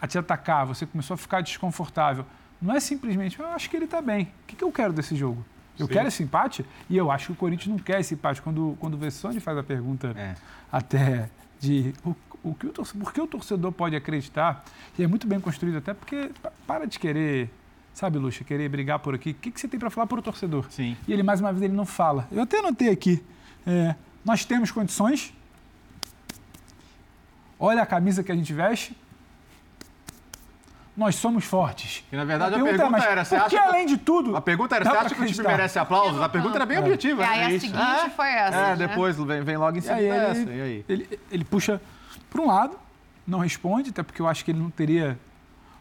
a 0.02 0.08
te 0.08 0.18
atacar, 0.18 0.66
você 0.66 0.86
começou 0.86 1.14
a 1.14 1.18
ficar 1.18 1.42
desconfortável. 1.42 2.26
Não 2.60 2.74
é 2.74 2.80
simplesmente, 2.80 3.40
eu 3.40 3.46
acho 3.48 3.70
que 3.70 3.76
ele 3.76 3.86
está 3.86 4.02
bem. 4.02 4.24
O 4.24 4.48
que, 4.48 4.56
que 4.56 4.64
eu 4.64 4.72
quero 4.72 4.92
desse 4.94 5.16
jogo? 5.16 5.46
Eu 5.78 5.86
Sim. 5.88 5.94
quero 5.94 6.08
esse 6.08 6.24
empate 6.24 6.66
e 6.90 6.98
eu 6.98 7.12
acho 7.12 7.28
que 7.28 7.32
o 7.34 7.36
Corinthians 7.36 7.68
não 7.68 7.78
quer 7.78 8.00
esse 8.00 8.14
empate. 8.16 8.42
Quando, 8.42 8.76
quando 8.80 8.96
o 8.96 8.98
Vessone 8.98 9.40
faz 9.40 9.58
a 9.58 9.64
pergunta 9.64 10.14
até 10.72 11.30
de 11.60 11.94
o, 12.06 12.16
o 12.44 12.54
que 12.54 12.68
o 12.68 12.72
torcedor, 12.72 13.04
por 13.06 13.14
que 13.14 13.22
o 13.22 13.28
torcedor 13.28 13.72
pode 13.72 13.96
acreditar, 13.96 14.64
e 14.98 15.04
é 15.04 15.08
muito 15.08 15.26
bem 15.26 15.40
construído 15.40 15.78
até 15.78 15.94
porque 15.94 16.30
pa- 16.42 16.52
para 16.68 16.86
de 16.86 17.00
querer, 17.00 17.50
sabe, 17.94 18.18
Luxa, 18.18 18.44
querer 18.44 18.68
brigar 18.70 19.00
por 19.00 19.16
aqui. 19.16 19.32
O 19.32 19.34
que, 19.36 19.50
que 19.52 19.60
você 19.60 19.68
tem 19.68 19.80
para 19.80 19.90
falar 19.90 20.08
para 20.08 20.20
o 20.20 20.22
torcedor? 20.22 20.66
Sim. 20.70 20.98
E 21.08 21.14
ele, 21.14 21.24
mais 21.24 21.40
uma 21.40 21.52
vez, 21.54 21.64
ele 21.64 21.74
não 21.74 21.86
fala. 21.86 22.28
Eu 22.32 22.44
até 22.44 22.60
anotei 22.60 22.90
aqui. 22.90 23.24
é, 23.66 23.96
nós 24.26 24.44
temos 24.46 24.72
condições. 24.72 25.34
Olha 27.60 27.82
a 27.82 27.86
camisa 27.86 28.24
que 28.24 28.32
a 28.32 28.36
gente 28.36 28.52
veste. 28.54 28.96
Nós 30.96 31.16
somos 31.16 31.44
fortes. 31.44 32.04
E 32.12 32.16
na 32.16 32.24
verdade 32.24 32.52
a 32.54 32.58
pergunta 32.58 32.78
pergunta, 32.78 32.88
é, 32.98 33.00
mas 33.02 33.04
era, 33.12 33.26
você 33.26 33.36
por 33.36 33.42
acha 33.46 33.50
que, 33.50 33.58
além 33.58 33.86
de 33.88 33.98
tudo... 33.98 34.36
A 34.38 34.42
pergunta 34.42 34.76
era, 34.76 34.86
você 34.86 34.96
acha 34.98 35.16
que 35.16 35.22
o 35.24 35.26
time 35.26 35.48
merece 35.48 35.80
aplausos? 35.80 36.22
A 36.22 36.30
pergunta 36.30 36.56
era 36.56 36.66
bem 36.68 36.78
É. 36.78 36.80
objetiva. 36.82 37.24
E 37.24 37.26
aí 37.26 37.40
né? 37.40 37.46
a 37.46 37.52
Isso. 37.52 37.66
seguinte 37.66 37.82
É. 38.06 38.10
foi 38.12 38.28
essa, 38.30 38.58
É, 38.58 38.76
né? 38.76 38.88
depois 38.88 39.16
vem, 39.18 39.42
vem 39.42 39.58
logo 39.58 39.76
em 39.78 39.82
E 39.82 39.90
aí 39.90 39.98
seguida 40.04 40.16
essa. 40.16 40.42
ele, 40.42 40.56
E 40.58 40.62
aí? 40.62 40.86
Ele, 40.88 41.20
ele 41.32 41.44
puxa 41.44 41.82
para 42.30 42.42
um 42.42 42.48
lado, 42.48 42.78
não 43.26 43.40
responde, 43.40 43.90
até 43.92 44.04
porque 44.04 44.22
eu 44.22 44.28
acho 44.28 44.44
que 44.44 44.52
ele 44.52 44.60
não 44.60 44.70
teria 44.70 45.18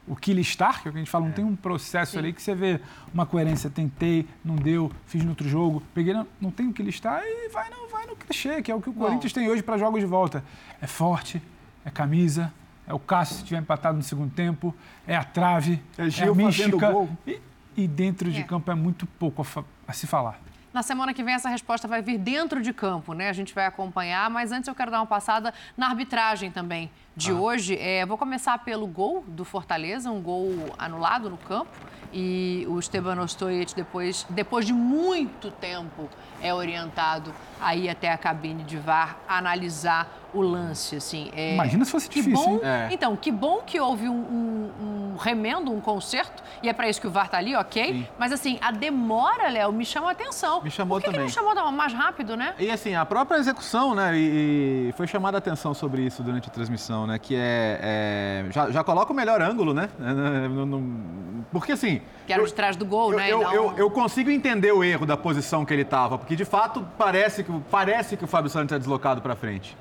o 0.07 0.17
que 0.17 0.33
listar, 0.33 0.83
que 0.83 0.89
é 0.89 0.91
o 0.91 0.93
que 0.93 0.99
a 0.99 1.01
gente 1.03 1.11
fala, 1.11 1.27
não 1.27 1.33
tem 1.33 1.45
um 1.45 1.55
processo 1.55 2.19
ali 2.19 2.33
que 2.33 2.43
você 2.43 2.55
vê 2.55 2.81
uma 3.15 3.25
coerência, 3.25 3.71
tentei, 3.71 4.27
não 4.45 4.57
deu, 4.57 4.91
fiz 5.07 5.23
no 5.23 5.31
outro 5.31 5.49
jogo, 5.49 5.81
peguei, 5.95 6.13
não, 6.13 6.27
não 6.41 6.51
tem 6.51 6.67
o 6.69 6.73
que 6.73 6.83
listar 6.83 7.21
e 7.25 7.49
vai 7.51 7.71
no, 7.71 7.87
vai 7.89 8.07
no 8.07 8.17
clichê, 8.17 8.61
que 8.63 8.71
é 8.73 8.75
o 8.75 8.81
que 8.81 8.91
o 8.91 8.93
Bom. 8.93 9.05
Corinthians 9.07 9.33
tem 9.33 9.49
hoje 9.49 9.63
para 9.63 9.79
jogos 9.79 10.01
de 10.01 10.07
volta. 10.07 10.43
É 10.81 10.87
forte, 10.89 11.41
é 11.85 11.91
camisa, 11.91 12.53
é 12.87 12.93
o 12.93 12.99
Cássio 12.99 13.37
se 13.37 13.45
tiver 13.45 13.61
empatado 13.61 13.97
no 13.97 14.03
segundo 14.03 14.33
tempo, 14.33 14.75
é 15.07 15.15
a 15.17 15.23
trave, 15.23 15.81
É 15.97 16.07
é, 16.07 16.11
Gil 16.11 16.33
a 16.33 16.35
mística. 16.35 16.79
fazendo 16.79 16.93
gol. 16.93 17.09
E, 17.25 17.41
e 17.77 17.87
dentro 17.87 18.29
de 18.31 18.41
É. 18.41 18.43
campo 18.45 18.73
é 18.73 18.75
muito 18.75 19.07
pouco 19.07 19.43
a, 19.57 19.65
a 19.87 19.93
se 19.93 20.09
falar. 20.09 20.41
Na 20.73 20.83
semana 20.83 21.13
que 21.13 21.23
vem 21.23 21.35
essa 21.35 21.49
resposta 21.49 21.87
vai 21.87 22.01
vir 22.01 22.19
dentro 22.19 22.63
de 22.63 22.73
campo, 22.73 23.13
né? 23.13 23.29
A 23.29 23.33
gente 23.33 23.55
vai 23.55 23.67
acompanhar, 23.67 24.31
mas 24.31 24.53
antes 24.53 24.69
eu 24.69 24.75
quero 24.75 24.91
dar 24.91 25.01
uma 25.01 25.07
passada 25.07 25.53
na 25.77 25.89
arbitragem 25.89 26.51
também 26.51 26.91
de 27.17 27.33
hoje. 27.33 27.77
É, 27.79 28.05
vou 28.07 28.17
começar 28.19 28.59
pelo 28.59 28.87
gol 28.87 29.25
do 29.27 29.45
Fortaleza, 29.45 30.11
um 30.11 30.21
gol 30.21 30.53
anulado 30.79 31.29
no 31.31 31.37
campo. 31.37 31.71
E 32.15 32.67
o 32.69 32.79
Esteban 32.79 33.19
Ostoic, 33.23 33.75
depois, 33.75 34.27
depois 34.29 34.67
de 34.67 34.73
muito 34.75 35.51
tempo, 35.51 36.11
é 36.43 36.53
orientado 36.53 37.33
a 37.59 37.75
ir 37.75 37.89
até 37.89 38.13
a 38.13 38.19
cabine 38.19 38.65
de 38.65 38.77
VAR 38.77 39.17
analisar 39.27 40.19
o 40.35 40.43
lance. 40.43 40.97
Assim, 40.97 41.31
é, 41.35 41.55
Imagina 41.55 41.85
se 41.87 41.91
fosse 41.91 42.11
difícil, 42.11 42.35
Bom? 42.59 42.61
É. 42.63 42.89
Então, 42.91 43.17
que 43.17 43.33
bom 43.33 43.63
que 43.65 43.81
houve 43.81 44.11
um, 44.11 44.13
um- 44.15 45.13
um 45.13 45.17
remendo, 45.17 45.71
um 45.73 45.81
conserto, 45.81 46.43
e 46.63 46.69
é 46.69 46.73
para 46.75 46.87
isso 46.89 47.01
que 47.01 47.07
o 47.07 47.11
VAR 47.11 47.29
tá 47.31 47.39
ali, 47.39 47.55
ok? 47.57 48.07
Mas 48.19 48.31
assim, 48.33 48.59
a 48.61 48.71
demora, 48.71 49.49
Léo, 49.49 49.73
me 49.73 49.85
chama 49.87 50.09
a 50.09 50.13
atenção. 50.13 50.61
Me 50.63 50.71
chamou 50.71 50.99
Por 50.99 51.05
que 51.05 51.11
também. 51.11 51.29
Que 51.31 51.35
não 51.37 51.55
chamou 51.55 51.73
mais 51.73 51.93
rápido, 51.95 52.37
né? 52.37 52.55
E 52.59 52.71
assim, 52.71 52.95
a 52.95 53.07
própria 53.07 53.39
execução, 53.39 53.95
né? 53.95 54.15
E, 54.19 54.89
e 54.89 54.93
foi 54.99 55.07
chamada 55.07 55.37
a 55.37 55.39
atenção 55.39 55.73
sobre 55.73 56.03
isso 56.03 56.23
durante 56.23 56.49
a 56.49 56.53
transmissão, 56.53 57.02
né? 57.07 57.19
Que 57.19 57.35
é. 57.37 57.79
é- 57.83 58.53
já, 58.53 58.71
já 58.71 58.85
coloca 58.85 59.13
o 59.13 59.17
melhor 59.17 59.41
ângulo, 59.43 59.73
né? 59.75 59.89
É, 60.01 60.49
no- 60.49 60.67
no- 60.67 61.45
porque 61.53 61.73
assim. 61.73 62.01
Que 62.27 62.33
era 62.33 62.45
de 62.45 62.55
trás 62.55 62.77
do 62.77 62.85
gol, 62.87 63.13
Eu, 63.13 63.19
né? 63.19 63.31
eu, 63.33 63.43
não- 63.43 63.53
eu- 63.53 63.75
eu 63.77 63.91
consigo 63.91 64.31
entender 64.31 64.73
o 64.73 64.83
erro 64.83 65.05
da 65.07 65.17
posição 65.17 65.65
que 65.65 65.73
ele 65.75 65.83
estava, 65.83 66.17
porque 66.19 66.35
de 66.37 66.45
fato 66.45 66.87
parece 66.97 67.43
que, 67.45 67.53
parece 67.71 68.17
que 68.17 68.25
o 68.25 68.29
Fábio 68.29 68.51
Santos 68.51 68.75
é 68.75 68.79
deslocado 68.79 69.21
para 69.21 69.35
frente. 69.35 69.77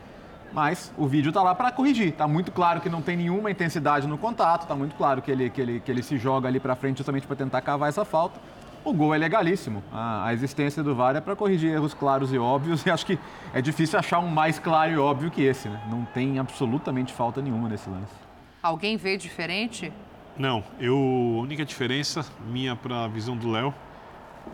Mas 0.54 0.92
o 0.98 1.08
vídeo 1.08 1.30
está 1.30 1.42
lá 1.42 1.56
para 1.56 1.72
corrigir. 1.72 2.12
Tá 2.12 2.28
muito 2.28 2.52
claro 2.52 2.82
que 2.82 2.90
não 2.90 3.02
tem 3.02 3.16
nenhuma 3.16 3.50
intensidade 3.50 4.06
no 4.06 4.18
contato, 4.18 4.68
tá 4.68 4.76
muito 4.76 4.96
claro 4.96 5.22
que 5.22 5.32
ele, 5.32 5.50
que 5.50 5.62
ele, 5.62 5.80
que 5.80 5.90
ele 5.90 6.04
se 6.04 6.18
joga 6.18 6.48
ali 6.50 6.60
para 6.60 6.76
frente 6.76 6.98
justamente 6.98 7.26
para 7.26 7.38
tentar 7.38 7.62
cavar 7.62 7.88
essa 7.88 8.04
falta. 8.04 8.38
O 8.84 8.94
gol 8.94 9.14
é 9.14 9.18
legalíssimo. 9.18 9.84
A, 9.92 10.26
a 10.28 10.34
existência 10.34 10.82
do 10.82 10.96
VAR 10.96 11.16
é 11.16 11.22
para 11.22 11.36
corrigir 11.36 11.72
erros 11.72 11.94
claros 11.94 12.34
e 12.34 12.38
óbvios, 12.38 12.84
e 12.86 12.90
acho 12.90 13.06
que 13.06 13.20
é 13.54 13.62
difícil 13.62 14.00
achar 14.00 14.20
um 14.20 14.28
mais 14.28 14.58
claro 14.58 14.92
e 14.92 14.98
óbvio 14.98 15.30
que 15.30 15.44
esse, 15.44 15.70
né? 15.70 15.82
Não 15.90 16.04
tem 16.06 16.40
absolutamente 16.40 17.14
falta 17.14 17.42
nenhuma 17.42 17.70
nesse 17.70 17.90
lance. 17.90 18.14
Alguém 18.62 18.98
vê 18.98 19.18
diferente? 19.18 19.92
Não, 20.38 20.64
eu, 20.80 20.96
a 20.96 21.42
única 21.42 21.66
diferença 21.66 22.26
minha 22.48 22.76
para 22.76 23.06
a 23.06 23.08
visão 23.08 23.36
do 23.36 23.52
Léo 23.52 23.74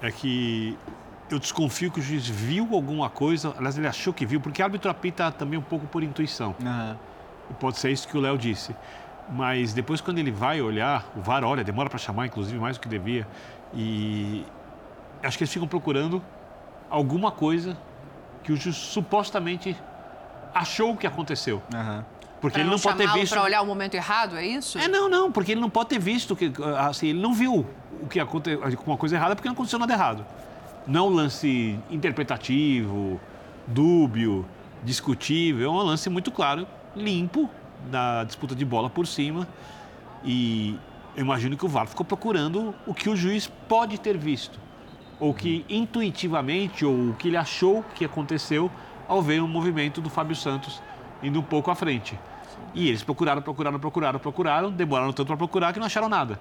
é 0.01 0.11
que 0.11 0.77
eu 1.29 1.39
desconfio 1.39 1.91
que 1.91 1.99
o 1.99 2.03
juiz 2.03 2.27
viu 2.27 2.67
alguma 2.73 3.09
coisa, 3.09 3.53
aliás, 3.57 3.77
ele 3.77 3.87
achou 3.87 4.13
que 4.13 4.25
viu, 4.25 4.39
porque 4.39 4.61
o 4.61 4.65
árbitro 4.65 4.89
apita 4.89 5.31
também 5.31 5.59
um 5.59 5.63
pouco 5.63 5.85
por 5.87 6.03
intuição. 6.03 6.55
E 7.49 7.53
pode 7.53 7.77
ser 7.77 7.91
isso 7.91 8.07
que 8.07 8.17
o 8.17 8.21
Léo 8.21 8.37
disse. 8.37 8.75
Mas 9.29 9.73
depois, 9.73 9.99
quando 9.99 10.19
ele 10.19 10.31
vai 10.31 10.61
olhar, 10.61 11.05
o 11.15 11.21
VAR 11.21 11.43
olha, 11.43 11.63
demora 11.63 11.89
para 11.89 11.99
chamar, 11.99 12.27
inclusive, 12.27 12.57
mais 12.57 12.77
do 12.77 12.81
que 12.81 12.87
devia. 12.87 13.27
E 13.73 14.45
acho 15.23 15.37
que 15.37 15.43
eles 15.43 15.53
ficam 15.53 15.67
procurando 15.67 16.21
alguma 16.89 17.31
coisa 17.31 17.77
que 18.43 18.51
o 18.51 18.55
juiz 18.55 18.75
supostamente 18.75 19.75
achou 20.53 20.95
que 20.95 21.05
aconteceu. 21.05 21.61
Porque 22.39 22.53
Pra 22.53 22.61
ele 22.61 22.69
não 22.69 22.79
pode 22.79 22.97
ter 22.97 23.11
visto. 23.13 23.33
Pra 23.33 23.43
olhar 23.43 23.61
o 23.61 23.65
momento 23.65 23.95
errado, 23.95 24.37
é 24.37 24.45
isso? 24.45 24.77
É, 24.77 24.87
não, 24.87 25.09
não, 25.09 25.31
porque 25.31 25.51
ele 25.51 25.61
não 25.61 25.69
pode 25.69 25.89
ter 25.89 25.99
visto 25.99 26.35
que, 26.35 26.51
assim, 26.77 27.07
ele 27.07 27.19
não 27.19 27.33
viu 27.33 27.65
o 28.01 28.07
que 28.07 28.19
aconteceu, 28.19 28.61
uma 28.85 28.97
coisa 28.97 29.15
errada 29.15 29.35
porque 29.35 29.47
não 29.47 29.53
aconteceu 29.53 29.79
nada 29.79 29.93
errado. 29.93 30.25
Não 30.85 31.07
é 31.07 31.09
um 31.09 31.13
lance 31.13 31.77
interpretativo, 31.89 33.19
dúbio, 33.65 34.45
discutível, 34.83 35.69
é 35.69 35.73
um 35.73 35.77
lance 35.77 36.09
muito 36.09 36.31
claro, 36.31 36.67
limpo, 36.95 37.49
da 37.91 38.23
disputa 38.23 38.55
de 38.55 38.63
bola 38.63 38.89
por 38.89 39.05
cima. 39.05 39.47
E 40.23 40.77
eu 41.17 41.23
imagino 41.23 41.57
que 41.57 41.65
o 41.65 41.67
VAR 41.67 41.87
ficou 41.87 42.05
procurando 42.05 42.75
o 42.85 42.93
que 42.93 43.09
o 43.09 43.15
juiz 43.15 43.47
pode 43.67 43.99
ter 43.99 44.15
visto, 44.15 44.59
ou 45.19 45.33
que 45.33 45.65
intuitivamente, 45.67 46.85
ou 46.85 47.09
o 47.09 47.15
que 47.15 47.27
ele 47.27 47.37
achou 47.37 47.83
que 47.95 48.05
aconteceu 48.05 48.69
ao 49.07 49.19
ver 49.19 49.41
o 49.41 49.47
movimento 49.47 49.99
do 49.99 50.11
Fábio 50.11 50.35
Santos 50.35 50.79
indo 51.23 51.39
um 51.39 51.43
pouco 51.43 51.71
à 51.71 51.75
frente. 51.75 52.17
E 52.75 52.87
eles 52.87 53.01
procuraram, 53.01 53.41
procuraram, 53.41 53.79
procuraram, 53.79 54.19
procuraram, 54.19 54.71
demoraram 54.71 55.11
tanto 55.11 55.25
para 55.25 55.37
procurar 55.37 55.73
que 55.73 55.79
não 55.79 55.87
acharam 55.87 56.07
nada, 56.07 56.39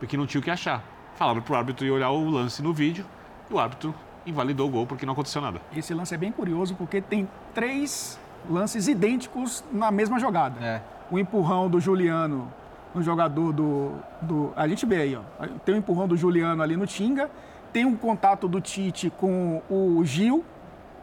porque 0.00 0.16
não 0.16 0.26
tinha 0.26 0.40
o 0.40 0.42
que 0.42 0.50
achar. 0.50 0.82
Falaram 1.14 1.40
para 1.40 1.54
o 1.54 1.56
árbitro 1.56 1.86
ir 1.86 1.92
olhar 1.92 2.10
o 2.10 2.28
lance 2.28 2.60
no 2.60 2.72
vídeo 2.72 3.06
e 3.48 3.54
o 3.54 3.60
árbitro 3.60 3.94
invalidou 4.26 4.66
o 4.66 4.70
gol 4.72 4.86
porque 4.88 5.06
não 5.06 5.12
aconteceu 5.12 5.40
nada. 5.40 5.60
Esse 5.74 5.94
lance 5.94 6.12
é 6.12 6.18
bem 6.18 6.32
curioso 6.32 6.74
porque 6.74 7.00
tem 7.00 7.28
três 7.54 8.18
lances 8.50 8.88
idênticos 8.88 9.62
na 9.72 9.92
mesma 9.92 10.18
jogada. 10.18 10.82
O 11.12 11.16
empurrão 11.16 11.70
do 11.70 11.78
Juliano 11.78 12.52
no 12.96 13.02
jogador 13.02 13.52
do, 13.52 13.92
do. 14.22 14.52
A 14.56 14.66
gente 14.66 14.86
vê 14.86 14.96
aí, 15.02 15.16
ó. 15.16 15.20
Tem 15.64 15.74
o 15.74 15.78
empurrão 15.78 16.08
do 16.08 16.16
Juliano 16.16 16.62
ali 16.62 16.76
no 16.76 16.86
Tinga, 16.86 17.30
tem 17.72 17.84
um 17.84 17.94
contato 17.94 18.48
do 18.48 18.58
Tite 18.60 19.10
com 19.10 19.62
o 19.68 20.02
Gil. 20.04 20.42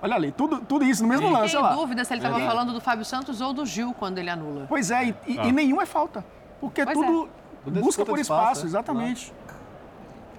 Olha 0.02 0.16
ali, 0.16 0.32
tudo, 0.32 0.60
tudo 0.62 0.84
isso 0.84 1.04
no 1.04 1.08
mesmo 1.08 1.28
Fiquei 1.28 1.40
lance, 1.42 1.56
olha 1.56 1.66
lá. 1.68 1.76
dúvida 1.76 2.04
se 2.04 2.12
ele 2.14 2.20
estava 2.20 2.42
É. 2.42 2.46
falando 2.46 2.74
do 2.74 2.82
Fábio 2.82 3.06
Santos 3.06 3.40
ou 3.40 3.54
do 3.54 3.66
Gil 3.66 3.94
quando 3.98 4.18
ele 4.18 4.30
anula. 4.30 4.66
Pois 4.68 4.92
é, 4.92 5.06
e, 5.06 5.16
e- 5.28 5.40
Ah. 5.40 5.46
e 5.46 5.52
nenhum 5.52 5.80
é 5.80 5.86
falta. 5.86 6.26
Porque 6.60 6.84
Pois 6.84 6.98
tudo 6.98 7.30
Tudo 7.64 7.80
é 7.80 7.82
busca 7.82 8.04
por 8.06 8.20
espaço, 8.20 8.42
espaço, 8.44 8.64
é. 8.64 8.66
exatamente. 8.66 9.34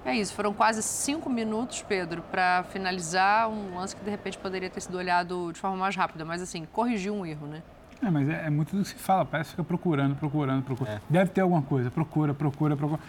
É 0.04 0.14
isso, 0.14 0.34
foram 0.34 0.52
quase 0.52 0.82
cinco 0.82 1.30
minutos, 1.30 1.82
Pedro, 1.88 2.22
para 2.30 2.62
finalizar 2.64 3.48
um 3.48 3.76
lance 3.78 3.96
que 3.96 4.04
de 4.04 4.10
repente 4.10 4.36
poderia 4.36 4.68
ter 4.68 4.82
sido 4.82 4.98
olhado 4.98 5.50
de 5.50 5.58
forma 5.58 5.78
mais 5.78 5.96
rápida, 5.96 6.26
mas 6.26 6.42
assim, 6.42 6.66
corrigiu 6.70 7.14
um 7.14 7.24
erro, 7.24 7.46
né? 7.46 7.62
É, 8.02 8.10
mas 8.10 8.28
é, 8.28 8.46
é 8.46 8.50
muito 8.50 8.76
do 8.76 8.82
que 8.82 8.88
se 8.88 8.94
fala, 8.94 9.24
parece 9.24 9.50
que 9.50 9.56
fica 9.56 9.64
procurando, 9.64 10.14
procurando, 10.16 10.62
procurando. 10.62 11.00
Deve 11.08 11.30
ter 11.30 11.40
alguma 11.40 11.62
coisa, 11.62 11.90
procura, 11.90 12.34
procura, 12.34 12.76
procura. 12.76 13.00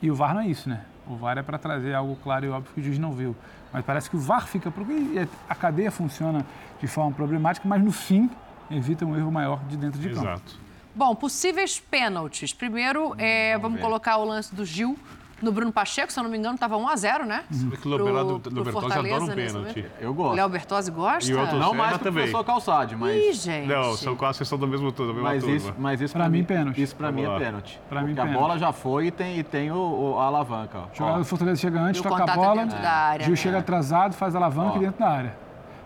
E, 0.00 0.06
e 0.06 0.10
o 0.10 0.14
VAR 0.14 0.34
não 0.34 0.40
é 0.40 0.48
isso, 0.48 0.68
né? 0.68 0.84
O 1.06 1.16
VAR 1.16 1.38
é 1.38 1.42
para 1.42 1.58
trazer 1.58 1.94
algo 1.94 2.16
claro 2.22 2.46
e 2.46 2.48
óbvio 2.48 2.72
que 2.74 2.80
o 2.80 2.82
juiz 2.82 2.98
não 2.98 3.12
viu. 3.12 3.36
Mas 3.72 3.84
parece 3.84 4.08
que 4.08 4.16
o 4.16 4.20
VAR 4.20 4.46
fica 4.46 4.70
procurando. 4.70 5.28
A 5.48 5.54
cadeia 5.54 5.90
funciona 5.90 6.44
de 6.80 6.86
forma 6.86 7.12
problemática, 7.12 7.68
mas 7.68 7.82
no 7.82 7.92
fim 7.92 8.30
evita 8.70 9.04
um 9.04 9.16
erro 9.16 9.30
maior 9.30 9.62
de 9.64 9.76
dentro 9.76 10.00
de 10.00 10.08
campo. 10.08 10.26
Exato. 10.26 10.66
Bom, 10.94 11.14
possíveis 11.14 11.78
pênaltis. 11.78 12.54
Primeiro, 12.54 13.14
é, 13.18 13.58
vamos 13.58 13.76
ver. 13.76 13.82
colocar 13.84 14.16
o 14.16 14.24
lance 14.24 14.54
do 14.54 14.64
Gil 14.64 14.98
no 15.42 15.52
Bruno 15.52 15.70
Pacheco, 15.72 16.10
se 16.12 16.18
eu 16.18 16.24
não 16.24 16.30
me 16.30 16.38
engano, 16.38 16.54
estava 16.54 16.76
1 16.76 16.88
a 16.88 16.96
0 16.96 17.26
né? 17.26 17.44
Você 17.50 17.66
vê 17.66 17.76
que 17.76 17.86
o 17.86 17.90
Loberto- 17.90 18.50
o 18.50 18.54
Lobertosi 18.54 18.92
adora 18.98 19.24
um 19.24 19.26
pênalti. 19.28 19.86
Eu 20.00 20.10
O 20.10 20.14
gosto. 20.14 20.34
Léo 20.36 20.48
Bertozzi 20.48 20.90
gosta? 20.90 21.30
E 21.30 21.34
o 21.34 21.58
Não 21.58 21.74
mais 21.74 21.90
que 21.90 21.96
o 21.96 21.98
também. 21.98 22.22
professor 22.24 22.44
Calçade, 22.44 22.96
mas... 22.96 23.14
Ih, 23.16 23.32
gente. 23.34 23.68
Não, 23.68 23.94
são 23.96 24.16
quase 24.16 24.44
são 24.44 24.56
do 24.58 24.66
mesmo 24.66 24.90
turno, 24.92 25.12
da 25.12 25.16
mesma 25.16 25.28
Mas 25.30 25.42
turma. 25.42 25.56
isso, 25.56 25.74
mas 25.78 26.00
isso 26.00 26.14
Pra 26.14 26.22
pra 26.24 26.30
mim, 26.30 26.38
mim, 26.38 26.44
pênalti. 26.44 26.82
Isso 26.82 26.96
pra 26.96 27.08
Vamos 27.08 27.22
mim 27.22 27.28
lá. 27.28 27.36
é 27.36 27.38
pênalti. 27.38 27.80
Pra 27.88 28.00
mim, 28.00 28.06
Porque 28.08 28.20
a 28.20 28.24
pênalti. 28.24 28.40
bola 28.42 28.58
já 28.58 28.72
foi 28.72 29.06
e 29.06 29.10
tem, 29.10 29.38
e 29.38 29.42
tem 29.42 29.70
o, 29.70 29.76
o- 29.76 30.18
a 30.20 30.24
alavanca. 30.24 30.78
Ó. 30.78 30.84
Jogador 30.94 31.18
do 31.18 31.24
Fortaleza 31.24 31.60
chega 31.60 31.80
antes, 31.80 32.00
o 32.00 32.02
toca 32.04 32.16
a 32.16 32.20
contato 32.20 32.36
bola, 32.36 32.64
da 32.66 32.90
área, 32.90 33.24
Gil 33.24 33.30
né? 33.32 33.36
chega 33.36 33.58
atrasado, 33.58 34.14
faz 34.14 34.34
a 34.34 34.38
alavanca 34.38 34.76
Ó. 34.76 34.78
dentro 34.78 34.98
da 34.98 35.08
área. 35.08 35.36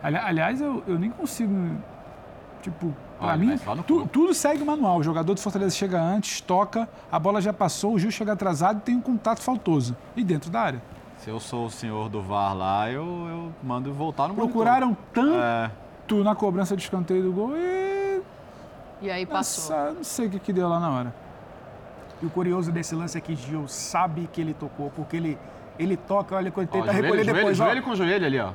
Ali- 0.03 0.17
Aliás, 0.17 0.61
eu, 0.61 0.83
eu 0.87 0.99
nem 0.99 1.11
consigo, 1.11 1.53
tipo, 2.63 2.95
pra 3.19 3.29
Olha, 3.29 3.37
mim, 3.37 3.59
tu- 3.87 4.07
tudo 4.07 4.33
segue 4.35 4.63
o 4.63 4.67
manual. 4.67 4.99
O 4.99 5.03
jogador 5.03 5.35
do 5.35 5.41
Fortaleza 5.41 5.75
chega 5.75 6.01
antes, 6.01 6.41
toca, 6.41 6.89
a 7.11 7.19
bola 7.19 7.41
já 7.41 7.53
passou, 7.53 7.95
o 7.95 7.99
Gil 7.99 8.11
chega 8.11 8.33
atrasado 8.33 8.79
e 8.79 8.81
tem 8.83 8.97
um 8.97 9.01
contato 9.01 9.41
faltoso. 9.43 9.97
E 10.17 10.23
dentro 10.25 10.51
da 10.51 10.61
área. 10.61 10.83
Se 11.19 11.29
eu 11.29 11.39
sou 11.39 11.67
o 11.67 11.71
senhor 11.71 12.09
do 12.09 12.23
VAR 12.23 12.55
lá, 12.57 12.91
eu, 12.91 13.03
eu 13.29 13.53
mando 13.63 13.93
voltar 13.93 14.27
no 14.29 14.35
Procuraram 14.35 14.97
tanto 15.13 16.21
É. 16.21 16.23
na 16.25 16.35
cobrança 16.35 16.75
de 16.77 16.83
escanteio 16.83 17.23
do 17.25 17.33
gol 17.33 17.53
e... 17.57 18.23
E 19.03 19.11
aí 19.11 19.25
passou. 19.27 19.75
Nossa, 19.77 19.93
não 19.93 20.05
sei 20.05 20.27
o 20.27 20.31
que, 20.31 20.39
que 20.39 20.53
deu 20.53 20.69
lá 20.69 20.79
na 20.81 20.91
hora. 20.91 21.15
E 22.23 22.27
o 22.27 22.31
curioso 22.31 22.71
desse 22.71 22.95
lance 22.95 23.17
é 23.17 23.21
que 23.21 23.35
Gil 23.35 23.67
sabe 23.69 24.29
que 24.33 24.41
ele 24.41 24.53
tocou, 24.55 24.91
porque 24.95 25.17
ele, 25.17 25.39
ele 25.79 25.97
toca, 25.97 26.37
olha, 26.37 26.51
quando 26.51 26.69
ele 26.69 26.79
Ó, 26.79 26.81
tenta 26.83 26.93
joelho, 26.93 27.03
recolher 27.05 27.25
joelho, 27.25 27.37
depois, 27.39 27.61
ó, 27.61 27.65
joelho 27.65 27.83
com 27.83 27.95
joelho 27.95 28.27
ali, 28.27 28.39
ó. 28.41 28.51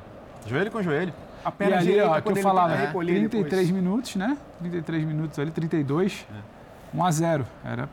Joelho 0.46 0.70
com 0.70 0.82
joelho. 0.82 1.12
A 1.46 1.50
E 1.50 1.52
perna 1.52 1.76
ali, 1.76 1.86
direita, 1.86 2.10
ó, 2.10 2.20
que 2.20 2.28
eu 2.32 2.36
falava, 2.36 2.68
tenta 2.70 2.80
né? 2.80 2.86
recolher 2.86 3.14
33 3.14 3.50
depois. 3.68 3.70
minutos, 3.70 4.16
né? 4.16 4.36
33 4.58 5.04
minutos 5.04 5.38
ali, 5.38 5.50
32. 5.50 6.26
1 6.94 7.04
a 7.04 7.10
0 7.10 7.46
Era, 7.64 7.88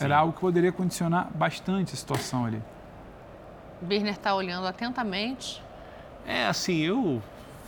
era 0.00 0.16
algo 0.18 0.32
que 0.32 0.40
poderia 0.40 0.72
condicionar 0.72 1.28
bastante 1.34 1.94
a 1.94 1.96
situação 1.96 2.44
ali. 2.44 2.62
Birner 3.80 4.12
está 4.12 4.34
olhando 4.34 4.66
atentamente. 4.66 5.62
É 6.26 6.46
assim, 6.46 6.76
eu 6.80 7.22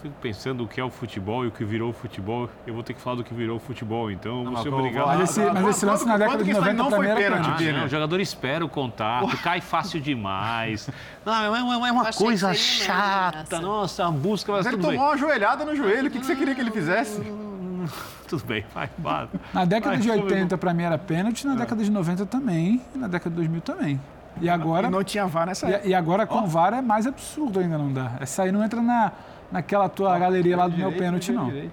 fico 0.04 0.14
pensando 0.20 0.64
o 0.64 0.68
que 0.68 0.78
é 0.78 0.84
o 0.84 0.90
futebol 0.90 1.44
e 1.46 1.48
o 1.48 1.50
que 1.50 1.64
virou 1.64 1.88
o 1.88 1.92
futebol. 1.94 2.50
Eu 2.66 2.74
vou 2.74 2.82
ter 2.82 2.92
que 2.92 3.00
falar 3.00 3.16
do 3.16 3.24
que 3.24 3.32
virou 3.32 3.56
o 3.56 3.60
futebol, 3.60 4.10
então 4.10 4.44
eu 4.44 4.50
vou 4.52 4.62
ser 4.62 4.68
obrigado. 4.68 5.06
Mas 5.06 5.30
esse, 5.30 5.40
mas 5.50 5.66
esse 5.68 5.86
lance 5.86 6.04
na 6.06 6.18
década 6.18 6.44
de 6.44 6.50
isso 6.50 6.60
aí 6.60 6.74
90 6.74 6.82
não 6.82 6.90
foi 6.90 7.14
pênalti. 7.14 7.50
Birner? 7.56 7.78
Não, 7.80 7.86
o 7.86 7.88
jogador 7.88 8.20
espera 8.20 8.62
o 8.62 8.68
contato, 8.68 9.34
cai 9.38 9.62
fácil 9.62 10.00
demais. 10.00 10.90
Não, 11.24 11.56
é, 11.56 11.62
uma- 11.62 11.88
é 11.88 11.92
uma 11.92 12.12
coisa 12.12 12.52
chata. 12.52 13.58
Nossa, 13.60 14.06
a 14.06 14.10
busca, 14.10 14.52
mas 14.52 14.66
Mas 14.66 14.66
ele 14.66 14.76
tudo 14.76 14.88
bem. 14.90 14.98
tomou 14.98 15.10
uma 15.12 15.16
joelhada 15.16 15.64
no 15.64 15.74
joelho. 15.74 16.08
O 16.08 16.10
que, 16.10 16.20
que 16.20 16.26
você 16.26 16.36
queria 16.36 16.54
que 16.54 16.60
ele 16.60 16.70
fizesse? 16.70 17.22
Tudo 18.28 18.44
bem, 18.44 18.64
vai, 18.74 18.88
vai. 18.98 19.28
Na 19.52 19.64
década 19.66 19.96
Vai, 19.96 20.00
de 20.02 20.10
tudo 20.10 20.24
80 20.24 20.56
pra 20.58 20.72
mim 20.72 20.82
era 20.84 20.96
pênalti, 20.96 21.46
na 21.46 21.54
década 21.54 21.84
de 21.84 21.90
90 21.90 22.24
também, 22.24 22.80
e 22.94 22.98
na 22.98 23.06
década 23.06 23.30
de 23.30 23.36
2000 23.36 23.60
também. 23.60 24.00
E 24.40 24.48
agora, 24.48 24.88
E 24.88 24.90
não 24.90 25.04
tinha 25.04 25.26
VAR 25.26 25.46
nessa 25.46 25.66
época. 25.68 25.86
e, 25.86 25.90
e 25.90 25.94
agora 25.94 26.26
com 26.26 26.40
o 26.40 26.46
VAR 26.46 26.72
é 26.72 26.80
mais 26.80 27.06
absurdo 27.06 27.60
ainda 27.60 27.76
não 27.78 27.92
dá. 27.92 28.12
Essa 28.18 28.42
aí 28.44 28.50
não 28.52 28.64
entra 28.64 28.80
na, 28.80 29.12
naquela 29.50 29.88
tua 29.88 30.18
galeria 30.18 30.56
lá 30.56 30.68
do 30.68 30.76
meu 30.76 30.92
pênalti, 30.92 31.32
não. 31.32 31.50
É, 31.50 31.68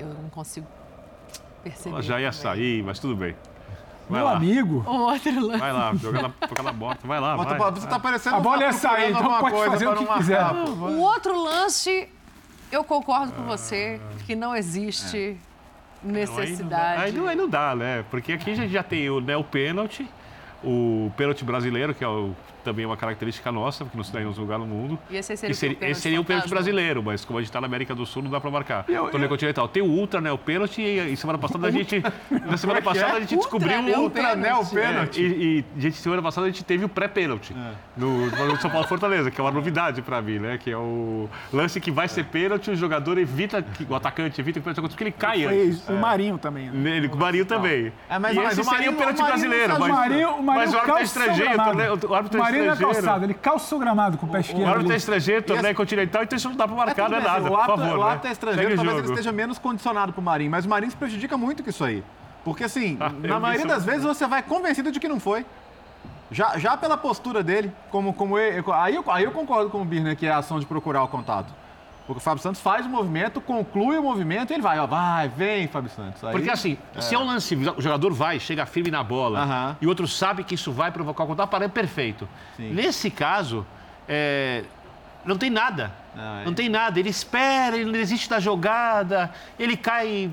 eu, 0.00 0.06
eu 0.08 0.14
não 0.22 0.28
consigo 0.30 0.66
perceber. 1.62 1.90
Ela 1.94 2.02
já 2.02 2.20
ia 2.20 2.30
também. 2.30 2.42
sair, 2.42 2.82
mas 2.82 2.98
tudo 2.98 3.14
bem. 3.16 3.34
Vai 4.08 4.20
Meu 4.20 4.28
lá. 4.30 4.36
amigo, 4.36 4.82
O 4.86 4.90
outro 5.02 5.38
lance. 5.46 5.58
Vai 5.58 5.72
lá, 5.72 5.94
joga 5.94 6.22
na, 6.22 6.28
toca 6.30 6.62
na 6.62 6.72
bota, 6.72 7.06
vai 7.06 7.20
lá, 7.20 7.36
Bota- 7.36 7.54
vai. 7.58 7.70
Você 7.72 7.86
tá 7.86 7.98
parecendo 7.98 8.36
A 8.36 8.40
bola 8.40 8.62
ia 8.62 8.72
sair, 8.72 9.10
então 9.10 9.20
alguma 9.22 9.40
pode 9.40 9.54
coisa 9.54 9.70
fazer 9.72 9.86
o 9.86 9.90
pra 9.90 9.98
que 9.98 10.04
não 10.06 10.16
quiser. 10.16 10.48
pô. 10.48 10.70
O 10.86 11.00
outro 11.00 11.38
lance, 11.42 12.08
eu 12.72 12.82
concordo 12.84 13.32
com 13.32 13.42
você 13.42 14.00
que 14.26 14.34
não 14.34 14.56
existe 14.56 15.36
necessidade. 16.02 17.02
Aí 17.02 17.12
não, 17.12 17.26
aí 17.26 17.36
não 17.36 17.48
dá, 17.48 17.74
né? 17.76 18.04
Porque 18.10 18.32
aqui 18.32 18.50
a 18.50 18.54
gente 18.54 18.72
já 18.72 18.82
tem 18.82 19.10
o, 19.10 19.20
né, 19.20 19.36
o 19.36 19.44
pênalti, 19.44 20.08
o 20.64 21.10
pênalti 21.16 21.44
brasileiro, 21.44 21.94
que 21.94 22.02
é 22.02 22.08
o- 22.08 22.34
também 22.68 22.84
uma 22.84 22.96
característica 22.98 23.50
nossa, 23.50 23.84
porque 23.84 23.96
não 23.96 24.04
se 24.04 24.12
dá 24.12 24.20
em 24.20 24.26
outro 24.26 24.42
lugar 24.42 24.58
no 24.58 24.66
mundo. 24.66 24.98
E 25.10 25.16
esse 25.16 25.34
seria 25.36 25.54
seria, 25.54 25.74
pênalti 25.76 25.92
esse 25.92 26.00
seria 26.02 26.20
o 26.20 26.24
pênalti 26.24 26.48
brasileiro, 26.50 27.02
mas 27.02 27.24
como 27.24 27.38
a 27.38 27.42
gente 27.42 27.48
está 27.48 27.60
na 27.60 27.66
América 27.66 27.94
do 27.94 28.04
Sul, 28.04 28.22
não 28.22 28.30
dá 28.30 28.40
para 28.40 28.50
marcar. 28.50 28.84
eu- 28.88 29.08
Torneio 29.08 29.28
continental. 29.30 29.66
Tem 29.68 29.82
o 29.82 29.86
Ultra, 29.86 30.20
né? 30.20 30.30
O 30.30 30.36
pênalti, 30.38 30.82
e, 30.82 31.12
e 31.12 31.16
semana 31.16 31.38
passada 31.38 31.66
a 31.66 31.70
gente. 31.70 32.02
Na 32.46 32.56
semana 32.58 32.82
passada 32.82 33.14
a 33.14 33.20
gente 33.20 33.36
descobriu 33.36 33.78
Ultra, 33.78 33.82
né, 33.90 33.96
o 33.96 34.00
Ultra, 34.02 34.36
né? 34.36 34.54
O 34.54 34.66
pênalti. 34.66 34.74
pênalti. 34.74 35.22
E, 35.22 35.64
e, 35.78 35.80
gente, 35.80 35.96
semana 35.96 36.20
passada 36.22 36.46
a 36.46 36.50
gente 36.50 36.62
teve 36.64 36.84
o 36.84 36.88
pré-pênalti 36.88 37.54
no, 37.96 38.26
no 38.26 38.56
São 38.60 38.70
Paulo 38.70 38.86
Fortaleza, 38.86 39.30
que 39.30 39.40
é 39.40 39.44
uma 39.44 39.50
novidade 39.50 40.02
para 40.02 40.20
mim, 40.20 40.38
né? 40.38 40.58
Que 40.58 40.70
é 40.70 40.76
o 40.76 41.28
lance 41.52 41.80
que 41.80 41.90
vai 41.90 42.06
ser 42.08 42.24
pênalti, 42.24 42.70
o 42.70 42.76
jogador 42.76 43.16
evita, 43.18 43.62
que, 43.62 43.86
o 43.88 43.94
atacante 43.94 44.40
evita 44.40 44.54
que 44.54 44.60
o 44.60 44.62
pênalti 44.64 44.78
aconteça, 44.78 44.96
porque 44.96 45.04
ele 45.04 45.12
cai 45.12 45.44
antes. 45.44 45.88
O 45.88 45.92
Marinho 45.94 46.36
também. 46.38 46.70
né? 46.70 46.96
Ele, 46.98 47.06
o 47.08 47.16
Marinho 47.16 47.46
também. 47.46 47.92
É, 48.10 48.18
mas- 48.18 48.36
e 48.36 48.40
mas 48.40 48.52
esse 48.52 48.60
o 48.60 48.64
seria 48.64 48.78
Marinho- 48.78 48.92
o 48.92 48.96
pênalti 48.96 49.22
brasileiro. 49.22 49.74
Mas, 49.78 50.72
o 50.74 50.76
árbitro 50.78 50.98
é 50.98 51.02
estrangeiro, 51.02 51.50
o 51.50 51.54
gramado. 51.54 51.70
torneio- 51.70 52.10
o 52.10 52.14
árbitro 52.14 52.38
é 52.40 52.42
É 52.64 52.72
estrangeiro. 52.72 52.94
calçado, 52.94 53.24
ele 53.24 53.34
calça 53.34 53.76
o 53.76 53.78
gramado 53.78 54.18
com 54.18 54.26
o 54.26 54.28
pé 54.28 54.40
esquerdo. 54.40 54.62
O 54.62 54.66
árbitro 54.66 54.92
é 54.92 54.96
estrangeiro, 54.96 55.42
torneio 55.42 55.74
continental, 55.74 56.22
então 56.22 56.36
isso 56.36 56.48
não 56.48 56.56
dá 56.56 56.66
pra 56.66 56.76
marcar, 56.76 57.04
tudo 57.04 57.10
não 57.10 57.18
é 57.18 57.20
nada, 57.20 57.50
o 57.50 57.56
árbitro-. 57.56 57.98
O 58.00 58.04
né? 58.04 58.20
é 58.24 58.32
estrangeiro, 58.32 58.72
o 58.72 58.76
talvez 58.76 58.98
ele 58.98 59.08
esteja 59.08 59.32
menos 59.32 59.58
condicionado 59.58 60.12
pro 60.12 60.22
Marinho, 60.22 60.50
mas 60.50 60.64
o 60.64 60.68
Marinho 60.68 60.90
se 60.90 60.96
prejudica 60.96 61.36
muito 61.36 61.62
com 61.62 61.70
isso 61.70 61.84
aí. 61.84 62.02
Porque 62.44 62.64
assim, 62.64 62.96
Ah, 63.00 63.10
na 63.10 63.38
maioria 63.38 63.66
das 63.66 63.84
vezes 63.84 64.04
você 64.04 64.26
vai 64.26 64.42
convencido 64.42 64.90
de 64.90 64.98
que 64.98 65.08
não 65.08 65.20
foi. 65.20 65.44
Já, 66.30 66.58
já 66.58 66.76
pela 66.76 66.96
postura 66.96 67.42
dele, 67.42 67.72
como, 67.90 68.12
como 68.12 68.38
ele, 68.38 68.62
aí, 68.72 68.94
eu, 68.94 69.04
aí 69.08 69.24
eu 69.24 69.30
concordo 69.30 69.70
com 69.70 69.80
o 69.80 69.84
Birner 69.84 70.16
que 70.16 70.26
é 70.26 70.30
a 70.30 70.38
ação 70.38 70.60
de 70.60 70.66
procurar 70.66 71.02
o 71.02 71.08
contato. 71.08 71.52
Porque 72.08 72.20
o 72.20 72.22
Fábio 72.22 72.42
Santos 72.42 72.58
faz 72.62 72.86
o 72.86 72.88
movimento, 72.88 73.38
conclui 73.38 73.98
o 73.98 74.02
movimento 74.02 74.50
e 74.50 74.54
ele 74.54 74.62
vai, 74.62 74.78
ó, 74.80 74.86
vai, 74.86 75.28
vem, 75.28 75.68
Fábio 75.68 75.90
Santos. 75.90 76.24
Aí- 76.24 76.32
Porque 76.32 76.48
assim, 76.48 76.78
se 76.98 77.14
é 77.14 77.18
um 77.18 77.26
lance, 77.26 77.54
o 77.54 77.82
jogador 77.82 78.14
vai, 78.14 78.40
chega 78.40 78.64
firme 78.64 78.90
na 78.90 79.04
bola, 79.04 79.40
Aham. 79.42 79.76
e 79.78 79.84
o 79.84 79.90
outro 79.90 80.08
sabe 80.08 80.42
que 80.42 80.54
isso 80.54 80.72
vai 80.72 80.90
provocar 80.90 81.24
o 81.24 81.26
contato, 81.26 81.50
para 81.50 81.66
é 81.66 81.68
perfeito. 81.68 82.26
Sim. 82.56 82.72
Nesse 82.72 83.10
caso, 83.10 83.66
é, 84.08 84.64
não 85.22 85.36
tem 85.36 85.50
nada. 85.50 85.92
Ah, 86.16 86.40
é. 86.40 86.44
Não 86.46 86.54
tem 86.54 86.70
nada. 86.70 86.98
Ele 86.98 87.10
espera, 87.10 87.76
ele 87.76 87.84
não 87.84 87.92
desiste 87.92 88.26
da 88.30 88.40
jogada, 88.40 89.30
ele 89.58 89.76
cai 89.76 90.30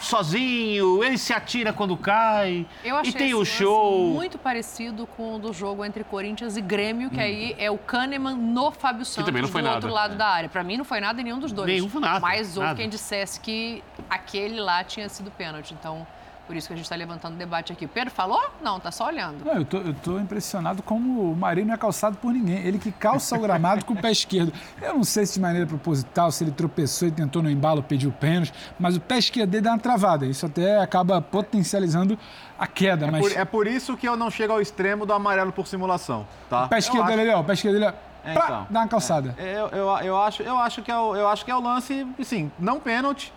sozinho, 0.00 1.02
ele 1.02 1.18
se 1.18 1.32
atira 1.32 1.72
quando 1.72 1.96
cai. 1.96 2.66
Eu 2.84 2.96
achei 2.96 3.12
e 3.12 3.14
tem 3.14 3.34
o 3.34 3.44
show. 3.44 4.08
muito 4.12 4.38
parecido 4.38 5.06
com 5.06 5.36
o 5.36 5.38
do 5.38 5.52
jogo 5.52 5.84
entre 5.84 6.04
Corinthians 6.04 6.56
e 6.56 6.60
Grêmio, 6.60 7.10
que 7.10 7.20
aí 7.20 7.54
é 7.58 7.70
o 7.70 7.78
Kahneman 7.78 8.34
no 8.36 8.70
Fábio 8.70 9.04
Santos 9.04 9.26
também 9.26 9.42
não 9.42 9.48
foi 9.48 9.62
do 9.62 9.64
nada. 9.64 9.76
outro 9.76 9.90
lado 9.92 10.16
da 10.16 10.26
área. 10.26 10.48
Pra 10.48 10.62
mim 10.62 10.76
não 10.76 10.84
foi 10.84 11.00
nada 11.00 11.22
nenhum 11.22 11.38
dos 11.38 11.52
dois. 11.52 11.66
Nenhum 11.68 11.88
foi 11.88 12.00
nada, 12.00 12.20
Mas 12.20 12.56
houve 12.56 12.68
nada. 12.68 12.78
quem 12.80 12.88
dissesse 12.88 13.40
que 13.40 13.82
aquele 14.08 14.60
lá 14.60 14.84
tinha 14.84 15.08
sido 15.08 15.30
pênalti. 15.30 15.74
Então, 15.78 16.06
por 16.46 16.54
isso 16.56 16.68
que 16.68 16.72
a 16.74 16.76
gente 16.76 16.84
está 16.84 16.94
levantando 16.96 17.34
o 17.34 17.36
debate 17.36 17.72
aqui. 17.72 17.86
Pedro 17.86 18.10
falou? 18.10 18.40
Não, 18.62 18.78
tá 18.78 18.90
só 18.90 19.06
olhando. 19.06 19.44
Não, 19.44 19.54
eu 19.54 19.64
tô, 19.64 19.78
eu 19.78 19.94
tô 19.94 20.18
impressionado 20.18 20.82
como 20.82 21.32
o 21.32 21.36
Marinho 21.36 21.66
não 21.68 21.74
é 21.74 21.76
calçado 21.76 22.16
por 22.18 22.32
ninguém. 22.32 22.58
Ele 22.64 22.78
que 22.78 22.92
calça 22.92 23.36
o 23.36 23.40
gramado 23.40 23.84
com 23.84 23.94
o 23.94 23.96
pé 24.00 24.10
esquerdo. 24.12 24.52
Eu 24.80 24.94
não 24.94 25.04
sei 25.04 25.26
se 25.26 25.34
de 25.34 25.40
maneira 25.40 25.66
proposital, 25.66 26.30
se 26.30 26.44
ele 26.44 26.50
tropeçou 26.52 27.08
e 27.08 27.10
tentou 27.10 27.42
no 27.42 27.50
embalo, 27.50 27.82
pediu 27.82 28.12
pênalti, 28.12 28.52
mas 28.78 28.96
o 28.96 29.00
pé 29.00 29.18
esquerdo 29.18 29.50
dele 29.50 29.62
dá 29.64 29.70
uma 29.72 29.78
travada. 29.78 30.24
Isso 30.26 30.46
até 30.46 30.80
acaba 30.80 31.20
potencializando 31.20 32.18
a 32.58 32.66
queda. 32.66 33.06
É 33.06 33.10
mas 33.10 33.20
por, 33.28 33.38
é 33.40 33.44
por 33.44 33.66
isso 33.66 33.96
que 33.96 34.08
eu 34.08 34.16
não 34.16 34.30
chego 34.30 34.52
ao 34.52 34.60
extremo 34.60 35.04
do 35.04 35.12
amarelo 35.12 35.52
por 35.52 35.66
simulação, 35.66 36.26
tá? 36.48 36.64
o 36.64 36.68
pé 36.68 36.78
esquerdo 36.78 36.98
Eu 37.00 37.04
acho- 37.06 37.16
dele, 37.16 37.30
ó, 37.32 37.40
o 37.40 37.44
pé 37.44 37.52
esquerdo 37.54 37.74
dele, 37.74 37.86
ó, 37.86 37.92
É, 38.28 38.32
então. 38.32 38.66
dá 38.70 38.80
uma 38.80 38.88
calçada. 38.88 39.34
É, 39.38 39.54
Eu, 39.60 39.68
eu, 39.68 39.88
eu, 40.04 40.16
acho, 40.22 40.42
eu, 40.42 40.56
acho 40.58 40.82
que 40.82 40.90
é 40.90 40.98
o, 40.98 41.14
eu 41.16 41.28
acho 41.28 41.44
que 41.44 41.50
é 41.50 41.54
o 41.56 41.60
lance, 41.60 42.06
sim, 42.22 42.50
não 42.58 42.80
pênalti, 42.80 43.32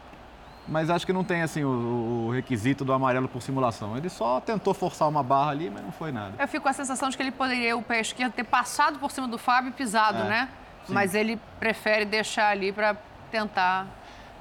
mas 0.70 0.90
acho 0.90 1.06
que 1.06 1.12
não 1.12 1.24
tem 1.24 1.42
assim 1.42 1.64
o, 1.64 2.28
o 2.28 2.32
requisito 2.32 2.86
do 2.86 2.94
amarelo 2.94 3.28
por 3.28 3.42
simulação. 3.42 3.98
Ele 3.98 4.10
só 4.10 4.40
tentou 4.40 4.74
forçar 4.74 5.08
uma 5.10 5.24
barra 5.24 5.52
ali, 5.52 5.70
mas 5.70 5.84
não 5.84 5.92
foi 5.92 6.12
nada. 6.12 6.34
Eu 6.40 6.48
fico 6.48 6.64
com 6.64 6.70
a 6.70 6.74
sensação 6.74 7.10
de 7.10 7.18
que 7.18 7.24
ele 7.24 7.32
poderia, 7.32 7.76
o 7.76 7.82
pé 7.82 8.00
esquerdo, 8.00 8.34
ter 8.34 8.44
passado 8.44 9.00
por 9.00 9.12
cima 9.12 9.28
do 9.28 9.38
Fábio 9.38 9.70
e 9.70 9.74
pisado, 9.74 10.20
É, 10.20 10.24
né? 10.28 10.50
sim. 10.86 10.94
Mas 10.94 11.16
ele 11.16 11.40
prefere 11.60 12.06
deixar 12.06 12.50
ali 12.50 12.72
pra 12.72 12.96
tentar. 13.32 13.88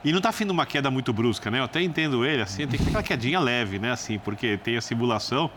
E 0.04 0.12
não 0.12 0.20
tá 0.20 0.28
afim 0.28 0.44
de 0.44 0.52
uma 0.52 0.64
queda 0.66 0.90
muito 0.90 1.12
brusca, 1.12 1.50
né? 1.50 1.58
Eu 1.58 1.64
até 1.64 1.82
entendo 1.82 2.24
ele, 2.24 2.42
assim, 2.42 2.66
tem 2.68 2.78
que 2.78 2.84
ter 2.84 2.90
aquela 2.90 3.02
quedinha 3.02 3.40
leve, 3.40 3.78
né? 3.78 3.90
Assim, 3.90 4.18
porque 4.18 4.56
tem 4.56 4.76
a 4.76 4.80
simulação, 4.80 5.50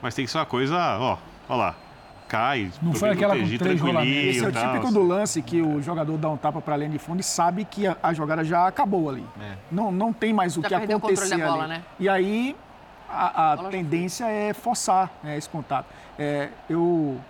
mas 0.00 0.14
tem 0.14 0.24
que 0.24 0.30
ser 0.30 0.38
uma 0.38 0.46
coisa, 0.46 0.76
ó, 0.98 1.18
ó 1.48 1.56
lá, 1.56 1.74
cai, 2.32 2.72
Não 2.80 2.94
foi 2.94 3.10
aquela 3.10 3.36
com 3.36 3.58
três 3.58 3.78
rolamentos. 3.78 4.36
Esse 4.36 4.44
é 4.44 4.48
o 4.48 4.52
tal, 4.52 4.62
típico 4.64 4.86
assim. 4.86 4.94
do 4.94 5.02
lance 5.02 5.42
que 5.42 5.60
o 5.60 5.82
jogador 5.82 6.16
dá 6.16 6.30
um 6.30 6.36
tapa 6.38 6.62
para 6.62 6.74
a 6.74 6.78
linha 6.78 6.88
de 6.88 6.98
fundo 6.98 7.20
e 7.20 7.22
sabe 7.22 7.66
que 7.66 7.86
a, 7.86 7.94
a 8.02 8.14
jogada 8.14 8.42
já 8.42 8.66
acabou 8.66 9.10
ali. 9.10 9.26
Não, 9.70 9.92
não 9.92 10.14
tem 10.14 10.32
mais 10.32 10.56
o 10.56 10.62
Já 10.62 10.80
que 10.80 10.94
o 10.94 10.96
acontecer 10.96 11.36
da 11.36 11.46
bola, 11.46 11.64
ali. 11.64 11.72
né? 11.74 11.82
E 12.00 12.08
aí 12.08 12.56
a, 13.06 13.52
a 13.52 13.56
tendência 13.68 14.24
é 14.24 14.54
forçar 14.54 15.10
né, 15.22 15.36
esse 15.36 15.46
contato. 15.46 15.84
É, 16.18 16.48
eu 16.70 17.20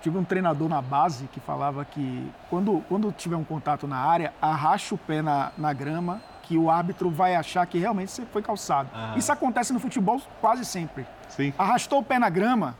tive 0.00 0.16
um 0.16 0.22
treinador 0.22 0.68
na 0.68 0.80
base 0.80 1.28
que 1.32 1.40
falava 1.40 1.84
que 1.84 2.30
quando, 2.48 2.84
quando 2.88 3.10
tiver 3.10 3.36
um 3.36 3.44
contato 3.44 3.88
na 3.88 3.96
área, 3.96 4.32
arracha 4.40 4.94
o 4.94 4.98
pé 4.98 5.22
na, 5.22 5.50
na 5.58 5.72
grama, 5.72 6.20
que 6.44 6.56
o 6.56 6.70
árbitro 6.70 7.10
vai 7.10 7.34
achar 7.34 7.66
que 7.66 7.78
realmente 7.78 8.12
você 8.12 8.24
foi 8.26 8.42
calçado. 8.42 8.88
Ah. 8.94 9.14
Isso 9.16 9.32
acontece 9.32 9.72
no 9.72 9.80
futebol 9.80 10.20
quase 10.40 10.64
sempre. 10.64 11.04
Sim. 11.28 11.52
Arrastou 11.58 12.00
o 12.00 12.02
pé 12.04 12.18
na 12.18 12.28
grama, 12.28 12.76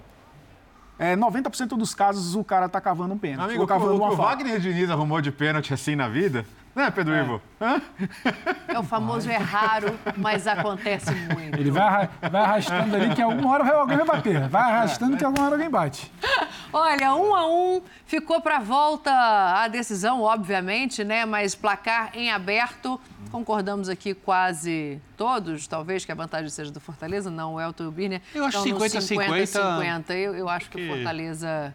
é, 0.98 1.16
90% 1.16 1.68
dos 1.76 1.94
casos 1.94 2.34
o 2.34 2.44
cara 2.44 2.68
tá 2.68 2.80
cavando 2.80 3.14
um 3.14 3.18
pênalti. 3.18 3.50
Amigo, 3.50 3.66
cavando 3.66 3.92
o, 3.92 3.96
uma 3.96 4.12
o 4.12 4.16
falta. 4.16 4.36
Wagner 4.36 4.60
Diniz 4.60 4.90
arrumou 4.90 5.20
de 5.20 5.32
pênalti 5.32 5.74
assim 5.74 5.96
na 5.96 6.08
vida? 6.08 6.44
Né, 6.74 6.90
Pedro 6.90 7.14
Ivo? 7.14 7.42
Hã? 7.60 7.82
É 8.66 8.78
o 8.78 8.82
famoso 8.82 9.28
é 9.30 9.36
raro, 9.36 9.98
mas 10.16 10.46
acontece 10.46 11.10
muito. 11.14 11.58
Ele 11.58 11.70
vai, 11.70 12.08
vai 12.30 12.42
arrastando 12.42 12.96
ali 12.96 13.14
que 13.14 13.20
alguma 13.20 13.52
hora 13.52 13.74
alguém 13.74 13.98
vai 13.98 14.06
bater. 14.06 14.48
Vai 14.48 14.62
arrastando 14.62 15.16
que 15.18 15.24
alguma 15.24 15.44
hora 15.44 15.56
alguém 15.56 15.68
bate. 15.68 16.10
Olha, 16.72 17.14
um 17.14 17.34
a 17.34 17.46
um, 17.46 17.82
ficou 18.06 18.40
para 18.40 18.58
volta 18.58 19.10
a 19.12 19.68
decisão, 19.68 20.22
obviamente, 20.22 21.04
né? 21.04 21.26
Mas 21.26 21.54
placar 21.54 22.10
em 22.14 22.30
aberto. 22.30 22.98
Concordamos 23.32 23.88
aqui 23.88 24.12
quase 24.12 25.00
todos, 25.16 25.66
talvez, 25.66 26.04
que 26.04 26.12
a 26.12 26.14
vantagem 26.14 26.50
seja 26.50 26.70
do 26.70 26.78
Fortaleza, 26.78 27.30
não 27.30 27.54
o 27.54 27.60
Elton 27.60 27.84
e 27.84 27.86
o 27.86 27.90
Birner. 27.90 28.20
Eu 28.34 28.44
acho 28.44 28.58
Estão 28.58 28.78
no 28.78 28.84
50-50. 28.84 29.42
50-50. 30.06 30.10
Eu, 30.10 30.34
eu 30.34 30.48
acho 30.50 30.68
que 30.68 30.78
o 30.78 30.86
Fortaleza 30.86 31.74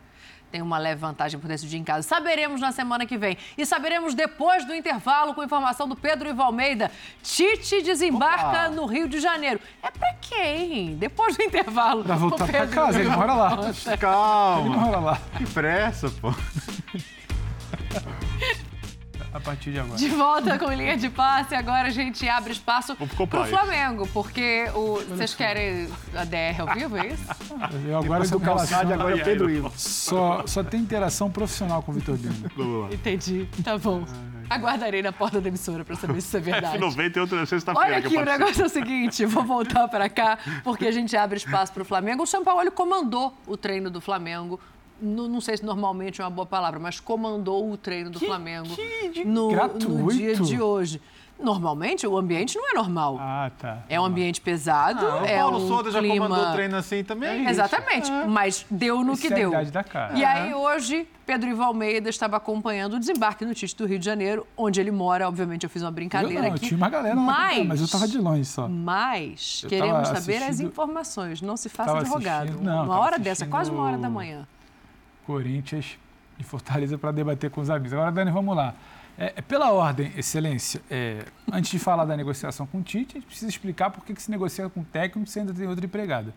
tem 0.52 0.62
uma 0.62 0.78
leve 0.78 1.02
vantagem 1.02 1.40
por 1.40 1.48
decidir 1.48 1.78
em 1.78 1.84
casa. 1.84 2.08
Saberemos 2.08 2.62
na 2.62 2.72
semana 2.72 3.06
que 3.06 3.18
vem. 3.18 3.38
E 3.58 3.66
saberemos 3.66 4.14
depois 4.14 4.66
do 4.66 4.74
intervalo 4.74 5.34
com 5.34 5.44
informação 5.44 5.88
do 5.88 5.96
Pedro 5.96 6.30
Ivo 6.30 6.42
Almeida. 6.42 6.92
Tite 7.24 7.82
desembarca 7.82 8.68
Opa. 8.68 8.70
no 8.70 8.86
Rio 8.86 9.10
de 9.10 9.20
Janeiro. 9.20 9.60
É 9.82 9.90
pra 9.90 10.14
quem? 10.22 10.96
Depois 10.96 11.36
do 11.36 11.44
intervalo. 11.44 12.04
Pra 12.04 12.16
voltar 12.16 12.48
pra 12.48 12.68
casa, 12.68 13.00
ele 13.00 13.10
mora 13.10 13.34
lá. 13.34 13.58
Calma. 14.00 14.68
Ele 14.68 14.76
mora 14.78 15.00
lá. 15.00 15.22
Que 15.38 15.46
pressa, 15.46 16.10
pô. 16.22 16.34
A 19.38 19.40
partir 19.40 19.72
de 19.72 19.80
agora. 19.80 19.98
De 19.98 20.10
volta 20.10 20.58
com 20.58 20.72
linha 20.74 20.98
de 20.98 21.10
passe, 21.12 21.54
agora 21.54 21.90
a 21.90 21.92
gente 21.92 22.28
abre 22.28 22.52
espaço 22.52 22.96
pro 22.96 23.08
compliance. 23.16 23.52
Flamengo, 23.52 24.08
porque 24.12 24.66
o... 24.74 25.00
vocês 25.10 25.36
querem 25.36 25.88
a 26.16 26.24
DR 26.26 26.60
ao 26.68 26.74
vivo, 26.74 26.98
é 26.98 27.08
isso? 27.10 27.24
Eu 27.88 27.98
agora 28.00 28.24
Depois 28.24 28.32
do 28.32 28.38
relaciono- 28.40 28.94
agora 28.94 29.16
é 29.16 29.22
o 29.22 29.24
Pedro 29.24 29.50
Ivo. 29.50 29.72
Só, 29.76 30.44
só 30.48 30.64
tem 30.64 30.80
interação 30.82 31.30
profissional 31.30 31.84
com 31.84 31.92
o 31.92 31.96
Vitor 31.96 32.18
Bino. 32.18 32.34
Entendi, 32.92 33.48
tá 33.64 33.78
bom. 33.78 34.04
Aguardarei 34.50 35.02
na 35.04 35.12
porta 35.12 35.40
da 35.40 35.50
emissora 35.50 35.84
pra 35.86 35.96
saber 35.96 36.20
se 36.22 36.28
isso 36.30 36.38
é 36.38 36.40
verdade. 36.42 36.80
F90 36.80 37.16
e 37.16 37.20
outra 37.20 37.46
sexta-feira. 37.46 37.88
Olha 37.92 38.02
que 38.02 38.08
aqui, 38.08 38.16
eu 38.16 38.22
o 38.22 38.26
negócio 38.26 38.64
é 38.64 38.66
o 38.66 38.70
seguinte, 38.70 39.24
vou 39.26 39.44
voltar 39.44 39.88
para 39.88 40.10
cá, 40.10 40.40
porque 40.64 40.88
a 40.88 40.92
gente 40.92 41.16
abre 41.16 41.38
espaço 41.38 41.72
para 41.74 41.82
o 41.84 41.86
Flamengo. 41.86 42.24
O 42.24 42.28
São 42.28 42.44
Paulo 42.44 42.72
comandou 42.72 43.38
o 43.46 43.56
treino 43.56 43.90
do 43.92 44.02
Flamengo. 44.02 44.60
No- 45.02 45.28
não 45.28 45.40
sei 45.42 45.58
se 45.58 45.66
normalmente 45.66 46.22
é 46.22 46.24
uma 46.24 46.30
boa 46.30 46.46
palavra, 46.46 46.80
mas 46.80 47.00
comandou 47.00 47.72
o 47.72 47.78
treino 47.78 48.10
do 48.10 48.20
Flamengo 48.20 48.70
no, 49.26 49.48
no 49.48 49.48
gratuito. 49.50 50.08
dia 50.14 50.36
de 50.36 50.62
hoje. 50.62 51.02
Normalmente, 51.40 52.08
o 52.08 52.18
ambiente 52.18 52.58
não 52.58 52.72
é 52.72 52.74
normal. 52.74 53.18
Ah, 53.22 53.52
tá. 53.60 53.84
É 53.88 54.02
um 54.02 54.06
ambiente 54.06 54.42
pesado, 54.42 55.06
Ah, 55.06 55.22
o 55.22 55.26
é 55.26 55.38
Paulo 55.38 55.58
um 55.64 55.68
Souza 55.68 55.92
já 55.92 56.00
clima... 56.00 56.28
comandou 56.28 56.52
treino 56.54 56.76
assim 56.76 57.04
também. 57.04 57.46
É 57.46 57.50
Exatamente, 57.52 58.10
mas 58.28 58.66
deu 58.72 59.04
no 59.04 59.16
que 59.16 59.28
é 59.28 59.36
deu. 59.36 59.52
da 59.72 59.84
cara. 59.84 60.18
E 60.18 60.26
aí 60.26 60.52
hoje, 60.56 61.08
Pedro 61.28 61.48
Ivo 61.48 61.62
Almeida 61.62 62.10
estava 62.10 62.38
acompanhando 62.38 62.96
o 62.96 63.00
desembarque 63.00 63.46
no 63.46 63.54
Tite 63.54 63.76
do 63.76 63.86
Rio 63.86 64.00
de 64.00 64.06
Janeiro, 64.06 64.48
onde 64.58 64.82
ele 64.82 64.90
mora. 64.90 65.28
Obviamente 65.28 65.64
eu 65.64 65.70
fiz 65.70 65.84
uma 65.84 65.90
Eu 65.90 65.94
brincadeira 65.94 66.42
não, 66.42 66.50
aqui. 66.56 66.66
tinha 66.70 66.78
uma 66.78 66.90
galera 66.90 67.16
mas, 67.16 67.68
mas 67.68 67.82
eu 67.82 67.88
tava 67.88 68.08
de 68.08 68.18
longe 68.18 68.44
só. 68.46 68.68
Mas 68.68 69.62
Eu 69.64 69.70
queremos 69.70 70.08
saber 70.08 70.42
as 70.42 70.60
informações. 70.60 71.40
Não 71.40 71.56
se 71.56 71.70
faça 71.70 72.00
advogado. 72.00 72.60
não, 72.60 72.86
uma 72.86 72.98
hora 72.98 73.20
dessa, 73.20 73.44
assistindo 73.44 73.52
quase 73.52 73.70
uma 73.70 73.84
hora 73.84 73.98
da 74.00 74.10
manhã. 74.10 74.48
Corinthians 75.28 76.00
e 76.40 76.44
Fortaleza 76.44 76.98
para 76.98 77.12
debater 77.12 77.52
com 77.52 77.60
os 77.60 77.70
amigos. 77.70 77.92
Agora, 77.92 78.12
Dani, 78.12 78.32
vamos 78.32 78.56
lá. 78.56 78.74
É, 79.18 79.34
é 79.36 79.42
pela 79.42 79.72
ordem, 79.72 80.14
Excelência, 80.16 80.82
é, 80.90 81.26
antes 81.52 81.70
de 81.70 81.78
falar 81.78 82.06
da 82.06 82.16
negociação 82.16 82.66
com 82.66 82.80
o 82.80 82.82
Tite, 82.82 83.18
a 83.18 83.20
gente 83.20 83.28
precisa 83.28 83.50
explicar 83.50 83.90
por 83.90 84.06
que, 84.06 84.14
que 84.14 84.22
se 84.22 84.32
negocia 84.32 84.70
com 84.70 84.80
o 84.80 84.86
técnico 84.86 85.30
se 85.30 85.40
ainda 85.40 85.54
tem 85.54 85.68
outra 85.68 85.86
empregada. 85.86 86.34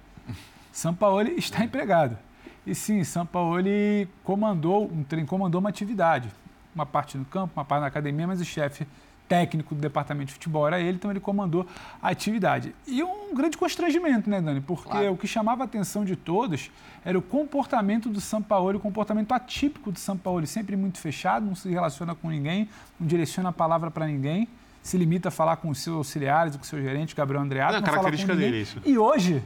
Sampaoli 0.72 1.36
está 1.38 1.64
empregado. 1.64 2.18
E 2.66 2.74
sim, 2.74 3.04
Sampaoli 3.04 4.08
comandou 4.24 4.90
um 4.90 5.04
treino, 5.04 5.26
comandou 5.26 5.60
uma 5.60 5.68
atividade. 5.68 6.28
Uma 6.74 6.86
parte 6.86 7.16
no 7.16 7.24
campo, 7.24 7.52
uma 7.56 7.64
parte 7.64 7.82
na 7.82 7.86
academia, 7.86 8.26
mas 8.26 8.40
o 8.40 8.44
chefe 8.44 8.86
técnico 9.30 9.76
do 9.76 9.80
departamento 9.80 10.26
de 10.26 10.32
futebol 10.32 10.66
era 10.66 10.80
ele, 10.80 10.96
então 10.96 11.08
ele 11.08 11.20
comandou 11.20 11.64
a 12.02 12.08
atividade. 12.08 12.74
E 12.84 13.00
um 13.00 13.32
grande 13.32 13.56
constrangimento, 13.56 14.28
né, 14.28 14.40
Dani? 14.40 14.60
Porque 14.60 15.06
o 15.08 15.16
que 15.16 15.28
chamava 15.28 15.62
a 15.62 15.66
atenção 15.66 16.04
de 16.04 16.16
todos 16.16 16.68
era 17.04 17.16
o 17.16 17.22
comportamento 17.22 18.08
do 18.08 18.20
Sampaoli, 18.20 18.76
o 18.76 18.80
comportamento 18.80 19.30
atípico 19.30 19.92
do 19.92 20.00
Sampaoli, 20.00 20.48
sempre 20.48 20.74
muito 20.74 20.98
fechado, 20.98 21.46
não 21.46 21.54
se 21.54 21.68
relaciona 21.68 22.12
com 22.12 22.28
ninguém, 22.28 22.68
não 22.98 23.06
direciona 23.06 23.50
a 23.50 23.52
palavra 23.52 23.88
para 23.88 24.04
ninguém, 24.04 24.48
se 24.82 24.98
limita 24.98 25.28
a 25.28 25.30
falar 25.30 25.56
com 25.58 25.68
os 25.68 25.78
seus 25.78 25.96
auxiliares, 25.96 26.56
com 26.56 26.62
o 26.62 26.66
seu 26.66 26.82
gerente, 26.82 27.14
Gabriel 27.14 27.42
Andreato, 27.42 27.76
é 27.76 27.78
com 27.78 27.86
característica 27.86 28.34
dele, 28.34 28.62
isso. 28.62 28.82
E 28.84 28.98
hoje, 28.98 29.44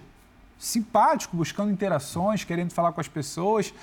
simpático, 0.58 1.36
buscando 1.36 1.70
interações, 1.70 2.42
querendo 2.42 2.70
falar 2.70 2.92
com 2.92 3.02
as 3.02 3.08
pessoas, 3.08 3.74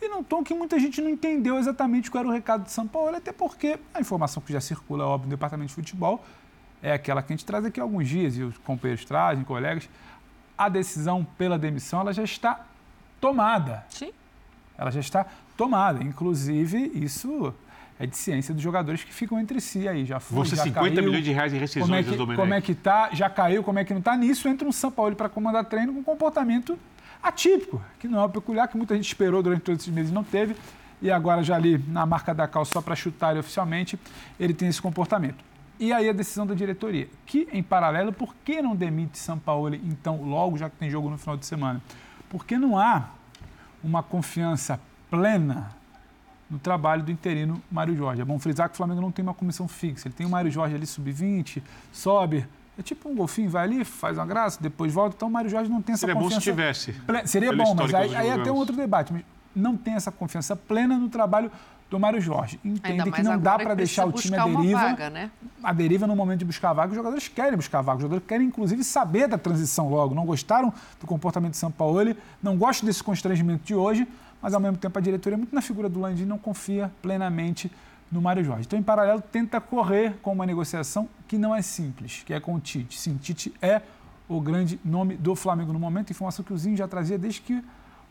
e 0.00 0.08
num 0.08 0.22
tom 0.22 0.42
que 0.42 0.54
muita 0.54 0.78
gente 0.78 1.00
não 1.00 1.10
entendeu 1.10 1.58
exatamente 1.58 2.10
qual 2.10 2.22
era 2.22 2.28
o 2.28 2.32
recado 2.32 2.64
de 2.64 2.72
São 2.72 2.86
Paulo, 2.86 3.14
até 3.16 3.32
porque 3.32 3.78
a 3.92 4.00
informação 4.00 4.42
que 4.42 4.52
já 4.52 4.60
circula, 4.60 5.04
óbvio, 5.04 5.26
no 5.26 5.30
departamento 5.30 5.68
de 5.68 5.74
futebol 5.74 6.24
é 6.82 6.92
aquela 6.92 7.22
que 7.22 7.32
a 7.32 7.36
gente 7.36 7.44
traz 7.44 7.64
aqui 7.64 7.78
há 7.78 7.82
alguns 7.82 8.08
dias, 8.08 8.36
e 8.36 8.42
os 8.42 8.56
companheiros 8.58 9.04
trazem, 9.04 9.44
colegas, 9.44 9.88
a 10.56 10.68
decisão 10.68 11.26
pela 11.36 11.58
demissão 11.58 12.00
ela 12.00 12.12
já 12.12 12.24
está 12.24 12.64
tomada. 13.20 13.84
Sim. 13.90 14.12
Ela 14.76 14.90
já 14.90 15.00
está 15.00 15.26
tomada. 15.56 16.02
Inclusive, 16.02 16.90
isso 16.94 17.54
é 17.98 18.06
de 18.06 18.16
ciência 18.16 18.54
dos 18.54 18.62
jogadores 18.62 19.04
que 19.04 19.12
ficam 19.12 19.38
entre 19.38 19.60
si 19.60 19.86
aí. 19.86 20.06
Já 20.06 20.18
foi, 20.18 20.46
ser 20.46 20.56
já 20.56 20.62
50 20.64 20.94
caiu. 20.94 21.04
milhões 21.04 21.24
de 21.24 21.32
reais 21.32 21.52
em 21.52 21.58
rescisões 21.58 21.86
como 21.86 21.94
é 21.94 22.02
que, 22.02 22.16
Domenech. 22.16 22.40
como 22.40 22.54
é 22.54 22.60
que 22.62 22.74
tá, 22.74 23.10
já 23.12 23.28
caiu, 23.28 23.62
como 23.62 23.78
é 23.78 23.84
que 23.84 23.92
não 23.92 24.00
tá. 24.00 24.16
Nisso 24.16 24.48
entra 24.48 24.66
um 24.66 24.72
São 24.72 24.90
Paulo 24.90 25.14
para 25.14 25.28
comandar 25.28 25.66
treino 25.66 25.92
com 25.92 26.02
comportamento 26.02 26.78
atípico, 27.22 27.82
que 27.98 28.08
não 28.08 28.20
é 28.20 28.24
o 28.24 28.28
peculiar, 28.28 28.68
que 28.68 28.76
muita 28.76 28.94
gente 28.94 29.06
esperou 29.06 29.42
durante 29.42 29.62
todos 29.62 29.82
esses 29.82 29.92
meses 29.92 30.10
e 30.10 30.14
não 30.14 30.24
teve. 30.24 30.56
E 31.02 31.10
agora, 31.10 31.42
já 31.42 31.56
ali 31.56 31.78
na 31.88 32.04
marca 32.04 32.34
da 32.34 32.46
cal, 32.46 32.64
só 32.64 32.80
para 32.80 32.94
chutar 32.94 33.30
ele 33.30 33.40
oficialmente, 33.40 33.98
ele 34.38 34.52
tem 34.52 34.68
esse 34.68 34.80
comportamento. 34.80 35.42
E 35.78 35.94
aí 35.94 36.08
a 36.10 36.12
decisão 36.12 36.46
da 36.46 36.54
diretoria, 36.54 37.08
que 37.24 37.48
em 37.50 37.62
paralelo, 37.62 38.12
por 38.12 38.34
que 38.44 38.60
não 38.60 38.76
demite 38.76 39.18
São 39.18 39.38
Paulo, 39.38 39.74
então, 39.74 40.22
logo, 40.22 40.58
já 40.58 40.68
que 40.68 40.76
tem 40.76 40.90
jogo 40.90 41.08
no 41.08 41.16
final 41.16 41.38
de 41.38 41.46
semana? 41.46 41.80
Porque 42.28 42.58
não 42.58 42.78
há 42.78 43.08
uma 43.82 44.02
confiança 44.02 44.78
plena 45.08 45.74
no 46.50 46.58
trabalho 46.58 47.02
do 47.02 47.10
interino 47.10 47.62
Mário 47.70 47.96
Jorge. 47.96 48.20
É 48.20 48.24
bom 48.24 48.38
frisar 48.38 48.68
que 48.68 48.74
o 48.74 48.76
Flamengo 48.76 49.00
não 49.00 49.10
tem 49.10 49.22
uma 49.22 49.32
comissão 49.32 49.66
fixa. 49.66 50.08
Ele 50.08 50.14
tem 50.14 50.26
o 50.26 50.30
Mário 50.30 50.50
Jorge 50.50 50.74
ali 50.74 50.86
sub-20, 50.86 51.62
sobe. 51.92 52.46
É 52.80 52.82
tipo 52.82 53.10
um 53.10 53.14
golfinho, 53.14 53.50
vai 53.50 53.64
ali, 53.64 53.84
faz 53.84 54.16
uma 54.16 54.24
graça, 54.24 54.58
depois 54.58 54.90
volta. 54.90 55.14
Então 55.14 55.28
o 55.28 55.30
Mário 55.30 55.50
Jorge 55.50 55.70
não 55.70 55.82
tem 55.82 55.92
essa 55.92 56.00
Seria 56.00 56.14
bom 56.14 56.30
se 56.30 56.36
confiança. 56.36 56.50
tivesse, 56.50 56.94
Seria 57.26 57.52
bom, 57.54 57.74
mas 57.74 57.92
aí, 57.92 58.16
aí 58.16 58.28
é 58.28 58.32
até 58.32 58.50
um 58.50 58.54
outro 58.54 58.74
debate. 58.74 59.12
Mas 59.12 59.22
não 59.54 59.76
tem 59.76 59.94
essa 59.94 60.10
confiança 60.10 60.56
plena 60.56 60.96
no 60.96 61.10
trabalho 61.10 61.52
do 61.90 62.00
Mário 62.00 62.22
Jorge. 62.22 62.58
Entende 62.64 63.12
que 63.12 63.22
não 63.22 63.38
dá 63.38 63.58
para 63.58 63.74
deixar 63.74 64.06
o 64.06 64.12
time 64.12 64.34
à 64.34 64.46
deriva. 64.46 64.80
vaga, 64.80 65.10
né? 65.10 65.30
A 65.62 65.74
deriva 65.74 66.06
no 66.06 66.16
momento 66.16 66.38
de 66.38 66.46
buscar 66.46 66.72
vaga, 66.72 66.88
os 66.88 66.96
jogadores 66.96 67.28
querem 67.28 67.54
buscar 67.54 67.82
vaga. 67.82 67.98
Os 67.98 68.02
jogadores 68.02 68.26
querem, 68.26 68.46
inclusive, 68.46 68.82
saber 68.82 69.28
da 69.28 69.36
transição 69.36 69.90
logo. 69.90 70.14
Não 70.14 70.24
gostaram 70.24 70.72
do 70.98 71.06
comportamento 71.06 71.50
de 71.50 71.58
São 71.58 71.70
Paulo, 71.70 72.16
não 72.42 72.56
gostam 72.56 72.86
desse 72.86 73.04
constrangimento 73.04 73.62
de 73.64 73.74
hoje, 73.74 74.08
mas 74.40 74.54
ao 74.54 74.60
mesmo 74.60 74.78
tempo 74.78 74.98
a 74.98 75.02
diretoria, 75.02 75.36
muito 75.36 75.54
na 75.54 75.60
figura 75.60 75.86
do 75.86 76.00
Landim, 76.00 76.24
não 76.24 76.38
confia 76.38 76.90
plenamente 77.02 77.70
no 78.10 78.20
Mário 78.20 78.42
Jorge. 78.42 78.66
Então, 78.66 78.78
em 78.78 78.82
paralelo, 78.82 79.20
tenta 79.20 79.60
correr 79.60 80.14
com 80.22 80.32
uma 80.32 80.44
negociação 80.44 81.08
que 81.28 81.38
não 81.38 81.54
é 81.54 81.62
simples, 81.62 82.22
que 82.24 82.34
é 82.34 82.40
com 82.40 82.54
o 82.54 82.60
Tite. 82.60 82.98
Sim, 82.98 83.16
Tite 83.16 83.52
é 83.62 83.82
o 84.28 84.40
grande 84.40 84.80
nome 84.84 85.16
do 85.16 85.34
Flamengo 85.34 85.72
no 85.72 85.78
momento, 85.78 86.10
informação 86.10 86.44
que 86.44 86.52
o 86.52 86.58
Zinho 86.58 86.76
já 86.76 86.86
trazia 86.86 87.18
desde 87.18 87.40
que 87.40 87.64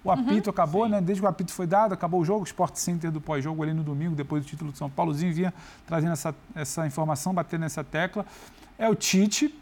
o 0.04 0.12
apito 0.12 0.50
acabou, 0.50 0.88
né? 0.88 1.02
Desde 1.02 1.22
que 1.22 1.26
o 1.26 1.30
apito 1.30 1.52
foi 1.52 1.68
dado, 1.68 1.94
acabou 1.94 2.22
o 2.22 2.26
jogo, 2.26 2.42
o 2.42 2.44
Sport 2.44 2.76
Center 2.76 3.12
do 3.12 3.20
pós-jogo 3.20 3.64
ali 3.64 3.74
no 3.74 3.84
domingo, 3.84 4.16
depois 4.16 4.44
do 4.44 4.48
título 4.48 4.72
de 4.72 4.78
São 4.78 4.90
Paulo, 4.90 5.12
o 5.12 5.14
Zinho 5.14 5.34
vinha 5.34 5.54
trazendo 5.86 6.14
essa, 6.14 6.34
essa 6.56 6.88
informação, 6.88 7.34
batendo 7.34 7.62
nessa 7.62 7.84
tecla. 7.84 8.26
É 8.78 8.88
o 8.90 8.96
Tite. 8.96 9.54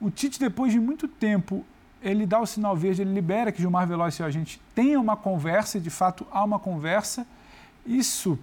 O 0.00 0.10
Tite, 0.10 0.40
depois 0.40 0.72
de 0.72 0.80
muito 0.80 1.06
tempo, 1.06 1.64
ele 2.02 2.26
dá 2.26 2.40
o 2.40 2.46
sinal 2.46 2.76
verde, 2.76 3.02
ele 3.02 3.14
libera 3.14 3.50
que 3.52 3.60
Gilmar 3.60 3.86
Veloz 3.86 4.18
e 4.18 4.22
a 4.22 4.30
gente 4.30 4.60
tenha 4.74 5.00
uma 5.00 5.16
conversa, 5.16 5.78
e 5.78 5.80
de 5.80 5.90
fato 5.90 6.26
há 6.32 6.44
uma 6.44 6.58
conversa. 6.58 7.26
Isso, 7.86 8.38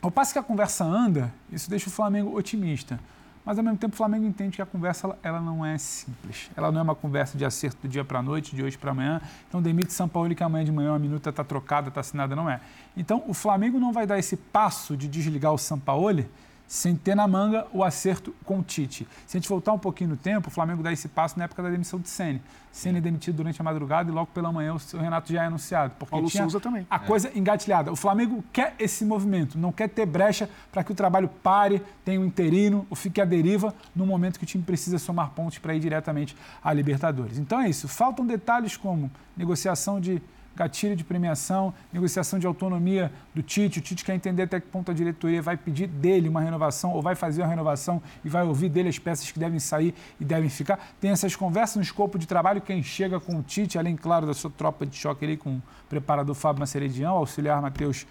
ao 0.00 0.10
passo 0.10 0.32
que 0.32 0.38
a 0.38 0.42
conversa 0.42 0.84
anda, 0.84 1.32
isso 1.50 1.68
deixa 1.68 1.88
o 1.88 1.92
Flamengo 1.92 2.36
otimista. 2.36 3.00
Mas 3.44 3.56
ao 3.56 3.64
mesmo 3.64 3.78
tempo 3.78 3.94
o 3.94 3.96
Flamengo 3.96 4.26
entende 4.26 4.56
que 4.56 4.62
a 4.62 4.66
conversa 4.66 5.16
ela, 5.22 5.40
não 5.40 5.64
é 5.64 5.78
simples. 5.78 6.50
Ela 6.54 6.70
não 6.70 6.80
é 6.80 6.82
uma 6.82 6.94
conversa 6.94 7.38
de 7.38 7.46
acerto 7.46 7.78
do 7.80 7.88
dia 7.88 8.04
para 8.04 8.18
a 8.18 8.22
noite, 8.22 8.54
de 8.54 8.62
hoje 8.62 8.76
para 8.76 8.90
amanhã. 8.90 9.22
Então 9.48 9.62
demite 9.62 9.90
São 9.92 10.06
Paulo 10.06 10.34
que 10.34 10.44
amanhã 10.44 10.66
de 10.66 10.70
manhã 10.70 10.90
uma 10.90 10.98
minuta 10.98 11.30
está 11.30 11.42
trocada, 11.42 11.88
está 11.88 12.00
assinada, 12.00 12.36
não 12.36 12.50
é. 12.50 12.60
Então 12.94 13.24
o 13.26 13.32
Flamengo 13.32 13.80
não 13.80 13.90
vai 13.90 14.06
dar 14.06 14.18
esse 14.18 14.36
passo 14.36 14.96
de 14.96 15.08
desligar 15.08 15.52
o 15.52 15.56
São 15.56 15.78
Paulo 15.78 16.26
sem 16.68 16.94
ter 16.94 17.14
na 17.14 17.26
manga 17.26 17.66
o 17.72 17.82
acerto 17.82 18.34
com 18.44 18.58
o 18.58 18.62
Tite. 18.62 19.08
Se 19.26 19.36
a 19.36 19.40
gente 19.40 19.48
voltar 19.48 19.72
um 19.72 19.78
pouquinho 19.78 20.10
no 20.10 20.16
tempo, 20.16 20.48
o 20.48 20.50
Flamengo 20.50 20.82
dá 20.82 20.92
esse 20.92 21.08
passo 21.08 21.38
na 21.38 21.46
época 21.46 21.62
da 21.62 21.70
demissão 21.70 21.98
do 21.98 22.06
Ceni. 22.06 22.42
Ceni 22.70 22.98
é 22.98 23.00
demitido 23.00 23.36
durante 23.36 23.58
a 23.60 23.64
madrugada 23.64 24.10
e 24.10 24.12
logo 24.12 24.26
pela 24.32 24.52
manhã 24.52 24.74
o 24.74 24.96
Renato 24.98 25.32
já 25.32 25.42
é 25.42 25.46
anunciado. 25.46 25.94
Porque 25.98 26.10
Paulo 26.10 26.28
tinha 26.28 26.42
Souza 26.44 26.60
também. 26.60 26.86
A 26.90 26.96
É. 26.96 26.98
coisa 26.98 27.32
engatilhada. 27.36 27.90
O 27.90 27.96
Flamengo 27.96 28.44
quer 28.52 28.74
esse 28.78 29.02
movimento, 29.04 29.56
não 29.58 29.72
quer 29.72 29.88
ter 29.88 30.04
brecha 30.04 30.48
para 30.70 30.84
que 30.84 30.92
o 30.92 30.94
trabalho 30.94 31.28
pare, 31.42 31.82
tenha 32.04 32.20
um 32.20 32.24
interino 32.26 32.86
ou 32.90 32.94
fique 32.94 33.18
à 33.20 33.24
deriva 33.24 33.74
no 33.96 34.04
momento 34.06 34.38
que 34.38 34.44
o 34.44 34.46
time 34.46 34.62
precisa 34.62 34.98
somar 34.98 35.30
pontos 35.30 35.56
para 35.58 35.74
ir 35.74 35.80
diretamente 35.80 36.36
à 36.62 36.70
Libertadores. 36.72 37.38
Então 37.38 37.58
é 37.60 37.68
isso. 37.70 37.88
Faltam 37.88 38.26
detalhes 38.26 38.76
como 38.76 39.10
negociação 39.34 39.98
de 39.98 40.20
gatilho 40.58 40.96
de 40.96 41.04
premiação, 41.04 41.72
negociação 41.92 42.36
de 42.36 42.46
autonomia 42.46 43.12
do 43.32 43.42
Tite. 43.42 43.78
O 43.78 43.82
Tite 43.82 44.04
quer 44.04 44.14
entender 44.14 44.42
até 44.42 44.60
que 44.60 44.66
ponto 44.66 44.90
a 44.90 44.94
diretoria 44.94 45.40
vai 45.40 45.56
pedir 45.56 45.86
dele 45.86 46.28
uma 46.28 46.40
renovação 46.40 46.90
ou 46.90 47.00
vai 47.00 47.14
fazer 47.14 47.42
uma 47.42 47.48
renovação 47.48 48.02
e 48.24 48.28
vai 48.28 48.42
ouvir 48.42 48.68
dele 48.68 48.88
as 48.88 48.98
peças 48.98 49.30
que 49.30 49.38
devem 49.38 49.60
sair 49.60 49.94
e 50.18 50.24
devem 50.24 50.50
ficar. 50.50 50.78
Tem 51.00 51.12
essas 51.12 51.36
conversas 51.36 51.76
no 51.76 51.82
escopo 51.82 52.18
de 52.18 52.26
trabalho. 52.26 52.60
Quem 52.60 52.82
chega 52.82 53.20
com 53.20 53.36
o 53.36 53.42
Tite, 53.42 53.78
além, 53.78 53.94
claro, 53.94 54.26
da 54.26 54.34
sua 54.34 54.50
tropa 54.50 54.84
de 54.84 54.96
choque 54.96 55.24
ali 55.24 55.36
com 55.36 55.56
o 55.58 55.62
preparador 55.88 56.34
Fábio 56.34 56.58
Maceredião, 56.58 57.14
auxiliar 57.14 57.62
Matheus 57.62 58.04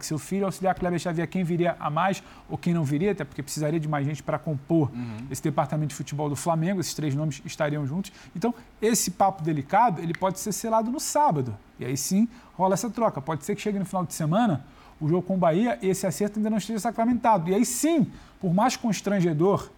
Seu 0.00 0.18
filho, 0.18 0.46
auxiliar 0.46 0.74
Kleber 0.74 0.98
Xavier, 0.98 1.28
quem 1.28 1.44
viria 1.44 1.76
a 1.78 1.90
mais 1.90 2.22
ou 2.48 2.56
quem 2.56 2.72
não 2.72 2.84
viria, 2.84 3.12
até 3.12 3.24
porque 3.24 3.42
precisaria 3.42 3.78
de 3.78 3.88
mais 3.88 4.06
gente 4.06 4.22
para 4.22 4.38
compor 4.38 4.90
esse 5.30 5.42
departamento 5.42 5.88
de 5.88 5.94
futebol 5.94 6.28
do 6.28 6.36
Flamengo, 6.36 6.80
esses 6.80 6.94
três 6.94 7.14
nomes 7.14 7.42
estariam 7.44 7.86
juntos. 7.86 8.12
Então, 8.34 8.54
esse 8.80 9.10
papo 9.10 9.42
delicado, 9.42 10.00
ele 10.00 10.14
pode 10.14 10.38
ser 10.38 10.52
selado 10.52 10.90
no 10.90 11.00
sábado. 11.00 11.56
E 11.78 11.84
aí 11.84 11.96
sim 11.96 12.28
rola 12.54 12.74
essa 12.74 12.88
troca. 12.88 13.20
Pode 13.20 13.44
ser 13.44 13.54
que 13.54 13.60
chegue 13.60 13.78
no 13.78 13.84
final 13.84 14.04
de 14.04 14.14
semana 14.14 14.64
o 15.00 15.08
jogo 15.08 15.22
com 15.22 15.34
o 15.34 15.38
Bahia 15.38 15.78
e 15.82 15.88
esse 15.88 16.06
acerto 16.06 16.38
ainda 16.38 16.50
não 16.50 16.58
esteja 16.58 16.78
sacramentado. 16.78 17.50
E 17.50 17.54
aí 17.54 17.64
sim, 17.64 18.10
por 18.40 18.54
mais 18.54 18.76
constrangedor 18.76 19.68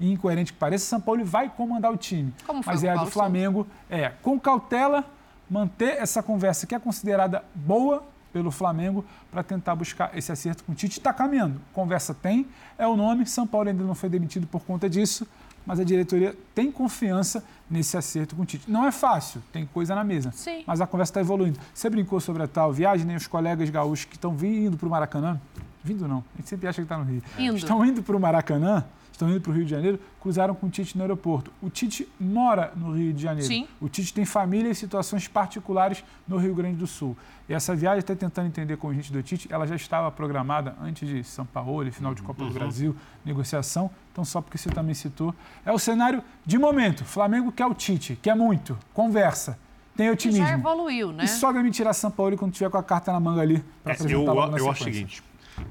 e 0.00 0.12
incoerente 0.12 0.52
que 0.52 0.58
pareça, 0.58 0.86
São 0.86 1.00
Paulo 1.00 1.24
vai 1.24 1.48
comandar 1.48 1.92
o 1.92 1.96
time. 1.96 2.32
Como 2.46 2.62
foi 2.62 2.72
Mas 2.72 2.84
é 2.84 2.90
a 2.90 2.96
do 2.96 3.10
Flamengo, 3.10 3.66
é 3.88 4.08
com 4.22 4.38
cautela, 4.40 5.04
manter 5.48 5.98
essa 5.98 6.22
conversa 6.22 6.66
que 6.66 6.74
é 6.74 6.78
considerada 6.78 7.44
boa 7.54 8.02
pelo 8.32 8.50
Flamengo 8.50 9.04
para 9.30 9.42
tentar 9.42 9.74
buscar 9.74 10.16
esse 10.16 10.32
acerto 10.32 10.64
com 10.64 10.72
o 10.72 10.74
Tite. 10.74 10.98
Está 10.98 11.12
caminhando. 11.12 11.60
Conversa 11.72 12.14
tem, 12.14 12.46
é 12.78 12.86
o 12.86 12.96
nome. 12.96 13.26
São 13.26 13.46
Paulo 13.46 13.68
ainda 13.68 13.84
não 13.84 13.94
foi 13.94 14.08
demitido 14.08 14.46
por 14.46 14.62
conta 14.62 14.88
disso, 14.88 15.26
mas 15.66 15.78
a 15.78 15.84
diretoria 15.84 16.36
tem 16.54 16.72
confiança 16.72 17.44
nesse 17.70 17.96
acerto 17.96 18.34
com 18.34 18.42
o 18.42 18.44
Tite. 18.44 18.70
Não 18.70 18.86
é 18.86 18.92
fácil, 18.92 19.42
tem 19.52 19.66
coisa 19.66 19.94
na 19.94 20.02
mesa. 20.02 20.32
Sim. 20.32 20.64
Mas 20.66 20.80
a 20.80 20.86
conversa 20.86 21.10
está 21.10 21.20
evoluindo. 21.20 21.58
Você 21.72 21.88
brincou 21.88 22.20
sobre 22.20 22.42
a 22.42 22.48
tal 22.48 22.72
viagem, 22.72 23.06
nem 23.06 23.16
os 23.16 23.26
colegas 23.26 23.68
gaúchos 23.70 24.04
que 24.06 24.16
estão 24.16 24.34
vindo 24.34 24.76
para 24.76 24.86
o 24.86 24.90
Maracanã? 24.90 25.40
Vindo 25.84 26.06
não, 26.06 26.24
a 26.34 26.36
gente 26.38 26.48
sempre 26.48 26.68
acha 26.68 26.76
que 26.76 26.82
está 26.84 26.96
no 26.98 27.04
Rio. 27.04 27.22
Indo. 27.38 27.56
Estão 27.56 27.84
indo 27.84 28.02
para 28.02 28.16
o 28.16 28.20
Maracanã, 28.20 28.84
estão 29.10 29.28
indo 29.28 29.40
para 29.40 29.50
o 29.50 29.54
Rio 29.54 29.64
de 29.64 29.70
Janeiro, 29.70 29.98
cruzaram 30.20 30.54
com 30.54 30.66
o 30.66 30.70
Tite 30.70 30.96
no 30.96 31.02
aeroporto. 31.02 31.50
O 31.60 31.68
Tite 31.68 32.08
mora 32.20 32.72
no 32.76 32.92
Rio 32.94 33.12
de 33.12 33.20
Janeiro. 33.22 33.46
Sim. 33.48 33.66
O 33.80 33.88
Tite 33.88 34.14
tem 34.14 34.24
família 34.24 34.70
e 34.70 34.74
situações 34.74 35.26
particulares 35.28 36.04
no 36.26 36.36
Rio 36.36 36.54
Grande 36.54 36.76
do 36.76 36.86
Sul. 36.86 37.16
E 37.48 37.52
essa 37.54 37.74
viagem, 37.74 37.98
até 37.98 38.14
tentando 38.14 38.46
entender 38.46 38.76
com 38.76 38.86
o 38.88 38.94
gente 38.94 39.12
do 39.12 39.20
Tite, 39.22 39.48
ela 39.52 39.66
já 39.66 39.74
estava 39.74 40.10
programada 40.12 40.76
antes 40.80 41.08
de 41.08 41.24
São 41.24 41.44
Paulo, 41.44 41.90
final 41.90 42.14
de 42.14 42.22
Copa 42.22 42.40
do 42.44 42.46
Uhum. 42.46 42.52
Brasil, 42.54 42.96
negociação. 43.24 43.90
Então, 44.12 44.24
só 44.24 44.40
porque 44.40 44.56
você 44.56 44.70
também 44.70 44.94
citou, 44.94 45.34
é 45.66 45.72
o 45.72 45.78
cenário 45.78 46.22
de 46.46 46.58
momento. 46.58 47.04
Flamengo 47.04 47.50
quer 47.50 47.66
o 47.66 47.74
Tite, 47.74 48.16
quer 48.22 48.36
muito, 48.36 48.78
conversa, 48.94 49.58
tem 49.96 50.08
otimismo. 50.10 50.46
já 50.46 50.52
evoluiu, 50.54 51.12
né? 51.12 51.24
E 51.24 51.28
só 51.28 51.52
vai 51.52 51.62
me 51.62 51.70
tirar 51.70 51.92
São 51.92 52.10
Paulo 52.10 52.36
quando 52.38 52.52
tiver 52.52 52.70
com 52.70 52.78
a 52.78 52.82
carta 52.82 53.12
na 53.12 53.20
manga 53.20 53.42
ali 53.42 53.62
para 53.82 53.92
É, 53.92 53.94
apresentar 53.96 54.30
eu, 54.30 54.34
logo 54.34 54.52
na 54.52 54.58
eu 54.58 54.70
acho 54.70 54.80
o 54.82 54.84
seguinte. 54.84 55.22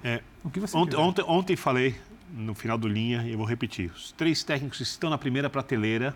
É, 0.03 0.21
O 0.43 0.49
que 0.49 0.59
você 0.59 0.75
ontem, 0.75 0.95
ontem, 0.95 1.23
ontem 1.27 1.55
falei 1.55 1.95
no 2.33 2.55
final 2.55 2.77
do 2.77 2.87
linha 2.87 3.23
e 3.23 3.31
eu 3.31 3.37
vou 3.37 3.45
repetir. 3.45 3.91
Os 3.91 4.11
três 4.11 4.43
técnicos 4.43 4.77
que 4.77 4.83
estão 4.83 5.09
na 5.09 5.17
primeira 5.17 5.49
prateleira 5.49 6.15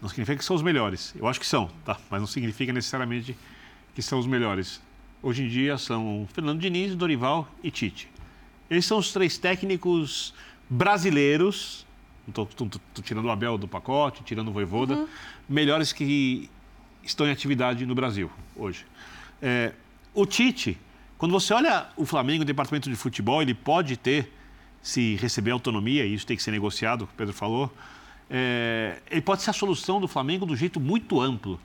não 0.00 0.08
significa 0.08 0.38
que 0.38 0.44
são 0.44 0.56
os 0.56 0.62
melhores. 0.62 1.14
Eu 1.16 1.26
acho 1.28 1.38
que 1.38 1.46
são, 1.46 1.70
tá? 1.84 1.96
Mas 2.10 2.20
não 2.20 2.26
significa 2.26 2.72
necessariamente 2.72 3.36
que 3.94 4.02
são 4.02 4.18
os 4.18 4.26
melhores. 4.26 4.80
Hoje 5.22 5.44
em 5.44 5.48
dia 5.48 5.78
são 5.78 6.26
Fernando 6.32 6.58
Diniz, 6.58 6.94
Dorival 6.96 7.48
e 7.62 7.70
Tite. 7.70 8.08
Eles 8.68 8.84
são 8.84 8.98
os 8.98 9.12
três 9.12 9.38
técnicos 9.38 10.34
brasileiros. 10.68 11.86
Não 12.26 12.44
estou 12.44 12.68
tirando 13.02 13.26
o 13.26 13.30
Abel 13.30 13.56
do 13.56 13.68
pacote, 13.68 14.22
tirando 14.24 14.48
o 14.48 14.52
Voivoda, 14.52 15.06
melhores 15.48 15.92
que 15.92 16.48
estão 17.02 17.26
em 17.26 17.30
atividade 17.30 17.84
no 17.84 17.94
Brasil 17.94 18.30
hoje. 18.56 18.86
É, 19.40 19.72
o 20.14 20.24
Tite, 20.24 20.78
quando 21.22 21.30
você 21.30 21.54
olha 21.54 21.86
o 21.96 22.04
Flamengo, 22.04 22.42
o 22.42 22.44
departamento 22.44 22.90
de 22.90 22.96
futebol, 22.96 23.40
ele 23.40 23.54
pode 23.54 23.96
ter, 23.96 24.32
se 24.82 25.14
receber 25.20 25.52
autonomia, 25.52 26.04
e 26.04 26.14
isso 26.14 26.26
tem 26.26 26.36
que 26.36 26.42
ser 26.42 26.50
negociado, 26.50 27.02
o 27.02 27.06
Pedro 27.16 27.32
falou, 27.32 27.72
é, 28.28 28.96
ele 29.08 29.20
pode 29.20 29.40
ser 29.40 29.50
a 29.50 29.52
solução 29.52 30.00
do 30.00 30.08
Flamengo 30.08 30.44
do 30.44 30.56
jeito 30.56 30.80
muito 30.80 31.20
amplo. 31.20 31.60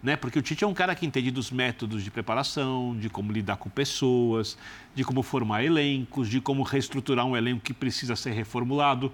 Né? 0.00 0.14
Porque 0.14 0.38
o 0.38 0.42
Tite 0.42 0.62
é 0.62 0.66
um 0.68 0.72
cara 0.72 0.94
que 0.94 1.04
entende 1.04 1.32
dos 1.32 1.50
métodos 1.50 2.04
de 2.04 2.10
preparação, 2.12 2.96
de 2.96 3.10
como 3.10 3.32
lidar 3.32 3.56
com 3.56 3.68
pessoas, 3.68 4.56
de 4.94 5.02
como 5.02 5.24
formar 5.24 5.64
elencos, 5.64 6.28
de 6.28 6.40
como 6.40 6.62
reestruturar 6.62 7.26
um 7.26 7.36
elenco 7.36 7.62
que 7.62 7.74
precisa 7.74 8.14
ser 8.14 8.30
reformulado. 8.30 9.12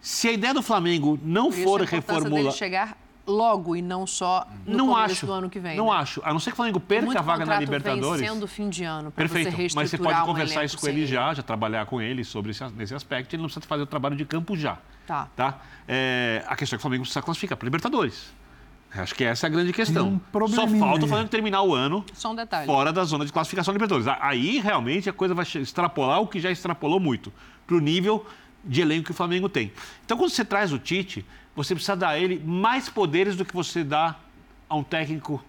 Se 0.00 0.26
a 0.26 0.32
ideia 0.32 0.52
do 0.52 0.60
Flamengo 0.60 1.20
não 1.22 1.52
Por 1.52 1.62
for 1.62 1.80
a 1.80 1.84
importância 1.84 1.84
dele 1.84 2.02
reformular. 2.02 2.52
chegar 2.52 2.98
logo 3.26 3.74
e 3.74 3.82
não 3.82 4.06
só 4.06 4.46
no 4.66 4.76
Não 4.76 4.86
começo 4.88 5.12
acho. 5.12 5.26
do 5.26 5.32
ano 5.32 5.50
que 5.50 5.58
vem. 5.58 5.76
Não 5.76 5.86
né? 5.86 5.92
acho. 5.92 6.20
A 6.24 6.32
não 6.32 6.40
ser 6.40 6.50
que 6.50 6.54
o 6.54 6.56
Flamengo 6.56 6.80
perca 6.80 7.06
Muito 7.06 7.18
a 7.18 7.22
vaga 7.22 7.46
na 7.46 7.58
Libertadores. 7.58 8.20
vencendo 8.20 8.46
fim 8.46 8.68
de 8.68 8.84
ano 8.84 9.10
para 9.10 9.26
você 9.26 9.34
Perfeito, 9.34 9.56
reestruturar 9.56 9.82
mas 9.82 9.90
você 9.90 9.98
pode 9.98 10.20
um 10.20 10.24
conversar 10.24 10.64
isso 10.64 10.76
com 10.76 10.86
sem 10.86 10.94
ele 10.94 11.06
já, 11.06 11.32
já 11.34 11.42
trabalhar 11.42 11.86
com 11.86 12.00
ele 12.00 12.24
sobre 12.24 12.50
esse, 12.50 12.64
nesse 12.74 12.94
aspecto. 12.94 13.34
Ele 13.34 13.42
não 13.42 13.48
precisa 13.48 13.66
fazer 13.66 13.82
o 13.82 13.86
trabalho 13.86 14.16
de 14.16 14.24
campo 14.24 14.56
já. 14.56 14.78
Tá. 15.06 15.28
tá? 15.36 15.58
É, 15.88 16.44
a 16.46 16.56
questão 16.56 16.76
é 16.76 16.78
que 16.78 16.80
o 16.80 16.82
Flamengo 16.82 17.02
precisa 17.02 17.22
classificar 17.22 17.56
para 17.56 17.66
Libertadores. 17.66 18.32
Acho 18.96 19.14
que 19.14 19.24
essa 19.24 19.46
é 19.46 19.48
a 19.48 19.50
grande 19.50 19.72
questão. 19.72 20.20
um 20.32 20.48
Só 20.48 20.68
falta 20.68 21.04
o 21.04 21.08
Flamengo 21.08 21.28
terminar 21.28 21.62
o 21.62 21.74
ano 21.74 22.04
Só 22.14 22.30
um 22.30 22.34
detalhe. 22.34 22.66
fora 22.66 22.92
da 22.92 23.02
zona 23.02 23.24
de 23.24 23.32
classificação 23.32 23.74
da 23.74 23.76
Libertadores. 23.76 24.06
Aí 24.20 24.60
realmente 24.60 25.10
a 25.10 25.12
coisa 25.12 25.34
vai 25.34 25.44
extrapolar 25.44 26.20
o 26.20 26.28
que 26.28 26.38
já 26.38 26.50
extrapolou 26.50 27.00
muito 27.00 27.32
para 27.66 27.76
o 27.76 27.80
nível 27.80 28.24
de 28.64 28.80
elenco 28.80 29.06
que 29.06 29.10
o 29.10 29.14
Flamengo 29.14 29.48
tem. 29.48 29.72
Então, 30.04 30.16
quando 30.16 30.30
você 30.30 30.44
traz 30.44 30.72
o 30.72 30.78
Tite, 30.78 31.24
você 31.54 31.74
precisa 31.74 31.96
dar 31.96 32.10
a 32.10 32.18
ele 32.18 32.42
mais 32.44 32.88
poderes 32.88 33.36
do 33.36 33.44
que 33.44 33.54
você 33.54 33.84
dá 33.84 34.16
a 34.68 34.74
um 34.74 34.82
técnico, 34.82 35.42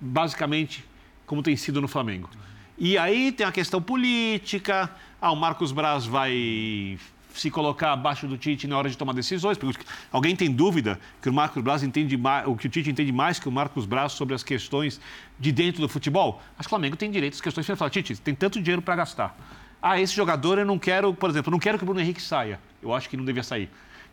basicamente, 0.00 0.84
como 1.26 1.42
tem 1.42 1.56
sido 1.56 1.80
no 1.80 1.88
Flamengo. 1.88 2.28
E 2.76 2.96
aí 2.96 3.32
tem 3.32 3.46
a 3.46 3.52
questão 3.52 3.82
política. 3.82 4.90
Ah, 5.20 5.32
o 5.32 5.36
Marcos 5.36 5.72
Braz 5.72 6.06
vai 6.06 6.98
se 7.34 7.50
colocar 7.50 7.92
abaixo 7.92 8.26
do 8.26 8.36
Tite 8.36 8.66
na 8.66 8.76
hora 8.76 8.88
de 8.88 8.96
tomar 8.96 9.12
decisões. 9.12 9.58
Porque 9.58 9.84
alguém 10.12 10.34
tem 10.34 10.50
dúvida 10.50 10.98
que 11.20 11.28
o 11.28 11.32
Marcos 11.32 11.62
Braz 11.62 11.82
entende 11.82 12.16
mais, 12.16 12.44
que 12.56 12.66
o 12.66 12.70
Tite 12.70 12.90
entende 12.90 13.12
mais 13.12 13.38
que 13.38 13.48
o 13.48 13.52
Marcos 13.52 13.86
Braz 13.86 14.12
sobre 14.12 14.34
as 14.34 14.42
questões 14.42 15.00
de 15.38 15.52
dentro 15.52 15.80
do 15.80 15.88
futebol? 15.88 16.40
Acho 16.52 16.62
que 16.62 16.66
o 16.66 16.68
Flamengo 16.70 16.96
tem 16.96 17.10
direito 17.10 17.34
às 17.34 17.40
questões. 17.40 17.66
Fala, 17.66 17.90
Tite, 17.90 18.16
tem 18.16 18.34
tanto 18.34 18.60
dinheiro 18.60 18.82
para 18.82 18.96
gastar. 18.96 19.36
Ah, 19.80 20.00
esse 20.00 20.14
jogador 20.14 20.58
eu 20.58 20.64
não 20.64 20.78
quero, 20.78 21.14
por 21.14 21.30
exemplo, 21.30 21.50
não 21.50 21.58
quero 21.58 21.78
que 21.78 21.84
o 21.84 21.86
Bruno 21.86 22.00
Henrique 22.00 22.22
saia. 22.22 22.60
Eu 22.82 22.94
acho 22.94 23.08
que 23.08 23.16
não 23.16 23.24
devia 23.24 23.42
sair. 23.42 23.68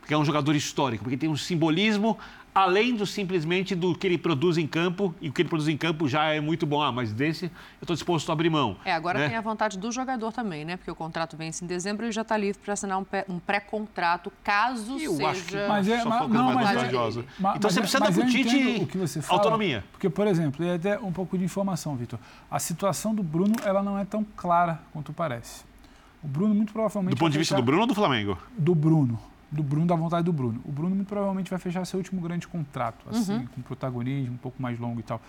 Porque 0.06 0.14
é 0.14 0.18
um 0.18 0.24
jogador 0.24 0.54
histórico, 0.54 1.02
porque 1.02 1.16
tem 1.16 1.28
um 1.28 1.36
simbolismo 1.36 2.16
além 2.54 2.94
do 2.94 3.04
simplesmente 3.04 3.74
do 3.74 3.92
que 3.92 4.06
ele 4.06 4.16
produz 4.16 4.56
em 4.56 4.64
campo, 4.66 5.12
e 5.20 5.28
o 5.28 5.32
que 5.32 5.42
ele 5.42 5.48
produz 5.48 5.68
em 5.68 5.76
campo 5.76 6.08
já 6.08 6.26
é 6.32 6.40
muito 6.40 6.64
bom. 6.64 6.80
Ah, 6.80 6.92
mas 6.92 7.12
desse 7.12 7.46
eu 7.46 7.50
estou 7.82 7.94
disposto 7.94 8.30
a 8.30 8.32
abrir 8.32 8.48
mão. 8.48 8.76
É, 8.84 8.92
agora 8.92 9.18
né? 9.18 9.28
tem 9.28 9.36
a 9.36 9.40
vontade 9.40 9.76
do 9.76 9.90
jogador 9.90 10.32
também, 10.32 10.64
né? 10.64 10.76
Porque 10.76 10.90
o 10.90 10.94
contrato 10.94 11.36
vence 11.36 11.64
em 11.64 11.66
dezembro 11.66 12.04
e 12.04 12.06
ele 12.06 12.12
já 12.12 12.22
está 12.22 12.36
livre 12.36 12.60
para 12.64 12.72
assinar 12.74 12.98
um 13.28 13.38
pré-contrato, 13.40 14.32
caso 14.44 14.92
Eu 14.96 15.14
seja. 15.16 15.28
acho 15.28 15.42
que 15.44 15.56
Mas 15.66 15.88
é, 15.88 16.00
Só 16.00 16.08
mas, 16.08 16.28
não, 16.30 16.44
mais 16.44 16.54
mas 16.54 16.70
é- 16.70 16.74
vantajoso. 16.76 17.24
ma- 17.40 17.56
Então 17.56 17.60
mas 17.64 17.72
você 17.72 17.78
é- 17.80 17.82
precisa 17.82 17.98
mas 18.04 18.14
dar 18.16 18.20
pro 18.22 18.30
eu 18.30 18.32
Tite 18.32 18.56
entendo 18.56 18.82
o 18.84 18.86
que 18.86 18.96
você 18.98 19.20
fala, 19.20 19.40
autonomia. 19.40 19.84
Porque, 19.90 20.08
por 20.08 20.26
exemplo, 20.28 20.64
e 20.64 20.70
até 20.70 20.98
um 21.00 21.10
pouco 21.12 21.36
de 21.36 21.42
informação, 21.44 21.96
Vitor. 21.96 22.20
A 22.48 22.60
situação 22.60 23.12
do 23.12 23.24
Bruno, 23.24 23.56
ela 23.64 23.82
não 23.82 23.98
é 23.98 24.04
tão 24.04 24.24
clara 24.36 24.80
quanto 24.92 25.12
parece. 25.12 25.64
O 26.22 26.28
Bruno 26.28 26.54
muito 26.54 26.72
provavelmente 26.72 27.16
Do 27.16 27.18
ponto 27.18 27.32
de 27.32 27.38
vista 27.38 27.56
do 27.56 27.62
Bruno 27.62 27.80
ou 27.82 27.86
do 27.88 27.94
Flamengo? 27.94 28.38
do 28.56 28.72
Bruno. 28.72 29.18
Do 29.50 29.62
Bruno, 29.62 29.86
da 29.86 29.94
vontade 29.94 30.24
do 30.24 30.32
Bruno. 30.32 30.60
O 30.64 30.72
Bruno 30.72 30.94
muito 30.94 31.08
provavelmente 31.08 31.48
vai 31.50 31.58
fechar 31.58 31.84
seu 31.84 31.98
último 31.98 32.20
grande 32.20 32.48
contrato, 32.48 33.06
assim, 33.08 33.34
Uhum. 33.34 33.46
com 33.54 33.62
protagonismo 33.62 34.34
um 34.34 34.38
pouco 34.38 34.60
mais 34.60 34.78
longo 34.78 34.98
e 35.00 35.02
tal. 35.02 35.20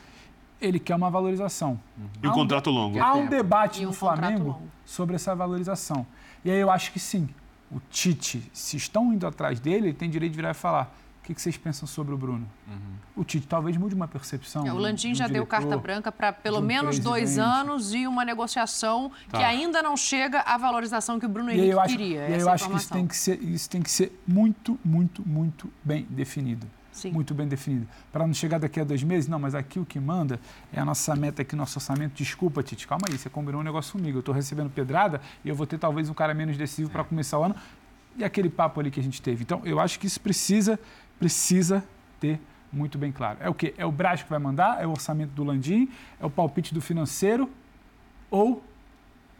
Ele 0.59 0.79
quer 0.79 0.95
uma 0.95 1.09
valorização. 1.09 1.79
E 2.21 2.25
o 2.25 2.29
Há 2.29 2.33
um- 2.33 2.35
contrato 2.35 2.69
longo? 2.71 2.99
Há 2.99 3.13
um 3.13 3.27
debate 3.27 3.81
E 3.83 3.85
um 3.85 3.89
no 3.89 3.93
Flamengo 3.93 4.43
longo. 4.47 4.61
sobre 4.83 5.15
essa 5.15 5.35
valorização. 5.35 6.05
E 6.43 6.49
aí 6.49 6.57
eu 6.59 6.71
acho 6.71 6.91
que 6.91 6.99
sim. 6.99 7.29
O 7.71 7.79
Tite, 7.91 8.49
se 8.53 8.75
estão 8.75 9.13
indo 9.13 9.27
atrás 9.27 9.59
dele, 9.59 9.87
ele 9.87 9.93
tem 9.93 10.09
direito 10.09 10.31
de 10.31 10.37
virar 10.37 10.51
e 10.51 10.53
falar: 10.55 10.91
o 11.27 11.29
que 11.29 11.33
que 11.35 11.41
vocês 11.41 11.57
pensam 11.57 11.85
sobre 11.85 12.13
o 12.13 12.17
Bruno? 12.17 12.47
O 13.13 13.21
Tite 13.25 13.45
talvez 13.47 13.75
mude 13.75 13.93
uma 13.93 14.07
percepção. 14.07 14.65
É, 14.65 14.71
o 14.71 14.77
Landim 14.77 15.13
já 15.13 15.25
deu 15.25 15.43
diretor, 15.43 15.47
carta 15.49 15.77
branca 15.77 16.09
para 16.09 16.31
pelo 16.31 16.59
um 16.59 16.61
menos 16.61 16.99
dois 16.99 17.23
presidente. 17.33 17.45
anos 17.45 17.93
e 17.93 18.07
uma 18.07 18.23
negociação 18.23 19.11
que 19.25 19.31
Tá. 19.31 19.45
ainda 19.45 19.83
não 19.83 19.97
chega 19.97 20.39
à 20.39 20.57
valorização 20.57 21.19
que 21.19 21.25
o 21.25 21.29
Bruno 21.29 21.49
E 21.51 21.55
Henrique 21.55 21.69
eu 21.71 21.79
acho, 21.81 21.97
queria. 21.97 22.29
e 22.29 22.39
eu 22.39 22.47
é 22.47 22.49
a 22.49 22.53
acho 22.53 22.69
que 22.69 22.75
isso 22.75 22.85
informação. 22.85 22.97
tem 22.97 23.07
que, 23.07 23.17
ser, 23.17 23.43
isso 23.43 23.69
tem 23.69 23.81
que 23.81 23.91
ser 23.91 24.17
muito, 24.25 24.79
muito, 24.85 25.21
muito 25.27 25.69
bem 25.83 26.07
definido. 26.09 26.65
Sim. 26.93 27.11
Muito 27.11 27.33
bem 27.33 27.45
definido. 27.47 27.85
Para 28.11 28.25
não 28.25 28.33
chegar 28.33 28.57
daqui 28.57 28.79
a 28.79 28.83
dois 28.85 29.03
meses, 29.03 29.27
não, 29.29 29.37
mas 29.37 29.53
aqui 29.53 29.79
o 29.81 29.85
que 29.85 29.99
manda 29.99 30.39
é 30.71 30.79
a 30.79 30.85
nossa 30.85 31.13
meta 31.13 31.41
aqui, 31.41 31.57
nosso 31.57 31.77
orçamento. 31.77 32.13
Desculpa, 32.15 32.63
Tite, 32.63 32.87
calma 32.87 33.05
aí, 33.09 33.17
você 33.17 33.29
combinou 33.29 33.59
um 33.59 33.63
negócio 33.65 33.91
comigo. 33.91 34.17
Eu 34.17 34.21
estou 34.21 34.33
recebendo 34.33 34.69
pedrada 34.69 35.19
e 35.43 35.49
eu 35.49 35.55
vou 35.55 35.67
ter 35.67 35.77
talvez 35.77 36.09
um 36.09 36.13
cara 36.13 36.33
menos 36.33 36.55
decisivo 36.57 36.89
para 36.89 37.03
começar 37.03 37.37
o 37.37 37.43
ano. 37.43 37.55
e 38.19 38.23
aquele 38.23 38.49
papo 38.49 38.79
ali 38.79 38.89
que 38.89 38.99
a 38.99 39.03
gente 39.03 39.21
teve. 39.21 39.43
Então, 39.43 39.61
eu 39.63 39.79
acho 39.79 39.99
que 39.99 40.07
isso 40.07 40.19
precisa, 40.19 40.79
precisa 41.19 41.83
ter 42.19 42.39
muito 42.71 42.97
bem 42.97 43.11
claro. 43.11 43.37
É 43.41 43.49
o 43.49 43.53
quê? 43.53 43.73
É 43.77 43.85
o 43.85 43.91
Braz 43.91 44.23
que 44.23 44.29
vai 44.29 44.39
mandar? 44.39 44.81
É 44.81 44.85
o 44.87 44.91
orçamento 44.91 45.31
do 45.31 45.43
Landim? 45.43 45.89
É 46.19 46.25
o 46.25 46.29
palpite 46.29 46.73
do 46.73 46.81
financeiro? 46.81 47.49
Ou 48.29 48.63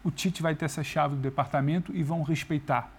o 0.04 0.10
Tite 0.12 0.42
vai 0.42 0.56
ter 0.56 0.66
essa 0.66 0.84
chave 0.84 1.16
do 1.16 1.22
departamento 1.22 1.92
e 1.96 2.04
vão 2.04 2.24
respeitar? 2.24 2.92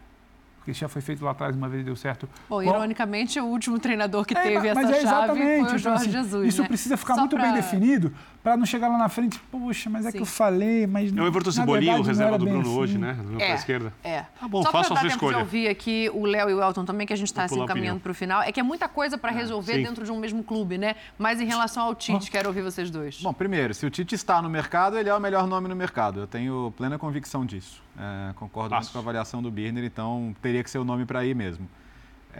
Porque 0.58 0.72
já 0.74 0.86
foi 0.88 1.00
feito 1.00 1.24
lá 1.24 1.30
atrás 1.30 1.56
uma 1.56 1.66
vez 1.68 1.80
e 1.80 1.84
deu 1.86 1.96
certo. 1.96 2.28
Bom, 2.48 2.62
ironicamente, 2.62 3.40
o 3.40 3.46
último 3.46 3.78
treinador 3.78 4.26
que 4.26 4.36
É, 4.36 4.42
teve 4.42 4.74
mas 4.74 4.90
essa 4.90 4.96
é 4.96 5.00
chave 5.00 5.00
foi 5.00 5.08
exatamente, 5.08 5.48
o 5.62 5.64
então, 5.64 5.78
Jorge 5.78 6.02
assim, 6.02 6.10
Jesus. 6.10 6.48
Isso 6.48 6.62
né? 6.62 6.68
precisa 6.68 6.96
ficar 6.98 7.14
Só 7.14 7.20
muito 7.20 7.36
pra- 7.36 7.46
bem 7.46 7.54
definido 7.54 8.12
para 8.48 8.56
não 8.56 8.64
chegar 8.64 8.88
lá 8.88 8.96
na 8.96 9.08
frente, 9.10 9.38
poxa, 9.50 9.90
mas 9.90 10.06
é 10.06 10.08
que 10.10 10.18
Sim. 10.18 10.22
eu 10.22 10.26
falei, 10.26 10.86
mas 10.86 11.14
É 11.14 11.20
o 11.20 11.26
Everton 11.26 11.52
Cebolinha, 11.52 11.94
o 11.94 11.98
não 11.98 12.02
reserva 12.04 12.38
do 12.38 12.46
Bruno 12.46 12.60
assim. 12.62 12.78
hoje, 12.78 12.98
né? 12.98 13.14
Pela 13.14 13.42
É, 13.42 13.54
esquerda. 13.54 13.92
É. 14.02 14.22
Tá 14.40 14.48
bom, 14.48 14.62
Só 14.62 14.72
faça 14.72 14.94
a 14.94 14.96
sua 14.96 15.08
escolha. 15.08 15.38
ouvir 15.38 15.68
aqui 15.68 16.10
o 16.14 16.24
Léo 16.24 16.48
e 16.48 16.54
o 16.54 16.62
Elton 16.62 16.84
também, 16.86 17.06
que 17.06 17.12
a 17.12 17.16
gente 17.16 17.26
está 17.28 17.44
assim, 17.44 17.64
caminhando 17.66 18.00
para 18.00 18.10
o 18.10 18.14
final. 18.14 18.40
É 18.42 18.50
que 18.50 18.58
é 18.58 18.62
muita 18.62 18.88
coisa 18.88 19.18
para 19.18 19.30
resolver 19.30 19.74
sim. 19.74 19.82
dentro 19.82 20.02
de 20.04 20.10
um 20.10 20.18
mesmo 20.18 20.42
clube, 20.42 20.78
né? 20.78 20.96
Mas 21.18 21.40
em 21.40 21.44
relação 21.44 21.82
ao 21.84 21.94
Tite, 21.94 22.30
quero 22.30 22.48
ouvir 22.48 22.62
vocês 22.62 22.90
dois. 22.90 23.20
Bom, 23.20 23.34
primeiro, 23.34 23.74
se 23.74 23.84
o 23.84 23.90
Tite 23.90 24.14
está 24.14 24.40
no 24.40 24.48
mercado, 24.48 24.96
ele 24.96 25.10
é 25.10 25.14
o 25.14 25.20
melhor 25.20 25.46
nome 25.46 25.68
no 25.68 25.76
mercado. 25.76 26.20
Eu 26.20 26.26
tenho 26.26 26.72
plena 26.76 26.98
convicção 26.98 27.44
disso. 27.44 27.82
É, 27.98 28.32
concordo 28.34 28.74
muito 28.74 28.90
com 28.90 28.98
a 28.98 29.00
avaliação 29.02 29.42
do 29.42 29.50
Birner, 29.50 29.84
então 29.84 30.34
teria 30.40 30.64
que 30.64 30.70
ser 30.70 30.78
o 30.78 30.84
nome 30.84 31.04
para 31.04 31.22
ir 31.24 31.34
mesmo. 31.34 31.68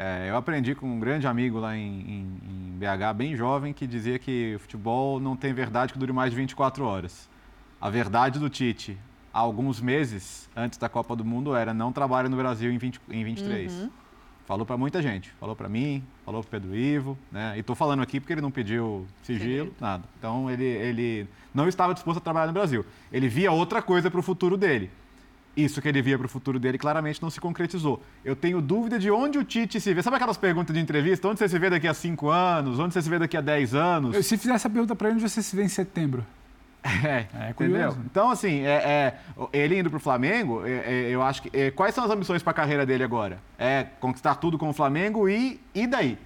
É, 0.01 0.31
eu 0.31 0.37
aprendi 0.37 0.77
com 0.77 0.87
um 0.87 1.01
grande 1.01 1.27
amigo 1.27 1.59
lá 1.59 1.77
em, 1.77 1.81
em- 1.83 2.41
em 2.49 2.79
BH, 2.79 3.13
bem 3.17 3.35
jovem, 3.35 3.73
que 3.73 3.85
dizia 3.85 4.17
que 4.17 4.55
o 4.55 4.61
futebol 4.61 5.19
não 5.19 5.37
tem 5.37 5.53
verdade 5.53 5.93
que 5.93 5.99
dure 5.99 6.13
mais 6.13 6.31
de 6.31 6.37
24 6.37 6.85
horas. 6.85 7.29
A 7.81 7.91
verdade 7.91 8.39
do 8.39 8.49
Tite, 8.49 8.97
há 9.35 9.41
alguns 9.41 9.81
meses 9.81 10.49
antes 10.55 10.79
da 10.79 10.89
Copa 10.89 11.17
do 11.17 11.25
Mundo, 11.25 11.53
era 11.57 11.75
não 11.75 11.91
trabalha 11.93 12.29
no 12.29 12.37
Brasil 12.37 12.71
em, 12.71 12.79
20, 12.79 13.01
em 13.11 13.25
23. 13.25 13.73
Uhum. 13.73 13.91
Falou 14.47 14.65
para 14.65 14.77
muita 14.77 15.03
gente. 15.03 15.31
Falou 15.41 15.57
para 15.57 15.69
mim, 15.69 16.03
falou 16.25 16.43
para 16.45 16.61
Pedro 16.61 16.77
Ivo, 16.77 17.19
né? 17.33 17.55
E 17.57 17.61
estou 17.61 17.75
falando 17.75 18.01
aqui 18.01 18.21
porque 18.21 18.33
ele 18.33 18.41
não 18.41 18.53
pediu 18.53 19.05
sigilo, 19.25 19.75
nada. 19.81 20.05
Então 20.17 20.49
ele, 20.49 20.65
ele 20.65 21.29
não 21.53 21.67
estava 21.69 21.93
disposto 21.93 22.19
a 22.19 22.21
trabalhar 22.21 22.47
no 22.47 22.53
Brasil. 22.53 22.87
Ele 23.13 23.29
via 23.29 23.51
outra 23.51 23.83
coisa 23.83 24.09
para 24.11 24.21
o 24.21 24.23
futuro 24.23 24.57
dele. 24.57 24.91
Isso 25.59 25.83
que 25.83 25.89
ele 25.89 26.01
via 26.01 26.17
para 26.17 26.27
o 26.27 26.29
futuro 26.29 26.57
dele 26.61 26.79
claramente 26.79 27.21
não 27.21 27.31
se 27.31 27.41
concretizou. 27.41 28.01
Eu 28.25 28.37
tenho 28.37 28.61
dúvida 28.61 28.97
de 28.97 29.11
onde 29.11 29.39
o 29.39 29.45
Tite 29.45 29.81
se 29.81 29.93
vê. 29.93 30.01
Sabe 30.01 30.15
aquelas 30.15 30.37
perguntas 30.37 30.73
de 30.73 30.81
entrevista? 30.81 31.27
Onde 31.27 31.41
você 31.41 31.49
se 31.49 31.59
vê 31.59 31.69
daqui 31.69 31.89
a 31.89 31.95
5 31.95 32.29
anos? 32.31 32.79
Onde 32.79 32.95
você 32.95 33.03
se 33.03 33.11
vê 33.11 33.19
daqui 33.19 33.37
a 33.37 33.41
10 33.41 33.75
anos? 33.75 34.15
Eu, 34.15 34.23
se 34.23 34.39
fizer 34.39 34.55
essa 34.55 34.71
pergunta 34.71 34.95
para 34.95 35.09
ele, 35.09 35.17
onde 35.17 35.29
você 35.29 35.43
se 35.43 35.57
vê 35.57 35.65
em 35.65 35.69
setembro? 35.69 36.25
É, 37.05 37.27
É 37.47 37.51
entendeu? 37.51 37.55
curioso. 37.55 37.99
Então, 38.09 38.31
assim, 38.31 38.61
é, 38.61 38.71
é, 38.73 39.19
ele 39.53 39.77
indo 39.81 39.91
pro 39.91 39.99
Flamengo, 39.99 40.65
é, 40.65 40.71
é, 40.71 41.11
eu 41.11 41.23
acho 41.25 41.43
que. 41.43 41.51
é, 41.53 41.73
quais 41.73 41.93
são 41.93 42.05
as 42.05 42.11
ambições 42.11 42.41
para 42.41 42.53
a 42.53 42.55
carreira 42.55 42.87
dele 42.87 43.03
agora? 43.03 43.41
É 43.59 43.85
conquistar 43.99 44.37
tudo 44.37 44.57
com 44.57 44.69
o 44.69 44.73
Flamengo 44.73 45.29
e, 45.29 45.61
e 45.75 45.89
daí? 45.89 46.17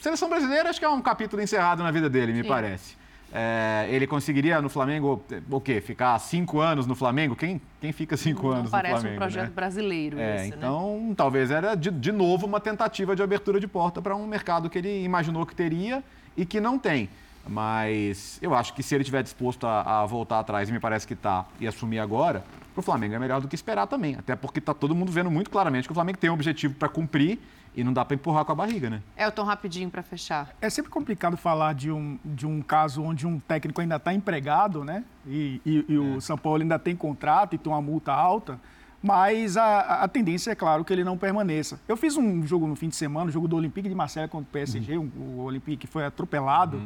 Seleção 0.00 0.30
brasileira, 0.30 0.70
acho 0.70 0.78
que 0.78 0.84
é 0.84 0.88
um 0.88 1.02
capítulo 1.02 1.42
encerrado 1.42 1.82
na 1.82 1.90
vida 1.90 2.08
dele, 2.08 2.32
me 2.32 2.42
Sim. 2.42 2.48
parece. 2.48 2.96
É, 3.34 3.86
ele 3.88 4.06
conseguiria 4.06 4.60
no 4.60 4.68
Flamengo, 4.68 5.24
o 5.50 5.60
quê? 5.60 5.80
Ficar 5.80 6.18
cinco 6.18 6.60
anos 6.60 6.86
no 6.86 6.94
Flamengo? 6.94 7.34
Quem, 7.34 7.60
quem 7.80 7.90
fica 7.90 8.14
cinco 8.16 8.48
Não 8.48 8.52
anos 8.52 8.64
no 8.64 8.70
parece 8.70 8.94
Flamengo? 8.96 9.14
um 9.14 9.18
projeto 9.18 9.48
né? 9.48 9.52
brasileiro 9.54 10.18
É, 10.20 10.36
esse, 10.36 10.50
né? 10.50 10.56
então 10.58 11.14
talvez 11.16 11.50
era 11.50 11.74
de, 11.74 11.90
de 11.90 12.12
novo 12.12 12.46
uma 12.46 12.60
tentativa 12.60 13.16
de 13.16 13.22
abertura 13.22 13.58
de 13.58 13.66
porta 13.66 14.02
para 14.02 14.14
um 14.14 14.26
mercado 14.26 14.68
que 14.68 14.76
ele 14.76 15.02
imaginou 15.02 15.46
que 15.46 15.54
teria 15.54 16.04
e 16.36 16.44
que 16.44 16.60
não 16.60 16.78
tem. 16.78 17.08
Mas 17.48 18.38
eu 18.40 18.54
acho 18.54 18.74
que 18.74 18.82
se 18.82 18.94
ele 18.94 19.02
estiver 19.02 19.22
disposto 19.22 19.66
a, 19.66 20.02
a 20.02 20.06
voltar 20.06 20.38
atrás, 20.38 20.68
e 20.68 20.72
me 20.72 20.78
parece 20.78 21.06
que 21.06 21.14
está, 21.14 21.46
e 21.58 21.66
assumir 21.66 21.98
agora, 21.98 22.44
para 22.72 22.80
o 22.80 22.82
Flamengo 22.82 23.14
é 23.14 23.18
melhor 23.18 23.40
do 23.40 23.48
que 23.48 23.54
esperar 23.54 23.86
também. 23.86 24.14
Até 24.14 24.36
porque 24.36 24.58
está 24.58 24.72
todo 24.72 24.94
mundo 24.94 25.10
vendo 25.10 25.30
muito 25.30 25.50
claramente 25.50 25.86
que 25.88 25.92
o 25.92 25.94
Flamengo 25.94 26.18
tem 26.18 26.30
um 26.30 26.34
objetivo 26.34 26.74
para 26.74 26.88
cumprir 26.88 27.40
e 27.74 27.82
não 27.82 27.92
dá 27.92 28.04
para 28.04 28.14
empurrar 28.14 28.44
com 28.44 28.52
a 28.52 28.54
barriga, 28.54 28.90
né? 28.90 29.02
Elton, 29.16 29.44
rapidinho 29.44 29.88
para 29.90 30.02
fechar. 30.02 30.54
É 30.60 30.68
sempre 30.68 30.90
complicado 30.90 31.36
falar 31.36 31.74
de 31.74 31.90
um, 31.90 32.18
de 32.24 32.46
um 32.46 32.60
caso 32.60 33.02
onde 33.02 33.26
um 33.26 33.38
técnico 33.40 33.80
ainda 33.80 33.96
está 33.96 34.12
empregado, 34.12 34.84
né? 34.84 35.04
E, 35.26 35.60
e- 35.64 35.84
e 35.88 35.96
o 35.98 36.20
São 36.20 36.36
Paulo 36.36 36.60
ainda 36.62 36.78
tem 36.78 36.94
contrato 36.94 37.54
e 37.54 37.58
tem 37.58 37.72
uma 37.72 37.80
multa 37.80 38.12
alta. 38.12 38.60
Mas 39.02 39.56
a, 39.56 40.02
a 40.04 40.08
tendência 40.08 40.52
é 40.52 40.54
claro 40.54 40.84
que 40.84 40.92
ele 40.92 41.02
não 41.02 41.18
permaneça. 41.18 41.80
Eu 41.88 41.96
fiz 41.96 42.16
um 42.16 42.46
jogo 42.46 42.66
no 42.68 42.76
fim 42.76 42.88
de 42.88 42.94
semana, 42.94 43.28
o 43.30 43.32
jogo 43.32 43.48
do 43.48 43.56
Olympique 43.56 43.88
de 43.88 43.94
Marseille 43.94 44.28
contra 44.28 44.48
o 44.48 44.52
PSG, 44.52 44.96
um- 44.96 45.10
o 45.16 45.40
Olympique 45.40 45.86
foi 45.88 46.04
atropelado. 46.04 46.80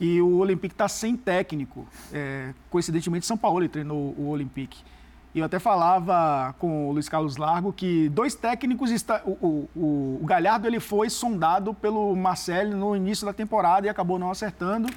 E 0.00 0.20
o 0.20 0.38
Olympique 0.38 0.74
está 0.74 0.88
sem 0.88 1.16
técnico. 1.16 1.86
É, 2.12 2.52
coincidentemente, 2.70 3.26
São 3.26 3.36
Paulo 3.36 3.60
ele 3.60 3.68
treinou 3.68 4.12
o 4.18 4.28
Olympique. 4.30 4.82
E 5.34 5.38
eu 5.38 5.46
até 5.46 5.58
falava 5.58 6.54
com 6.58 6.88
o 6.90 6.92
Luiz 6.92 7.08
Carlos 7.08 7.36
Largo 7.38 7.72
que 7.72 8.08
dois 8.10 8.34
técnicos 8.34 8.90
está, 8.90 9.22
o, 9.24 9.30
o- 9.74 10.18
o- 10.20 10.26
Galhardo 10.26 10.66
ele 10.66 10.78
foi 10.78 11.08
sondado 11.08 11.72
pelo 11.72 12.14
Marcelo 12.14 12.76
no 12.76 12.94
início 12.94 13.24
da 13.24 13.32
temporada 13.32 13.86
e 13.86 13.90
acabou 13.90 14.18
não 14.18 14.30
acertando. 14.30 14.88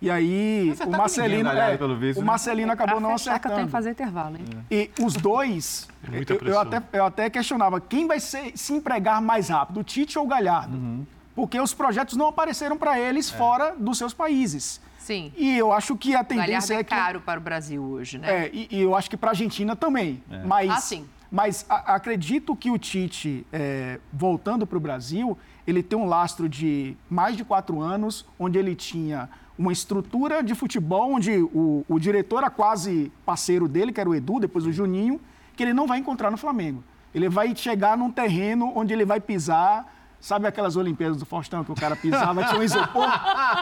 E 0.00 0.10
aí 0.10 0.72
o 0.78 0.84
com 0.84 0.90
Marcelino, 0.90 1.38
ninguém, 1.38 1.44
Galhardo, 1.44 1.74
é, 1.74 1.76
pelo 1.78 1.96
visto, 1.96 2.18
o 2.18 2.20
né? 2.20 2.26
Marcelino 2.26 2.70
acabou 2.72 3.00
Pra 3.00 3.08
não 3.08 3.18
fechar, 3.18 3.38
que 3.40 3.46
eu 3.48 3.50
tenho 3.50 3.68
que 3.68 3.68
acertando. 3.68 3.70
fazer 3.72 3.90
intervalo, 3.90 4.36
hein? 4.36 4.44
E 4.70 4.90
os 5.02 5.14
dois, 5.14 5.88
É 6.12 6.18
eu, 6.18 6.48
eu 6.52 6.60
até, 6.60 6.82
eu 6.92 7.04
até 7.04 7.30
questionava 7.30 7.80
quem 7.80 8.06
vai 8.06 8.20
ser- 8.20 8.52
se 8.54 8.72
empregar 8.74 9.20
mais 9.22 9.48
rápido, 9.48 9.80
o 9.80 9.82
Tite 9.82 10.16
ou 10.18 10.24
o 10.24 10.28
Galhardo? 10.28 10.76
Uhum. 10.76 11.04
Porque 11.34 11.58
os 11.58 11.72
projetos 11.74 12.14
não 12.16 12.28
apareceram 12.28 12.76
para 12.76 13.00
eles 13.00 13.28
fora 13.30 13.74
dos 13.76 13.96
seus 13.98 14.12
países. 14.12 14.80
Sim. 15.08 15.32
E 15.38 15.56
eu 15.56 15.72
acho 15.72 15.96
que 15.96 16.14
a 16.14 16.22
tendência 16.22 16.74
é 16.74 16.80
é 16.80 16.84
que 16.84 16.90
caro 16.90 17.18
para 17.22 17.40
o 17.40 17.42
Brasil 17.42 17.82
hoje, 17.82 18.18
né? 18.18 18.28
é, 18.44 18.50
e, 18.52 18.68
e 18.70 18.80
eu 18.82 18.94
acho 18.94 19.08
que 19.08 19.16
para 19.16 19.30
a 19.30 19.32
Argentina 19.32 19.74
também. 19.74 20.22
Mas, 20.44 20.70
Ah, 20.70 20.76
sim. 20.82 21.06
mas 21.32 21.64
a- 21.66 21.94
acredito 21.94 22.54
que 22.54 22.70
o 22.70 22.76
Tite, 22.76 23.46
é, 23.50 23.98
voltando 24.12 24.66
para 24.66 24.76
o 24.76 24.80
Brasil, 24.80 25.38
ele 25.66 25.82
tem 25.82 25.98
um 25.98 26.04
lastro 26.04 26.46
de 26.46 26.94
mais 27.08 27.38
de 27.38 27.42
quatro 27.42 27.80
anos, 27.80 28.26
onde 28.38 28.58
ele 28.58 28.74
tinha 28.74 29.30
uma 29.58 29.72
estrutura 29.72 30.42
de 30.42 30.54
futebol, 30.54 31.10
onde 31.14 31.38
o, 31.38 31.86
o 31.88 31.98
diretor 31.98 32.38
era 32.40 32.50
quase 32.50 33.10
parceiro 33.24 33.66
dele, 33.66 33.92
que 33.94 34.00
era 34.02 34.10
o 34.10 34.14
Edu, 34.14 34.38
depois 34.38 34.66
o 34.66 34.72
Juninho, 34.72 35.18
que 35.56 35.62
ele 35.62 35.72
não 35.72 35.86
vai 35.86 35.98
encontrar 35.98 36.30
no 36.30 36.36
Flamengo. 36.36 36.84
Ele 37.14 37.30
vai 37.30 37.56
chegar 37.56 37.96
num 37.96 38.10
terreno 38.10 38.70
onde 38.76 38.92
ele 38.92 39.06
vai 39.06 39.20
pisar. 39.20 39.90
Sabe 40.20 40.48
aquelas 40.48 40.74
Olimpíadas 40.74 41.16
do 41.16 41.24
Faustão 41.24 41.62
que 41.62 41.70
o 41.70 41.74
cara 41.76 41.94
pisava, 41.94 42.42
tinha 42.44 42.58
um 42.58 42.62
isopor? 42.64 43.08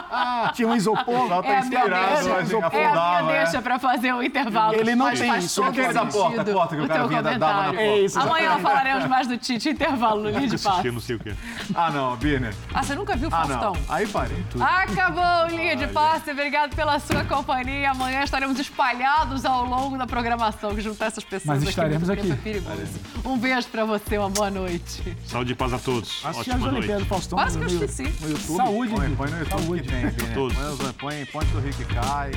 tinha 0.53 0.67
um 0.67 0.75
isopor. 0.75 1.27
Só 1.27 1.41
tá 1.41 1.47
É 1.49 1.57
a 1.57 1.61
minha 1.63 1.79
inspirado, 1.79 1.89
deixa, 2.15 2.29
mas 2.29 2.51
é 2.51 2.85
a 2.85 3.21
minha 3.21 3.35
é. 3.35 3.43
deixa 3.43 3.61
para 3.61 3.79
fazer 3.79 4.13
o 4.13 4.23
intervalo. 4.23 4.73
Ele 4.73 4.95
não 4.95 5.05
Mas 5.05 5.19
tem 5.19 5.37
isso, 5.37 5.61
todo 5.61 5.69
aquele 5.69 5.93
da 5.93 6.05
porta, 6.05 6.37
sentido 6.37 6.53
porta 6.53 6.75
que 6.75 6.81
o 6.81 6.85
o 6.85 6.87
cara 6.87 7.07
vinha 7.07 7.21
da- 7.21 7.37
dava 7.37 7.53
na 7.59 7.63
porta. 7.67 7.81
É 7.81 7.99
isso, 7.99 8.19
Amanhã 8.19 8.35
exatamente. 8.45 8.61
falaremos 8.63 9.05
mais 9.07 9.27
do 9.27 9.37
Tite, 9.37 9.69
intervalo 9.69 10.21
no 10.23 10.29
Linha 10.29 10.47
de 10.47 10.91
não 10.91 10.99
sei 10.99 11.15
o 11.15 11.19
quê. 11.19 11.33
Ah, 11.75 11.91
não, 11.91 12.15
Birner. 12.17 12.53
Ah, 12.73 12.81
você 12.83 12.95
nunca 12.95 13.15
viu 13.15 13.29
o 13.29 13.33
Ah, 13.33 13.45
Faustão? 13.45 13.73
não. 13.73 13.95
Aí 13.95 14.07
parei. 14.07 14.43
Acabou 14.59 15.45
o 15.45 15.55
Linha 15.55 15.75
de 15.75 15.87
Passe. 15.87 16.31
Obrigado 16.31 16.75
pela 16.75 16.99
sua 16.99 17.23
companhia. 17.23 17.91
Amanhã 17.91 18.23
estaremos 18.23 18.59
espalhados 18.59 19.45
ao 19.45 19.63
longo 19.63 19.97
da 19.97 20.07
programação. 20.07 20.73
Que 20.73 20.81
juntar 20.81 21.05
essas 21.05 21.23
pessoas 21.23 21.45
Mas 21.45 21.61
aqui 21.61 21.69
estaremos 21.69 22.09
aqui. 22.09 22.31
é 22.31 22.35
perigoso. 22.35 22.99
Um 23.23 23.37
beijo 23.37 23.67
pra 23.67 23.85
você, 23.85 24.17
uma 24.17 24.29
boa 24.29 24.49
noite. 24.49 25.15
Saúde 25.25 25.51
e 25.51 25.55
paz 25.55 25.73
a 25.73 25.79
todos. 25.79 26.23
Assisti 26.47 26.51
as 26.51 26.73
Olimpíadas 26.73 27.03
do 27.03 27.09
Faustão 27.09 27.37
Quase 27.37 27.59
que 27.59 27.65
no, 27.65 27.71
eu 27.71 27.85
esqueci. 27.85 28.03
no 28.21 28.29
YouTube. 28.29 28.57
Saúde, 28.57 28.93
Põe, 28.93 29.15
põe 29.15 29.29
no 29.29 29.39
YouTube 29.39 29.61
Saúde. 29.61 29.83
que 29.83 29.89
tem, 29.89 30.33
todos. 30.33 30.57
Põe, 30.57 30.93
põe 30.93 31.25
ponte 31.25 31.47
do 31.51 31.59
Rio 31.59 31.73
que 31.73 31.85
cai. 31.85 32.31